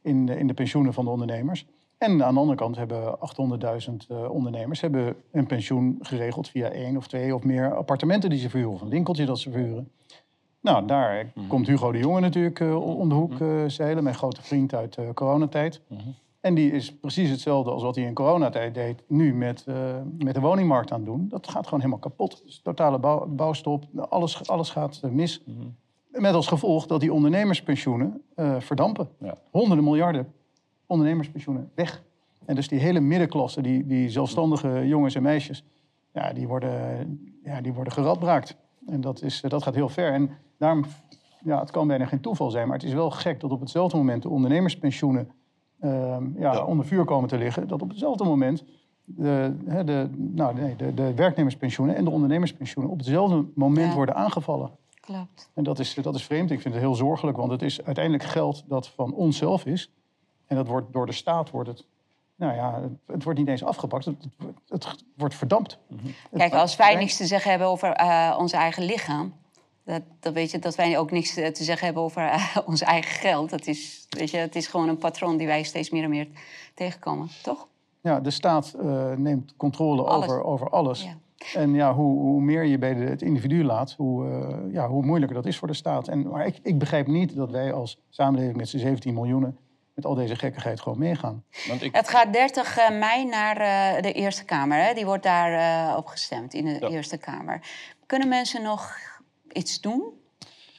in, 0.02 0.26
de- 0.26 0.38
in 0.38 0.48
de 0.48 0.54
pensioenen 0.54 0.94
van 0.94 1.06
de 1.06 1.12
ondernemers. 1.12 1.66
En 1.98 2.24
aan 2.24 2.34
de 2.34 2.40
andere 2.40 2.58
kant 2.58 2.76
hebben 2.76 3.18
800.000 3.20 4.08
eh, 4.10 4.30
ondernemers 4.32 4.82
hebben 4.82 5.16
een 5.32 5.46
pensioen 5.46 5.98
geregeld 6.02 6.50
via 6.50 6.70
één 6.70 6.98
of 6.98 7.08
twee 7.08 7.36
of 7.36 7.44
meer 7.44 7.76
appartementen 7.76 8.30
die 8.30 8.40
ze 8.40 8.50
verhuren. 8.50 8.74
Of 8.76 8.82
een 8.82 8.90
winkeltje 8.90 9.26
dat 9.26 9.40
ze 9.40 9.52
verhuren. 9.52 9.92
Nou, 10.62 10.86
daar 10.88 11.32
komt 11.48 11.68
Hugo 11.68 11.92
de 11.92 11.98
Jonge 11.98 12.20
natuurlijk 12.20 12.60
eh, 12.60 12.98
om 12.98 13.10
de 13.10 13.16
hoek 13.16 13.40
eh, 13.40 13.64
zeilen. 13.68 14.04
Mijn 14.04 14.16
grote 14.16 14.42
vriend 14.42 14.74
uit 14.74 14.98
coronatijd. 15.14 15.82
En 16.42 16.54
die 16.56 16.72
is 16.72 16.96
precies 16.96 17.30
hetzelfde 17.30 17.72
als 17.72 17.84
wat 17.84 17.96
hij 17.96 18.06
in 18.06 18.14
coronatijd 18.14 18.74
deed, 18.74 19.04
nu 19.08 19.34
met, 19.34 19.64
eh, 19.68 19.76
met 20.18 20.34
de 20.34 20.40
woningmarkt 20.40 20.92
aan 20.92 21.00
het 21.00 21.08
doen. 21.08 21.28
Dat 21.30 21.50
gaat 21.50 21.64
gewoon 21.64 21.80
helemaal 21.80 22.02
kapot. 22.02 22.42
Dus 22.46 22.60
totale 22.64 23.00
bouw, 23.00 23.28
bouwstop, 23.28 23.86
alles, 24.10 24.48
alles 24.48 24.70
gaat 24.70 25.00
eh, 25.02 25.10
mis. 25.10 25.44
Met 26.08 26.34
als 26.34 26.48
gevolg 26.48 26.86
dat 26.86 27.00
die 27.00 27.14
ondernemerspensioenen 27.14 28.22
eh, 28.36 28.60
verdampen. 28.60 29.10
Ja. 29.20 29.38
Honderden 29.52 29.84
miljarden 29.84 30.34
ondernemerspensioenen 30.86 31.72
weg. 31.76 32.04
En 32.46 32.56
dus 32.56 32.68
die 32.68 32.80
hele 32.80 33.00
middenklasse, 33.00 33.62
die, 33.62 33.86
die 33.86 34.10
zelfstandige 34.10 34.88
jongens 34.88 35.16
en 35.16 35.22
meisjes, 35.22 35.64
ja, 36.14 36.34
die, 36.34 36.48
worden, 36.48 37.20
ja, 37.44 37.62
die 37.62 37.74
worden 37.74 37.94
geradbraakt. 37.94 38.56
En 38.88 39.02
dat, 39.02 39.22
is, 39.22 39.42
dat 39.42 39.64
gaat 39.64 39.76
heel 39.76 39.90
ver. 39.90 40.14
En 40.14 40.30
daarom, 40.58 40.86
ja, 41.44 41.60
het 41.60 41.72
kan 41.72 41.88
bijna 41.88 42.06
geen 42.06 42.22
toeval 42.22 42.52
zijn, 42.52 42.68
maar 42.68 42.78
het 42.78 42.86
is 42.86 42.94
wel 42.94 43.12
gek 43.12 43.40
dat 43.40 43.52
op 43.52 43.60
hetzelfde 43.60 43.98
moment 43.98 44.22
de 44.22 44.30
ondernemerspensioenen 44.30 45.32
ehm, 45.82 46.40
ja, 46.40 46.54
Ja. 46.54 46.64
onder 46.66 46.86
vuur 46.86 47.06
komen 47.06 47.30
te 47.30 47.38
liggen. 47.38 47.68
Dat 47.68 47.82
op 47.82 47.90
hetzelfde 47.90 48.24
moment 48.24 48.64
de, 49.06 49.56
hè, 49.66 49.84
de, 49.84 50.10
nou, 50.18 50.56
nee, 50.56 50.76
de, 50.76 50.94
de 50.94 51.14
werknemerspensioenen 51.14 51.96
en 51.96 52.04
de 52.04 52.10
ondernemerspensioenen 52.10 52.92
op 52.94 52.98
hetzelfde 53.00 53.46
moment 53.56 53.90
Ja. 53.90 53.96
worden 53.96 54.16
aangevallen. 54.16 54.72
Klopt. 55.00 55.50
En 55.54 55.64
dat 55.64 55.80
is, 55.80 55.94
dat 55.94 56.16
is 56.16 56.24
vreemd. 56.24 56.52
Ik 56.52 56.62
vind 56.62 56.74
het 56.74 56.84
heel 56.84 56.96
zorgelijk, 56.96 57.38
want 57.38 57.52
het 57.52 57.62
is 57.62 57.84
uiteindelijk 57.84 58.24
geld 58.24 58.64
dat 58.68 58.88
van 58.88 59.14
onszelf 59.14 59.66
is. 59.66 59.92
En 60.48 60.56
dat 60.56 60.68
wordt 60.68 60.94
door 60.94 61.06
de 61.06 61.12
staat 61.12 61.50
wordt 61.50 61.70
het. 61.70 61.86
Nou 62.36 62.56
ja, 62.56 62.82
het, 63.06 63.24
wordt 63.24 63.40
niet 63.40 63.48
eens 63.48 63.64
afgepakt. 63.64 64.06
Het, 64.06 64.16
het, 64.68 64.86
het 64.86 65.04
wordt 65.16 65.36
verdampt. 65.36 65.78
Kijk, 66.34 66.54
als 66.54 66.76
wij 66.76 66.96
niks 66.96 67.18
te 67.18 67.26
zeggen 67.26 67.50
hebben 67.50 67.68
over 67.68 67.92
eh, 67.92 68.36
ons 68.40 68.52
eigen 68.52 68.84
lichaam... 68.84 69.34
Dat, 69.86 70.02
dat 70.20 70.34
weet 70.34 70.52
je, 70.52 70.60
dat 70.60 70.76
wij 70.76 70.98
ook 70.98 71.12
niks 71.12 71.34
te 71.34 71.52
te 71.52 71.64
zeggen 71.64 71.86
hebben 71.86 72.04
over 72.04 72.28
eh, 72.28 72.58
ons 72.66 72.82
eigen 72.82 73.12
geld. 73.12 73.50
Dat 73.50 73.68
is, 73.68 74.06
weet 74.10 74.32
je, 74.32 74.38
het 74.38 74.56
is 74.56 74.68
gewoon 74.68 74.90
een 74.90 74.98
patroon 74.98 75.38
die 75.38 75.48
wij 75.48 75.64
steeds 75.64 75.90
meer 75.90 76.04
en 76.04 76.10
meer 76.10 76.28
tegenkomen, 76.74 77.30
toch? 77.44 77.68
Ja, 78.02 78.20
de 78.20 78.32
staat 78.32 78.74
eh, 78.74 79.12
neemt 79.12 79.54
controle 79.58 80.04
Alles. 80.04 80.30
over, 80.30 80.44
over 80.44 80.70
alles. 80.70 81.04
Ja. 81.04 81.18
En 81.54 81.74
ja, 81.74 81.94
hoe, 81.94 82.20
hoe 82.20 82.42
meer 82.42 82.64
je 82.64 82.78
bij 82.78 82.94
de, 82.94 83.04
het 83.04 83.22
individu 83.22 83.64
laat, 83.64 83.94
hoe, 83.98 84.28
eh, 84.28 84.74
ja, 84.74 84.88
hoe 84.88 85.06
moeilijker 85.06 85.36
dat 85.36 85.46
is 85.46 85.58
voor 85.58 85.68
de 85.68 85.74
staat. 85.74 86.08
En, 86.08 86.30
maar 86.30 86.46
ik, 86.46 86.60
ik 86.64 86.80
begrijp 86.80 87.08
niet 87.08 87.36
dat 87.36 87.52
wij 87.52 87.74
als 87.74 87.98
samenleving 88.10 88.58
met 88.58 88.70
z'n 88.70 88.78
17 88.78 89.14
miljoenen... 89.14 89.58
met 89.94 90.06
al 90.06 90.16
deze 90.16 90.36
gekkigheid 90.36 90.82
gewoon 90.82 90.98
meegaan. 91.00 91.44
Want 91.68 91.84
ik, 91.84 91.96
Het 91.96 92.10
gaat 92.10 92.34
30 92.34 92.78
eh, 92.78 93.00
mei 93.00 93.26
naar 93.26 93.58
eh, 93.58 94.02
de 94.02 94.14
Eerste 94.14 94.46
Kamer. 94.46 94.78
Hè? 94.78 94.94
Die 94.94 95.06
wordt 95.06 95.24
daar 95.24 95.54
eh, 95.54 95.98
op 95.98 96.08
gestemd 96.08 96.54
in 96.54 96.66
de 96.66 96.78
Ja. 96.80 96.88
Eerste 96.88 97.18
Kamer. 97.18 97.62
Kunnen 98.06 98.28
mensen 98.28 98.62
nog 98.62 98.96
iets 99.54 99.82
doen? 99.82 100.04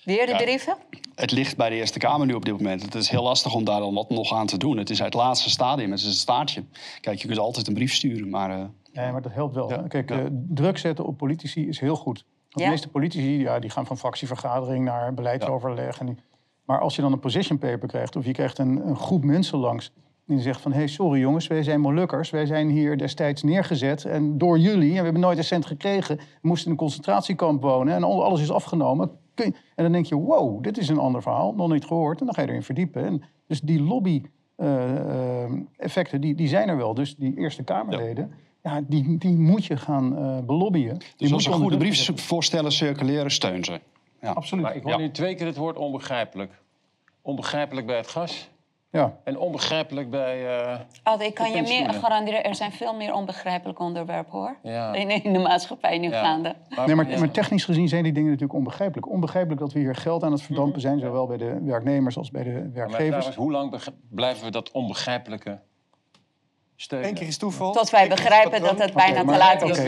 Weer 0.05 0.27
de 0.27 0.33
Ja. 0.33 0.39
brieven? 0.39 0.77
Het 1.15 1.31
ligt 1.33 1.57
bij 1.57 1.69
de 1.69 1.75
Eerste 1.75 1.99
Kamer 1.99 2.27
nu 2.27 2.35
op 2.35 2.45
dit 2.45 2.57
moment. 2.57 2.83
Het 2.83 2.95
is 2.95 3.09
heel 3.09 3.23
lastig 3.23 3.55
om 3.55 3.65
daar 3.65 3.81
dan 3.81 3.95
wat 3.95 4.11
nog 4.11 4.33
aan 4.33 4.47
te 4.47 4.57
doen. 4.59 4.77
Het 4.77 4.91
is 4.91 5.03
uit 5.03 5.13
het 5.13 5.23
laatste 5.23 5.51
stadium, 5.51 5.91
het 5.91 6.01
is 6.01 6.07
een 6.07 6.13
staartje. 6.13 6.65
Kijk, 7.01 7.19
je 7.19 7.27
kunt 7.27 7.39
altijd 7.39 7.67
een 7.69 7.75
brief 7.75 7.93
sturen, 7.95 8.29
maar... 8.31 8.51
eh, 8.51 8.65
Nee, 8.93 9.13
maar 9.13 9.23
dat 9.23 9.33
helpt 9.33 9.55
wel. 9.55 9.69
Ja. 9.71 9.85
Kijk, 9.89 10.09
ja. 10.11 10.19
eh, 10.19 10.27
druk 10.31 10.79
zetten 10.79 11.05
op 11.07 11.17
politici 11.17 11.69
is 11.69 11.81
heel 11.81 11.97
goed. 11.97 12.25
Want 12.25 12.25
Ja. 12.49 12.65
de 12.65 12.71
meeste 12.71 12.89
politici 12.89 13.39
ja, 13.39 13.59
die 13.59 13.71
gaan 13.71 13.87
van 13.87 13.99
fractievergadering 13.99 14.85
naar 14.85 15.15
beleidsoverleg. 15.15 15.99
En 16.01 16.07
die... 16.07 16.17
Maar 16.65 16.81
als 16.81 16.97
je 16.97 17.03
dan 17.03 17.13
een 17.13 17.19
position 17.21 17.59
paper 17.59 17.89
krijgt... 17.89 18.17
of 18.17 18.25
je 18.25 18.33
krijgt 18.33 18.59
een, 18.59 18.89
een 18.89 18.97
groep 18.97 19.25
mensen 19.25 19.59
langs... 19.59 19.91
die 20.27 20.41
zegt 20.41 20.61
van... 20.61 20.73
hé, 20.73 20.79
hey, 20.79 20.87
sorry 20.87 21.21
jongens, 21.21 21.47
wij 21.47 21.63
zijn 21.63 21.81
Molukkers. 21.81 22.31
Wij 22.31 22.47
zijn 22.47 22.69
hier 22.69 22.99
destijds 22.99 23.43
neergezet 23.43 24.05
en 24.05 24.39
door 24.39 24.59
jullie... 24.59 24.91
en 24.91 24.97
we 24.97 25.03
hebben 25.03 25.21
nooit 25.21 25.39
een 25.39 25.45
cent 25.45 25.67
gekregen. 25.67 26.17
We 26.17 26.23
moesten 26.41 26.67
in 26.67 26.73
een 26.73 26.79
concentratiekamp 26.79 27.63
wonen 27.63 27.95
en 27.95 28.03
al- 28.05 28.25
alles 28.25 28.41
is 28.41 28.51
afgenomen. 28.51 29.11
En 29.35 29.55
dan 29.75 29.93
denk 29.93 30.07
je, 30.07 30.15
wow, 30.17 30.63
dit 30.63 30.79
is 30.79 30.89
een 30.89 30.99
ander 30.99 31.23
verhaal. 31.23 31.55
Nog 31.55 31.73
niet 31.73 31.85
gehoord. 31.85 32.21
En 32.21 32.27
dan 32.27 32.35
ga 32.35 32.43
je 32.43 32.49
erin 32.49 32.63
verdiepen. 32.63 33.05
En 33.05 33.23
dus 33.47 33.61
die 33.61 33.83
lobby... 33.83 34.23
eh, 34.57 35.45
eh, 35.45 35.51
effecten, 35.77 36.21
die, 36.21 36.35
die 36.35 36.49
zijn 36.49 36.69
er 36.69 36.77
wel. 36.77 36.95
Dus 36.95 37.17
die 37.17 37.37
Eerste 37.39 37.63
Kamerleden, 37.63 38.33
ja. 38.63 38.81
die, 38.87 39.19
die 39.19 39.37
moet 39.39 39.65
je 39.65 39.77
gaan 39.77 40.17
eh 40.19 40.39
belobbyen. 40.47 40.99
Die 40.99 41.09
dus 41.17 41.27
moet 41.29 41.33
als 41.33 41.43
je 41.43 41.49
onder 41.49 41.63
goede 41.63 41.77
druk 41.77 41.89
briefs 41.89 42.05
zetten. 42.07 42.25
voorstellen 42.25 42.73
circuleren, 42.73 43.31
steun 43.31 43.65
ze. 43.65 43.81
Ja. 44.21 44.31
Absoluut. 44.31 44.65
maar 44.65 44.77
ik 44.77 44.83
hoor 44.83 44.93
Ja. 44.93 44.99
nu 44.99 45.11
twee 45.11 45.35
keer 45.35 45.47
het 45.47 45.57
woord 45.57 45.77
onbegrijpelijk. 45.77 46.61
Onbegrijpelijk 47.23 47.87
bij 47.87 47.97
het 47.97 48.07
gas 48.09 48.51
Ja. 48.93 49.17
en 49.25 49.39
onbegrijpelijk 49.39 50.11
bij... 50.11 50.59
eh, 50.61 50.79
Ad, 51.03 51.21
ik 51.23 51.35
kan 51.35 51.51
je 51.51 51.63
meer 51.63 51.93
garanderen, 51.93 52.45
er 52.45 52.55
zijn 52.55 52.73
veel 52.73 52.95
meer 52.95 53.15
onbegrijpelijke 53.15 53.83
onderwerpen 53.83 54.33
hoor. 54.39 54.57
Ja. 54.63 54.95
In, 54.95 55.23
in 55.25 55.33
de 55.33 55.39
maatschappij 55.39 55.99
nu 55.99 56.11
ja. 56.11 56.21
gaande. 56.23 56.55
Nee, 56.87 56.95
maar, 56.95 57.11
ja. 57.11 57.19
maar 57.19 57.31
technisch 57.31 57.65
gezien 57.65 57.89
zijn 57.89 58.03
die 58.03 58.13
dingen 58.13 58.31
natuurlijk 58.31 58.59
onbegrijpelijk. 58.59 59.09
Onbegrijpelijk 59.09 59.61
dat 59.61 59.73
we 59.73 59.79
hier 59.79 59.95
geld 59.95 60.23
aan 60.23 60.33
het 60.33 60.43
verdampen 60.43 60.81
zijn, 60.81 60.99
zowel 60.99 61.27
bij 61.27 61.37
de 61.37 61.59
werknemers 61.63 62.17
als 62.17 62.31
bij 62.31 62.43
de 62.43 62.51
Maar 62.51 62.73
werkgevers. 62.73 63.29
is, 63.29 63.35
hoe 63.35 63.51
lang 63.53 63.81
blijven 64.11 64.45
we 64.45 64.51
dat 64.51 64.71
onbegrijpelijke 64.71 65.59
steunen? 66.77 67.09
Eén 67.09 67.15
keer 67.15 67.27
is 67.27 67.39
toeval. 67.39 67.73
Tot 67.73 67.91
wij 67.91 68.09
begrijpen 68.09 68.61
dat 68.61 68.79
het 68.79 68.93
bijna 68.95 69.19
te 69.19 69.25
maar- 69.25 69.39
laat 69.39 69.63
is. 69.63 69.79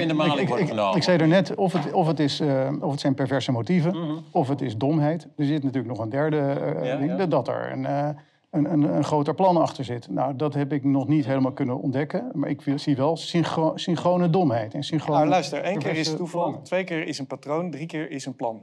Ik 0.97 1.03
zei 1.03 1.19
er 1.19 1.29
net, 1.29 1.55
of 1.55 1.73
het, 1.73 1.93
of 1.93 2.07
het, 2.07 2.21
is, 2.21 2.41
eh, 2.41 2.71
of 2.81 2.91
het 2.91 3.01
zijn 3.01 3.15
perverse 3.15 3.53
motieven, 3.53 4.23
of 4.31 4.49
het 4.49 4.61
is 4.61 4.77
domheid. 4.77 5.29
Er 5.37 5.45
zit 5.45 5.63
natuurlijk 5.63 5.95
nog 5.95 6.05
een 6.05 6.11
derde 6.11 6.39
eh, 6.39 6.85
Ja, 6.87 6.97
ding, 6.97 7.19
ja. 7.19 7.27
dat 7.27 7.49
er 7.49 7.73
een, 7.73 7.87
eh, 7.87 8.09
een, 8.55 8.73
een, 8.73 8.97
een 8.97 9.05
groter 9.05 9.35
plan 9.35 9.57
achter 9.57 9.85
zit. 9.85 10.09
Nou, 10.11 10.37
dat 10.37 10.55
heb 10.55 10.73
ik 10.73 10.85
nog 10.85 11.09
niet 11.09 11.27
helemaal 11.27 11.53
kunnen 11.53 11.81
ontdekken. 11.81 12.31
Maar 12.33 12.49
ik 12.49 12.63
zie 12.75 12.97
wel 12.97 13.17
synchro- 13.17 13.77
synchrone 13.77 14.31
domheid. 14.31 14.75
En 14.75 14.83
synchrone 14.83 15.19
Nou, 15.19 15.31
luister, 15.31 15.63
één 15.63 15.79
keer 15.79 15.97
is 15.97 16.17
toeval, 16.17 16.63
twee 16.63 16.85
keer 16.85 17.07
is 17.07 17.19
een 17.19 17.27
patroon, 17.27 17.71
drie 17.71 17.87
keer 17.87 18.11
is 18.11 18.27
een 18.27 18.37
plan. 18.37 18.63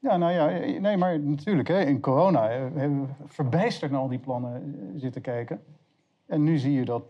Ja, 0.00 0.16
nou 0.16 0.32
ja, 0.32 0.78
nee, 0.80 0.96
maar 0.96 1.20
natuurlijk, 1.20 1.68
hè, 1.68 1.80
in 1.80 2.00
corona 2.00 2.48
we 2.48 2.80
hebben 2.80 3.00
we 3.00 3.06
verbijsterd 3.26 3.90
naar 3.90 4.00
al 4.00 4.08
die 4.08 4.18
plannen 4.18 4.54
eh, 4.54 5.00
zitten 5.00 5.20
kijken. 5.22 5.60
En 6.26 6.42
nu 6.44 6.58
zie 6.58 6.72
je 6.72 6.84
dat 6.84 7.02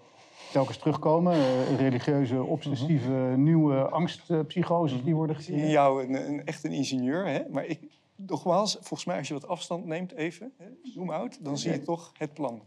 telkens 0.53 0.77
terugkomen. 0.77 1.33
eh, 1.33 1.79
religieuze, 1.79 2.43
obsessieve, 2.43 3.13
nieuwe 3.37 3.89
angstpsychoses 3.89 5.05
die 5.05 5.15
worden 5.15 5.37
gezien. 5.37 5.69
jou 5.69 6.05
een, 6.05 6.29
een, 6.29 6.45
echt 6.45 6.65
een 6.65 6.73
ingenieur, 6.73 7.27
hè? 7.27 7.41
maar 7.51 7.67
ik, 7.67 7.81
nogmaals, 8.27 8.73
volgens 8.73 9.05
mij 9.05 9.19
als 9.19 9.29
je 9.29 9.35
wat 9.35 9.47
afstand 9.47 9.85
neemt 9.85 10.13
even, 10.13 10.53
zoom 10.83 11.11
out, 11.11 11.45
dan 11.45 11.59
zie 11.59 11.73
je 11.73 11.83
toch 11.83 12.13
het 12.19 12.35
plan. 12.35 12.63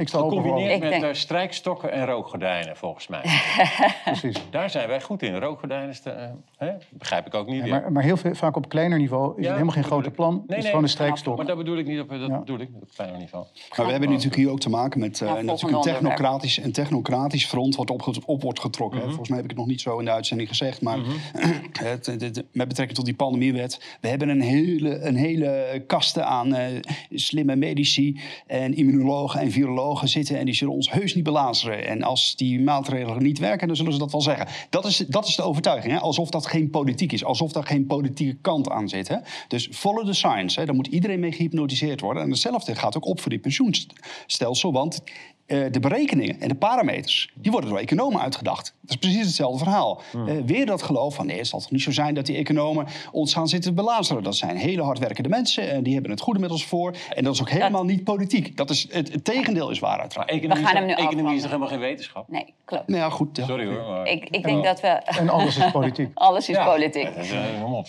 Ik 0.00 0.08
sta 0.08 0.18
open 0.18 0.32
voor 0.32 0.42
Gecombineerd 0.42 0.80
met 0.80 0.90
denk- 0.90 1.02
eh, 1.04 1.12
strijkstokken 1.12 1.92
en 1.92 2.06
rookgordijnen, 2.06 2.76
volgens 2.76 3.06
mij. 3.08 3.20
Precies. 4.04 4.36
Daar 4.50 4.70
zijn 4.70 4.88
wij 4.88 5.00
goed 5.00 5.22
in. 5.22 5.36
Rookgordijnen, 5.36 5.94
eh, 6.04 6.12
hè? 6.56 6.70
begrijp 6.90 7.26
ik 7.26 7.34
ook 7.34 7.46
niet. 7.46 7.64
Ja, 7.64 7.68
maar, 7.70 7.92
maar 7.92 8.02
heel 8.02 8.16
veel, 8.16 8.34
vaak 8.34 8.56
op 8.56 8.68
kleiner 8.68 8.98
niveau 8.98 9.28
is 9.30 9.34
Ja, 9.36 9.42
het 9.42 9.50
helemaal 9.52 9.74
geen 9.74 9.84
grote 9.84 10.08
ik. 10.08 10.14
plan. 10.14 10.32
Nee, 10.32 10.40
het 10.42 10.50
is 10.50 10.56
nee. 10.56 10.66
gewoon 10.68 10.82
een 10.82 10.88
strijkstok. 10.88 11.36
Maar 11.36 11.46
dat 11.46 11.56
bedoel 11.56 11.76
ik 11.76 11.86
niet 11.86 12.00
op 12.00 12.08
dat 12.08 12.20
Ja. 12.28 12.38
bedoel 12.38 12.58
ik, 12.58 12.68
op 12.80 12.88
kleiner 12.94 13.18
niveau. 13.20 13.44
Maar 13.76 13.86
we 13.86 13.90
hebben 13.92 14.08
natuurlijk 14.10 14.36
hier 14.36 14.50
ook 14.50 14.60
te 14.60 14.70
maken 14.70 15.00
met 15.00 15.20
eh, 15.20 15.32
natuurlijk 15.32 15.62
een 15.76 15.80
technocratisch, 15.92 16.56
een 16.56 16.72
technocratisch 16.72 17.46
front 17.46 17.76
wat 17.76 17.90
op, 17.90 18.02
op 18.24 18.42
wordt 18.42 18.60
getrokken. 18.60 18.98
hè. 19.00 19.06
Volgens 19.06 19.28
mij 19.28 19.36
heb 19.36 19.44
ik 19.46 19.50
het 19.52 19.60
nog 19.60 19.68
niet 19.68 19.80
zo 19.80 19.98
in 19.98 20.04
de 20.04 20.10
uitzending 20.10 20.48
gezegd. 20.48 20.80
Maar 20.82 20.98
het, 21.82 22.06
het- 22.06 22.20
het- 22.20 22.44
met 22.52 22.68
betrekking 22.68 22.96
tot 22.96 23.04
die 23.04 23.14
pandemiewet. 23.14 23.96
We 24.00 24.08
hebben 24.08 24.28
een 24.28 24.40
hele, 24.42 25.00
een 25.00 25.16
hele 25.16 25.82
kasten 25.86 26.26
aan 26.26 26.54
eh, 26.54 26.64
slimme 27.10 27.56
medici 27.56 28.20
en 28.46 28.74
immunologen 28.74 29.40
en 29.40 29.50
virologen 29.50 29.88
zitten. 29.96 30.38
En 30.38 30.44
die 30.44 30.54
zullen 30.54 30.74
ons 30.74 30.90
heus 30.90 31.14
niet 31.14 31.24
belazeren. 31.24 31.86
En 31.86 32.02
als 32.02 32.36
die 32.36 32.60
maatregelen 32.60 33.22
niet 33.22 33.38
werken, 33.38 33.66
dan 33.66 33.76
zullen 33.76 33.92
ze 33.92 33.98
dat 33.98 34.12
wel 34.12 34.20
zeggen. 34.20 34.46
Dat 34.70 34.84
is, 34.84 34.96
dat 34.96 35.26
is 35.26 35.36
de 35.36 35.42
overtuiging. 35.42 35.92
Hè? 35.92 35.98
Alsof 35.98 36.30
dat 36.30 36.46
geen 36.46 36.70
politiek 36.70 37.12
is. 37.12 37.24
Alsof 37.24 37.52
daar 37.52 37.66
geen 37.66 37.86
politieke 37.86 38.36
kant 38.40 38.68
aan 38.68 38.88
zit. 38.88 39.08
Hè? 39.08 39.16
Dus 39.48 39.68
follow 39.72 40.06
the 40.06 40.12
science. 40.12 40.60
Hè? 40.60 40.66
Daar 40.66 40.74
moet 40.74 40.86
iedereen 40.86 41.20
mee 41.20 41.32
gehypnotiseerd 41.32 42.00
worden. 42.00 42.22
En 42.22 42.30
hetzelfde 42.30 42.74
gaat 42.74 42.96
ook 42.96 43.06
op 43.06 43.20
voor 43.20 43.30
die 43.30 43.38
pensioenstelsel. 43.38 44.72
Want 44.72 45.02
eh, 45.50 45.72
de 45.72 45.80
berekeningen 45.80 46.40
en 46.40 46.48
de 46.48 46.54
parameters, 46.54 47.30
die 47.34 47.50
worden 47.50 47.70
door 47.70 47.78
economen 47.78 48.20
uitgedacht. 48.20 48.74
Dat 48.80 48.90
is 48.90 48.96
precies 48.96 49.26
hetzelfde 49.26 49.58
verhaal. 49.64 50.00
Eh, 50.26 50.34
weer 50.46 50.66
dat 50.66 50.82
geloof 50.82 51.14
van, 51.14 51.26
nee, 51.26 51.36
het 51.38 51.46
zal 51.46 51.60
toch 51.60 51.70
niet 51.70 51.82
zo 51.82 51.90
zijn 51.92 52.14
dat 52.14 52.26
die 52.26 52.36
economen 52.36 52.86
ons 53.12 53.32
gaan 53.32 53.48
zitten 53.48 53.74
belazeren. 53.74 54.22
Dat 54.22 54.36
zijn 54.36 54.56
hele 54.56 54.82
hardwerkende 54.82 55.28
mensen 55.28 55.70
en 55.70 55.82
die 55.82 55.92
hebben 55.92 56.10
het 56.10 56.20
goede 56.20 56.40
met 56.40 56.50
ons 56.50 56.64
voor. 56.66 56.94
En 57.14 57.24
dat 57.24 57.34
is 57.34 57.40
ook 57.40 57.50
helemaal 57.50 57.84
niet 57.84 58.04
politiek. 58.04 58.56
Dat 58.56 58.70
is, 58.70 58.86
het, 58.90 59.12
het 59.12 59.24
tegendeel 59.24 59.70
is 59.70 59.78
waar 59.78 60.00
uiteraard. 60.00 60.30
economie, 60.30 60.64
gaan 60.64 60.72
is, 60.72 60.78
hem 60.78 60.86
nu 60.88 60.94
toch- 60.94 61.04
economie 61.06 61.34
is 61.34 61.40
toch 61.40 61.50
helemaal 61.50 61.72
geen 61.72 61.80
wetenschap? 61.80 62.28
Nee, 62.28 62.54
klopt. 62.64 62.88
Nou 62.88 63.00
ja, 63.00 63.10
goed. 63.10 63.36
ja. 63.36 63.44
Sorry 63.46 63.66
hoor. 63.66 63.88
Maar... 63.88 64.06
Ik, 64.06 64.28
ik 64.28 64.42
denk 64.44 64.64
dat 64.64 64.80
we... 64.80 64.88
En 64.88 65.28
alles 65.28 65.56
is 65.56 65.70
politiek. 65.70 66.10
Alles 66.14 66.48
is 66.48 66.56
Ja. 66.56 66.64
politiek. 66.64 67.14
Dat 67.14 67.24
is, 67.24 67.30
eh, 67.30 67.40
kom 67.62 67.74
op. 67.74 67.86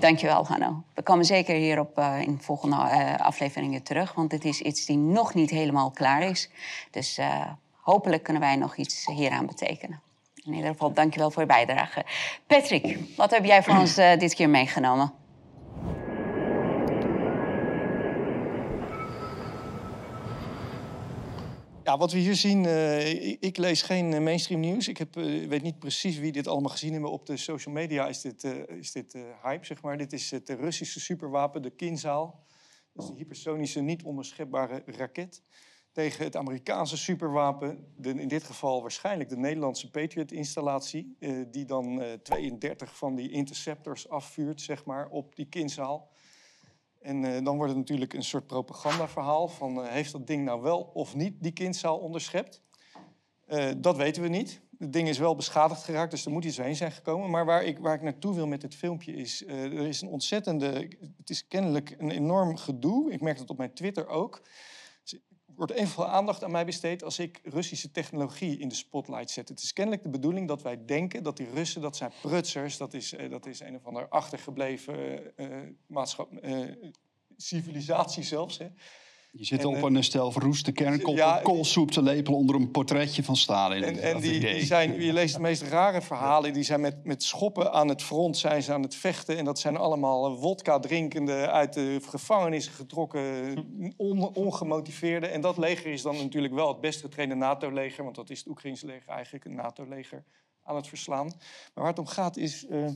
Dankjewel, 0.00 0.46
Hanno. 0.46 0.82
We 0.94 1.02
komen 1.02 1.24
zeker 1.24 1.54
hierop 1.54 1.98
eh 1.98 2.20
in 2.20 2.38
volgende 2.40 2.76
eh, 2.76 3.16
afleveringen 3.16 3.82
terug. 3.82 4.14
Want 4.14 4.30
dit 4.30 4.44
is 4.44 4.60
iets 4.60 4.86
die 4.86 4.96
nog 4.96 5.34
niet 5.34 5.50
helemaal 5.50 5.90
klaar 5.90 6.22
is. 6.22 6.50
Dus 6.90 7.18
eh, 7.18 7.46
hopelijk 7.80 8.22
kunnen 8.22 8.42
wij 8.42 8.56
nog 8.56 8.76
iets 8.76 9.06
hieraan 9.06 9.46
betekenen. 9.46 10.00
In 10.34 10.54
ieder 10.54 10.70
geval, 10.70 10.92
dankjewel 10.92 11.30
voor 11.30 11.42
je 11.42 11.48
bijdrage. 11.48 12.04
Patrick, 12.46 12.98
wat 13.16 13.30
heb 13.30 13.44
jij 13.44 13.62
voor 13.62 13.76
ons 13.76 13.94
dit 13.94 14.34
keer 14.34 14.50
meegenomen? 14.50 15.12
Ja, 21.84 21.98
wat 21.98 22.12
we 22.12 22.18
hier 22.18 22.34
zien, 22.34 22.66
eh, 22.66 23.42
ik, 23.42 23.56
lees 23.56 23.82
geen 23.82 24.12
eh, 24.12 24.20
mainstream 24.20 24.60
nieuws. 24.60 24.88
Ik 24.88 24.98
heb, 24.98 25.16
eh, 25.16 25.48
weet 25.48 25.62
niet 25.62 25.78
precies 25.78 26.18
wie 26.18 26.32
dit 26.32 26.46
allemaal 26.46 26.70
gezien 26.70 26.92
hebben. 26.92 27.10
Op 27.10 27.26
de 27.26 27.36
social 27.36 27.74
media 27.74 28.08
is 28.08 28.20
dit, 28.20 28.44
is 28.68 28.92
dit 28.92 29.12
hype, 29.42 29.66
zeg 29.66 29.82
maar. 29.82 29.96
Dit 29.96 30.12
is 30.12 30.30
het 30.30 30.48
Russische 30.48 31.00
superwapen, 31.00 31.62
de 31.62 31.70
Kinzaal. 31.70 32.46
Dat 32.92 33.04
is 33.04 33.10
de 33.10 33.16
hypersonische, 33.16 33.80
niet 33.80 34.02
onderschepbare 34.02 34.82
raket. 34.86 35.42
Tegen 35.92 36.24
het 36.24 36.36
Amerikaanse 36.36 36.96
superwapen, 36.96 37.92
de, 37.96 38.10
in 38.10 38.28
dit 38.28 38.44
geval 38.44 38.80
waarschijnlijk 38.80 39.28
de 39.28 39.36
Nederlandse 39.36 39.90
Patriot-installatie... 39.90 41.16
die 41.50 41.64
dan 41.64 42.02
eh, 42.02 42.12
32 42.12 42.96
van 42.96 43.14
die 43.14 43.30
interceptors 43.30 44.08
afvuurt, 44.08 44.60
zeg 44.60 44.84
maar, 44.84 45.08
op 45.08 45.36
die 45.36 45.48
Kinzaal. 45.48 46.10
En 47.04 47.24
eh, 47.24 47.44
dan 47.44 47.56
wordt 47.56 47.70
het 47.70 47.80
natuurlijk 47.80 48.12
een 48.12 48.22
soort 48.22 48.46
propagandaverhaal 48.46 49.48
van 49.48 49.82
eh, 49.82 49.88
heeft 49.88 50.12
dat 50.12 50.26
ding 50.26 50.44
nou 50.44 50.62
wel 50.62 50.90
of 50.94 51.14
niet 51.14 51.34
die 51.40 51.52
kindzaal 51.52 51.98
onderschept? 51.98 52.62
Eh, 53.46 53.70
dat 53.76 53.96
weten 53.96 54.22
we 54.22 54.28
niet. 54.28 54.60
Het 54.78 54.92
ding 54.92 55.08
is 55.08 55.18
wel 55.18 55.34
beschadigd 55.34 55.82
geraakt, 55.82 56.10
dus 56.10 56.24
er 56.24 56.30
moet 56.30 56.44
iets 56.44 56.56
heen 56.56 56.76
zijn 56.76 56.92
gekomen. 56.92 57.30
Maar 57.30 57.44
waar 57.44 57.64
ik, 57.64 57.78
waar 57.78 57.94
ik 57.94 58.02
naartoe 58.02 58.34
wil 58.34 58.46
met 58.46 58.60
dit 58.60 58.74
filmpje 58.74 59.12
is, 59.12 59.46
er 59.46 59.86
is 59.86 60.00
een 60.00 60.08
ontzettende, 60.08 60.66
het 61.16 61.30
is 61.30 61.46
kennelijk 61.46 61.94
een 61.98 62.10
enorm 62.10 62.56
gedoe. 62.56 63.12
Ik 63.12 63.20
merk 63.20 63.38
dat 63.38 63.50
op 63.50 63.58
mijn 63.58 63.74
Twitter 63.74 64.06
ook. 64.06 64.42
Wordt 65.56 65.72
evenveel 65.72 66.06
aandacht 66.06 66.44
aan 66.44 66.50
mij 66.50 66.64
besteed 66.64 67.02
als 67.02 67.18
ik 67.18 67.40
Russische 67.42 67.90
technologie 67.90 68.58
in 68.58 68.68
de 68.68 68.74
spotlight 68.74 69.30
zet. 69.30 69.48
Het 69.48 69.62
is 69.62 69.72
kennelijk 69.72 70.02
de 70.02 70.08
bedoeling 70.08 70.48
dat 70.48 70.62
wij 70.62 70.84
denken 70.84 71.22
dat 71.22 71.36
die 71.36 71.50
Russen, 71.50 71.80
dat 71.80 71.96
zijn 71.96 72.12
prutsers, 72.22 72.76
dat 72.76 72.94
is, 72.94 73.14
eh, 73.14 73.30
dat 73.30 73.46
is 73.46 73.60
een 73.60 73.76
of 73.76 73.86
ander 73.86 74.08
achtergebleven 74.08 75.36
eh, 75.36 75.56
eh, 75.56 76.62
eh, 76.62 76.76
civilisatie 77.36 78.22
zelfs. 78.22 78.58
Hè. 78.58 78.66
Je 79.36 79.44
zit 79.44 79.60
En, 79.60 79.66
op 79.66 79.74
eh, 79.74 79.82
een 79.82 80.04
stel 80.04 80.32
verroeste 80.32 80.72
kernkool, 80.72 81.14
ja, 81.14 81.40
koolsoep 81.42 81.90
te 81.90 82.02
lepelen 82.02 82.38
onder 82.38 82.56
een 82.56 82.70
portretje 82.70 83.22
van 83.24 83.36
Stalin. 83.36 83.82
En, 83.82 84.02
en 84.02 84.20
die, 84.20 84.40
die 84.40 84.64
zijn, 84.64 85.00
je 85.00 85.12
leest 85.12 85.34
de 85.34 85.40
meest 85.40 85.62
rare 85.62 86.02
verhalen. 86.02 86.52
Die 86.52 86.62
zijn 86.62 86.80
met, 86.80 87.04
met 87.04 87.22
schoppen 87.22 87.72
aan 87.72 87.88
het 87.88 88.02
front 88.02 88.36
zijn 88.36 88.62
ze 88.62 88.72
aan 88.72 88.82
het 88.82 88.94
vechten. 88.94 89.36
En 89.36 89.44
dat 89.44 89.58
zijn 89.58 89.76
allemaal 89.76 90.26
eh, 90.26 90.40
wodka 90.40 90.78
drinkende, 90.78 91.50
uit 91.50 91.72
de 91.72 91.98
gevangenissen 92.02 92.72
getrokken, 92.72 93.54
on- 93.96 94.34
ongemotiveerde. 94.34 95.26
En 95.26 95.40
dat 95.40 95.56
leger 95.56 95.92
is 95.92 96.02
dan 96.02 96.16
natuurlijk 96.16 96.54
wel 96.54 96.68
het 96.68 96.80
best 96.80 97.00
getrainde 97.00 97.34
NATO-leger. 97.34 98.04
Want 98.04 98.16
dat 98.16 98.30
is 98.30 98.38
het 98.38 98.48
Oekraïnse 98.48 98.86
leger 98.86 99.08
eigenlijk, 99.08 99.44
een 99.44 99.54
NATO-leger 99.54 100.24
aan 100.62 100.76
het 100.76 100.86
verslaan. 100.88 101.26
Maar 101.26 101.34
waar 101.74 101.86
het 101.86 101.98
om 101.98 102.06
gaat 102.06 102.36
is... 102.36 102.66
eh, 102.66 102.86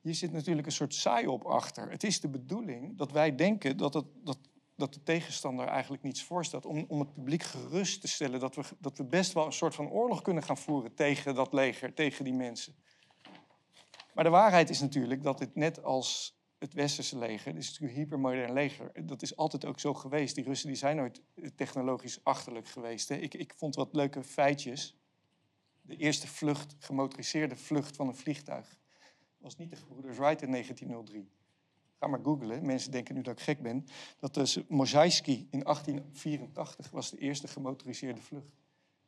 hier 0.00 0.14
zit 0.14 0.32
natuurlijk 0.32 0.66
een 0.66 0.72
soort 0.72 0.94
saai 0.94 1.26
op 1.26 1.44
achter. 1.44 1.90
Het 1.90 2.04
is 2.04 2.20
de 2.20 2.28
bedoeling 2.28 2.98
dat 2.98 3.12
wij 3.12 3.34
denken 3.34 3.76
dat, 3.76 3.94
het, 3.94 4.04
dat, 4.24 4.38
dat 4.76 4.94
de 4.94 5.02
tegenstander 5.02 5.66
eigenlijk 5.66 6.02
niets 6.02 6.22
voorstelt. 6.22 6.66
Om, 6.66 6.84
om 6.88 7.00
het 7.00 7.12
publiek 7.12 7.42
gerust 7.42 8.00
te 8.00 8.08
stellen 8.08 8.40
dat 8.40 8.54
we, 8.54 8.62
dat 8.78 8.98
we 8.98 9.04
best 9.04 9.32
wel 9.32 9.46
een 9.46 9.52
soort 9.52 9.74
van 9.74 9.90
oorlog 9.90 10.22
kunnen 10.22 10.42
gaan 10.42 10.58
voeren 10.58 10.94
tegen 10.94 11.34
dat 11.34 11.52
leger, 11.52 11.94
tegen 11.94 12.24
die 12.24 12.34
mensen. 12.34 12.76
Maar 14.14 14.24
de 14.24 14.30
waarheid 14.30 14.70
is 14.70 14.80
natuurlijk 14.80 15.22
dat 15.22 15.38
het 15.38 15.54
net 15.54 15.82
als 15.82 16.40
het 16.58 16.74
westerse 16.74 17.18
leger, 17.18 17.52
het 17.52 17.62
is 17.62 17.66
natuurlijk 17.66 17.92
een 17.92 18.02
hypermodern 18.02 18.52
leger, 18.52 19.06
dat 19.06 19.22
is 19.22 19.36
altijd 19.36 19.64
ook 19.64 19.80
zo 19.80 19.94
geweest. 19.94 20.34
Die 20.34 20.44
Russen 20.44 20.68
die 20.68 20.76
zijn 20.76 20.96
nooit 20.96 21.22
eh, 21.34 21.48
technologisch 21.56 22.24
achterlijk 22.24 22.68
geweest. 22.68 23.08
Hè. 23.08 23.14
Ik, 23.14 23.34
ik 23.34 23.54
vond 23.56 23.74
wat 23.74 23.94
leuke 23.94 24.22
feitjes. 24.22 24.96
De 25.82 25.96
eerste 25.96 26.28
vlucht, 26.28 26.76
gemotoriseerde 26.78 27.56
vlucht 27.56 27.96
van 27.96 28.08
een 28.08 28.16
vliegtuig, 28.16 28.78
was 29.38 29.56
niet 29.56 29.70
de 29.70 29.76
gebroeders 29.76 30.16
Wright 30.16 30.42
in 30.42 30.50
1903. 30.50 31.30
Ga 31.98 32.06
maar 32.06 32.20
googlen. 32.22 32.66
Mensen 32.66 32.90
denken 32.90 33.14
nu 33.14 33.22
dat 33.22 33.38
ik 33.38 33.44
gek 33.44 33.62
ben. 33.62 33.86
Dat 34.18 34.34
dus 34.34 34.60
Mozhaisky 34.68 35.46
in 35.50 35.60
1884 35.62 36.90
was 36.90 37.10
de 37.10 37.18
eerste 37.18 37.48
gemotoriseerde 37.48 38.20
vlucht. 38.20 38.56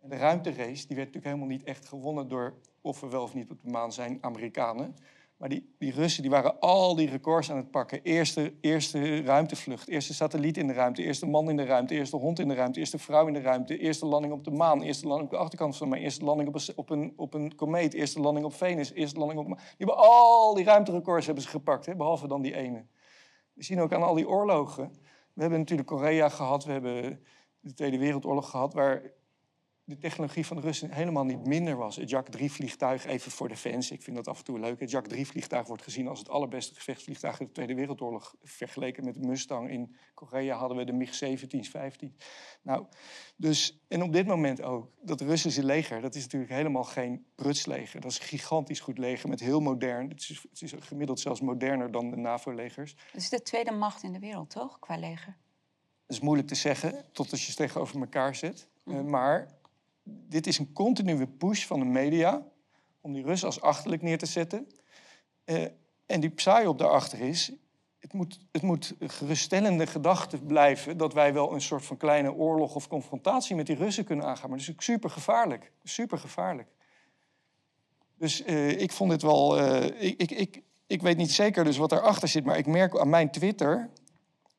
En 0.00 0.08
de 0.08 0.16
ruimterace 0.16 0.86
die 0.86 0.96
werd 0.96 1.14
natuurlijk 1.14 1.24
helemaal 1.24 1.46
niet 1.46 1.64
echt 1.64 1.88
gewonnen 1.88 2.28
door 2.28 2.54
of 2.80 3.00
we 3.00 3.08
wel 3.08 3.22
of 3.22 3.34
niet 3.34 3.50
op 3.50 3.62
de 3.62 3.70
maan 3.70 3.92
zijn, 3.92 4.18
Amerikanen. 4.20 4.96
Maar 5.38 5.48
die, 5.48 5.74
die 5.78 5.92
Russen 5.92 6.22
die 6.22 6.30
waren 6.30 6.60
al 6.60 6.94
die 6.94 7.10
records 7.10 7.50
aan 7.50 7.56
het 7.56 7.70
pakken. 7.70 8.02
Eerste, 8.02 8.54
eerste 8.60 9.20
ruimtevlucht, 9.20 9.88
eerste 9.88 10.14
satelliet 10.14 10.56
in 10.56 10.66
de 10.66 10.72
ruimte, 10.72 11.02
eerste 11.02 11.26
man 11.26 11.50
in 11.50 11.56
de 11.56 11.64
ruimte, 11.64 11.94
eerste 11.94 12.16
hond 12.16 12.38
in 12.38 12.48
de 12.48 12.54
ruimte, 12.54 12.78
eerste 12.78 12.98
vrouw 12.98 13.26
in 13.26 13.32
de 13.32 13.40
ruimte, 13.40 13.78
eerste 13.78 14.06
landing 14.06 14.32
op 14.32 14.44
de 14.44 14.50
maan, 14.50 14.82
eerste 14.82 15.06
landing 15.06 15.28
op 15.28 15.34
de 15.34 15.42
achterkant 15.42 15.76
van 15.76 15.88
de 15.88 15.94
maan, 15.94 16.04
eerste 16.04 16.24
landing 16.24 16.48
op 16.48 16.54
een, 16.54 16.74
op 16.76 16.90
een, 16.90 17.12
op 17.16 17.34
een 17.34 17.54
komeet, 17.54 17.94
eerste 17.94 18.20
landing 18.20 18.46
op 18.46 18.54
Venus, 18.54 18.92
eerste 18.92 19.18
landing 19.18 19.40
op... 19.40 19.46
Die 19.46 19.56
hebben 19.76 19.96
al 19.96 20.54
die 20.54 20.64
ruimterecords 20.64 21.26
hebben 21.26 21.44
ze 21.44 21.50
gepakt, 21.50 21.86
hè, 21.86 21.96
behalve 21.96 22.28
dan 22.28 22.42
die 22.42 22.54
ene. 22.54 22.86
We 23.52 23.62
zien 23.62 23.80
ook 23.80 23.92
aan 23.92 24.02
al 24.02 24.14
die 24.14 24.28
oorlogen. 24.28 24.92
We 25.32 25.40
hebben 25.40 25.58
natuurlijk 25.58 25.88
Korea 25.88 26.28
gehad, 26.28 26.64
we 26.64 26.72
hebben 26.72 27.20
de 27.60 27.74
Tweede 27.74 27.98
Wereldoorlog 27.98 28.50
gehad, 28.50 28.74
waar 28.74 29.12
de 29.88 29.98
technologie 29.98 30.46
van 30.46 30.56
de 30.56 30.62
Russen 30.62 30.90
helemaal 30.90 31.24
niet 31.24 31.46
minder 31.46 31.76
was. 31.76 31.96
Het 31.96 32.10
Jak 32.10 32.26
3-vliegtuig, 32.36 33.06
even 33.06 33.30
voor 33.30 33.48
de 33.48 33.56
fans, 33.56 33.90
ik 33.90 34.02
vind 34.02 34.16
dat 34.16 34.28
af 34.28 34.38
en 34.38 34.44
toe 34.44 34.58
leuk. 34.58 34.80
Het 34.80 34.90
Jak 34.90 35.14
3-vliegtuig 35.14 35.66
wordt 35.66 35.82
gezien 35.82 36.08
als 36.08 36.18
het 36.18 36.28
allerbeste 36.28 36.74
gevechtsvliegtuig 36.74 37.40
in 37.40 37.46
de 37.46 37.52
Tweede 37.52 37.74
Wereldoorlog. 37.74 38.34
Vergeleken 38.42 39.04
met 39.04 39.14
de 39.14 39.20
Mustang 39.20 39.70
in 39.70 39.96
Korea 40.14 40.56
hadden 40.56 40.76
we 40.76 40.84
de 40.84 40.92
MiG-17's, 40.92 41.68
15. 41.68 42.16
Nou, 42.62 42.86
dus, 43.36 43.78
en 43.88 44.02
op 44.02 44.12
dit 44.12 44.26
moment 44.26 44.62
ook, 44.62 44.90
dat 45.02 45.20
Russische 45.20 45.64
leger, 45.64 46.00
dat 46.00 46.14
is 46.14 46.22
natuurlijk 46.22 46.52
helemaal 46.52 46.84
geen 46.84 47.26
prutsleger. 47.34 48.00
Dat 48.00 48.10
is 48.10 48.18
een 48.18 48.26
gigantisch 48.26 48.80
goed 48.80 48.98
leger 48.98 49.28
met 49.28 49.40
heel 49.40 49.60
modern. 49.60 50.08
Het 50.08 50.20
is, 50.20 50.46
het 50.50 50.62
is 50.62 50.72
gemiddeld 50.78 51.20
zelfs 51.20 51.40
moderner 51.40 51.90
dan 51.90 52.10
de 52.10 52.16
NAVO-legers. 52.16 52.96
Het 53.12 53.22
is 53.22 53.28
de 53.28 53.42
tweede 53.42 53.72
macht 53.72 54.02
in 54.02 54.12
de 54.12 54.18
wereld, 54.18 54.50
toch? 54.50 54.78
Qua 54.78 54.96
leger. 54.96 55.36
Dat 56.06 56.16
is 56.16 56.22
moeilijk 56.22 56.48
te 56.48 56.54
zeggen, 56.54 57.04
tot 57.12 57.30
als 57.30 57.44
je 57.44 57.50
ze 57.50 57.56
tegenover 57.56 58.00
elkaar 58.00 58.34
zet. 58.34 58.68
Eh, 58.84 59.02
maar 59.02 59.57
dit 60.08 60.46
is 60.46 60.58
een 60.58 60.72
continue 60.72 61.26
push 61.26 61.64
van 61.64 61.78
de 61.78 61.86
media 61.86 62.46
om 63.00 63.12
die 63.12 63.24
Russen 63.24 63.48
als 63.48 63.60
achterlijk 63.60 64.02
neer 64.02 64.18
te 64.18 64.26
zetten. 64.26 64.66
Eh, 65.44 65.64
en 66.06 66.20
die 66.20 66.30
psyop 66.30 66.78
daarachter 66.78 67.20
is, 67.20 67.52
het 67.98 68.12
moet, 68.12 68.38
het 68.52 68.62
moet 68.62 68.94
geruststellende 69.00 69.86
gedachte 69.86 70.38
blijven 70.38 70.96
dat 70.96 71.12
wij 71.12 71.32
wel 71.32 71.52
een 71.52 71.60
soort 71.60 71.84
van 71.84 71.96
kleine 71.96 72.32
oorlog 72.32 72.74
of 72.74 72.88
confrontatie 72.88 73.56
met 73.56 73.66
die 73.66 73.76
Russen 73.76 74.04
kunnen 74.04 74.24
aangaan. 74.24 74.48
Maar 74.48 74.58
dat 74.58 74.68
is 74.68 74.74
ook 74.74 74.82
super 74.82 75.10
gevaarlijk. 75.10 75.72
Super 75.82 76.18
gevaarlijk. 76.18 76.68
Dus 78.18 78.42
eh, 78.42 78.80
ik 78.80 78.92
vond 78.92 79.10
dit 79.10 79.22
wel. 79.22 79.58
eh, 79.58 80.02
ik, 80.08 80.20
ik, 80.20 80.30
ik, 80.30 80.62
ik 80.86 81.02
weet 81.02 81.16
niet 81.16 81.32
zeker 81.32 81.64
dus 81.64 81.76
wat 81.76 81.90
daarachter 81.90 82.28
zit, 82.28 82.44
maar 82.44 82.58
ik 82.58 82.66
merk 82.66 82.98
aan 82.98 83.08
mijn 83.08 83.30
Twitter 83.30 83.90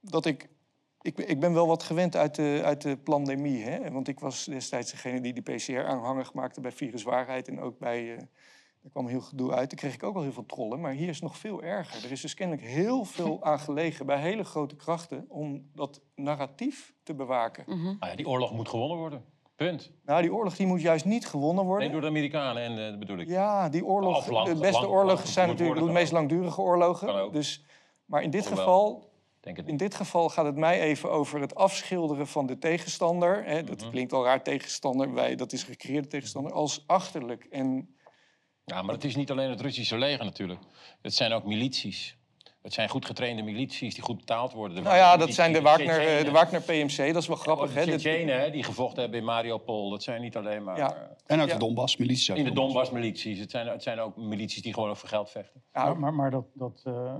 dat 0.02 0.26
ik 0.26 0.50
ik, 1.02 1.18
ik 1.18 1.40
ben 1.40 1.54
wel 1.54 1.68
wat 1.68 1.84
gewend 1.84 2.16
uit 2.16 2.36
de, 2.36 2.62
uit 2.64 2.82
de 2.82 2.98
pandemie. 2.98 3.64
Hè? 3.64 3.92
Want 3.92 4.08
ik 4.08 4.20
was 4.20 4.44
destijds 4.46 4.92
degene 4.92 5.22
die 5.22 5.34
de 5.34 5.42
PCR 5.54 5.86
aanhangig 5.86 6.34
maakte 6.34 6.62
bij 6.62 6.72
viruswaarheid. 6.72 7.48
En 7.48 7.60
ook 7.62 7.80
bij... 7.80 8.16
eh 8.16 8.22
er 8.84 8.90
kwam 8.90 9.08
heel 9.08 9.22
gedoe 9.22 9.52
uit. 9.54 9.70
Daar 9.70 9.80
kreeg 9.80 9.94
ik 9.94 10.04
ook 10.04 10.16
al 10.16 10.22
heel 10.22 10.32
veel 10.32 10.46
trollen. 10.46 10.80
Maar 10.80 10.92
hier 10.92 11.08
is 11.08 11.16
het 11.16 11.24
nog 11.24 11.38
veel 11.38 11.64
erger. 11.64 12.06
Er 12.06 12.12
is 12.12 12.22
dus 12.22 12.34
kennelijk 12.34 12.68
heel 12.68 13.06
veel 13.06 13.38
aan 13.46 13.60
gelegen 13.60 14.06
bij 14.06 14.20
hele 14.20 14.44
grote 14.44 14.76
krachten... 14.76 15.26
om 15.28 15.70
dat 15.76 16.02
narratief 16.16 16.94
te 17.04 17.14
bewaken. 17.14 17.64
Nou 17.68 17.98
ja, 18.00 18.16
die 18.16 18.28
oorlog 18.28 18.54
moet 18.54 18.70
gewonnen 18.70 18.98
worden. 18.98 19.24
Punt. 19.56 19.92
Nou, 20.06 20.22
die 20.22 20.34
oorlog 20.34 20.56
die 20.56 20.68
moet 20.68 20.82
juist 20.82 21.06
niet 21.06 21.28
gewonnen 21.28 21.64
worden. 21.66 21.84
Nee, 21.84 21.92
door 21.92 22.02
de 22.02 22.08
Amerikanen 22.08 22.64
en 22.64 22.72
eh, 22.78 22.90
dat 22.90 23.00
bedoel 23.00 23.18
ik. 23.18 23.28
Ja, 23.28 23.70
die 23.70 23.86
oorlog, 23.86 24.28
lang- 24.30 24.48
de 24.48 24.56
beste 24.56 24.72
lang- 24.82 24.86
oorlogen 24.94 25.16
lang 25.18 25.28
zijn 25.28 25.48
natuurlijk 25.50 25.80
de 25.86 25.92
meest 25.92 26.12
langdurige 26.12 26.56
Kan 26.56 26.66
oorlogen. 26.66 27.14
ook. 27.16 27.34
Dus, 27.34 27.66
maar 28.06 28.24
in 28.24 28.30
dit 28.30 28.48
geval 28.48 29.09
Denk 29.40 29.58
het 29.58 29.68
In 29.68 29.78
dit 29.78 29.96
geval 29.96 30.30
gaat 30.30 30.46
het 30.46 30.56
mij 30.56 30.82
even 30.82 31.12
over 31.12 31.42
het 31.42 31.56
afschilderen 31.56 32.28
van 32.28 32.46
de 32.46 32.58
tegenstander. 32.58 33.44
Hè, 33.46 33.64
dat 33.64 33.82
Mhm. 33.82 33.90
klinkt 33.90 34.14
al 34.14 34.24
raar, 34.24 34.44
tegenstander. 34.44 35.14
Wij, 35.14 35.36
dat 35.36 35.54
is 35.54 35.64
gecreëerde 35.64 36.08
tegenstander. 36.08 36.52
Als 36.52 36.84
achterlijk. 36.88 37.44
En 37.44 37.94
Ja, 38.66 38.82
maar 38.82 38.96
het 38.96 39.04
is 39.04 39.16
niet 39.16 39.32
alleen 39.32 39.50
het 39.50 39.62
Russische 39.62 39.98
leger 39.98 40.26
natuurlijk. 40.26 40.60
Het 41.02 41.14
zijn 41.14 41.32
ook 41.32 41.46
milities. 41.46 42.18
Het 42.62 42.74
zijn 42.74 42.90
goed 42.90 43.06
getrainde 43.06 43.42
milities 43.42 43.94
die 43.94 44.04
goed 44.04 44.18
betaald 44.18 44.54
worden. 44.54 44.76
De 44.78 44.84
nou 44.84 44.96
ja, 44.96 45.10
dat 45.10 45.18
milities, 45.18 45.36
zijn 45.36 45.52
de 45.52 45.58
de 45.58 45.64
Wagner, 45.64 46.18
eh, 46.18 46.24
de 46.26 46.32
Wagner 46.32 46.62
PMC. 46.62 47.14
Dat 47.14 47.22
is 47.22 47.28
wel 47.28 47.36
grappig. 47.38 47.74
Hè? 47.74 47.86
De 47.86 47.92
Dit- 47.92 48.00
Tsjetsjenen, 48.00 48.40
hè, 48.42 48.52
die 48.52 48.64
gevochten 48.64 49.02
hebben 49.02 49.20
in 49.20 49.26
Mariupol. 49.26 49.90
Dat 49.90 50.04
zijn 50.04 50.22
niet 50.22 50.36
alleen 50.38 50.64
maar... 50.64 50.78
Ja. 50.78 50.94
eh, 50.96 51.02
En 51.26 51.40
uit 51.40 51.48
Ja. 51.48 51.54
de 51.54 51.60
Donbass, 51.60 51.98
milities 51.98 52.30
uit 52.30 52.38
in 52.40 52.44
de 52.46 52.52
Donbass. 52.52 52.74
Donbass-milities. 52.74 53.40
Het 53.40 53.52
zijn, 53.52 53.68
het 53.68 53.84
zijn 53.84 54.00
ook 54.00 54.18
milities 54.18 54.62
die 54.62 54.74
gewoon 54.74 54.90
over 54.90 55.08
geld 55.08 55.30
vechten. 55.30 55.62
ja, 55.74 55.84
Maar, 55.84 55.98
maar, 56.00 56.14
maar 56.14 56.32
dat, 56.32 56.46
dat, 56.54 56.82
eh, 56.86 57.14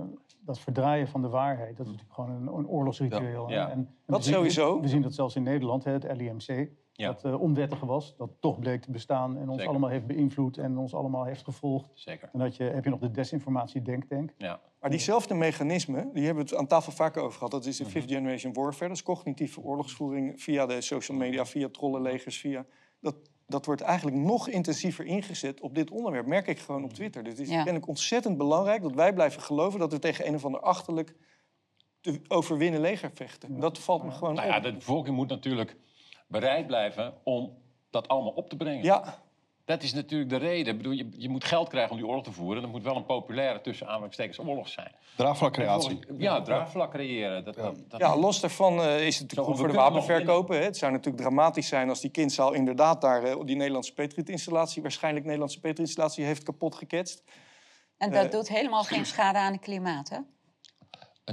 dat 0.44 0.58
verdraaien 0.58 1.08
van 1.08 1.22
de 1.22 1.28
waarheid, 1.28 1.76
dat 1.76 1.86
is 1.86 1.92
natuurlijk 1.92 2.14
gewoon 2.14 2.30
een, 2.30 2.58
een 2.58 2.66
oorlogsritueel. 2.68 3.50
Ja. 3.50 3.70
En 3.70 3.94
Dat 4.06 4.18
we 4.18 4.24
zien- 4.24 4.34
sowieso. 4.34 4.80
We 4.80 4.88
zien 4.88 5.02
dat 5.02 5.14
zelfs 5.14 5.36
in 5.36 5.42
Nederland, 5.42 5.84
hè, 5.84 5.92
het 5.92 6.06
LIMC, 6.16 6.68
Ja. 7.00 7.06
dat 7.12 7.24
eh, 7.24 7.40
onwettig 7.40 7.80
was, 7.80 8.16
dat 8.16 8.30
toch 8.40 8.58
bleek 8.58 8.82
te 8.82 8.90
bestaan 8.90 9.36
en 9.36 9.42
ons 9.42 9.50
Zeker. 9.54 9.68
allemaal 9.68 9.90
heeft 9.90 10.06
beïnvloed 10.06 10.56
en 10.58 10.78
ons 10.78 10.94
allemaal 10.94 11.24
heeft 11.24 11.44
gevolgd. 11.44 11.90
Zeker. 11.94 12.28
En 12.32 12.38
dat 12.38 12.56
je, 12.56 12.64
heb 12.64 12.84
je 12.84 12.90
nog 12.90 13.00
de 13.00 13.10
desinformatie 13.10 13.82
denktank. 13.82 14.32
Ja. 14.38 14.60
maar 14.80 14.90
diezelfde 14.90 15.34
mechanismen, 15.34 16.10
die 16.12 16.24
hebben 16.24 16.44
we 16.44 16.50
het 16.50 16.58
aan 16.58 16.66
tafel 16.66 16.92
vaker 16.92 17.22
over 17.22 17.32
gehad. 17.34 17.50
Dat 17.50 17.64
is 17.66 17.76
de 17.76 17.82
Mhm. 17.82 17.92
fifth 17.92 18.10
generation 18.10 18.52
warfare. 18.52 18.88
Dat 18.88 18.96
is 18.96 19.02
cognitieve 19.02 19.60
oorlogsvoering 19.60 20.42
via 20.42 20.66
de 20.66 20.80
social 20.80 21.18
media, 21.18 21.46
via 21.46 21.68
trollenlegers, 21.68 22.38
via... 22.40 22.64
Dat, 23.00 23.14
dat 23.46 23.66
wordt 23.66 23.80
eigenlijk 23.80 24.16
nog 24.16 24.48
intensiever 24.48 25.04
ingezet 25.06 25.60
op 25.60 25.74
dit 25.74 25.90
onderwerp. 25.90 26.26
Merk 26.26 26.46
ik 26.46 26.58
gewoon 26.58 26.84
op 26.84 26.92
Twitter. 26.92 27.22
Dus 27.22 27.32
het 27.32 27.42
is 27.42 27.48
Ja. 27.48 27.54
kennelijk 27.54 27.86
ontzettend 27.88 28.38
belangrijk 28.38 28.82
dat 28.82 28.94
wij 28.94 29.12
blijven 29.14 29.42
geloven 29.42 29.78
dat 29.78 29.92
we 29.92 29.98
tegen 29.98 30.26
een 30.26 30.34
of 30.34 30.44
ander 30.44 30.60
achterlijk 30.60 31.14
te 32.00 32.20
overwinnen 32.28 32.80
leger 32.80 33.10
vechten. 33.14 33.60
Dat 33.60 33.78
valt 33.78 34.04
me 34.04 34.10
gewoon 34.10 34.34
Nou 34.34 34.46
op. 34.48 34.52
ja, 34.54 34.60
de 34.60 34.72
bevolking 34.72 35.16
moet 35.16 35.28
natuurlijk 35.28 35.76
bereid 36.30 36.66
blijven 36.66 37.14
om 37.22 37.52
dat 37.90 38.08
allemaal 38.08 38.32
op 38.32 38.48
te 38.48 38.56
brengen. 38.56 38.82
Ja, 38.84 39.18
Dat 39.64 39.82
is 39.82 39.92
natuurlijk 39.94 40.30
de 40.30 40.36
reden. 40.36 40.72
Ik 40.72 40.76
bedoel, 40.76 40.92
je, 40.92 41.08
je 41.16 41.28
moet 41.28 41.44
geld 41.44 41.68
krijgen 41.68 41.90
om 41.90 41.96
die 41.96 42.06
oorlog 42.06 42.24
te 42.24 42.32
voeren. 42.32 42.62
Dat 42.62 42.70
moet 42.70 42.82
wel 42.82 42.96
een 42.96 43.04
populaire 43.04 43.60
tussen 43.60 43.86
aanhalingstekens 43.86 44.38
oorlog 44.38 44.68
zijn. 44.68 44.92
Draagvlakcreatie. 45.16 45.98
Ja, 46.18 46.42
draagvlak 46.42 46.90
creëren. 46.90 47.44
Dat, 47.44 47.54
dat, 47.54 47.76
dat- 47.88 48.00
ja, 48.00 48.16
los 48.16 48.40
daarvan 48.40 48.80
eh, 48.82 49.06
is 49.06 49.18
het 49.18 49.22
natuurlijk 49.22 49.48
goed 49.48 49.58
voor 49.58 49.68
de 49.68 49.74
wapenverkopen. 49.74 50.56
hè. 50.58 50.64
Het 50.64 50.76
zou 50.76 50.92
natuurlijk 50.92 51.22
dramatisch 51.22 51.68
zijn 51.68 51.88
als 51.88 52.00
die 52.00 52.10
kindzaal 52.10 52.52
inderdaad 52.52 53.00
daar 53.00 53.22
eh, 53.24 53.36
die 53.44 53.56
Nederlandse 53.56 53.92
Patriot-installatie, 53.94 54.82
waarschijnlijk 54.82 55.24
Nederlandse 55.24 55.58
Patriot-installatie, 55.60 56.24
heeft 56.24 56.42
kapot 56.42 56.74
geketst. 56.74 57.22
En 57.98 58.10
dat 58.10 58.24
Eh, 58.24 58.30
doet 58.30 58.48
helemaal 58.48 58.84
geen 58.84 59.06
schade 59.06 59.38
aan 59.38 59.52
het 59.52 59.60
klimaat, 59.60 60.08
hè? 60.08 60.18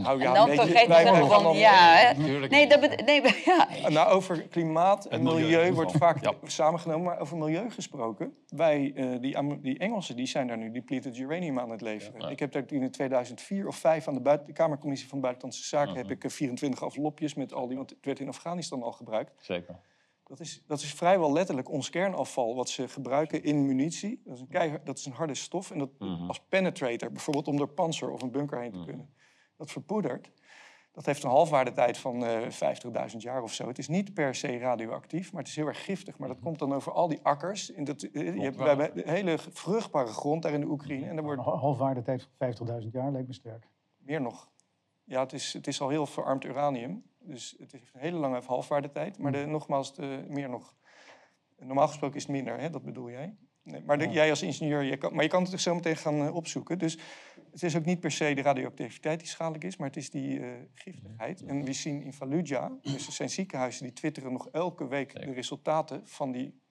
Nou 0.01 0.21
En 0.21 0.27
ja, 0.27 0.33
dan 0.33 0.49
vergeten 0.49 0.95
ze 0.95 1.07
gewoon, 1.13 1.43
dan- 1.43 1.57
ja, 1.57 1.95
hè? 1.95 2.13
Nee, 2.13 2.49
niet. 2.49 2.69
dat 2.69 3.05
nee, 3.05 3.21
ja. 3.45 3.89
Nou, 3.89 4.11
over 4.11 4.41
klimaat 4.41 5.05
en 5.05 5.23
milieu, 5.23 5.73
wordt 5.73 5.91
vaak 5.91 6.33
samengenomen. 6.43 7.05
Maar 7.05 7.19
over 7.19 7.37
milieu 7.37 7.69
gesproken, 7.69 8.33
wij, 8.47 8.91
eh, 8.95 9.05
die, 9.21 9.59
die 9.61 9.77
Engelsen 9.77 10.15
die 10.15 10.25
zijn 10.27 10.47
daar 10.47 10.57
nu 10.57 10.71
depleted 10.71 11.17
uranium 11.17 11.59
aan 11.59 11.69
het 11.69 11.81
leveren. 11.81 12.21
Ja. 12.21 12.29
Ik 12.29 12.39
heb 12.39 12.51
daar 12.51 12.63
in 12.67 12.91
2004 12.91 13.67
of 13.67 13.79
2005 13.79 14.07
aan 14.07 14.13
de, 14.13 14.19
buiten, 14.21 14.47
de 14.47 14.53
Kamercommissie 14.53 15.09
van 15.09 15.21
Buitenlandse 15.21 15.63
Zaken... 15.63 15.89
Mhm. 15.89 15.97
heb 15.97 16.11
ik 16.11 16.23
eh, 16.23 16.29
24 16.31 16.81
envelopjes 16.81 17.33
met 17.33 17.53
al 17.53 17.67
die... 17.67 17.77
want 17.77 17.89
het 17.89 18.05
werd 18.05 18.19
in 18.19 18.27
Afghanistan 18.27 18.83
al 18.83 18.91
gebruikt. 18.91 19.31
Zeker. 19.45 19.79
Dat 20.27 20.39
is, 20.39 20.63
dat 20.67 20.81
is 20.81 20.93
vrijwel 20.93 21.33
letterlijk 21.33 21.69
ons 21.71 21.89
kernafval 21.89 22.55
wat 22.55 22.69
ze 22.69 22.87
gebruiken 22.87 23.43
in 23.43 23.65
munitie. 23.65 24.21
Dat 24.25 24.35
is 24.35 24.41
een, 24.41 24.47
keihard- 24.47 24.85
dat 24.85 24.97
is 24.97 25.05
een 25.05 25.11
harde 25.11 25.35
stof 25.35 25.71
en 25.71 25.79
dat 25.79 25.89
Mhm. 25.99 26.27
als 26.27 26.39
penetrator, 26.49 27.11
bijvoorbeeld 27.11 27.47
om 27.47 27.57
door 27.57 27.67
panzer 27.69 28.09
of 28.11 28.21
een 28.21 28.31
bunker 28.31 28.59
heen 28.61 28.71
te 28.71 28.77
Mhm. 28.77 28.87
kunnen. 28.87 29.09
Dat 29.57 29.71
verpoedert. 29.71 30.31
Dat 30.91 31.05
heeft 31.05 31.23
een 31.23 31.29
halfwaardetijd 31.29 31.97
van 31.97 32.25
eh 32.25 32.41
50.000 33.11 33.17
jaar 33.17 33.41
of 33.43 33.53
zo. 33.53 33.67
Het 33.67 33.77
is 33.77 33.87
niet 33.87 34.13
per 34.13 34.35
se 34.35 34.57
radioactief, 34.57 35.31
maar 35.31 35.41
het 35.41 35.49
is 35.51 35.55
heel 35.55 35.67
erg 35.67 35.83
giftig. 35.83 36.17
Maar 36.17 36.27
dat 36.27 36.39
komt 36.39 36.59
dan 36.59 36.73
over 36.73 36.91
al 36.91 37.07
die 37.07 37.19
akkers. 37.23 37.73
En 37.73 37.83
dat, 37.83 38.01
eh, 38.01 38.35
je 38.35 38.41
hebt, 38.41 38.55
we 38.55 38.63
hebben 38.63 38.97
een 38.97 39.13
hele 39.13 39.37
vruchtbare 39.51 40.07
grond 40.07 40.41
daar 40.43 40.53
in 40.53 40.59
de 40.59 40.67
Oekraïne. 40.67 41.01
En 41.01 41.07
daar 41.09 41.17
Een 41.17 41.23
wordt 41.23 41.41
ha- 41.41 41.51
halfwaardetijd 41.55 42.21
van 42.21 42.31
50.000 42.83 42.91
jaar 42.91 43.11
lijkt 43.11 43.27
me 43.27 43.33
sterk. 43.33 43.67
meer 43.97 44.21
nog. 44.21 44.49
Ja, 45.03 45.19
het 45.19 45.33
is, 45.33 45.53
het 45.53 45.67
is 45.67 45.81
al 45.81 45.89
heel 45.89 46.05
verarmd 46.05 46.43
uranium. 46.43 47.03
Dus 47.19 47.55
het 47.59 47.71
heeft 47.71 47.89
een 47.93 47.99
hele 47.99 48.17
lange 48.17 48.41
halfwaardetijd. 48.45 49.17
Maar 49.17 49.31
de, 49.31 49.45
nogmaals, 49.45 49.95
de, 49.95 50.25
meer 50.27 50.49
nog. 50.49 50.75
Normaal 51.59 51.87
gesproken 51.87 52.15
is 52.15 52.21
het 52.23 52.31
minder, 52.31 52.59
hè? 52.59 52.69
dat 52.69 52.83
bedoel 52.83 53.09
jij. 53.09 53.35
Nee, 53.63 53.83
maar 53.85 53.97
de- 53.97 54.05
Ja. 54.05 54.11
jij 54.11 54.29
als 54.29 54.41
ingenieur, 54.41 54.83
je 54.83 54.97
kan, 54.97 55.13
maar 55.13 55.23
je 55.23 55.29
kan 55.29 55.43
het 55.43 55.51
er 55.53 55.59
zo 55.59 55.75
meteen 55.75 55.95
gaan 55.97 56.25
eh, 56.25 56.35
opzoeken. 56.35 56.79
Dus 56.79 56.99
het 57.61 57.69
is 57.69 57.75
ook 57.77 57.85
niet 57.85 57.99
per 57.99 58.11
se 58.11 58.33
de 58.33 58.41
radioactiviteit 58.41 59.19
die 59.19 59.27
schadelijk 59.27 59.63
is, 59.63 59.77
maar 59.77 59.87
het 59.87 59.97
is 59.97 60.09
die 60.09 60.39
eh, 60.39 60.47
giftigheid. 60.73 61.43
En 61.45 61.63
we 61.63 61.73
zien 61.73 62.01
in 62.03 62.13
Fallujah, 62.13 62.71
dus 62.81 63.07
er 63.07 63.13
zijn 63.13 63.29
ziekenhuizen 63.29 63.83
die 63.83 63.93
twitteren 63.93 64.31
nog 64.31 64.47
elke 64.51 64.87
week 64.87 65.13
de 65.25 65.33
resultaten 65.33 66.01
van 66.07 66.31
die 66.31 66.61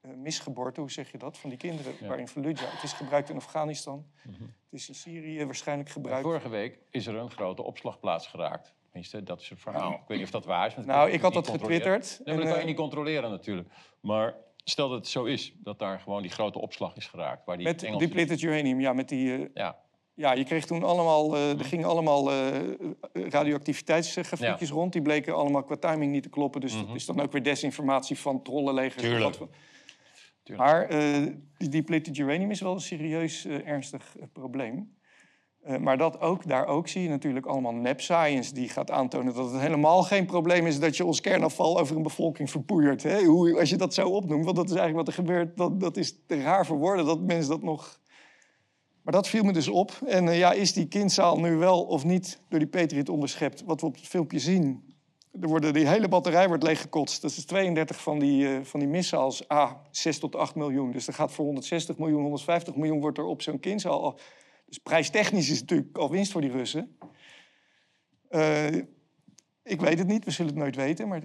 eh, 0.00 0.10
misgeboorte, 0.14 0.80
hoe 0.80 0.90
zeg 0.90 1.10
je 1.12 1.18
dat, 1.18 1.38
van 1.38 1.48
die 1.50 1.58
kinderen 1.58 1.92
Ja. 2.00 2.06
waar 2.08 2.18
in 2.18 2.28
Fallujah. 2.28 2.72
Het 2.72 2.82
is 2.82 2.92
gebruikt 2.92 3.28
in 3.30 3.36
Afghanistan, 3.36 4.06
Mhm. 4.24 4.42
het 4.42 4.50
is 4.80 4.88
in 4.88 4.94
Syrië 4.94 5.44
waarschijnlijk 5.44 5.88
gebruikt. 5.88 6.22
Vorige 6.22 6.48
week 6.48 6.78
is 6.90 7.06
er 7.06 7.14
een 7.14 7.30
grote 7.30 7.62
opslagplaats 7.62 8.26
geraakt. 8.26 8.74
Tenminste, 8.84 9.22
dat 9.22 9.40
is 9.40 9.48
het 9.48 9.60
verhaal. 9.60 9.92
Ik 9.92 10.00
weet 10.06 10.16
niet 10.18 10.26
of 10.26 10.32
dat 10.32 10.44
waar 10.44 10.66
is. 10.66 10.74
want 10.74 10.86
Nou, 10.86 11.10
ik 11.10 11.20
had 11.20 11.32
dat 11.34 11.48
getwitterd. 11.48 12.20
Nee, 12.24 12.34
maar 12.36 12.44
dat 12.44 12.44
kan 12.44 12.54
je 12.54 12.60
eh, 12.60 12.66
niet 12.68 12.76
controleren 12.76 13.30
natuurlijk. 13.30 13.68
Maar 14.00 14.34
stel 14.64 14.88
dat 14.88 14.98
het 14.98 15.08
zo 15.08 15.24
is, 15.24 15.54
dat 15.58 15.78
daar 15.78 16.00
gewoon 16.00 16.22
die 16.22 16.30
grote 16.30 16.58
opslag 16.58 16.96
is 16.96 17.06
geraakt. 17.06 17.44
Waar 17.46 17.56
die 17.56 17.66
Met 17.66 17.82
Engelsen- 17.82 18.08
depleted 18.08 18.40
uranium, 18.42 18.80
ja, 18.80 18.92
met 18.92 19.08
die... 19.08 19.50
Ja, 19.54 19.78
ja, 20.14 20.32
je 20.32 20.44
kreeg 20.44 20.66
toen 20.66 20.82
allemaal... 20.82 21.34
eh, 21.36 21.58
er 21.58 21.64
gingen 21.64 21.88
allemaal 21.88 22.32
eh, 22.32 22.48
radioactiviteitsgrafiekjes 23.12 24.70
rond. 24.70 24.92
Die 24.92 25.02
bleken 25.02 25.34
allemaal 25.36 25.62
qua 25.62 25.76
timing 25.76 26.12
niet 26.12 26.22
te 26.22 26.28
kloppen. 26.28 26.60
Dus 26.60 26.74
Mhm. 26.76 26.86
dat 26.86 26.96
is 26.96 27.06
dan 27.06 27.20
ook 27.20 27.32
weer 27.32 27.42
desinformatie 27.42 28.18
van 28.18 28.42
trollenlegers. 28.42 29.02
Tuurlijk. 29.02 29.36
Wat- 29.36 29.48
Tuurlijk. 30.42 30.68
Maar 30.70 30.82
eh, 30.88 31.26
die 31.56 31.68
depleted 31.68 32.18
uranium 32.18 32.50
is 32.50 32.60
wel 32.60 32.72
een 32.72 32.80
serieus 32.80 33.46
ernstig 33.46 34.16
probleem. 34.32 34.96
Maar 35.78 35.98
dat 35.98 36.20
ook, 36.20 36.46
daar 36.48 36.66
ook 36.66 36.88
zie 36.88 37.02
je 37.02 37.08
natuurlijk 37.08 37.46
allemaal 37.46 37.72
nep 37.74 38.00
science 38.00 38.54
die 38.54 38.68
gaat 38.68 38.90
aantonen 38.90 39.34
dat 39.34 39.52
het 39.52 39.60
helemaal 39.60 40.02
geen 40.02 40.26
probleem 40.26 40.66
is 40.66 40.80
dat 40.80 40.96
je 40.96 41.04
ons 41.04 41.20
kernafval 41.20 41.78
over 41.80 41.96
een 41.96 42.02
bevolking 42.02 42.50
verpoeiert. 42.50 43.02
Hè? 43.02 43.22
Hoe, 43.24 43.58
als 43.60 43.70
je 43.70 43.76
dat 43.76 43.94
zo 43.94 44.08
opnoemt, 44.08 44.44
want 44.44 44.56
dat 44.56 44.70
is 44.70 44.76
eigenlijk 44.76 45.06
wat 45.06 45.16
er 45.16 45.22
gebeurt, 45.24 45.56
dat, 45.56 45.80
dat 45.80 45.96
is 45.96 46.16
te 46.26 46.42
raar 46.42 46.66
voor 46.66 46.78
woorden 46.78 47.06
dat 47.06 47.20
mensen 47.20 47.50
dat 47.50 47.62
nog. 47.62 48.00
Maar 49.02 49.12
dat 49.12 49.28
viel 49.28 49.42
me 49.42 49.52
dus 49.52 49.68
op. 49.68 49.98
En 50.06 50.28
eh, 50.28 50.38
ja, 50.38 50.52
is 50.52 50.72
die 50.72 50.88
kindzaal 50.88 51.40
nu 51.40 51.56
wel 51.56 51.84
of 51.84 52.04
niet 52.04 52.40
door 52.48 52.58
die 52.58 52.68
Patriot 52.68 53.08
onderschept? 53.08 53.62
Wat 53.64 53.80
we 53.80 53.86
op 53.86 53.94
het 53.94 54.06
filmpje 54.08 54.38
zien. 54.38 54.90
Er 55.40 55.72
die 55.72 55.88
hele 55.88 56.08
batterij 56.08 56.48
wordt 56.48 56.62
leeggekotst. 56.62 57.22
Dat 57.22 57.30
is 57.30 57.44
32 57.44 58.02
van 58.02 58.18
die, 58.18 58.48
eh, 58.48 58.64
van 58.64 58.80
die 58.80 58.88
missiles. 58.88 59.48
Ah, 59.48 59.72
6 59.90 60.18
tot 60.18 60.36
8 60.36 60.54
miljoen. 60.54 60.90
Dus 60.90 61.06
er 61.06 61.12
gaat 61.14 61.32
voor 61.32 61.44
160 61.44 61.98
miljoen, 61.98 62.22
150 62.22 62.76
miljoen 62.76 63.00
wordt 63.00 63.18
er 63.18 63.24
op 63.24 63.42
zo'n 63.42 63.60
kindzaal. 63.60 64.02
al- 64.02 64.18
Dus 64.66 64.78
prijstechnisch 64.78 65.50
is 65.50 65.58
het 65.60 65.70
natuurlijk 65.70 65.98
al 65.98 66.10
winst 66.10 66.32
voor 66.32 66.40
die 66.40 66.50
Russen. 66.50 66.96
Eh, 68.28 68.74
ik 69.62 69.80
weet 69.80 69.98
het 69.98 70.06
niet, 70.08 70.24
we 70.24 70.30
zullen 70.30 70.50
het 70.52 70.60
nooit 70.60 70.76
weten. 70.76 71.08
Maar 71.08 71.22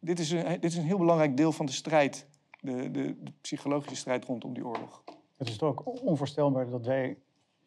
dit 0.00 0.18
is 0.18 0.30
een, 0.30 0.44
dit 0.60 0.64
is 0.70 0.76
een 0.76 0.84
heel 0.84 0.98
belangrijk 0.98 1.36
deel 1.36 1.52
van 1.52 1.66
de 1.66 1.72
strijd. 1.72 2.26
De, 2.60 2.90
de, 2.90 3.22
de 3.22 3.32
psychologische 3.40 3.96
strijd 3.96 4.24
rondom 4.24 4.54
die 4.54 4.66
oorlog. 4.66 5.04
Het 5.36 5.48
is 5.48 5.56
toch 5.56 5.68
ook 5.86 6.02
onvoorstelbaar 6.04 6.70
dat 6.70 6.86
wij, 6.86 7.18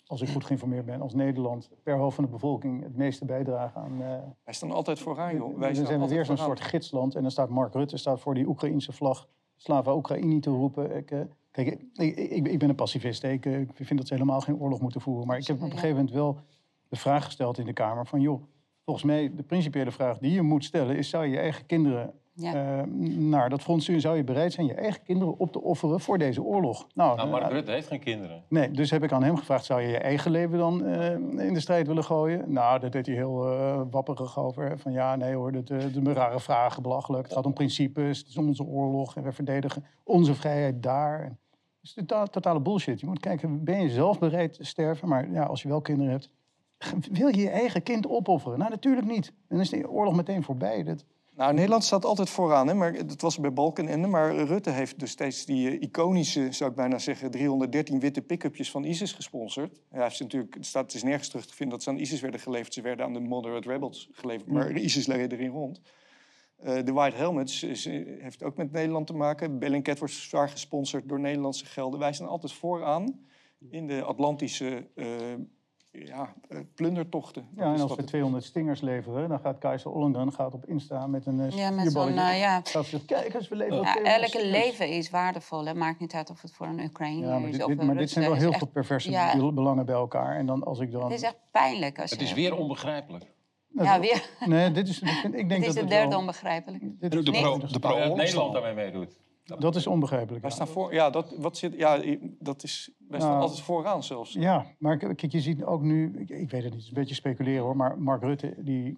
als 0.05 0.21
ik 0.21 0.29
goed 0.29 0.45
geïnformeerd 0.45 0.85
ben, 0.85 1.01
als 1.01 1.13
Nederland 1.13 1.69
per 1.83 1.97
hoofd 1.97 2.15
van 2.15 2.23
de 2.23 2.29
bevolking 2.29 2.83
het 2.83 2.95
meeste 2.97 3.25
bijdragen 3.25 3.81
aan. 3.81 4.01
eh, 4.01 4.07
Wij 4.43 4.53
staan 4.53 4.71
altijd 4.71 4.99
vooraan, 4.99 5.35
joh. 5.35 5.57
Wij 5.57 5.73
dan 5.73 5.85
zijn 5.85 5.99
we 5.99 6.07
weer 6.07 6.25
zo'n 6.25 6.37
soort 6.37 6.61
gidsland. 6.61 7.15
En 7.15 7.21
dan 7.21 7.31
staat 7.31 7.49
Mark 7.49 7.73
Rutte 7.73 7.97
staat 7.97 8.19
voor 8.19 8.33
die 8.33 8.47
Oekraïnse 8.47 8.91
vlag 8.91 9.27
Slava 9.55 9.95
Oekraïni 9.95 10.39
te 10.39 10.49
roepen. 10.49 10.95
Ik, 10.95 11.11
eh, 11.11 11.19
kijk, 11.51 11.67
ik, 11.93 12.15
ik, 12.17 12.47
ik 12.47 12.59
ben 12.59 12.69
een 12.69 12.75
pacifist. 12.75 13.23
Ik, 13.23 13.45
eh, 13.45 13.59
ik 13.59 13.69
vind 13.73 13.97
dat 13.99 14.07
ze 14.07 14.13
helemaal 14.13 14.41
geen 14.41 14.59
oorlog 14.59 14.81
moeten 14.81 15.01
voeren. 15.01 15.27
Maar 15.27 15.37
ik 15.37 15.47
heb 15.47 15.55
op 15.55 15.61
een 15.61 15.69
gegeven 15.71 15.95
moment 15.95 16.11
wel 16.11 16.37
de 16.87 16.95
vraag 16.95 17.25
gesteld 17.25 17.57
in 17.57 17.65
de 17.65 17.73
Kamer 17.73 18.07
van... 18.07 18.21
joh, 18.21 18.43
volgens 18.85 19.05
mij 19.05 19.35
de 19.35 19.43
principiële 19.43 19.91
vraag 19.91 20.17
die 20.17 20.31
je 20.31 20.41
moet 20.41 20.63
stellen... 20.63 20.97
is 20.97 21.09
zou 21.09 21.25
je 21.25 21.31
je 21.31 21.37
eigen 21.39 21.65
kinderen 21.65 22.13
Ja. 22.41 22.53
eh, 22.53 22.83
naar 23.17 23.49
dat 23.49 23.61
front 23.61 23.81
sturen? 23.81 24.01
Zou 24.01 24.15
je 24.17 24.23
bereid 24.23 24.53
zijn 24.53 24.65
je 24.65 24.73
eigen 24.73 25.03
kinderen 25.03 25.39
op 25.39 25.51
te 25.51 25.61
offeren 25.61 25.99
voor 25.99 26.17
deze 26.17 26.43
oorlog? 26.43 26.87
Nou, 26.93 27.15
nou, 27.15 27.27
eh, 27.27 27.33
Mark 27.33 27.51
Rutte 27.51 27.71
heeft 27.71 27.87
geen 27.87 27.99
kinderen. 27.99 28.43
Nee, 28.47 28.71
dus 28.71 28.91
heb 28.91 29.03
ik 29.03 29.11
aan 29.11 29.23
hem 29.23 29.37
gevraagd, 29.37 29.65
zou 29.65 29.81
je 29.81 29.87
je 29.87 29.97
eigen 29.97 30.31
leven 30.31 30.57
dan 30.57 30.85
eh, 30.85 31.11
in 31.47 31.53
de 31.53 31.59
strijd 31.59 31.87
willen 31.87 32.03
gooien? 32.03 32.51
Nou, 32.51 32.79
daar 32.79 32.89
deed 32.89 33.05
hij 33.05 33.15
heel 33.15 33.51
eh, 33.51 33.81
wapperig 33.91 34.39
over. 34.39 34.79
Van 34.79 34.91
ja, 34.91 35.15
nee 35.15 35.33
hoor, 35.35 35.51
dat, 35.51 35.69
eh, 35.69 35.79
dat 35.79 35.91
zijn 35.91 36.13
rare 36.13 36.39
vragen, 36.39 36.81
belachelijk. 36.81 37.23
Het 37.23 37.33
gaat 37.33 37.45
om 37.45 37.53
principes, 37.53 38.17
het 38.17 38.27
is 38.27 38.37
onze 38.37 38.63
oorlog 38.63 39.15
en 39.15 39.23
we 39.23 39.31
verdedigen 39.31 39.85
onze 40.03 40.35
vrijheid 40.35 40.83
daar. 40.83 41.37
Het 41.81 41.97
is 41.97 42.03
totale 42.31 42.59
bullshit. 42.59 42.99
Je 42.99 43.05
moet 43.05 43.19
kijken, 43.19 43.63
ben 43.63 43.81
je 43.81 43.89
zelf 43.89 44.19
bereid 44.19 44.53
te 44.53 44.63
sterven? 44.63 45.07
Maar 45.07 45.31
ja, 45.31 45.43
als 45.43 45.61
je 45.61 45.67
wel 45.67 45.81
kinderen 45.81 46.11
hebt, 46.11 46.29
wil 47.19 47.27
je 47.27 47.41
je 47.41 47.49
eigen 47.49 47.83
kind 47.83 48.07
opofferen? 48.07 48.57
Nou, 48.57 48.69
natuurlijk 48.69 49.07
niet. 49.07 49.33
Dan 49.47 49.59
is 49.59 49.69
de 49.69 49.89
oorlog 49.89 50.15
meteen 50.15 50.43
voorbij. 50.43 50.83
Dat, 50.83 51.05
Nou, 51.39 51.53
Nederland 51.53 51.83
staat 51.83 52.05
altijd 52.05 52.29
vooraan, 52.29 52.67
hè? 52.67 52.73
maar 52.73 53.07
dat 53.07 53.21
was 53.21 53.39
bij 53.39 53.53
Balkenende. 53.53 54.07
Maar 54.07 54.35
Rutte 54.35 54.69
heeft 54.69 54.99
dus 54.99 55.11
steeds 55.11 55.45
die 55.45 55.69
eh, 55.69 55.81
iconische, 55.81 56.51
zou 56.51 56.69
ik 56.69 56.75
bijna 56.75 56.97
zeggen, 56.97 57.31
313 57.31 57.99
witte 57.99 58.21
pick-upjes 58.21 58.71
van 58.71 58.83
ISIS 58.83 59.11
gesponsord. 59.11 59.81
Hij 59.89 60.03
heeft 60.03 60.15
ze 60.15 60.23
natuurlijk, 60.23 60.53
het, 60.53 60.65
staat, 60.65 60.83
het 60.83 60.93
is 60.93 61.03
nergens 61.03 61.29
terug 61.29 61.45
te 61.45 61.53
vinden 61.53 61.75
dat 61.75 61.83
ze 61.83 61.89
aan 61.89 61.97
ISIS 61.97 62.21
werden 62.21 62.39
geleverd. 62.39 62.73
Ze 62.73 62.81
werden 62.81 63.05
aan 63.05 63.13
de 63.13 63.19
moderate 63.19 63.69
rebels 63.69 64.09
geleverd, 64.11 64.47
maar 64.47 64.71
ISIS 64.71 65.07
leed 65.07 65.31
erin 65.31 65.49
rond. 65.49 65.81
Eh, 66.57 66.83
de 66.83 66.93
White 66.93 67.15
Helmets 67.15 67.63
is, 67.63 67.85
eh, 67.85 68.21
heeft 68.21 68.43
ook 68.43 68.57
met 68.57 68.71
Nederland 68.71 69.07
te 69.07 69.15
maken. 69.15 69.59
Bellingcat 69.59 69.99
wordt 69.99 70.13
zwaar 70.13 70.49
gesponsord 70.49 71.09
door 71.09 71.19
Nederlandse 71.19 71.65
gelden. 71.65 71.99
Wij 71.99 72.13
staan 72.13 72.27
altijd 72.27 72.53
vooraan 72.53 73.19
in 73.69 73.87
de 73.87 74.03
Atlantische 74.03 74.87
ja, 76.05 76.33
eh, 76.49 76.59
plundertochten. 76.75 77.47
Dat 77.51 77.65
ja, 77.65 77.73
en 77.73 77.81
als 77.81 77.91
we 77.91 77.97
het- 77.97 78.07
200 78.07 78.43
stingers 78.43 78.81
leveren, 78.81 79.29
dan 79.29 79.39
gaat 79.39 79.57
Keizer 79.57 79.91
Ollongren 79.91 80.33
gaat 80.33 80.53
op 80.53 80.65
Insta 80.65 81.07
met 81.07 81.25
een 81.25 81.39
uh, 81.39 81.49
Ja, 81.49 81.69
met 81.69 81.91
zo'n, 81.91 82.17
eh, 82.17 82.39
ja. 82.39 82.61
Gaat 82.63 82.85
ze, 82.85 83.05
kijk 83.05 83.33
eens, 83.33 83.47
we 83.47 83.55
leveren 83.55 83.81
Ja, 83.83 83.91
200 83.91 84.15
elke 84.23 84.37
stingers." 84.37 84.65
leven 84.65 84.87
is 84.89 85.09
waardevol. 85.09 85.65
Het 85.65 85.75
maakt 85.75 85.99
niet 85.99 86.13
uit 86.13 86.29
of 86.29 86.41
het 86.41 86.51
voor 86.53 86.67
een 86.67 86.77
Ja, 86.77 87.39
maar 87.39 87.47
is 87.49 87.51
dit, 87.51 87.61
of 87.63 87.67
dit- 87.67 87.81
maar 87.83 87.97
dit 87.97 88.09
zijn 88.09 88.25
wel 88.25 88.33
heel 88.33 88.49
echt- 88.49 88.57
veel 88.57 88.67
perverse 88.67 89.11
ja. 89.11 89.51
belangen 89.51 89.85
bij 89.85 89.95
elkaar. 89.95 90.35
En 90.35 90.45
dan 90.45 90.63
als 90.63 90.79
ik 90.79 90.91
dan... 90.91 91.03
Het 91.03 91.11
is 91.11 91.21
echt 91.21 91.37
pijnlijk. 91.51 91.99
Als 91.99 92.09
Het 92.11 92.19
je- 92.19 92.25
is 92.25 92.33
weer 92.33 92.55
onbegrijpelijk. 92.57 93.25
Ja, 93.69 93.99
weer. 93.99 94.29
Nee, 94.45 94.71
dit 94.71 94.87
is, 94.87 95.01
ik 95.01 95.21
denk 95.31 95.49
Het 95.49 95.59
is 95.59 95.65
dat 95.65 95.73
de 95.73 95.79
het 95.79 95.89
derde 95.89 96.17
onbegrijpelijk. 96.17 96.81
dit 96.99 97.11
De, 97.11 97.17
is- 97.17 97.25
de, 97.25 97.31
Nee. 97.31 97.41
pro, 97.41 97.53
dit 97.53 97.63
is- 97.63 97.71
de 97.71 97.79
Dat 97.79 97.91
pro 97.93 98.15
Nederland 98.15 98.53
daarmee 98.53 98.73
meedoet. 98.73 99.19
Dat 99.59 99.75
is 99.75 99.87
onbegrijpelijk. 99.87 100.41
Wij 100.41 100.49
ja. 100.49 100.55
staan 100.55 100.67
voor, 100.67 100.93
ja, 100.93 101.09
dat, 101.09 101.35
wat 101.37 101.57
zit, 101.57 101.73
ja, 101.77 102.01
dat 102.39 102.63
is, 102.63 102.91
wij 103.09 103.19
staan 103.19 103.31
Nou, 103.31 103.41
altijd 103.43 103.61
vooraan 103.61 104.03
zelfs. 104.03 104.33
Ja, 104.33 104.65
maar 104.77 104.97
kijk, 104.97 105.31
je 105.31 105.39
ziet 105.41 105.63
ook 105.63 105.81
nu, 105.81 106.13
ik, 106.17 106.29
ik 106.29 106.49
weet 106.51 106.63
het 106.63 106.63
niet, 106.63 106.71
het 106.73 106.81
is 106.81 106.87
een 106.87 106.93
beetje 106.93 107.15
speculeren 107.15 107.63
hoor, 107.63 107.75
maar 107.75 108.01
Mark 108.01 108.23
Rutte 108.23 108.53
die 108.57 108.97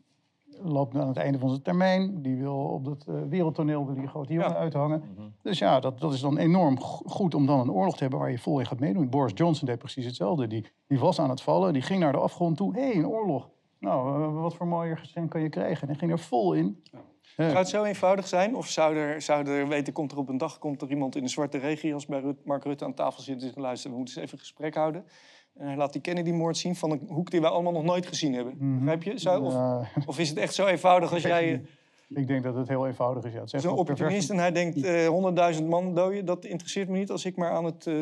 loopt 0.63 0.95
aan 0.95 1.07
het 1.07 1.17
einde 1.17 1.39
van 1.39 1.49
zijn 1.49 1.61
termijn. 1.61 2.21
Die 2.21 2.35
wil 2.35 2.55
op 2.55 2.85
dat 2.85 3.05
eh, 3.07 3.15
wereldtoneel 3.29 3.85
wil 3.85 3.95
die 3.95 4.07
grote 4.07 4.33
jongen 4.33 4.49
Ja. 4.49 4.55
uithangen. 4.55 5.03
Dus 5.41 5.59
ja, 5.59 5.79
dat, 5.79 5.99
dat 5.99 6.13
is 6.13 6.19
dan 6.21 6.37
enorm 6.37 6.79
go- 6.81 7.03
goed 7.09 7.35
om 7.35 7.45
dan 7.45 7.59
een 7.59 7.71
oorlog 7.71 7.93
te 7.95 8.01
hebben 8.01 8.19
waar 8.19 8.31
je 8.31 8.39
vol 8.39 8.59
in 8.59 8.65
gaat 8.65 8.79
meedoen. 8.79 9.09
Boris 9.09 9.31
Johnson 9.35 9.67
deed 9.67 9.77
precies 9.77 10.05
hetzelfde. 10.05 10.47
Die, 10.47 10.65
die 10.87 10.99
was 10.99 11.19
aan 11.19 11.29
het 11.29 11.41
vallen, 11.41 11.73
die 11.73 11.81
ging 11.81 11.99
naar 11.99 12.11
de 12.11 12.17
afgrond 12.17 12.57
toe. 12.57 12.73
Hé, 12.75 12.81
hey, 12.81 12.95
een 12.95 13.07
oorlog. 13.07 13.49
Nou, 13.79 14.23
eh, 14.23 14.41
wat 14.41 14.55
voor 14.55 14.67
mooier 14.67 14.97
geschenk 14.97 15.29
kan 15.29 15.41
je 15.41 15.49
krijgen? 15.49 15.81
En 15.81 15.87
hij 15.87 15.95
ging 15.97 16.11
er 16.11 16.19
vol 16.19 16.53
in. 16.53 16.81
Ja. 16.91 16.99
Zou 17.35 17.53
het 17.57 17.69
zo 17.69 17.83
eenvoudig 17.83 18.27
zijn? 18.27 18.55
Of 18.55 18.67
zou 18.67 18.95
er, 18.97 19.21
zou 19.21 19.47
er 19.49 19.67
weten, 19.67 19.93
komt 19.93 20.11
er 20.11 20.17
op 20.17 20.29
een 20.29 20.37
dag 20.37 20.57
komt 20.59 20.81
er 20.81 20.89
iemand 20.89 21.15
in 21.15 21.23
een 21.23 21.29
zwarte 21.29 21.57
regenjas 21.57 22.05
bij 22.05 22.19
Rut- 22.19 22.45
Mark 22.45 22.63
Rutte 22.63 22.85
aan 22.85 22.93
tafel 22.93 23.21
zitten 23.23 23.33
en 23.47 23.53
zegt, 23.53 23.57
luister, 23.65 23.89
we 23.91 23.97
moeten 23.97 24.15
eens 24.15 24.23
even 24.25 24.37
een 24.37 24.43
gesprek 24.43 24.75
houden. 24.75 25.05
En 25.57 25.67
hij 25.67 25.75
laat 25.75 25.93
die 25.93 26.01
Kennedy-moord 26.01 26.57
zien 26.57 26.75
van 26.75 26.91
een 26.91 27.01
hoek 27.07 27.31
die 27.31 27.41
wij 27.41 27.49
allemaal 27.49 27.71
nog 27.71 27.83
nooit 27.83 28.05
gezien 28.07 28.33
hebben. 28.33 28.79
Begrijp 28.79 29.03
je? 29.03 29.19
Zo, 29.19 29.39
of, 29.39 29.53
Ja, 29.53 29.87
of 30.05 30.19
is 30.19 30.29
het 30.29 30.37
echt 30.37 30.53
zo 30.53 30.65
eenvoudig 30.65 31.13
als 31.13 31.21
jij... 31.21 31.61
ik 32.09 32.27
denk 32.27 32.43
dat 32.43 32.55
het 32.55 32.67
heel 32.67 32.87
eenvoudig 32.87 33.25
is. 33.25 33.33
Ja. 33.33 33.39
Het 33.39 33.53
is 33.53 33.61
Zo'n 33.61 33.77
opportunist 33.77 34.29
en 34.29 34.37
hij 34.37 34.51
denkt 34.51 34.83
eh, 34.83 35.07
honderdduizend 35.07 35.67
man 35.67 35.95
doden, 35.95 36.25
dat 36.25 36.45
interesseert 36.45 36.89
me 36.89 36.97
niet 36.97 37.11
als 37.11 37.25
ik 37.25 37.35
maar 37.35 37.51
aan 37.51 37.65
het... 37.65 37.87
eh, 37.87 37.95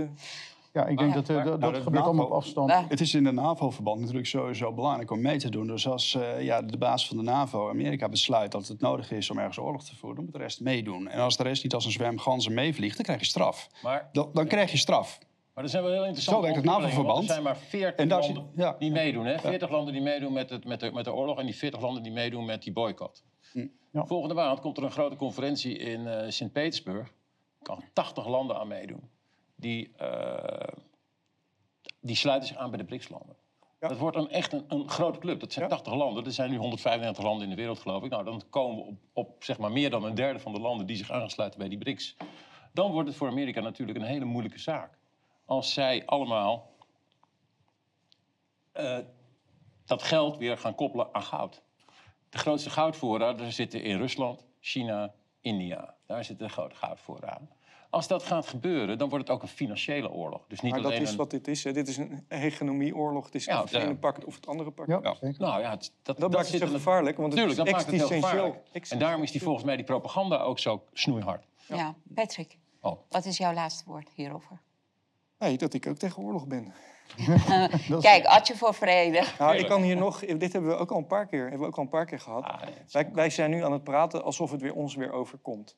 Ja, 0.74 0.86
ik 0.86 0.98
denk 0.98 1.10
Ja. 1.10 1.16
dat 1.16 1.30
eh, 1.30 1.36
Maar- 1.36 1.46
dat, 1.46 1.60
nou, 1.60 1.74
dat 1.74 1.82
gebeurt 1.84 2.04
allemaal 2.04 2.26
op 2.26 2.32
afstand. 2.32 2.70
Ja. 2.70 2.86
Het 2.88 3.00
is 3.00 3.14
in 3.14 3.24
de 3.24 3.32
NAVO-verband 3.32 4.00
natuurlijk 4.00 4.28
sowieso 4.28 4.74
belangrijk 4.74 5.12
om 5.12 5.22
mee 5.22 5.38
te 5.38 5.50
doen. 5.50 5.68
Dus 5.68 5.88
als 5.88 6.16
eh, 6.16 6.42
ja, 6.44 6.62
de 6.62 6.78
baas 6.78 7.08
van 7.08 7.18
de 7.18 7.24
NAVO, 7.24 7.70
Amerika, 7.70 8.10
besluit 8.10 8.52
dat 8.52 8.68
het 8.68 8.80
nodig 8.80 9.12
is 9.12 9.30
om 9.30 9.38
ergens 9.38 9.58
oorlog 9.60 9.84
te 9.84 9.96
voeren, 9.96 10.16
dan 10.16 10.24
moet 10.26 10.34
de 10.34 10.40
rest 10.40 10.62
meedoen. 10.62 11.08
En 11.08 11.20
als 11.20 11.38
de 11.38 11.44
rest 11.44 11.64
niet 11.64 11.74
als 11.74 11.86
een 11.86 11.92
zwerm 11.92 12.18
ganzen 12.20 12.54
meevliegt, 12.54 12.96
dan 12.96 13.06
krijg 13.06 13.20
je 13.20 13.26
straf. 13.26 13.68
Maar, 13.84 14.10
Dan, 14.12 14.30
dan 14.34 14.48
krijg 14.48 14.72
je 14.72 14.78
straf. 14.78 15.20
maar 15.54 15.64
er 15.64 15.70
zijn 15.70 15.84
wel 15.84 15.92
heel 15.92 16.04
interessante 16.06 16.40
Zo 16.48 16.54
werkt 16.54 16.66
het 16.68 16.76
NAVO-verband. 16.82 17.24
Er 17.24 17.30
zijn 17.30 17.44
maar 17.44 17.58
40 17.58 17.96
En 18.00 18.08
daar 18.08 18.24
zie- 18.24 18.34
landen 18.34 18.54
ja. 18.56 18.76
die 18.80 18.92
meedoen. 18.92 19.26
Hè? 19.26 19.40
40 19.40 19.70
landen 19.70 19.94
die 19.94 20.02
meedoen 20.02 20.34
met, 20.34 20.50
het, 20.50 20.66
met, 20.66 20.80
de, 20.80 20.92
met 20.92 21.06
de 21.06 21.14
oorlog 21.14 21.38
en 21.40 21.46
die 21.46 21.56
40 21.56 21.82
landen 21.82 22.04
die 22.04 22.12
meedoen 22.12 22.46
met 22.46 22.64
die 22.64 22.74
boycott. 22.74 23.24
Hm. 23.52 23.68
Ja. 23.92 24.06
Volgende 24.06 24.34
maand 24.34 24.60
komt 24.60 24.78
er 24.78 24.84
een 24.84 24.92
grote 24.92 25.16
conferentie 25.16 25.78
in 25.78 26.08
eh 26.08 26.30
Sint-Petersburg. 26.30 27.08
Er 27.08 27.66
kan 27.66 27.84
80 27.94 28.28
landen 28.28 28.60
aan 28.60 28.68
meedoen. 28.68 29.10
Die, 29.60 29.96
eh, 29.98 30.74
die 32.00 32.16
sluiten 32.16 32.48
zich 32.48 32.58
aan 32.58 32.70
bij 32.70 32.80
de 32.80 32.86
BRICS-landen. 32.86 33.36
Ja. 33.80 33.88
Dat 33.88 33.98
wordt 33.98 34.18
een, 34.18 34.30
echt 34.30 34.54
een, 34.54 34.66
een 34.68 34.90
grote 34.90 35.20
club. 35.20 35.40
Dat 35.40 35.52
zijn 35.54 35.66
Ja. 35.66 35.72
80 35.72 35.94
landen. 35.94 36.26
Er 36.26 36.32
zijn 36.32 36.50
nu 36.50 36.58
135 36.58 37.24
landen 37.24 37.44
in 37.44 37.50
de 37.50 37.56
wereld, 37.56 37.80
geloof 37.80 38.04
ik. 38.04 38.10
Nou, 38.10 38.24
dan 38.24 38.44
komen 38.50 38.76
we 38.76 38.84
op, 38.84 38.98
op 39.14 39.44
zeg 39.44 39.58
maar 39.58 39.72
meer 39.72 39.90
dan 39.90 40.04
een 40.04 40.16
derde 40.16 40.40
van 40.40 40.54
de 40.54 40.60
landen 40.60 40.86
die 40.86 40.96
zich 40.96 41.12
aansluiten 41.12 41.60
bij 41.60 41.70
die 41.70 41.78
BRICS. 41.78 42.16
Dan 42.74 42.92
wordt 42.92 43.08
het 43.08 43.18
voor 43.18 43.28
Amerika 43.28 43.62
natuurlijk 43.62 44.00
een 44.00 44.06
hele 44.06 44.26
moeilijke 44.26 44.60
zaak. 44.60 44.98
Als 45.46 45.74
zij 45.74 46.06
allemaal 46.06 46.70
eh, 48.72 48.98
dat 49.86 50.04
geld 50.04 50.38
weer 50.38 50.58
gaan 50.58 50.76
koppelen 50.76 51.08
aan 51.12 51.24
goud. 51.24 51.62
De 52.30 52.38
grootste 52.38 52.70
goudvoorraden 52.70 53.52
zitten 53.52 53.84
in 53.84 53.98
Rusland, 53.98 54.46
China, 54.60 55.14
India. 55.42 55.96
Daar 56.06 56.24
zitten 56.24 56.48
de 56.48 56.54
grote 56.54 56.76
goudvoorraden. 56.76 57.50
Als 57.90 58.08
dat 58.08 58.24
gaat 58.24 58.48
gebeuren, 58.48 58.98
dan 58.98 59.10
wordt 59.10 59.28
het 59.28 59.36
ook 59.36 59.42
een 59.42 59.48
financiële 59.48 60.10
oorlog. 60.12 60.42
Dus 60.48 60.60
niet 60.62 60.72
maar 60.72 60.82
dat 60.82 60.92
is 60.92 61.12
een... 61.12 61.18
wat 61.18 61.30
dit 61.30 61.48
is. 61.48 61.64
Hè. 61.64 61.72
Dit 61.72 61.88
is 61.88 61.98
een 61.98 62.26
hegemonieoorlog. 62.28 63.26
Het 63.26 63.36
is 63.36 63.46
Ja, 63.46 63.56
of 63.58 63.62
het 63.72 63.72
ja. 63.82 63.88
ene 63.88 63.96
pakt 63.96 64.26
of 64.26 64.36
het 64.36 64.48
andere 64.48 64.72
pakt. 64.72 64.90
Ja, 64.90 65.00
Ja. 65.02 65.16
Nou 65.38 65.62
ja, 65.62 65.70
het- 65.70 65.92
dat, 66.04 66.20
Dat, 66.20 66.32
maakt 66.32 66.52
het 66.52 66.64
gevaarlijk, 66.64 67.18
want 67.18 67.28
het 67.34 67.38
Tuurlijk, 67.38 67.58
dat 67.58 67.68
is 67.68 67.72
maakt 67.74 67.86
het 67.86 67.96
heel 67.96 68.04
existentieel. 68.06 68.44
gevaarlijk. 68.54 68.90
En 68.90 69.00
daarom 69.00 69.24
is 69.24 69.32
die 69.32 69.42
volgens 69.42 69.66
mij 69.66 69.76
die 69.76 69.86
propaganda 69.86 70.38
ook 70.40 70.60
zo 70.60 70.84
snoeihard. 70.94 71.46
Ja, 71.68 71.96
Patrick, 72.14 72.58
Oh. 72.82 73.00
wat 73.10 73.26
is 73.26 73.38
jouw 73.38 73.54
laatste 73.54 73.84
woord 73.88 74.10
hierover? 74.16 74.60
Nee, 75.40 75.58
dat 75.58 75.74
ik 75.74 75.88
ook 75.88 75.98
tegen 75.98 76.24
oorlog 76.24 76.48
ben. 76.48 76.74
Dat 77.90 77.98
is- 77.98 78.02
Kijk, 78.02 78.26
Atje 78.26 78.56
voor 78.58 78.74
vrede. 78.74 79.24
Nou, 79.40 79.56
ik 79.58 79.68
kan 79.68 79.82
hier 79.82 79.96
nog... 79.96 80.20
Dit 80.20 80.54
hebben 80.54 80.72
we 80.72 80.78
ook 80.78 80.92
al 80.92 80.98
een 80.98 81.08
paar 81.08 81.28
keer, 81.28 81.42
hebben 81.42 81.60
we 81.60 81.66
ook 81.66 81.76
al 81.78 81.84
een 81.84 81.90
paar 81.90 82.06
keer 82.06 82.20
gehad. 82.20 82.44
Ah, 82.44 82.62
is- 82.86 82.94
Wij, 82.94 83.10
wij 83.14 83.30
zijn 83.30 83.50
nu 83.50 83.64
aan 83.64 83.72
het 83.72 83.84
praten 83.84 84.24
alsof 84.24 84.52
het 84.52 84.62
weer 84.62 84.74
ons 84.74 84.96
weer 84.96 85.12
overkomt. 85.12 85.76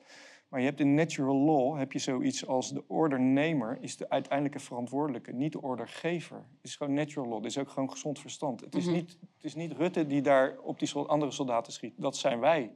Maar 0.51 0.59
je 0.59 0.65
hebt 0.65 0.79
in 0.79 0.93
natural 0.93 1.35
law 1.35 1.77
heb 1.77 1.91
je 1.91 1.99
zoiets 1.99 2.47
als 2.47 2.73
de 2.73 2.83
ordernemer 2.87 3.77
is 3.81 3.97
de 3.97 4.09
uiteindelijke 4.09 4.59
verantwoordelijke, 4.59 5.31
niet 5.31 5.51
de 5.51 5.61
ordergever. 5.61 6.35
Het 6.37 6.45
is 6.69 6.75
gewoon 6.75 6.93
natural 6.93 7.29
law. 7.29 7.41
Dit 7.41 7.51
is 7.51 7.57
ook 7.57 7.69
gewoon 7.69 7.91
gezond 7.91 8.19
verstand. 8.19 8.59
Het 8.61 8.75
is, 8.75 8.85
Mhm. 8.85 8.93
niet, 8.93 9.09
het 9.35 9.43
is 9.43 9.55
niet 9.55 9.71
Rutte 9.71 10.07
die 10.07 10.21
daar 10.21 10.57
op 10.63 10.79
die 10.79 10.93
andere 10.95 11.31
soldaten 11.31 11.73
schiet. 11.73 11.93
Dat 11.97 12.17
zijn 12.17 12.39
wij. 12.39 12.71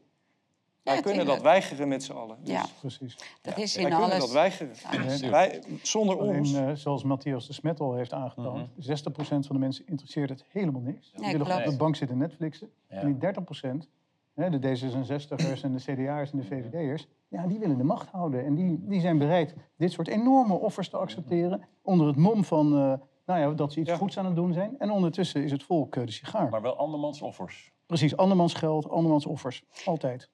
Wij 0.84 1.02
kunnen 1.02 1.26
dat 1.26 1.42
weigeren 1.42 1.88
met 1.88 2.04
z'n 2.04 2.12
allen. 2.12 2.38
Dus 2.42 2.54
Ja, 2.54 2.66
Precies. 2.80 3.18
dat 3.42 3.58
is 3.58 3.76
wij 3.76 3.84
in 3.84 3.90
kunnen 3.90 4.08
alles. 4.10 4.20
dat 4.20 4.32
weigeren. 4.32 4.76
Ja. 5.18 5.30
Wij, 5.30 5.62
zonder 5.82 6.18
ons. 6.18 6.54
En 6.54 6.68
eh, 6.70 6.76
zoals 6.76 7.04
Matthias 7.04 7.48
de 7.48 7.54
Smet 7.54 7.80
al 7.80 7.96
heeft 7.96 8.14
aangetoond, 8.14 8.70
60% 8.78 9.46
van 9.48 9.56
de 9.56 9.62
mensen 9.62 9.88
interesseert 9.88 10.30
het 10.30 10.46
helemaal 10.48 10.82
niks. 10.82 11.12
Die 11.12 11.22
Nee, 11.22 11.32
willen 11.38 11.58
op 11.58 11.64
de 11.72 11.78
bank 11.78 11.96
zitten 11.96 12.18
Netflixen. 12.18 12.70
Ja. 12.90 12.96
En 12.96 13.06
die 13.06 13.18
30%, 13.18 13.68
hè, 13.72 13.88
de 14.36 14.60
D66'ers 14.60 15.62
en 15.64 15.72
de 15.74 15.82
CDA'ers 15.84 16.32
en 16.32 16.38
de 16.38 16.46
VVD'ers, 16.46 17.08
ja, 17.28 17.48
die 17.48 17.60
willen 17.60 17.78
de 17.78 17.84
macht 17.84 18.08
houden. 18.10 18.46
En 18.46 18.56
die, 18.56 18.78
die 18.88 19.00
zijn 19.02 19.18
bereid 19.18 19.56
dit 19.78 19.92
soort 19.92 20.08
enorme 20.08 20.54
offers 20.54 20.90
te 20.90 20.98
accepteren 20.98 21.68
onder 21.82 22.08
het 22.08 22.16
mom 22.16 22.44
van 22.44 22.66
eh, 22.66 22.94
nou 23.26 23.40
ja, 23.40 23.50
dat 23.52 23.74
ze 23.74 23.80
iets 23.80 23.90
Ja. 23.90 23.96
goeds 23.98 24.18
aan 24.18 24.26
het 24.26 24.36
doen 24.36 24.54
zijn. 24.54 24.76
En 24.80 24.92
ondertussen 24.92 25.44
is 25.44 25.52
het 25.52 25.64
volk 25.64 25.96
eh, 25.96 26.06
de 26.06 26.12
sigaar. 26.12 26.50
Maar 26.50 26.62
wel 26.62 26.76
andermans 26.78 27.22
offers. 27.22 27.72
Precies, 27.86 28.18
andermans 28.18 28.54
geld, 28.54 28.90
andermans 28.90 29.26
offers. 29.26 29.64
Altijd. 29.86 30.30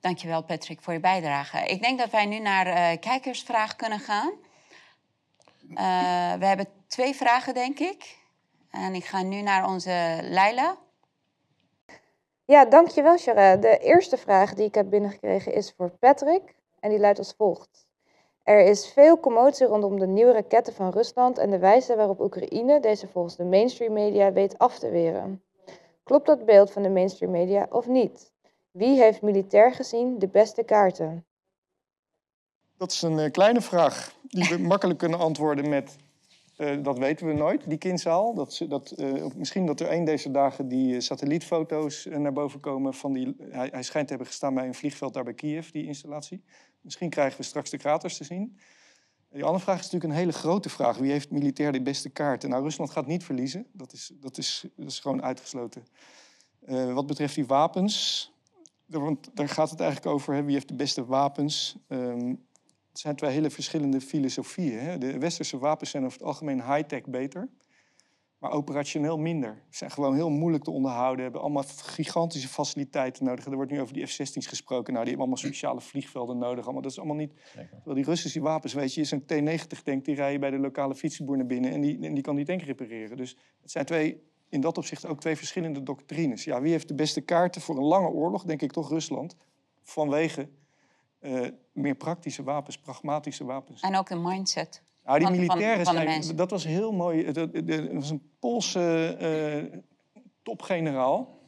Dankjewel 0.00 0.42
Patrick 0.44 0.82
voor 0.82 0.92
je 0.92 1.00
bijdrage. 1.00 1.58
Ik 1.66 1.82
denk 1.82 1.98
dat 1.98 2.10
wij 2.10 2.26
nu 2.26 2.38
naar 2.38 2.66
eh 2.66 3.00
kijkersvraag 3.00 3.76
kunnen 3.76 3.98
gaan. 3.98 4.32
Eh, 5.74 6.38
we 6.38 6.46
hebben 6.46 6.66
twee 6.86 7.14
vragen, 7.14 7.54
denk 7.54 7.78
ik. 7.78 8.18
En 8.70 8.94
ik 8.94 9.04
ga 9.04 9.22
nu 9.22 9.40
naar 9.42 9.66
onze 9.68 10.18
Leila. 10.22 10.76
Ja, 12.44 12.64
dankjewel 12.64 13.18
Shara. 13.18 13.56
De 13.56 13.78
eerste 13.78 14.16
vraag 14.16 14.54
die 14.54 14.66
ik 14.66 14.74
heb 14.74 14.90
binnengekregen 14.90 15.52
is 15.52 15.72
voor 15.76 15.90
Patrick 15.90 16.54
en 16.80 16.90
die 16.90 16.98
luidt 16.98 17.18
als 17.18 17.34
volgt. 17.36 17.86
Er 18.42 18.60
is 18.60 18.92
veel 18.92 19.20
commotie 19.20 19.66
rondom 19.66 19.98
de 19.98 20.06
nieuwe 20.06 20.32
raketten 20.32 20.74
van 20.74 20.90
Rusland 20.90 21.38
en 21.38 21.50
de 21.50 21.58
wijze 21.58 21.96
waarop 21.96 22.20
Oekraïne 22.20 22.80
deze 22.80 23.08
volgens 23.08 23.36
de 23.36 23.44
mainstream 23.44 23.92
media 23.92 24.32
weet 24.32 24.58
af 24.58 24.78
te 24.78 24.90
weren. 24.90 25.42
Klopt 26.02 26.26
dat 26.26 26.44
beeld 26.44 26.72
van 26.72 26.82
de 26.82 26.88
mainstream 26.88 27.32
media 27.32 27.66
of 27.70 27.86
niet? 27.86 28.32
Wie 28.70 29.02
heeft 29.02 29.22
militair 29.22 29.72
gezien 29.72 30.18
de 30.18 30.28
beste 30.28 30.62
kaarten? 30.62 31.26
Dat 32.76 32.92
is 32.92 33.02
een 33.02 33.18
eh, 33.18 33.30
kleine 33.30 33.60
vraag 33.60 34.14
die 34.22 34.48
we 34.48 34.58
makkelijk 34.72 34.98
kunnen 34.98 35.18
antwoorden 35.18 35.68
met... 35.68 35.96
eh, 36.56 36.82
dat 36.82 36.98
weten 36.98 37.26
we 37.26 37.32
nooit, 37.32 37.68
die 37.68 37.78
kindzaal. 37.78 38.34
Dat, 38.34 38.64
dat, 38.68 38.90
eh, 38.90 39.26
misschien 39.36 39.66
dat 39.66 39.80
er 39.80 39.92
een 39.92 40.04
deze 40.04 40.30
dagen 40.30 40.68
die 40.68 40.94
eh, 40.94 41.00
satellietfoto's 41.00 42.04
naar 42.04 42.32
boven 42.32 42.60
komen. 42.60 42.94
Van 42.94 43.12
die, 43.12 43.36
hij, 43.38 43.68
hij 43.72 43.82
schijnt 43.82 44.06
te 44.06 44.14
hebben 44.14 44.26
gestaan 44.26 44.54
bij 44.54 44.66
een 44.66 44.74
vliegveld 44.74 45.14
daar 45.14 45.24
bij 45.24 45.34
Kiev, 45.34 45.70
die 45.70 45.86
installatie. 45.86 46.42
Misschien 46.80 47.10
krijgen 47.10 47.36
we 47.36 47.44
straks 47.44 47.70
de 47.70 47.76
kraters 47.76 48.16
te 48.16 48.24
zien. 48.24 48.58
Die 49.30 49.44
andere 49.44 49.64
vraag 49.64 49.78
is 49.78 49.84
natuurlijk 49.84 50.12
een 50.12 50.18
hele 50.18 50.32
grote 50.32 50.68
vraag. 50.68 50.96
Wie 50.96 51.10
heeft 51.10 51.30
militair 51.30 51.72
de 51.72 51.82
beste 51.82 52.08
kaarten? 52.08 52.50
Nou, 52.50 52.62
Rusland 52.62 52.90
gaat 52.90 53.06
niet 53.06 53.24
verliezen. 53.24 53.66
Dat 53.72 53.92
is, 53.92 54.12
dat 54.20 54.38
is, 54.38 54.64
dat 54.76 54.88
is 54.88 55.00
gewoon 55.00 55.22
uitgesloten. 55.22 55.84
Wat 56.94 57.06
betreft 57.06 57.34
die 57.34 57.46
wapens... 57.46 58.30
Want 58.86 59.30
daar 59.34 59.48
gaat 59.48 59.70
het 59.70 59.80
eigenlijk 59.80 60.14
over, 60.14 60.34
hè, 60.34 60.42
wie 60.42 60.54
heeft 60.54 60.68
de 60.68 60.74
beste 60.74 61.04
wapens... 61.04 61.76
Ehm, 61.88 62.34
het 62.92 63.00
zijn 63.00 63.16
twee 63.16 63.30
hele 63.30 63.50
verschillende 63.50 64.00
filosofieën. 64.00 64.78
Hè. 64.78 64.98
De 64.98 65.18
westerse 65.18 65.58
wapens 65.58 65.90
zijn 65.90 66.04
over 66.04 66.18
het 66.18 66.26
algemeen 66.26 66.62
high-tech 66.62 67.04
beter, 67.04 67.48
maar 68.38 68.50
operationeel 68.50 69.18
minder. 69.18 69.62
Ze 69.70 69.76
zijn 69.76 69.90
gewoon 69.90 70.14
heel 70.14 70.30
moeilijk 70.30 70.64
te 70.64 70.70
onderhouden, 70.70 71.22
hebben 71.22 71.40
allemaal 71.40 71.64
gigantische 71.66 72.48
faciliteiten 72.48 73.24
nodig. 73.24 73.44
Er 73.44 73.54
wordt 73.54 73.70
nu 73.70 73.80
over 73.80 73.94
die 73.94 74.06
F-16's 74.06 74.46
gesproken. 74.46 74.92
Nou, 74.92 75.04
die 75.04 75.14
hebben 75.14 75.18
allemaal 75.18 75.36
speciale 75.36 75.80
vliegvelden 75.80 76.38
nodig. 76.38 76.64
Allemaal, 76.64 76.82
dat 76.82 76.90
is 76.90 76.98
allemaal 76.98 77.16
niet... 77.16 77.32
Terwijl 77.52 77.94
die 77.94 78.04
Russische 78.04 78.40
wapens, 78.40 78.72
weet 78.72 78.94
je, 78.94 79.00
is 79.00 79.10
een 79.10 79.24
T-90-tank... 79.26 80.04
die 80.04 80.14
rij 80.14 80.32
je 80.32 80.38
bij 80.38 80.50
de 80.50 80.58
lokale 80.58 80.94
fietsenboer 80.94 81.36
naar 81.36 81.46
binnen 81.46 81.70
en 81.70 81.80
die, 81.80 81.98
en 82.00 82.14
die 82.14 82.22
kan 82.22 82.36
die 82.36 82.44
tank 82.44 82.62
repareren. 82.62 83.16
Dus 83.16 83.36
het 83.60 83.70
zijn 83.70 83.84
twee, 83.84 84.22
in 84.48 84.60
dat 84.60 84.78
opzicht 84.78 85.06
ook 85.06 85.20
twee 85.20 85.36
verschillende 85.36 85.82
doctrines. 85.82 86.44
Ja, 86.44 86.60
wie 86.60 86.70
heeft 86.70 86.88
de 86.88 86.94
beste 86.94 87.20
kaarten 87.20 87.60
voor 87.60 87.76
een 87.76 87.84
lange 87.84 88.08
oorlog? 88.08 88.44
Denk 88.44 88.62
ik 88.62 88.72
toch 88.72 88.88
Rusland. 88.88 89.36
Vanwege 89.82 90.48
eh, 91.22 91.48
meer 91.72 91.94
praktische 91.94 92.42
wapens, 92.42 92.78
pragmatische 92.78 93.44
wapens. 93.44 93.80
En 93.80 93.96
ook 93.96 94.08
de 94.08 94.16
mindset. 94.16 94.82
Nou, 95.04 95.18
die 95.18 95.26
van- 95.26 95.36
militairen 95.36 95.84
van 95.84 95.94
zijn, 95.94 96.36
dat 96.36 96.50
was 96.50 96.64
heel 96.64 96.92
mooi. 96.92 97.24
Er 97.24 97.94
was 97.94 98.10
een 98.10 98.30
Poolse 98.38 99.16
eh, 99.72 99.78
topgeneraal 100.42 101.40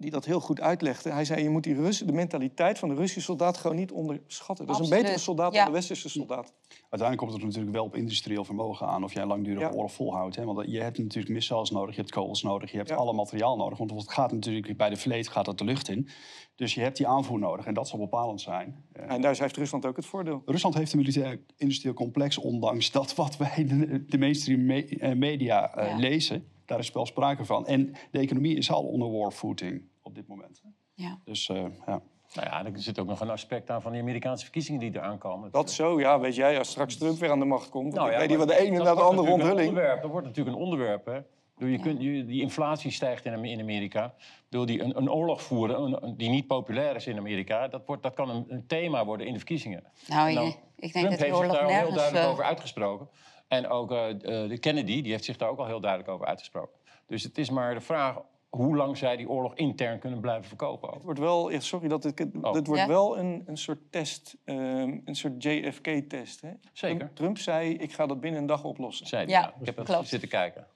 die 0.00 0.10
dat 0.10 0.24
heel 0.24 0.40
goed 0.40 0.60
uitlegde. 0.60 1.10
Hij 1.12 1.24
zei, 1.24 1.42
je 1.42 1.48
moet 1.50 1.62
die 1.64 1.74
Russen, 1.74 2.06
de 2.06 2.12
mentaliteit 2.12 2.78
van 2.78 2.88
de 2.88 2.94
Russische 2.94 3.20
soldaat 3.20 3.56
gewoon 3.56 3.76
niet 3.76 3.92
onderschatten. 3.92 4.66
Dat 4.66 4.80
is 4.80 4.90
een 4.90 4.96
betere 4.98 5.18
soldaat 5.18 5.52
ja. 5.52 5.58
dan 5.58 5.66
de 5.72 5.78
westerse 5.78 6.08
soldaat. 6.08 6.52
Uiteindelijk 6.68 7.18
komt 7.18 7.30
het 7.32 7.40
er 7.40 7.46
natuurlijk 7.46 7.74
wel 7.74 7.84
op 7.84 7.94
industrieel 7.96 8.44
vermogen 8.44 8.86
aan 8.86 9.04
of 9.04 9.12
jij 9.12 9.22
een 9.22 9.28
langdurige 9.28 9.64
Ja. 9.66 9.70
oorlog 9.72 9.92
volhoudt. 9.92 10.36
Hè? 10.36 10.44
Want 10.44 10.70
je 10.70 10.80
hebt 10.80 10.98
natuurlijk 10.98 11.34
missiles 11.34 11.70
nodig, 11.70 11.94
je 11.94 12.00
hebt 12.00 12.12
kogels 12.12 12.42
nodig, 12.42 12.70
je 12.70 12.76
hebt 12.76 12.88
Ja. 12.88 12.94
alle 12.94 13.12
materiaal 13.12 13.56
nodig. 13.56 13.78
Want 13.78 13.90
het 13.90 14.10
gaat 14.12 14.32
natuurlijk 14.32 14.76
bij 14.76 14.90
de 14.90 14.96
vleet 14.96 15.28
gaat 15.28 15.44
dat 15.44 15.58
de 15.58 15.64
lucht 15.64 15.88
in. 15.88 16.08
Dus 16.54 16.74
je 16.74 16.80
hebt 16.80 16.96
die 16.96 17.06
aanvoer 17.06 17.38
nodig 17.38 17.66
en 17.66 17.74
dat 17.74 17.88
zal 17.88 17.98
bepalend 17.98 18.40
zijn. 18.40 18.84
Eh, 18.92 19.10
En 19.12 19.20
daar 19.20 19.36
heeft 19.38 19.56
Rusland 19.56 19.86
ook 19.86 19.96
het 19.96 20.06
voordeel. 20.06 20.42
Rusland 20.44 20.74
heeft 20.74 20.92
een 20.92 20.98
militair 20.98 21.40
industrieel 21.56 21.94
complex, 21.94 22.38
ondanks 22.38 22.90
dat 22.90 23.14
wat 23.14 23.36
wij 23.36 23.64
de, 23.68 24.04
de 24.06 24.18
mainstream 24.18 24.64
me- 24.66 24.86
eh, 24.98 25.12
media 25.16 25.74
eh, 25.74 25.88
Ja. 25.88 25.96
lezen. 25.96 26.44
Daar 26.64 26.78
is 26.78 26.92
wel 26.92 27.06
sprake 27.06 27.44
van. 27.44 27.66
En 27.66 27.92
de 28.10 28.18
economie 28.18 28.56
is 28.56 28.70
al 28.70 28.82
onder 28.84 29.10
war 29.10 29.30
footing 29.30 29.82
op 30.10 30.16
dit 30.16 30.28
moment. 30.28 30.62
Ja. 30.94 31.18
Dus 31.24 31.48
eh, 31.48 31.56
ja. 31.86 32.00
Nou 32.34 32.46
ja, 32.48 32.64
er 32.64 32.72
zit 32.74 32.98
ook 32.98 33.06
nog 33.06 33.20
een 33.20 33.30
aspect 33.30 33.70
aan 33.70 33.82
van 33.82 33.92
die 33.92 34.00
Amerikaanse 34.00 34.42
verkiezingen 34.44 34.80
die 34.80 34.90
eraan 34.94 35.18
komen. 35.18 35.50
Dat 35.50 35.70
zo, 35.70 36.00
ja, 36.00 36.20
weet 36.20 36.34
jij, 36.34 36.58
als 36.58 36.70
straks 36.70 36.96
Trump 36.98 37.18
weer 37.18 37.30
aan 37.30 37.38
de 37.38 37.44
macht 37.44 37.68
komt. 37.68 37.94
Nou 37.94 38.10
ja, 38.12 38.18
weet 38.18 38.36
wat 38.36 38.48
de 38.48 38.58
ene 38.58 38.82
naar 38.82 38.94
de 38.94 39.00
andere 39.00 39.30
onthulling. 39.32 39.68
onderwerp. 39.68 40.02
Dat 40.02 40.10
wordt 40.10 40.26
natuurlijk 40.26 40.56
een 40.56 40.62
onderwerp. 40.62 41.06
Hè. 41.06 41.18
Je 41.66 41.78
kunt, 41.78 42.02
je, 42.02 42.24
die 42.24 42.40
inflatie 42.40 42.90
stijgt 42.90 43.24
in, 43.24 43.32
Am- 43.32 43.44
in 43.44 43.60
Amerika. 43.60 44.04
Ik 44.04 44.44
bedoel, 44.48 44.66
die, 44.66 44.82
een, 44.82 44.96
een 44.96 45.10
oorlog 45.10 45.42
voeren 45.42 45.82
een- 46.02 46.16
die 46.16 46.28
niet 46.30 46.46
populair 46.46 46.96
is 46.96 47.06
in 47.06 47.18
Amerika... 47.18 47.68
dat, 47.68 47.82
wordt, 47.86 48.02
dat 48.02 48.14
kan 48.14 48.30
een, 48.30 48.44
een 48.48 48.66
thema 48.66 49.04
worden 49.04 49.26
in 49.26 49.32
de 49.32 49.38
verkiezingen. 49.38 49.84
Nou, 50.08 50.30
je- 50.30 50.38
ik 50.76 50.92
denk 50.92 50.92
Trump 50.92 51.10
dat 51.10 51.18
heeft 51.18 51.36
zich 51.36 51.46
daar 51.50 51.60
al 51.62 51.68
heel 51.68 51.92
duidelijk 51.92 52.24
eh, 52.24 52.30
over 52.30 52.44
uitgesproken. 52.44 53.08
En 53.48 53.68
ook 53.68 53.92
eh, 53.92 54.08
eh, 54.10 54.48
de 54.48 54.58
Kennedy 54.58 55.02
die 55.02 55.12
heeft 55.12 55.24
zich 55.24 55.36
daar 55.36 55.48
ook 55.48 55.58
al 55.58 55.66
heel 55.66 55.80
duidelijk 55.80 56.10
over 56.10 56.26
uitgesproken. 56.26 56.78
Dus 57.06 57.22
het 57.22 57.38
is 57.38 57.50
maar 57.50 57.74
de 57.74 57.80
vraag 57.80 58.16
hoe 58.50 58.76
lang 58.76 58.96
zij 58.98 59.16
die 59.16 59.28
oorlog 59.28 59.54
intern 59.54 59.98
kunnen 59.98 60.20
blijven 60.20 60.44
verkopen. 60.44 60.88
ook. 60.88 60.94
Het 60.94 61.04
wordt 61.04 61.20
wel, 61.20 61.50
sorry, 61.60 61.88
dat 61.88 62.04
ik, 62.04 62.18
het 62.18 62.34
Oh. 62.42 62.52
wordt 62.52 62.68
Ja? 62.68 62.86
wel 62.86 63.18
een, 63.18 63.42
een 63.46 63.56
soort 63.56 63.78
test, 63.90 64.36
ehm, 64.44 64.98
een 65.04 65.14
soort 65.14 65.42
JFK-test. 65.42 66.42
Zeker. 66.72 67.10
Trump, 67.14 67.38
zei, 67.38 67.74
ik 67.74 67.92
ga 67.92 68.06
dat 68.06 68.20
binnen 68.20 68.40
een 68.40 68.46
dag 68.46 68.64
oplossen. 68.64 69.06
Zei 69.06 69.26
die, 69.26 69.34
Ja, 69.34 69.54
Ik 69.60 69.66
heb 69.66 69.76
het 69.76 70.08
zitten 70.08 70.28
kijken. 70.28 70.66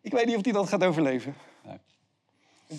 Ik 0.00 0.12
weet 0.12 0.26
niet 0.26 0.36
of 0.36 0.44
hij 0.44 0.52
dat 0.52 0.68
gaat 0.68 0.84
overleven. 0.84 1.34
Nee. 1.66 1.78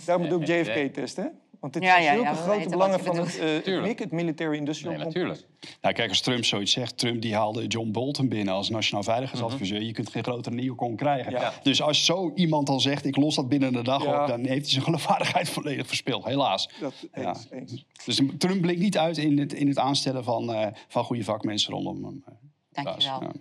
Daarom 0.06 0.24
bedoel 0.24 0.42
ik. 0.42 0.48
JFK-test, 0.48 1.16
hè? 1.16 1.26
Want 1.66 1.78
dit 1.78 1.84
Ja, 1.84 1.92
zijn 1.92 2.04
ja, 2.04 2.12
ja, 2.14 2.36
zulke 2.36 2.50
grote 2.52 2.70
belangen 2.70 3.00
van 3.00 3.18
het, 3.18 3.38
bedoelt. 3.40 3.66
eh. 3.66 3.82
MIC, 3.82 4.00
het 4.00 4.12
Military 4.12 4.58
Industrial 4.58 4.94
Nee, 4.94 5.02
Complex. 5.04 5.26
natuurlijk. 5.40 5.78
Nou, 5.82 5.94
kijk, 5.94 6.10
als 6.10 6.22
Trump 6.22 6.46
zoiets 6.46 6.72
zegt, 6.72 6.98
Trump 6.98 7.22
die 7.22 7.36
haalde 7.36 7.68
John 7.68 7.92
Bolton 7.92 8.30
binnen 8.30 8.54
als 8.54 8.70
nationaal 8.70 9.04
veiligheidsadviseur. 9.04 9.82
Je 9.82 9.92
kunt 9.92 10.10
geen 10.10 10.24
grotere 10.24 10.56
neocon 10.56 10.96
krijgen. 10.96 11.32
Ja. 11.32 11.54
Dus 11.64 11.82
als 11.82 12.06
zo 12.06 12.32
iemand 12.36 12.68
dan 12.68 12.82
zegt, 12.82 13.06
ik 13.06 13.16
los 13.16 13.36
dat 13.36 13.50
binnen 13.50 13.76
een 13.76 13.84
dag 13.84 14.04
Ja. 14.04 14.22
op, 14.22 14.28
dan 14.28 14.40
heeft 14.40 14.62
hij 14.62 14.70
zijn 14.70 14.84
geloofwaardigheid 14.84 15.50
volledig 15.60 15.88
verspeeld, 15.88 16.26
helaas. 16.26 16.70
Dat 16.80 16.94
Ja. 17.14 17.28
eens, 17.28 17.48
eens. 17.52 17.86
Dus 18.06 18.22
Trump 18.38 18.62
blinkt 18.62 18.82
niet 18.82 18.98
uit 18.98 19.18
in 19.18 19.40
het, 19.40 19.54
in 19.54 19.68
het 19.68 19.78
aanstellen 19.80 20.24
van, 20.24 20.54
eh, 20.54 20.68
van 20.88 21.04
goede 21.04 21.24
vakmensen 21.24 21.74
rondom 21.74 22.04
hem. 22.04 22.24
eh, 22.26 22.84
Dankjewel. 22.84 23.32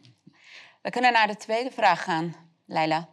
We 0.82 0.90
kunnen 0.90 1.12
naar 1.12 1.26
de 1.26 1.36
tweede 1.36 1.70
vraag 1.70 2.02
gaan, 2.04 2.34
Leila. 2.66 3.08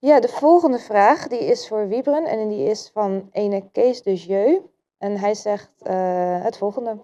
Ja, 0.00 0.20
de 0.20 0.28
volgende 0.28 0.78
vraag 0.78 1.28
die 1.28 1.44
is 1.44 1.68
voor 1.68 1.88
Wiebren 1.88 2.24
en 2.24 2.48
die 2.48 2.64
is 2.64 2.90
van 2.92 3.28
ene 3.32 3.68
Kees 3.72 4.02
de 4.02 4.14
Jeu. 4.14 4.58
En 4.98 5.16
hij 5.16 5.34
zegt 5.34 5.70
eh, 5.82 6.42
het 6.42 6.56
volgende. 6.56 6.98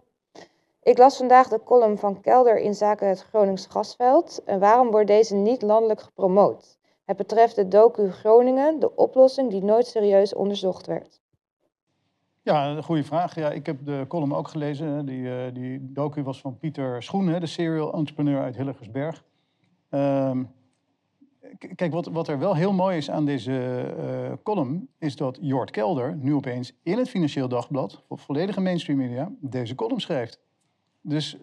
Ik 0.83 0.99
las 0.99 1.17
vandaag 1.17 1.49
de 1.49 1.61
column 1.65 1.99
van 1.99 2.21
Kelder 2.21 2.59
in 2.59 2.75
zaken 2.75 3.09
het 3.09 3.23
Gronings 3.23 3.67
gasveld. 3.67 4.43
En 4.45 4.59
waarom 4.59 4.91
wordt 4.91 5.07
deze 5.07 5.35
niet 5.35 5.63
landelijk 5.63 6.01
gepromoot? 6.01 6.79
Het 7.05 7.17
betreft 7.17 7.57
de 7.57 7.69
docu 7.69 8.11
Groningen, 8.11 8.81
de 8.81 8.97
oplossing 8.97 9.51
die 9.51 9.63
nooit 9.63 9.87
serieus 9.87 10.35
onderzocht 10.35 10.87
werd. 10.87 11.21
Ja, 12.43 12.69
een 12.69 12.83
goede 12.83 13.05
vraag. 13.05 13.35
Ja, 13.35 13.51
ik 13.51 13.67
heb 13.67 13.77
de 13.85 14.05
column 14.09 14.35
ook 14.35 14.49
gelezen. 14.49 15.07
Die, 15.07 15.31
eh, 15.31 15.55
die 15.55 15.93
docu 15.93 16.23
was 16.23 16.41
van 16.41 16.59
Pieter 16.59 17.03
Schoen, 17.03 17.27
hè, 17.27 17.41
de 17.41 17.47
serial 17.47 17.93
entrepreneur 17.93 18.43
uit 18.43 18.57
Hilligersberg. 18.57 19.25
Ehm, 19.91 20.45
kijk, 21.75 21.93
wat, 21.93 22.07
wat 22.07 22.29
er 22.29 22.39
wel 22.39 22.55
heel 22.55 22.73
mooi 22.73 22.97
is 22.97 23.11
aan 23.11 23.25
deze 23.25 23.81
eh, 23.99 24.33
column... 24.43 24.89
is 24.99 25.17
dat 25.17 25.39
Jort 25.41 25.71
Kelder 25.71 26.17
nu 26.17 26.35
opeens 26.35 26.73
in 26.83 26.99
het 26.99 27.09
Financieel 27.09 27.49
Dagblad... 27.49 28.03
voor 28.09 28.19
volledige 28.19 28.61
mainstream 28.61 28.99
media, 28.99 29.33
deze 29.41 29.75
column 29.75 30.01
schrijft. 30.01 30.41
Dus 31.01 31.37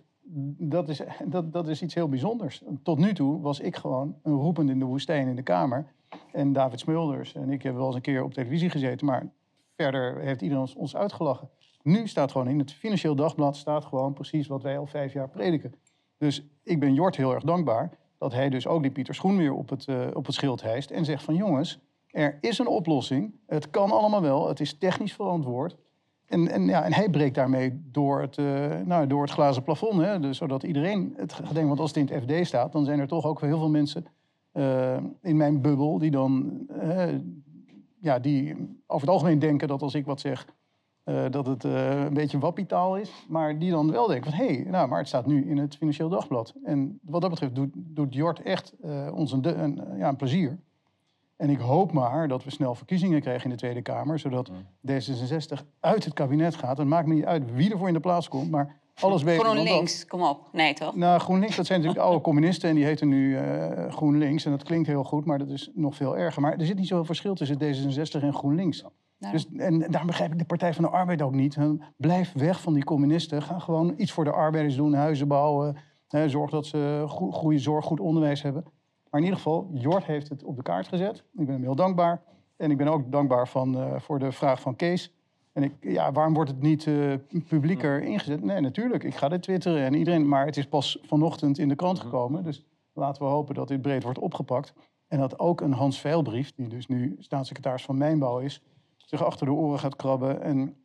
dat 0.58 0.89
is, 0.89 1.01
dat, 1.26 1.54
dat 1.54 1.68
is 1.68 1.82
iets 1.82 1.93
heel 1.93 2.10
bijzonders. 2.10 2.64
Tot 2.84 2.97
nu 2.97 3.14
toe 3.14 3.41
was 3.41 3.60
ik 3.60 3.76
gewoon 3.76 4.16
een 4.24 4.34
roepend 4.34 4.70
in 4.70 4.80
de 4.80 4.86
woestijn 4.86 5.28
in 5.28 5.36
de 5.36 5.43
Kamer. 5.43 5.86
En 6.32 6.54
David 6.54 6.80
Smulders 6.80 7.36
en 7.36 7.49
ik 7.49 7.64
hebben 7.64 7.82
wel 7.82 7.88
eens 7.88 7.95
een 7.95 8.01
keer 8.14 8.24
op 8.24 8.34
televisie 8.34 8.70
gezeten... 8.70 9.06
maar 9.06 9.32
verder 9.76 10.20
heeft 10.20 10.41
iedereen 10.41 10.64
ons, 10.64 10.76
ons 10.76 10.95
uitgelachen. 10.95 11.49
Nu 11.82 12.08
staat 12.08 12.32
gewoon 12.32 12.47
in 12.47 12.60
het 12.60 12.74
Financieel 12.74 13.16
Dagblad 13.16 13.56
staat 13.56 13.86
gewoon 13.86 14.14
precies 14.14 14.47
wat 14.47 14.64
wij 14.64 14.78
al 14.78 14.86
vijf 14.86 15.14
jaar 15.14 15.30
prediken. 15.30 15.74
Dus 16.18 16.43
ik 16.64 16.80
ben 16.80 16.93
Jort 16.93 17.16
heel 17.16 17.34
erg 17.34 17.43
dankbaar 17.43 17.97
dat 18.24 18.34
hij 18.34 18.49
dus 18.49 18.67
ook 18.67 18.82
die 18.82 18.91
Pieter 18.91 19.15
Schoen 19.15 19.38
weer 19.38 19.53
op 19.53 19.69
het, 19.69 19.86
eh, 19.86 20.07
op 20.13 20.26
het 20.26 20.36
schild 20.36 20.61
hijst 20.61 20.91
en 20.91 21.05
zegt 21.05 21.24
van 21.24 21.36
jongens, 21.36 21.80
er 22.07 22.38
is 22.41 22.59
een 22.59 22.67
oplossing. 22.67 23.34
Het 23.47 23.69
kan 23.69 23.91
allemaal 23.91 24.21
wel. 24.21 24.47
Het 24.47 24.59
is 24.59 24.78
technisch 24.78 25.13
verantwoord. 25.13 25.76
En, 26.26 26.47
en, 26.47 26.65
ja, 26.65 26.84
en 26.84 26.93
hij 26.93 27.09
breekt 27.09 27.36
daarmee 27.36 27.82
door 27.91 28.21
het, 28.21 28.38
eh, 28.38 28.45
nou, 28.86 29.07
door 29.07 29.21
het 29.21 29.32
glazen 29.32 29.63
plafond. 29.63 30.01
Hè? 30.01 30.19
Dus, 30.19 30.38
zodat 30.38 30.63
iedereen 30.63 31.13
het 31.17 31.34
gaat. 31.34 31.53
Want 31.53 31.80
als 31.80 31.93
het 31.93 32.09
in 32.09 32.15
het 32.15 32.24
FD 32.24 32.47
staat, 32.47 32.71
dan 32.71 32.86
zijn 32.86 32.99
er 32.99 33.07
toch 33.07 33.26
ook 33.26 33.41
heel 33.41 33.57
veel 33.57 33.69
mensen 33.69 34.05
eh, 34.51 34.97
in 35.21 35.38
mijn 35.38 35.61
bubbel 35.61 35.97
die 35.97 36.11
dan 36.11 36.61
ja, 37.99 38.19
die 38.19 38.55
over 38.88 39.07
het 39.07 39.15
algemeen 39.15 39.39
denken 39.39 39.67
dat 39.67 39.82
als 39.82 39.95
ik 39.95 40.05
wat 40.05 40.19
zeg, 40.19 40.45
eh, 41.04 41.24
dat 41.30 41.45
het 41.45 41.64
eh, 41.66 42.04
een 42.04 42.14
beetje 42.14 42.39
wappitaal 42.39 42.97
is. 42.97 43.12
Maar 43.28 43.60
die 43.60 43.72
dan 43.72 43.91
wel 43.91 44.08
denken 44.08 44.32
van, 44.32 44.39
hé, 44.39 44.54
hey, 44.54 44.66
nou, 44.70 44.88
maar 44.88 44.99
het 44.99 45.08
staat 45.08 45.26
nu 45.26 45.49
in 45.49 45.58
het 45.58 45.76
Financieel 45.76 46.10
Dagblad. 46.10 46.54
En 46.64 46.99
wat 47.01 47.22
dat 47.22 47.30
betreft 47.30 47.56
doet, 47.56 47.70
doet 47.76 48.14
Jort 48.14 48.41
echt 48.41 48.74
eh, 48.82 49.08
ons 49.14 49.32
een, 49.32 49.41
de- 49.41 49.54
een, 49.54 49.82
ja, 49.97 50.08
een 50.10 50.16
plezier. 50.16 50.60
En 51.38 51.49
ik 51.49 51.60
hoop 51.60 51.91
maar 51.91 52.28
dat 52.28 52.43
we 52.43 52.51
snel 52.51 52.76
verkiezingen 52.76 53.22
krijgen 53.22 53.43
in 53.43 53.49
de 53.49 53.56
Tweede 53.56 53.82
Kamer, 53.82 54.20
zodat 54.20 54.51
D66 54.88 55.64
uit 55.80 56.06
het 56.06 56.14
kabinet 56.14 56.56
gaat. 56.56 56.78
Het 56.78 56.88
maakt 56.88 57.08
me 57.08 57.14
niet 57.14 57.26
uit 57.26 57.54
wie 57.56 57.72
ervoor 57.72 57.88
in 57.88 57.93
de 57.93 57.99
plaats 57.99 58.28
komt, 58.30 58.51
maar 58.51 58.76
alles 58.99 59.24
beter 59.24 59.43
dan 59.43 59.56
dat. 59.56 59.64
GroenLinks, 59.66 60.06
kom 60.06 60.22
op. 60.24 60.39
Nee, 60.51 60.74
toch? 60.74 60.95
Nou, 60.95 61.20
GroenLinks, 61.20 61.56
dat 61.56 61.66
zijn 61.66 61.80
natuurlijk 61.80 62.06
oude 62.10 62.24
communisten 62.24 62.70
en 62.70 62.76
die 62.76 62.86
heten 62.86 63.08
nu 63.08 63.38
eh, 63.38 63.91
GroenLinks. 63.91 64.45
En 64.45 64.51
dat 64.51 64.64
klinkt 64.64 64.88
heel 64.88 65.04
goed, 65.04 65.26
maar 65.26 65.38
dat 65.38 65.49
is 65.49 65.70
nog 65.74 65.95
veel 65.95 66.18
erger. 66.18 66.41
Maar 66.41 66.58
er 66.58 66.66
zit 66.66 66.78
niet 66.78 66.88
zoveel 66.88 67.06
verschil 67.06 67.34
tussen 67.36 67.58
D66 67.58 68.24
en 68.24 68.34
GroenLinks. 68.34 68.84
Dus, 69.32 69.47
en 69.57 69.80
daarom 69.80 70.07
begrijp 70.07 70.32
ik 70.32 70.39
de 70.39 70.45
Partij 70.45 70.74
van 70.74 70.84
de 70.84 70.89
Arbeid 70.89 71.21
ook 71.21 71.34
niet. 71.34 71.57
Blijf 71.97 72.34
weg 72.34 72.61
van 72.61 72.74
die 72.74 72.84
communisten. 72.84 73.41
Ga 73.41 73.59
gewoon 73.59 73.93
iets 73.97 74.11
voor 74.11 74.24
de 74.24 74.32
arbeiders 74.32 74.76
doen, 74.76 74.93
huizen 74.93 75.28
bouwen. 75.28 75.78
Hè, 76.07 76.30
zorg 76.30 76.51
dat 76.51 76.65
ze 76.65 77.03
go- 77.07 77.32
goede 77.32 77.59
zorg, 77.59 77.86
goed 77.86 77.99
onderwijs 77.99 78.41
hebben. 78.41 78.63
Maar 79.09 79.21
in 79.21 79.28
ieder 79.28 79.38
geval, 79.38 79.69
Jort 79.74 80.05
heeft 80.05 80.30
het 80.30 80.43
op 80.43 80.55
de 80.55 80.61
kaart 80.61 80.88
gezet. 80.88 81.17
Ik 81.17 81.45
ben 81.45 81.53
hem 81.53 81.61
heel 81.63 81.76
dankbaar. 81.76 82.21
En 82.57 82.71
ik 82.71 82.78
ben 82.78 82.88
ook 82.88 83.11
dankbaar 83.11 83.47
van, 83.47 83.78
eh, 83.78 83.99
voor 83.99 84.19
de 84.19 84.32
vraag 84.32 84.61
van 84.61 84.76
Kees. 84.76 85.13
En 85.53 85.63
ik, 85.63 85.74
ja, 85.82 86.11
waarom 86.11 86.34
wordt 86.34 86.49
het 86.49 86.61
niet 86.61 86.88
eh, 86.88 87.13
publieker 87.47 88.03
ingezet? 88.03 88.43
Nee, 88.43 88.59
natuurlijk. 88.59 89.03
Ik 89.03 89.15
ga 89.15 89.30
dit 89.30 89.41
twitteren 89.41 89.84
en 89.84 89.93
iedereen. 89.93 90.28
Maar 90.28 90.45
het 90.45 90.57
is 90.57 90.67
pas 90.67 90.99
vanochtend 91.03 91.57
in 91.57 91.69
de 91.69 91.76
krant 91.76 91.99
gekomen. 91.99 92.43
Dus 92.43 92.65
laten 92.93 93.24
we 93.24 93.30
hopen 93.30 93.55
dat 93.55 93.67
dit 93.67 93.82
breed 93.82 94.03
wordt 94.03 94.19
opgepakt. 94.19 94.74
En 95.07 95.19
dat 95.19 95.39
ook 95.39 95.61
een 95.61 95.74
Hans 95.74 95.99
Veilbrief, 95.99 96.53
die 96.55 96.67
dus 96.67 96.88
nu 96.88 97.15
staatssecretaris 97.19 97.86
van 97.86 97.97
Mijnbouw 97.97 98.39
is, 98.39 98.61
zich 99.18 99.26
achter 99.26 99.45
de 99.45 99.51
oren 99.51 99.80
gaat 99.80 99.95
krabben 99.95 100.41
en 100.41 100.76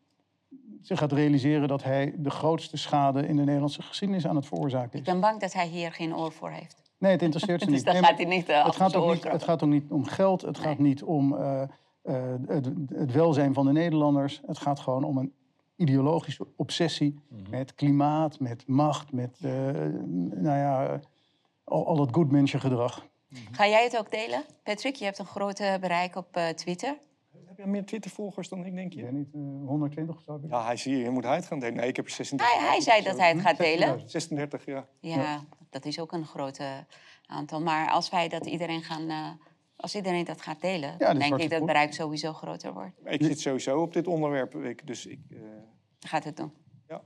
zich 0.83 0.99
gaat 0.99 1.12
realiseren 1.12 1.68
dat 1.68 1.83
hij 1.83 2.14
de 2.16 2.31
grootste 2.31 2.76
schade 2.76 3.26
in 3.26 3.37
de 3.37 3.43
Nederlandse 3.45 3.83
geschiedenis 3.83 4.26
aan 4.26 4.37
het 4.37 4.47
veroorzaken 4.47 4.99
Ik 4.99 5.07
is. 5.07 5.12
ben 5.12 5.20
bang 5.20 5.41
dat 5.41 5.53
hij 5.53 5.66
hier 5.66 5.93
geen 5.93 6.16
oor 6.16 6.33
voor 6.33 6.51
heeft. 6.51 6.83
Nee, 6.99 7.12
het 7.12 7.22
interesseert 7.22 7.61
ze 7.62 7.66
Dus 7.66 7.74
niet. 7.74 7.85
dan 7.85 7.95
Nee, 7.95 8.03
gaat 8.03 8.16
hij 8.16 8.26
niet 8.26 8.49
eh, 8.49 8.57
het 8.57 8.66
achter 8.66 8.81
gaat, 8.81 8.97
ook 8.97 9.12
niet, 9.12 9.24
het 9.24 9.43
gaat 9.43 9.62
ook 9.62 9.68
niet 9.68 9.91
om 9.91 10.05
geld. 10.05 10.43
Het 10.43 10.59
gaat 10.59 10.79
niet 10.79 11.03
om 11.03 11.37
eh, 11.37 11.62
eh, 11.62 11.68
het, 12.47 12.70
het 12.89 13.12
welzijn 13.12 13.55
van 13.55 13.66
de 13.66 13.72
Nederlanders. 13.72 14.41
Het 14.47 14.59
gaat 14.59 14.81
gewoon 14.81 15.05
om 15.05 15.18
een 15.18 15.33
ideologische 15.76 16.47
obsessie 16.57 17.20
met 17.51 17.74
klimaat, 17.74 18.41
met 18.41 18.66
macht, 18.66 19.12
met 19.12 19.39
eh, 19.43 19.51
nou 20.35 20.59
ja, 20.59 21.01
al, 21.64 21.87
al 21.87 22.01
het 22.01 22.14
goedmensengedrag. 22.14 23.07
Ga 23.51 23.66
jij 23.68 23.85
het 23.85 23.99
ook 23.99 24.11
delen? 24.11 24.45
Patrick, 24.62 24.95
je 24.95 25.05
hebt 25.05 25.18
een 25.18 25.26
grote 25.26 25.76
bereik 25.81 26.16
op 26.16 26.37
eh, 26.37 26.49
Twitter. 26.49 26.97
Heb 27.59 27.66
jij 27.66 27.74
meer 27.76 27.84
Twitter-volgers 27.86 28.48
dan 28.48 28.64
ik, 28.64 28.74
denk 28.74 28.92
Ik 28.92 28.98
je? 28.98 29.02
weet 29.04 29.12
niet, 29.12 29.34
eh, 29.34 29.40
120 29.66 30.16
of 30.16 30.22
zo. 30.22 30.40
Ja, 30.48 30.64
hij 30.64 30.76
zie 30.76 30.96
je, 30.96 31.11
moet 31.11 31.24
hij 31.24 31.34
het 31.34 31.46
gaan 31.46 31.59
delen. 31.59 31.76
Nee, 31.76 31.88
ik 31.88 31.96
heb 31.96 32.04
er 32.04 32.11
36. 32.11 32.59
Hij, 32.59 32.68
hij 32.70 32.80
zei 32.80 33.02
dat 33.02 33.18
hij 33.18 33.28
het 33.30 33.40
gaat 33.40 33.56
delen. 33.56 34.02
36, 34.11 34.64
ja. 34.64 34.86
Ja, 35.00 35.44
dat 35.70 35.84
is 35.84 36.00
ook 36.00 36.12
een 36.12 36.24
groot 36.24 36.61
aantal. 37.26 37.61
Maar 37.61 37.90
als 37.90 38.11
wij 38.11 38.28
dat 38.28 38.46
iedereen 38.46 38.82
gaan... 38.82 39.09
eh, 39.11 39.30
als 39.76 39.94
iedereen 39.94 40.24
dat 40.24 40.40
gaat 40.40 40.61
delen, 40.61 40.92
is 40.92 40.98
denk 40.98 41.22
ik 41.22 41.30
dat 41.30 41.40
het 41.40 41.54
goed. 41.54 41.66
bereik 41.66 41.92
sowieso 41.92 42.32
groter 42.32 42.72
wordt. 42.72 42.92
Ik 43.04 43.22
zit 43.22 43.40
sowieso 43.40 43.80
op 43.82 43.92
dit 43.92 44.06
onderwerp, 44.06 44.54
ik- 44.54 44.86
dus 44.86 45.06
ik... 45.06 45.20
eh, 45.30 45.38
Gaat 46.00 46.24
het 46.24 46.36
doen. 46.36 46.52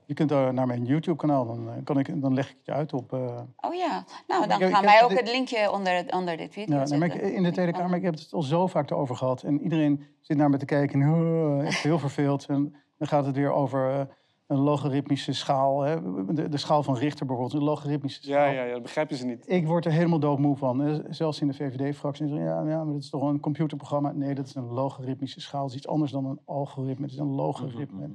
Je 0.06 0.14
kunt 0.14 0.28
daar 0.28 0.54
naar 0.54 0.66
mijn 0.66 0.84
YouTube-kanaal, 0.84 1.46
dan, 1.46 1.68
eh, 1.68 1.74
kan 1.84 1.98
ik, 1.98 2.20
dan 2.22 2.34
leg 2.34 2.50
ik 2.50 2.56
het 2.56 2.66
je 2.66 2.72
uit 2.72 2.92
op... 2.92 3.12
eh, 3.12 3.20
Oh 3.60 3.74
ja, 3.74 4.04
nou 4.28 4.48
dan 4.48 4.50
heb- 4.60 4.68
ik 4.68 4.74
gaan 4.74 4.84
heb 4.84 4.92
wij 4.92 5.02
ook 5.02 5.08
dit- 5.08 5.18
het 5.18 5.30
linkje 5.30 5.70
onder, 5.72 6.04
onder 6.14 6.36
dit 6.36 6.52
video 6.52 6.76
Ja, 6.76 7.04
ik- 7.04 7.14
in 7.14 7.42
de 7.42 7.50
Tweede 7.50 7.72
Kamer, 7.72 7.96
ik 7.96 8.02
heb 8.04 8.14
het 8.14 8.28
al 8.32 8.42
zo 8.42 8.66
vaak 8.66 8.90
erover 8.90 9.16
gehad. 9.16 9.42
En 9.42 9.60
iedereen 9.62 10.04
zit 10.20 10.36
naar 10.36 10.50
me 10.50 10.56
te 10.56 10.64
kijken 10.64 11.02
en 11.02 11.08
"Oh, 11.12 11.64
echt 11.66 11.82
heel 11.82 11.98
verveeld. 11.98 12.46
En 12.46 12.74
dan 12.98 13.08
gaat 13.08 13.26
het 13.26 13.36
weer 13.36 13.52
over 13.52 13.90
eh, 13.90 14.00
een 14.46 14.58
logaritmische 14.58 15.32
schaal. 15.32 15.80
Hè? 15.80 15.96
De, 16.34 16.48
de 16.48 16.56
schaal 16.56 16.82
van 16.82 16.96
Richter 16.96 17.26
bijvoorbeeld, 17.26 17.60
een 17.60 17.66
logaritmische 17.68 18.22
schaal. 18.22 18.34
ja, 18.46 18.50
ja, 18.52 18.64
ja, 18.64 18.72
dat 18.72 18.82
begrijpen 18.82 19.16
ze 19.16 19.26
niet. 19.26 19.44
Ik 19.48 19.66
word 19.66 19.84
er 19.84 19.92
helemaal 19.92 20.18
doodmoe 20.18 20.56
van. 20.56 21.04
Zelfs 21.10 21.40
in 21.40 21.46
de 21.46 21.54
VVD-fractie. 21.54 22.26
Ja, 22.26 22.62
ja, 22.62 22.84
maar 22.84 22.92
dat 22.92 23.02
is 23.02 23.10
toch 23.10 23.22
een 23.22 23.40
computerprogramma? 23.40 24.12
Nee, 24.12 24.34
dat 24.34 24.46
is 24.46 24.54
een 24.54 24.72
logaritmische 24.72 25.40
schaal. 25.40 25.60
Dat 25.62 25.70
is 25.70 25.76
iets 25.76 25.86
anders 25.88 26.12
dan 26.12 26.24
een 26.24 26.40
algoritme. 26.44 27.02
Het 27.04 27.12
is 27.12 27.18
een 27.18 27.34
logaritme. 27.34 28.10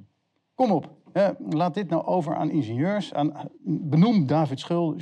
Kom 0.57 0.71
op. 0.71 0.89
hè. 1.13 1.29
laat 1.49 1.73
dit 1.73 1.89
nou 1.89 2.05
over 2.05 2.35
aan 2.35 2.49
ingenieurs. 2.49 3.13
Aan, 3.13 3.49
benoem 3.63 4.27
David 4.27 4.59
Schul, 4.59 4.95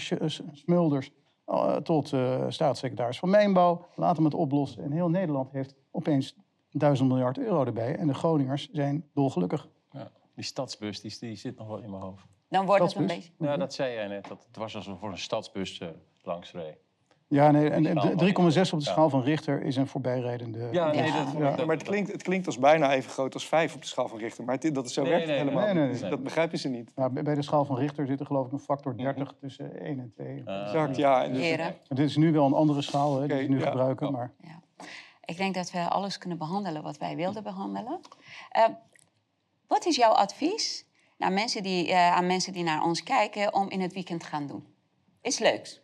Smulders 0.52 1.12
eh, 1.46 1.76
tot 1.76 2.14
eh, 2.14 2.46
staatssecretaris 2.48 3.20
van 3.20 3.30
Mijnbouw. 3.30 3.86
Laat 3.96 4.16
hem 4.16 4.26
het 4.26 4.34
oplossen. 4.34 4.84
En 4.84 4.92
heel 4.92 5.10
Nederland 5.10 5.52
heeft 5.52 5.76
opeens 5.92 6.36
1000 6.70 7.10
miljard 7.10 7.38
euro 7.38 7.66
erbij. 7.66 7.96
En 7.96 8.08
de 8.08 8.14
Groningers 8.14 8.70
zijn 8.72 9.10
dolgelukkig. 9.14 9.70
Ja. 9.92 10.12
Die 10.36 10.44
stadsbus 10.44 11.02
die, 11.02 11.18
die 11.20 11.36
zit 11.36 11.58
nog 11.58 11.68
wel 11.68 11.80
in 11.80 11.90
mijn 11.90 12.02
hoofd. 12.02 12.26
Dan 12.50 12.66
wordt 12.66 12.84
het 12.84 12.96
een 12.96 13.08
beetje... 13.08 13.32
Ja, 13.38 13.58
dat 13.58 13.74
zei 13.74 13.94
jij 13.94 14.08
net. 14.08 14.28
Dat 14.28 14.46
het 14.48 14.56
was 14.58 14.76
alsof 14.76 14.94
er 14.94 15.00
voor 15.00 15.12
een 15.12 15.18
stadsbus 15.18 15.80
eh, 15.80 15.88
langs 16.22 16.52
reed. 16.52 16.78
Ja, 17.36 17.52
nee, 17.52 17.70
en 17.70 17.84
schaal 17.84 18.04
en 18.12 18.18
van 18.34 18.52
3,6 18.54 18.74
op 18.74 18.80
de 18.80 18.86
Ja. 18.86 18.92
schaal 18.92 19.10
van 19.10 19.22
Richter 19.22 19.62
is 19.64 19.76
een 19.76 19.88
voorbijrijdende... 19.88 20.68
Ja, 20.72 20.92
nee, 20.92 21.06
Ja. 21.06 21.24
dat, 21.24 21.34
Ja. 21.34 21.50
dat- 21.50 21.60
Ja, 21.60 21.66
maar 21.66 21.76
het 21.76 21.86
klinkt, 21.86 22.12
het 22.12 22.24
klinkt 22.24 22.46
als 22.46 22.58
bijna 22.60 22.94
even 22.94 23.12
groot 23.12 23.34
als 23.34 23.48
5 23.48 23.76
op 23.76 23.82
de 23.82 23.88
schaal 23.88 24.08
van 24.08 24.18
Richter. 24.20 24.44
Maar 24.44 24.58
het, 24.60 24.76
dat 24.76 24.86
is 24.86 24.94
zo 24.94 25.02
Nee, 25.02 25.12
werkt 25.12 25.26
het 25.28 25.36
nee, 25.36 25.44
helemaal 25.46 25.74
Nee, 25.74 25.84
nee, 25.90 26.02
nee. 26.02 26.10
Dat 26.10 26.24
begrijpen 26.24 26.60
ze 26.60 26.68
niet. 26.70 26.92
Nou, 26.96 27.12
bij- 27.24 27.36
de 27.36 27.42
schaal 27.42 27.66
van 27.66 27.78
Richter 27.78 28.06
zit 28.08 28.20
er 28.20 28.26
geloof 28.26 28.46
ik 28.46 28.52
een 28.52 28.60
factor 28.60 28.94
Mhm. 28.94 29.04
30 29.04 29.34
tussen 29.40 29.86
1 29.86 30.00
en 30.00 30.12
2. 30.16 30.42
Ah, 30.46 30.62
Exact, 30.62 30.96
ja. 30.96 31.24
En 31.24 31.34
dus- 31.34 31.58
Dit 31.88 32.00
is 32.00 32.16
nu 32.18 32.32
wel 32.32 32.46
een 32.46 32.54
andere 32.54 32.82
schaal 32.82 33.20
hè, 33.22 33.28
die 33.28 33.38
we 33.38 33.44
nu 33.44 33.60
ja. 33.60 33.66
gebruiken. 33.66 34.12
Maar 34.12 34.32
ik 35.26 35.38
denk 35.38 35.56
dat 35.56 35.72
we 35.72 35.90
alles 35.90 36.18
kunnen 36.18 36.38
behandelen 36.38 36.84
wat 36.84 36.98
wij 36.98 37.16
wilden 37.16 37.44
behandelen. 37.44 38.00
Eh, 38.50 38.64
wat 39.68 39.86
is 39.86 39.96
jouw 39.96 40.12
advies 40.12 40.86
naar 41.18 41.32
mensen 41.32 41.64
die, 41.64 41.88
eh, 41.92 42.12
aan 42.16 42.28
mensen 42.28 42.54
die 42.54 42.64
naar 42.64 42.84
ons 42.84 43.04
kijken 43.04 43.54
om 43.54 43.70
in 43.70 43.82
het 43.82 43.94
weekend 43.94 44.20
te 44.20 44.26
gaan 44.26 44.48
doen? 44.48 44.66
Is 45.22 45.40
leuks. 45.40 45.84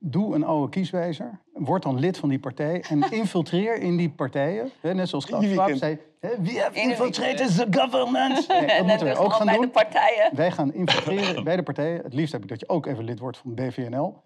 Doe 0.00 0.34
een 0.34 0.44
oude 0.44 0.68
kieswijzer. 0.68 1.40
Word 1.52 1.82
dan 1.82 1.98
lid 1.98 2.18
van 2.18 2.28
die 2.28 2.38
partij. 2.38 2.84
En 2.88 3.10
infiltreer 3.20 3.76
in 3.76 3.96
die 3.96 4.10
partijen. 4.10 4.70
Hè, 4.80 4.94
net 4.94 5.08
zoals 5.08 5.26
Klaus 5.26 5.44
Schwab 5.50 5.70
zei. 5.74 5.98
We 6.20 6.28
In 6.38 6.56
een 6.56 6.74
infiltrated 6.74 7.54
the 7.56 7.66
government. 7.70 8.48
Nee, 8.48 8.60
dat 8.60 8.70
en 8.70 8.86
moeten 8.86 9.06
wij 9.06 9.16
ook 9.16 9.32
gaan 9.32 9.46
bij 9.46 9.54
de 9.54 9.60
doen. 9.60 9.70
partijen. 9.70 10.30
Wij 10.36 10.50
gaan 10.50 10.72
infiltreren 10.72 11.44
bij 11.50 11.56
de 11.56 11.62
partijen. 11.62 12.02
Het 12.02 12.14
liefst 12.14 12.32
heb 12.32 12.42
ik 12.42 12.48
dat 12.48 12.60
je 12.60 12.68
ook 12.68 12.86
even 12.86 13.04
lid 13.04 13.18
wordt 13.18 13.36
van 13.38 13.54
BVNL. 13.54 14.22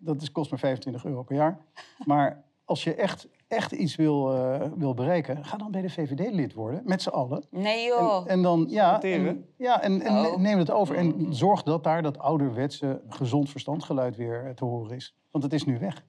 Dat 0.00 0.22
is, 0.22 0.32
kost 0.32 0.50
maar 0.50 0.58
25 0.58 1.04
euro 1.04 1.22
per 1.22 1.36
jaar. 1.36 1.58
Maar 2.04 2.44
als 2.64 2.84
je 2.84 2.94
echt, 2.94 3.28
echt 3.48 3.72
iets 3.72 3.96
wil, 3.96 4.34
eh, 4.34 4.70
wil 4.76 4.94
bereiken, 4.94 5.44
ga 5.44 5.56
dan 5.56 5.70
bij 5.70 5.80
de 5.82 5.90
VVD 5.90 6.32
lid 6.32 6.54
worden. 6.54 6.82
Met 6.84 7.02
z'n 7.02 7.08
allen. 7.08 7.44
Nee 7.50 7.84
joh. 7.86 8.24
en 8.30 8.42
dan, 8.42 8.66
ja, 8.68 9.02
en, 9.02 9.46
ja, 9.56 9.82
en, 9.82 10.00
en 10.02 10.26
Oh. 10.26 10.36
neem 10.36 10.58
het 10.58 10.70
over. 10.70 10.96
En 10.96 11.26
zorg 11.34 11.62
dat 11.62 11.84
daar 11.84 12.02
dat 12.02 12.18
ouderwetse 12.18 13.00
gezond 13.08 13.50
verstandgeluid 13.50 14.16
weer 14.16 14.44
eh, 14.46 14.50
te 14.54 14.64
horen 14.64 14.96
is. 14.96 15.14
Want 15.30 15.44
het 15.44 15.52
is 15.52 15.64
nu 15.64 15.78
weg. 15.78 16.04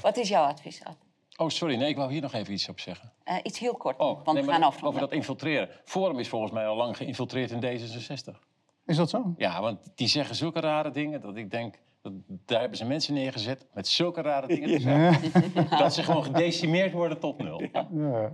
Wat 0.00 0.16
is 0.16 0.28
jouw 0.28 0.44
advies? 0.44 0.84
Ad? 0.84 0.96
Oh, 1.36 1.48
sorry. 1.48 1.76
Nee, 1.76 1.88
ik 1.88 1.96
wou 1.96 2.12
hier 2.12 2.20
nog 2.22 2.32
even 2.32 2.52
iets 2.52 2.68
op 2.68 2.80
zeggen. 2.80 3.12
Eh, 3.24 3.36
iets 3.42 3.58
heel 3.58 3.74
kort, 3.76 3.98
Oh, 3.98 4.06
want 4.24 4.32
nee, 4.38 4.46
we 4.46 4.50
gaan 4.52 4.62
over 4.62 4.74
afronden. 4.74 5.00
dat 5.00 5.12
infiltreren. 5.12 5.68
Forum 5.84 6.18
is 6.18 6.28
volgens 6.28 6.52
mij 6.52 6.66
al 6.66 6.76
lang 6.76 6.96
geïnfiltreerd 6.96 7.50
in 7.50 7.60
D66. 7.60 8.38
Is 8.86 8.96
dat 8.96 9.10
zo? 9.10 9.34
Ja, 9.36 9.60
want 9.60 9.78
die 9.94 10.08
zeggen 10.08 10.34
zulke 10.36 10.60
rare 10.60 10.90
dingen 10.90 11.20
dat 11.20 11.36
ik 11.36 11.50
denk... 11.50 11.78
Daar 12.26 12.60
hebben 12.60 12.78
ze 12.78 12.84
mensen 12.84 13.14
neergezet 13.14 13.66
met 13.72 13.88
zulke 13.88 14.20
rare 14.22 14.46
dingen 14.46 14.70
te 14.70 14.80
zeggen. 14.80 15.68
Dat 15.78 15.94
ze 15.94 16.02
gewoon 16.02 16.24
gedecimeerd 16.24 16.92
worden 16.92 17.18
tot 17.20 17.38
nul. 17.38 17.62
Ja. 17.72 18.32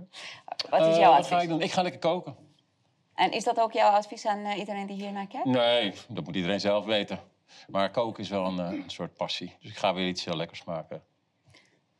Wat 0.69 0.81
is 0.81 0.93
Eh, 0.95 0.99
jouw 0.99 1.11
wat 1.11 1.27
ga 1.27 1.35
advies? 1.35 1.41
ik 1.43 1.49
doen? 1.49 1.61
Ik 1.61 1.71
ga 1.71 1.81
lekker 1.81 1.99
koken. 2.01 2.35
En 3.15 3.31
is 3.31 3.43
dat 3.43 3.59
ook 3.59 3.71
jouw 3.71 3.89
advies 3.91 4.25
aan 4.25 4.43
eh, 4.45 4.57
iedereen 4.59 4.87
die 4.87 4.95
hier 4.95 5.11
naar 5.11 5.27
kijkt? 5.27 5.45
Nee, 5.47 5.93
dat 6.07 6.25
moet 6.25 6.35
iedereen 6.35 6.59
zelf 6.59 6.85
weten. 6.85 7.19
Maar 7.67 7.91
koken 7.91 8.23
is 8.23 8.29
wel 8.29 8.45
een, 8.45 8.59
eh, 8.59 8.71
een 8.83 8.89
soort 8.89 9.13
passie. 9.13 9.55
Dus 9.61 9.71
ik 9.71 9.77
ga 9.77 9.93
weer 9.93 10.07
iets 10.07 10.25
heel 10.25 10.35
lekkers 10.35 10.63
maken. 10.63 11.01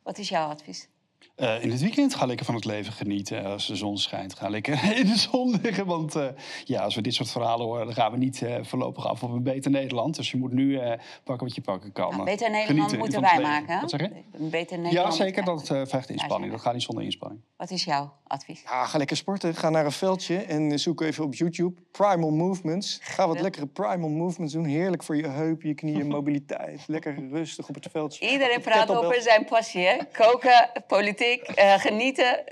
Wat 0.02 0.18
is 0.18 0.28
jouw 0.28 0.48
advies? 0.48 0.88
Eh, 1.36 1.62
in 1.62 1.70
het 1.70 1.80
weekend 1.80 2.14
ga 2.14 2.26
lekker 2.26 2.46
van 2.46 2.54
het 2.54 2.64
leven 2.64 2.92
genieten. 2.92 3.44
Als 3.44 3.66
de 3.66 3.76
zon 3.76 3.98
schijnt, 3.98 4.34
ga 4.34 4.48
lekker 4.48 4.78
in 5.00 5.06
de 5.06 5.16
zon 5.18 5.58
liggen. 5.62 5.86
Want 5.86 6.14
eh, 6.14 6.26
ja, 6.64 6.82
als 6.82 6.94
we 6.94 7.00
dit 7.00 7.14
soort 7.14 7.30
verhalen 7.30 7.66
horen, 7.66 7.84
dan 7.84 7.94
gaan 7.94 8.12
we 8.12 8.18
niet 8.18 8.42
eh, 8.42 8.56
voorlopig 8.62 9.06
af 9.06 9.22
op 9.22 9.30
een 9.30 9.42
beter 9.42 9.70
Nederland. 9.70 10.16
Dus 10.16 10.30
je 10.30 10.36
moet 10.36 10.52
nu 10.52 10.76
eh, 10.78 10.98
pakken 11.24 11.46
wat 11.46 11.54
je 11.54 11.60
pakken 11.60 11.92
kan. 11.92 12.10
Nou, 12.10 12.24
beter 12.24 12.50
Nederland 12.50 12.66
Genieten 12.70 12.98
moeten 12.98 13.20
wij 13.20 13.40
maken. 13.40 13.74
hè? 13.74 13.80
Wat 13.80 13.90
zeg 13.90 14.00
je? 14.00 14.10
Een 14.32 14.50
beter 14.50 14.78
Nederland. 14.78 15.16
Ja, 15.16 15.24
zeker. 15.24 15.44
Dat 15.44 15.70
eh 15.70 15.82
vergt 15.84 16.10
inspanning. 16.10 16.52
Dat 16.52 16.60
gaat 16.60 16.72
niet 16.72 16.82
zonder 16.82 17.04
inspanning. 17.04 17.40
Wat 17.56 17.70
is 17.70 17.84
jouw 17.84 18.12
advies? 18.26 18.62
Ja, 18.62 18.84
ga 18.86 18.98
lekker 18.98 19.16
sporten. 19.16 19.54
Ga 19.54 19.70
naar 19.70 19.84
een 19.84 19.92
veldje 19.92 20.36
en 20.36 20.78
zoek 20.78 21.00
even 21.00 21.24
op 21.24 21.34
YouTube. 21.34 21.80
Primal 21.92 22.30
Movements. 22.30 22.98
Ga 23.02 23.26
wat 23.28 23.40
lekkere 23.40 23.66
primal 23.66 24.08
movements 24.08 24.52
doen. 24.54 24.64
Heerlijk 24.64 25.02
voor 25.02 25.16
je 25.16 25.26
heupen, 25.26 25.68
je 25.68 25.74
knieën, 25.74 26.06
mobiliteit. 26.18 26.82
Lekker 26.86 27.28
rustig 27.30 27.68
op 27.68 27.74
het 27.74 27.88
veldje. 27.90 28.30
Iedereen 28.30 28.60
praat 28.60 28.90
over 28.90 29.22
zijn 29.22 29.44
passie. 29.44 29.86
Hè? 29.86 29.96
Koken, 30.12 30.70
politiek, 30.86 31.08
eh, 31.18 31.74
genieten, 31.74 32.44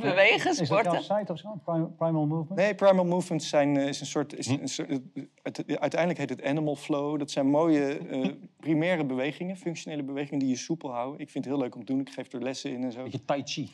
bewegen, 0.00 0.50
Is 0.50 0.56
dat 0.56 0.68
jouw 0.68 0.78
sporten. 0.80 1.02
site 1.04 1.32
of 1.32 1.38
zo? 1.38 1.48
Prim- 1.64 1.94
Primal 1.96 2.26
Movement? 2.26 2.60
Nee, 2.60 2.74
primal 2.74 3.04
movements 3.04 3.48
zijn, 3.48 3.76
eh, 3.76 3.86
is 3.88 4.00
een 4.00 4.06
soort... 4.06 4.34
Is 4.38 4.46
een 4.46 4.68
soort 4.68 4.88
het- 4.88 5.56
het- 5.56 5.78
uiteindelijk 5.80 6.20
heet 6.20 6.30
het 6.30 6.42
animal 6.44 6.76
flow. 6.76 7.18
Dat 7.18 7.30
zijn 7.30 7.46
mooie 7.46 7.98
eh, 7.98 8.28
primaire 8.64 9.04
bewegingen, 9.04 9.56
functionele 9.56 10.02
bewegingen 10.02 10.38
die 10.38 10.48
je 10.48 10.56
soepel 10.56 10.92
houden. 10.92 11.20
Ik 11.20 11.30
vind 11.30 11.44
het 11.44 11.54
heel 11.54 11.62
leuk 11.62 11.74
om 11.74 11.84
te 11.84 11.92
doen. 11.92 12.00
Ik 12.00 12.10
geef 12.10 12.32
er 12.32 12.42
lessen 12.42 12.70
in 12.72 12.84
en 12.84 12.92
zo. 12.92 13.02
Beetje 13.02 13.24
tai 13.24 13.42
chi. 13.44 13.70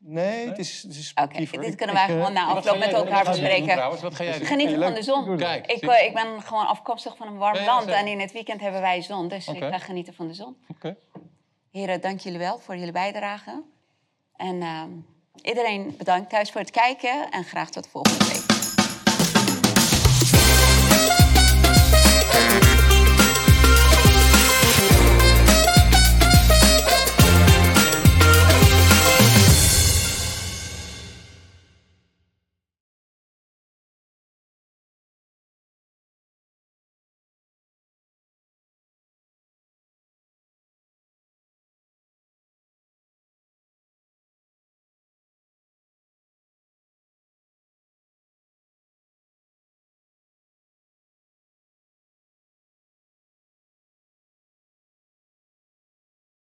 Nee, 0.00 0.48
het 0.48 0.58
is, 0.58 0.82
het 0.82 0.92
is 0.96 1.14
dit 1.50 1.74
kunnen 1.74 1.94
wij 1.94 2.04
ik, 2.04 2.10
gewoon 2.10 2.32
na 2.32 2.46
afloop 2.46 2.78
met 2.78 2.92
elkaar 2.92 3.24
bespreken. 3.24 3.68
trouwens? 3.68 4.02
Wat 4.02 4.14
ga 4.14 4.24
jij 4.24 4.38
doen? 4.38 4.46
Genieten 4.46 4.82
van 4.82 4.94
de 4.94 5.02
zon. 5.02 5.36
Kijk, 5.36 5.66
Ik, 5.66 5.82
ik 5.82 6.14
ben 6.14 6.42
gewoon 6.42 6.66
afkomstig 6.66 7.16
van 7.16 7.26
een 7.26 7.36
warm 7.36 7.54
Ja, 7.54 7.60
ja, 7.60 7.66
land 7.66 7.86
en 7.88 8.06
in 8.06 8.20
het 8.20 8.32
weekend 8.32 8.60
hebben 8.60 8.80
wij 8.80 9.02
zon. 9.02 9.28
Dus 9.28 9.48
ik 9.48 9.58
ga 9.58 9.78
genieten 9.78 10.14
van 10.14 10.26
de 10.28 10.34
zon. 10.34 10.56
Oké. 10.68 10.96
Heren, 11.70 12.00
dank 12.00 12.20
jullie 12.20 12.38
wel 12.38 12.58
voor 12.58 12.76
jullie 12.76 12.92
bijdrage. 12.92 13.62
En 14.36 14.62
ehm, 14.62 14.90
iedereen 15.42 15.94
bedankt 15.96 16.30
thuis 16.30 16.50
voor 16.50 16.60
het 16.60 16.70
kijken 16.70 17.30
en 17.30 17.44
graag 17.44 17.70
tot 17.70 17.88
volgende 17.88 18.24
week. 18.24 18.47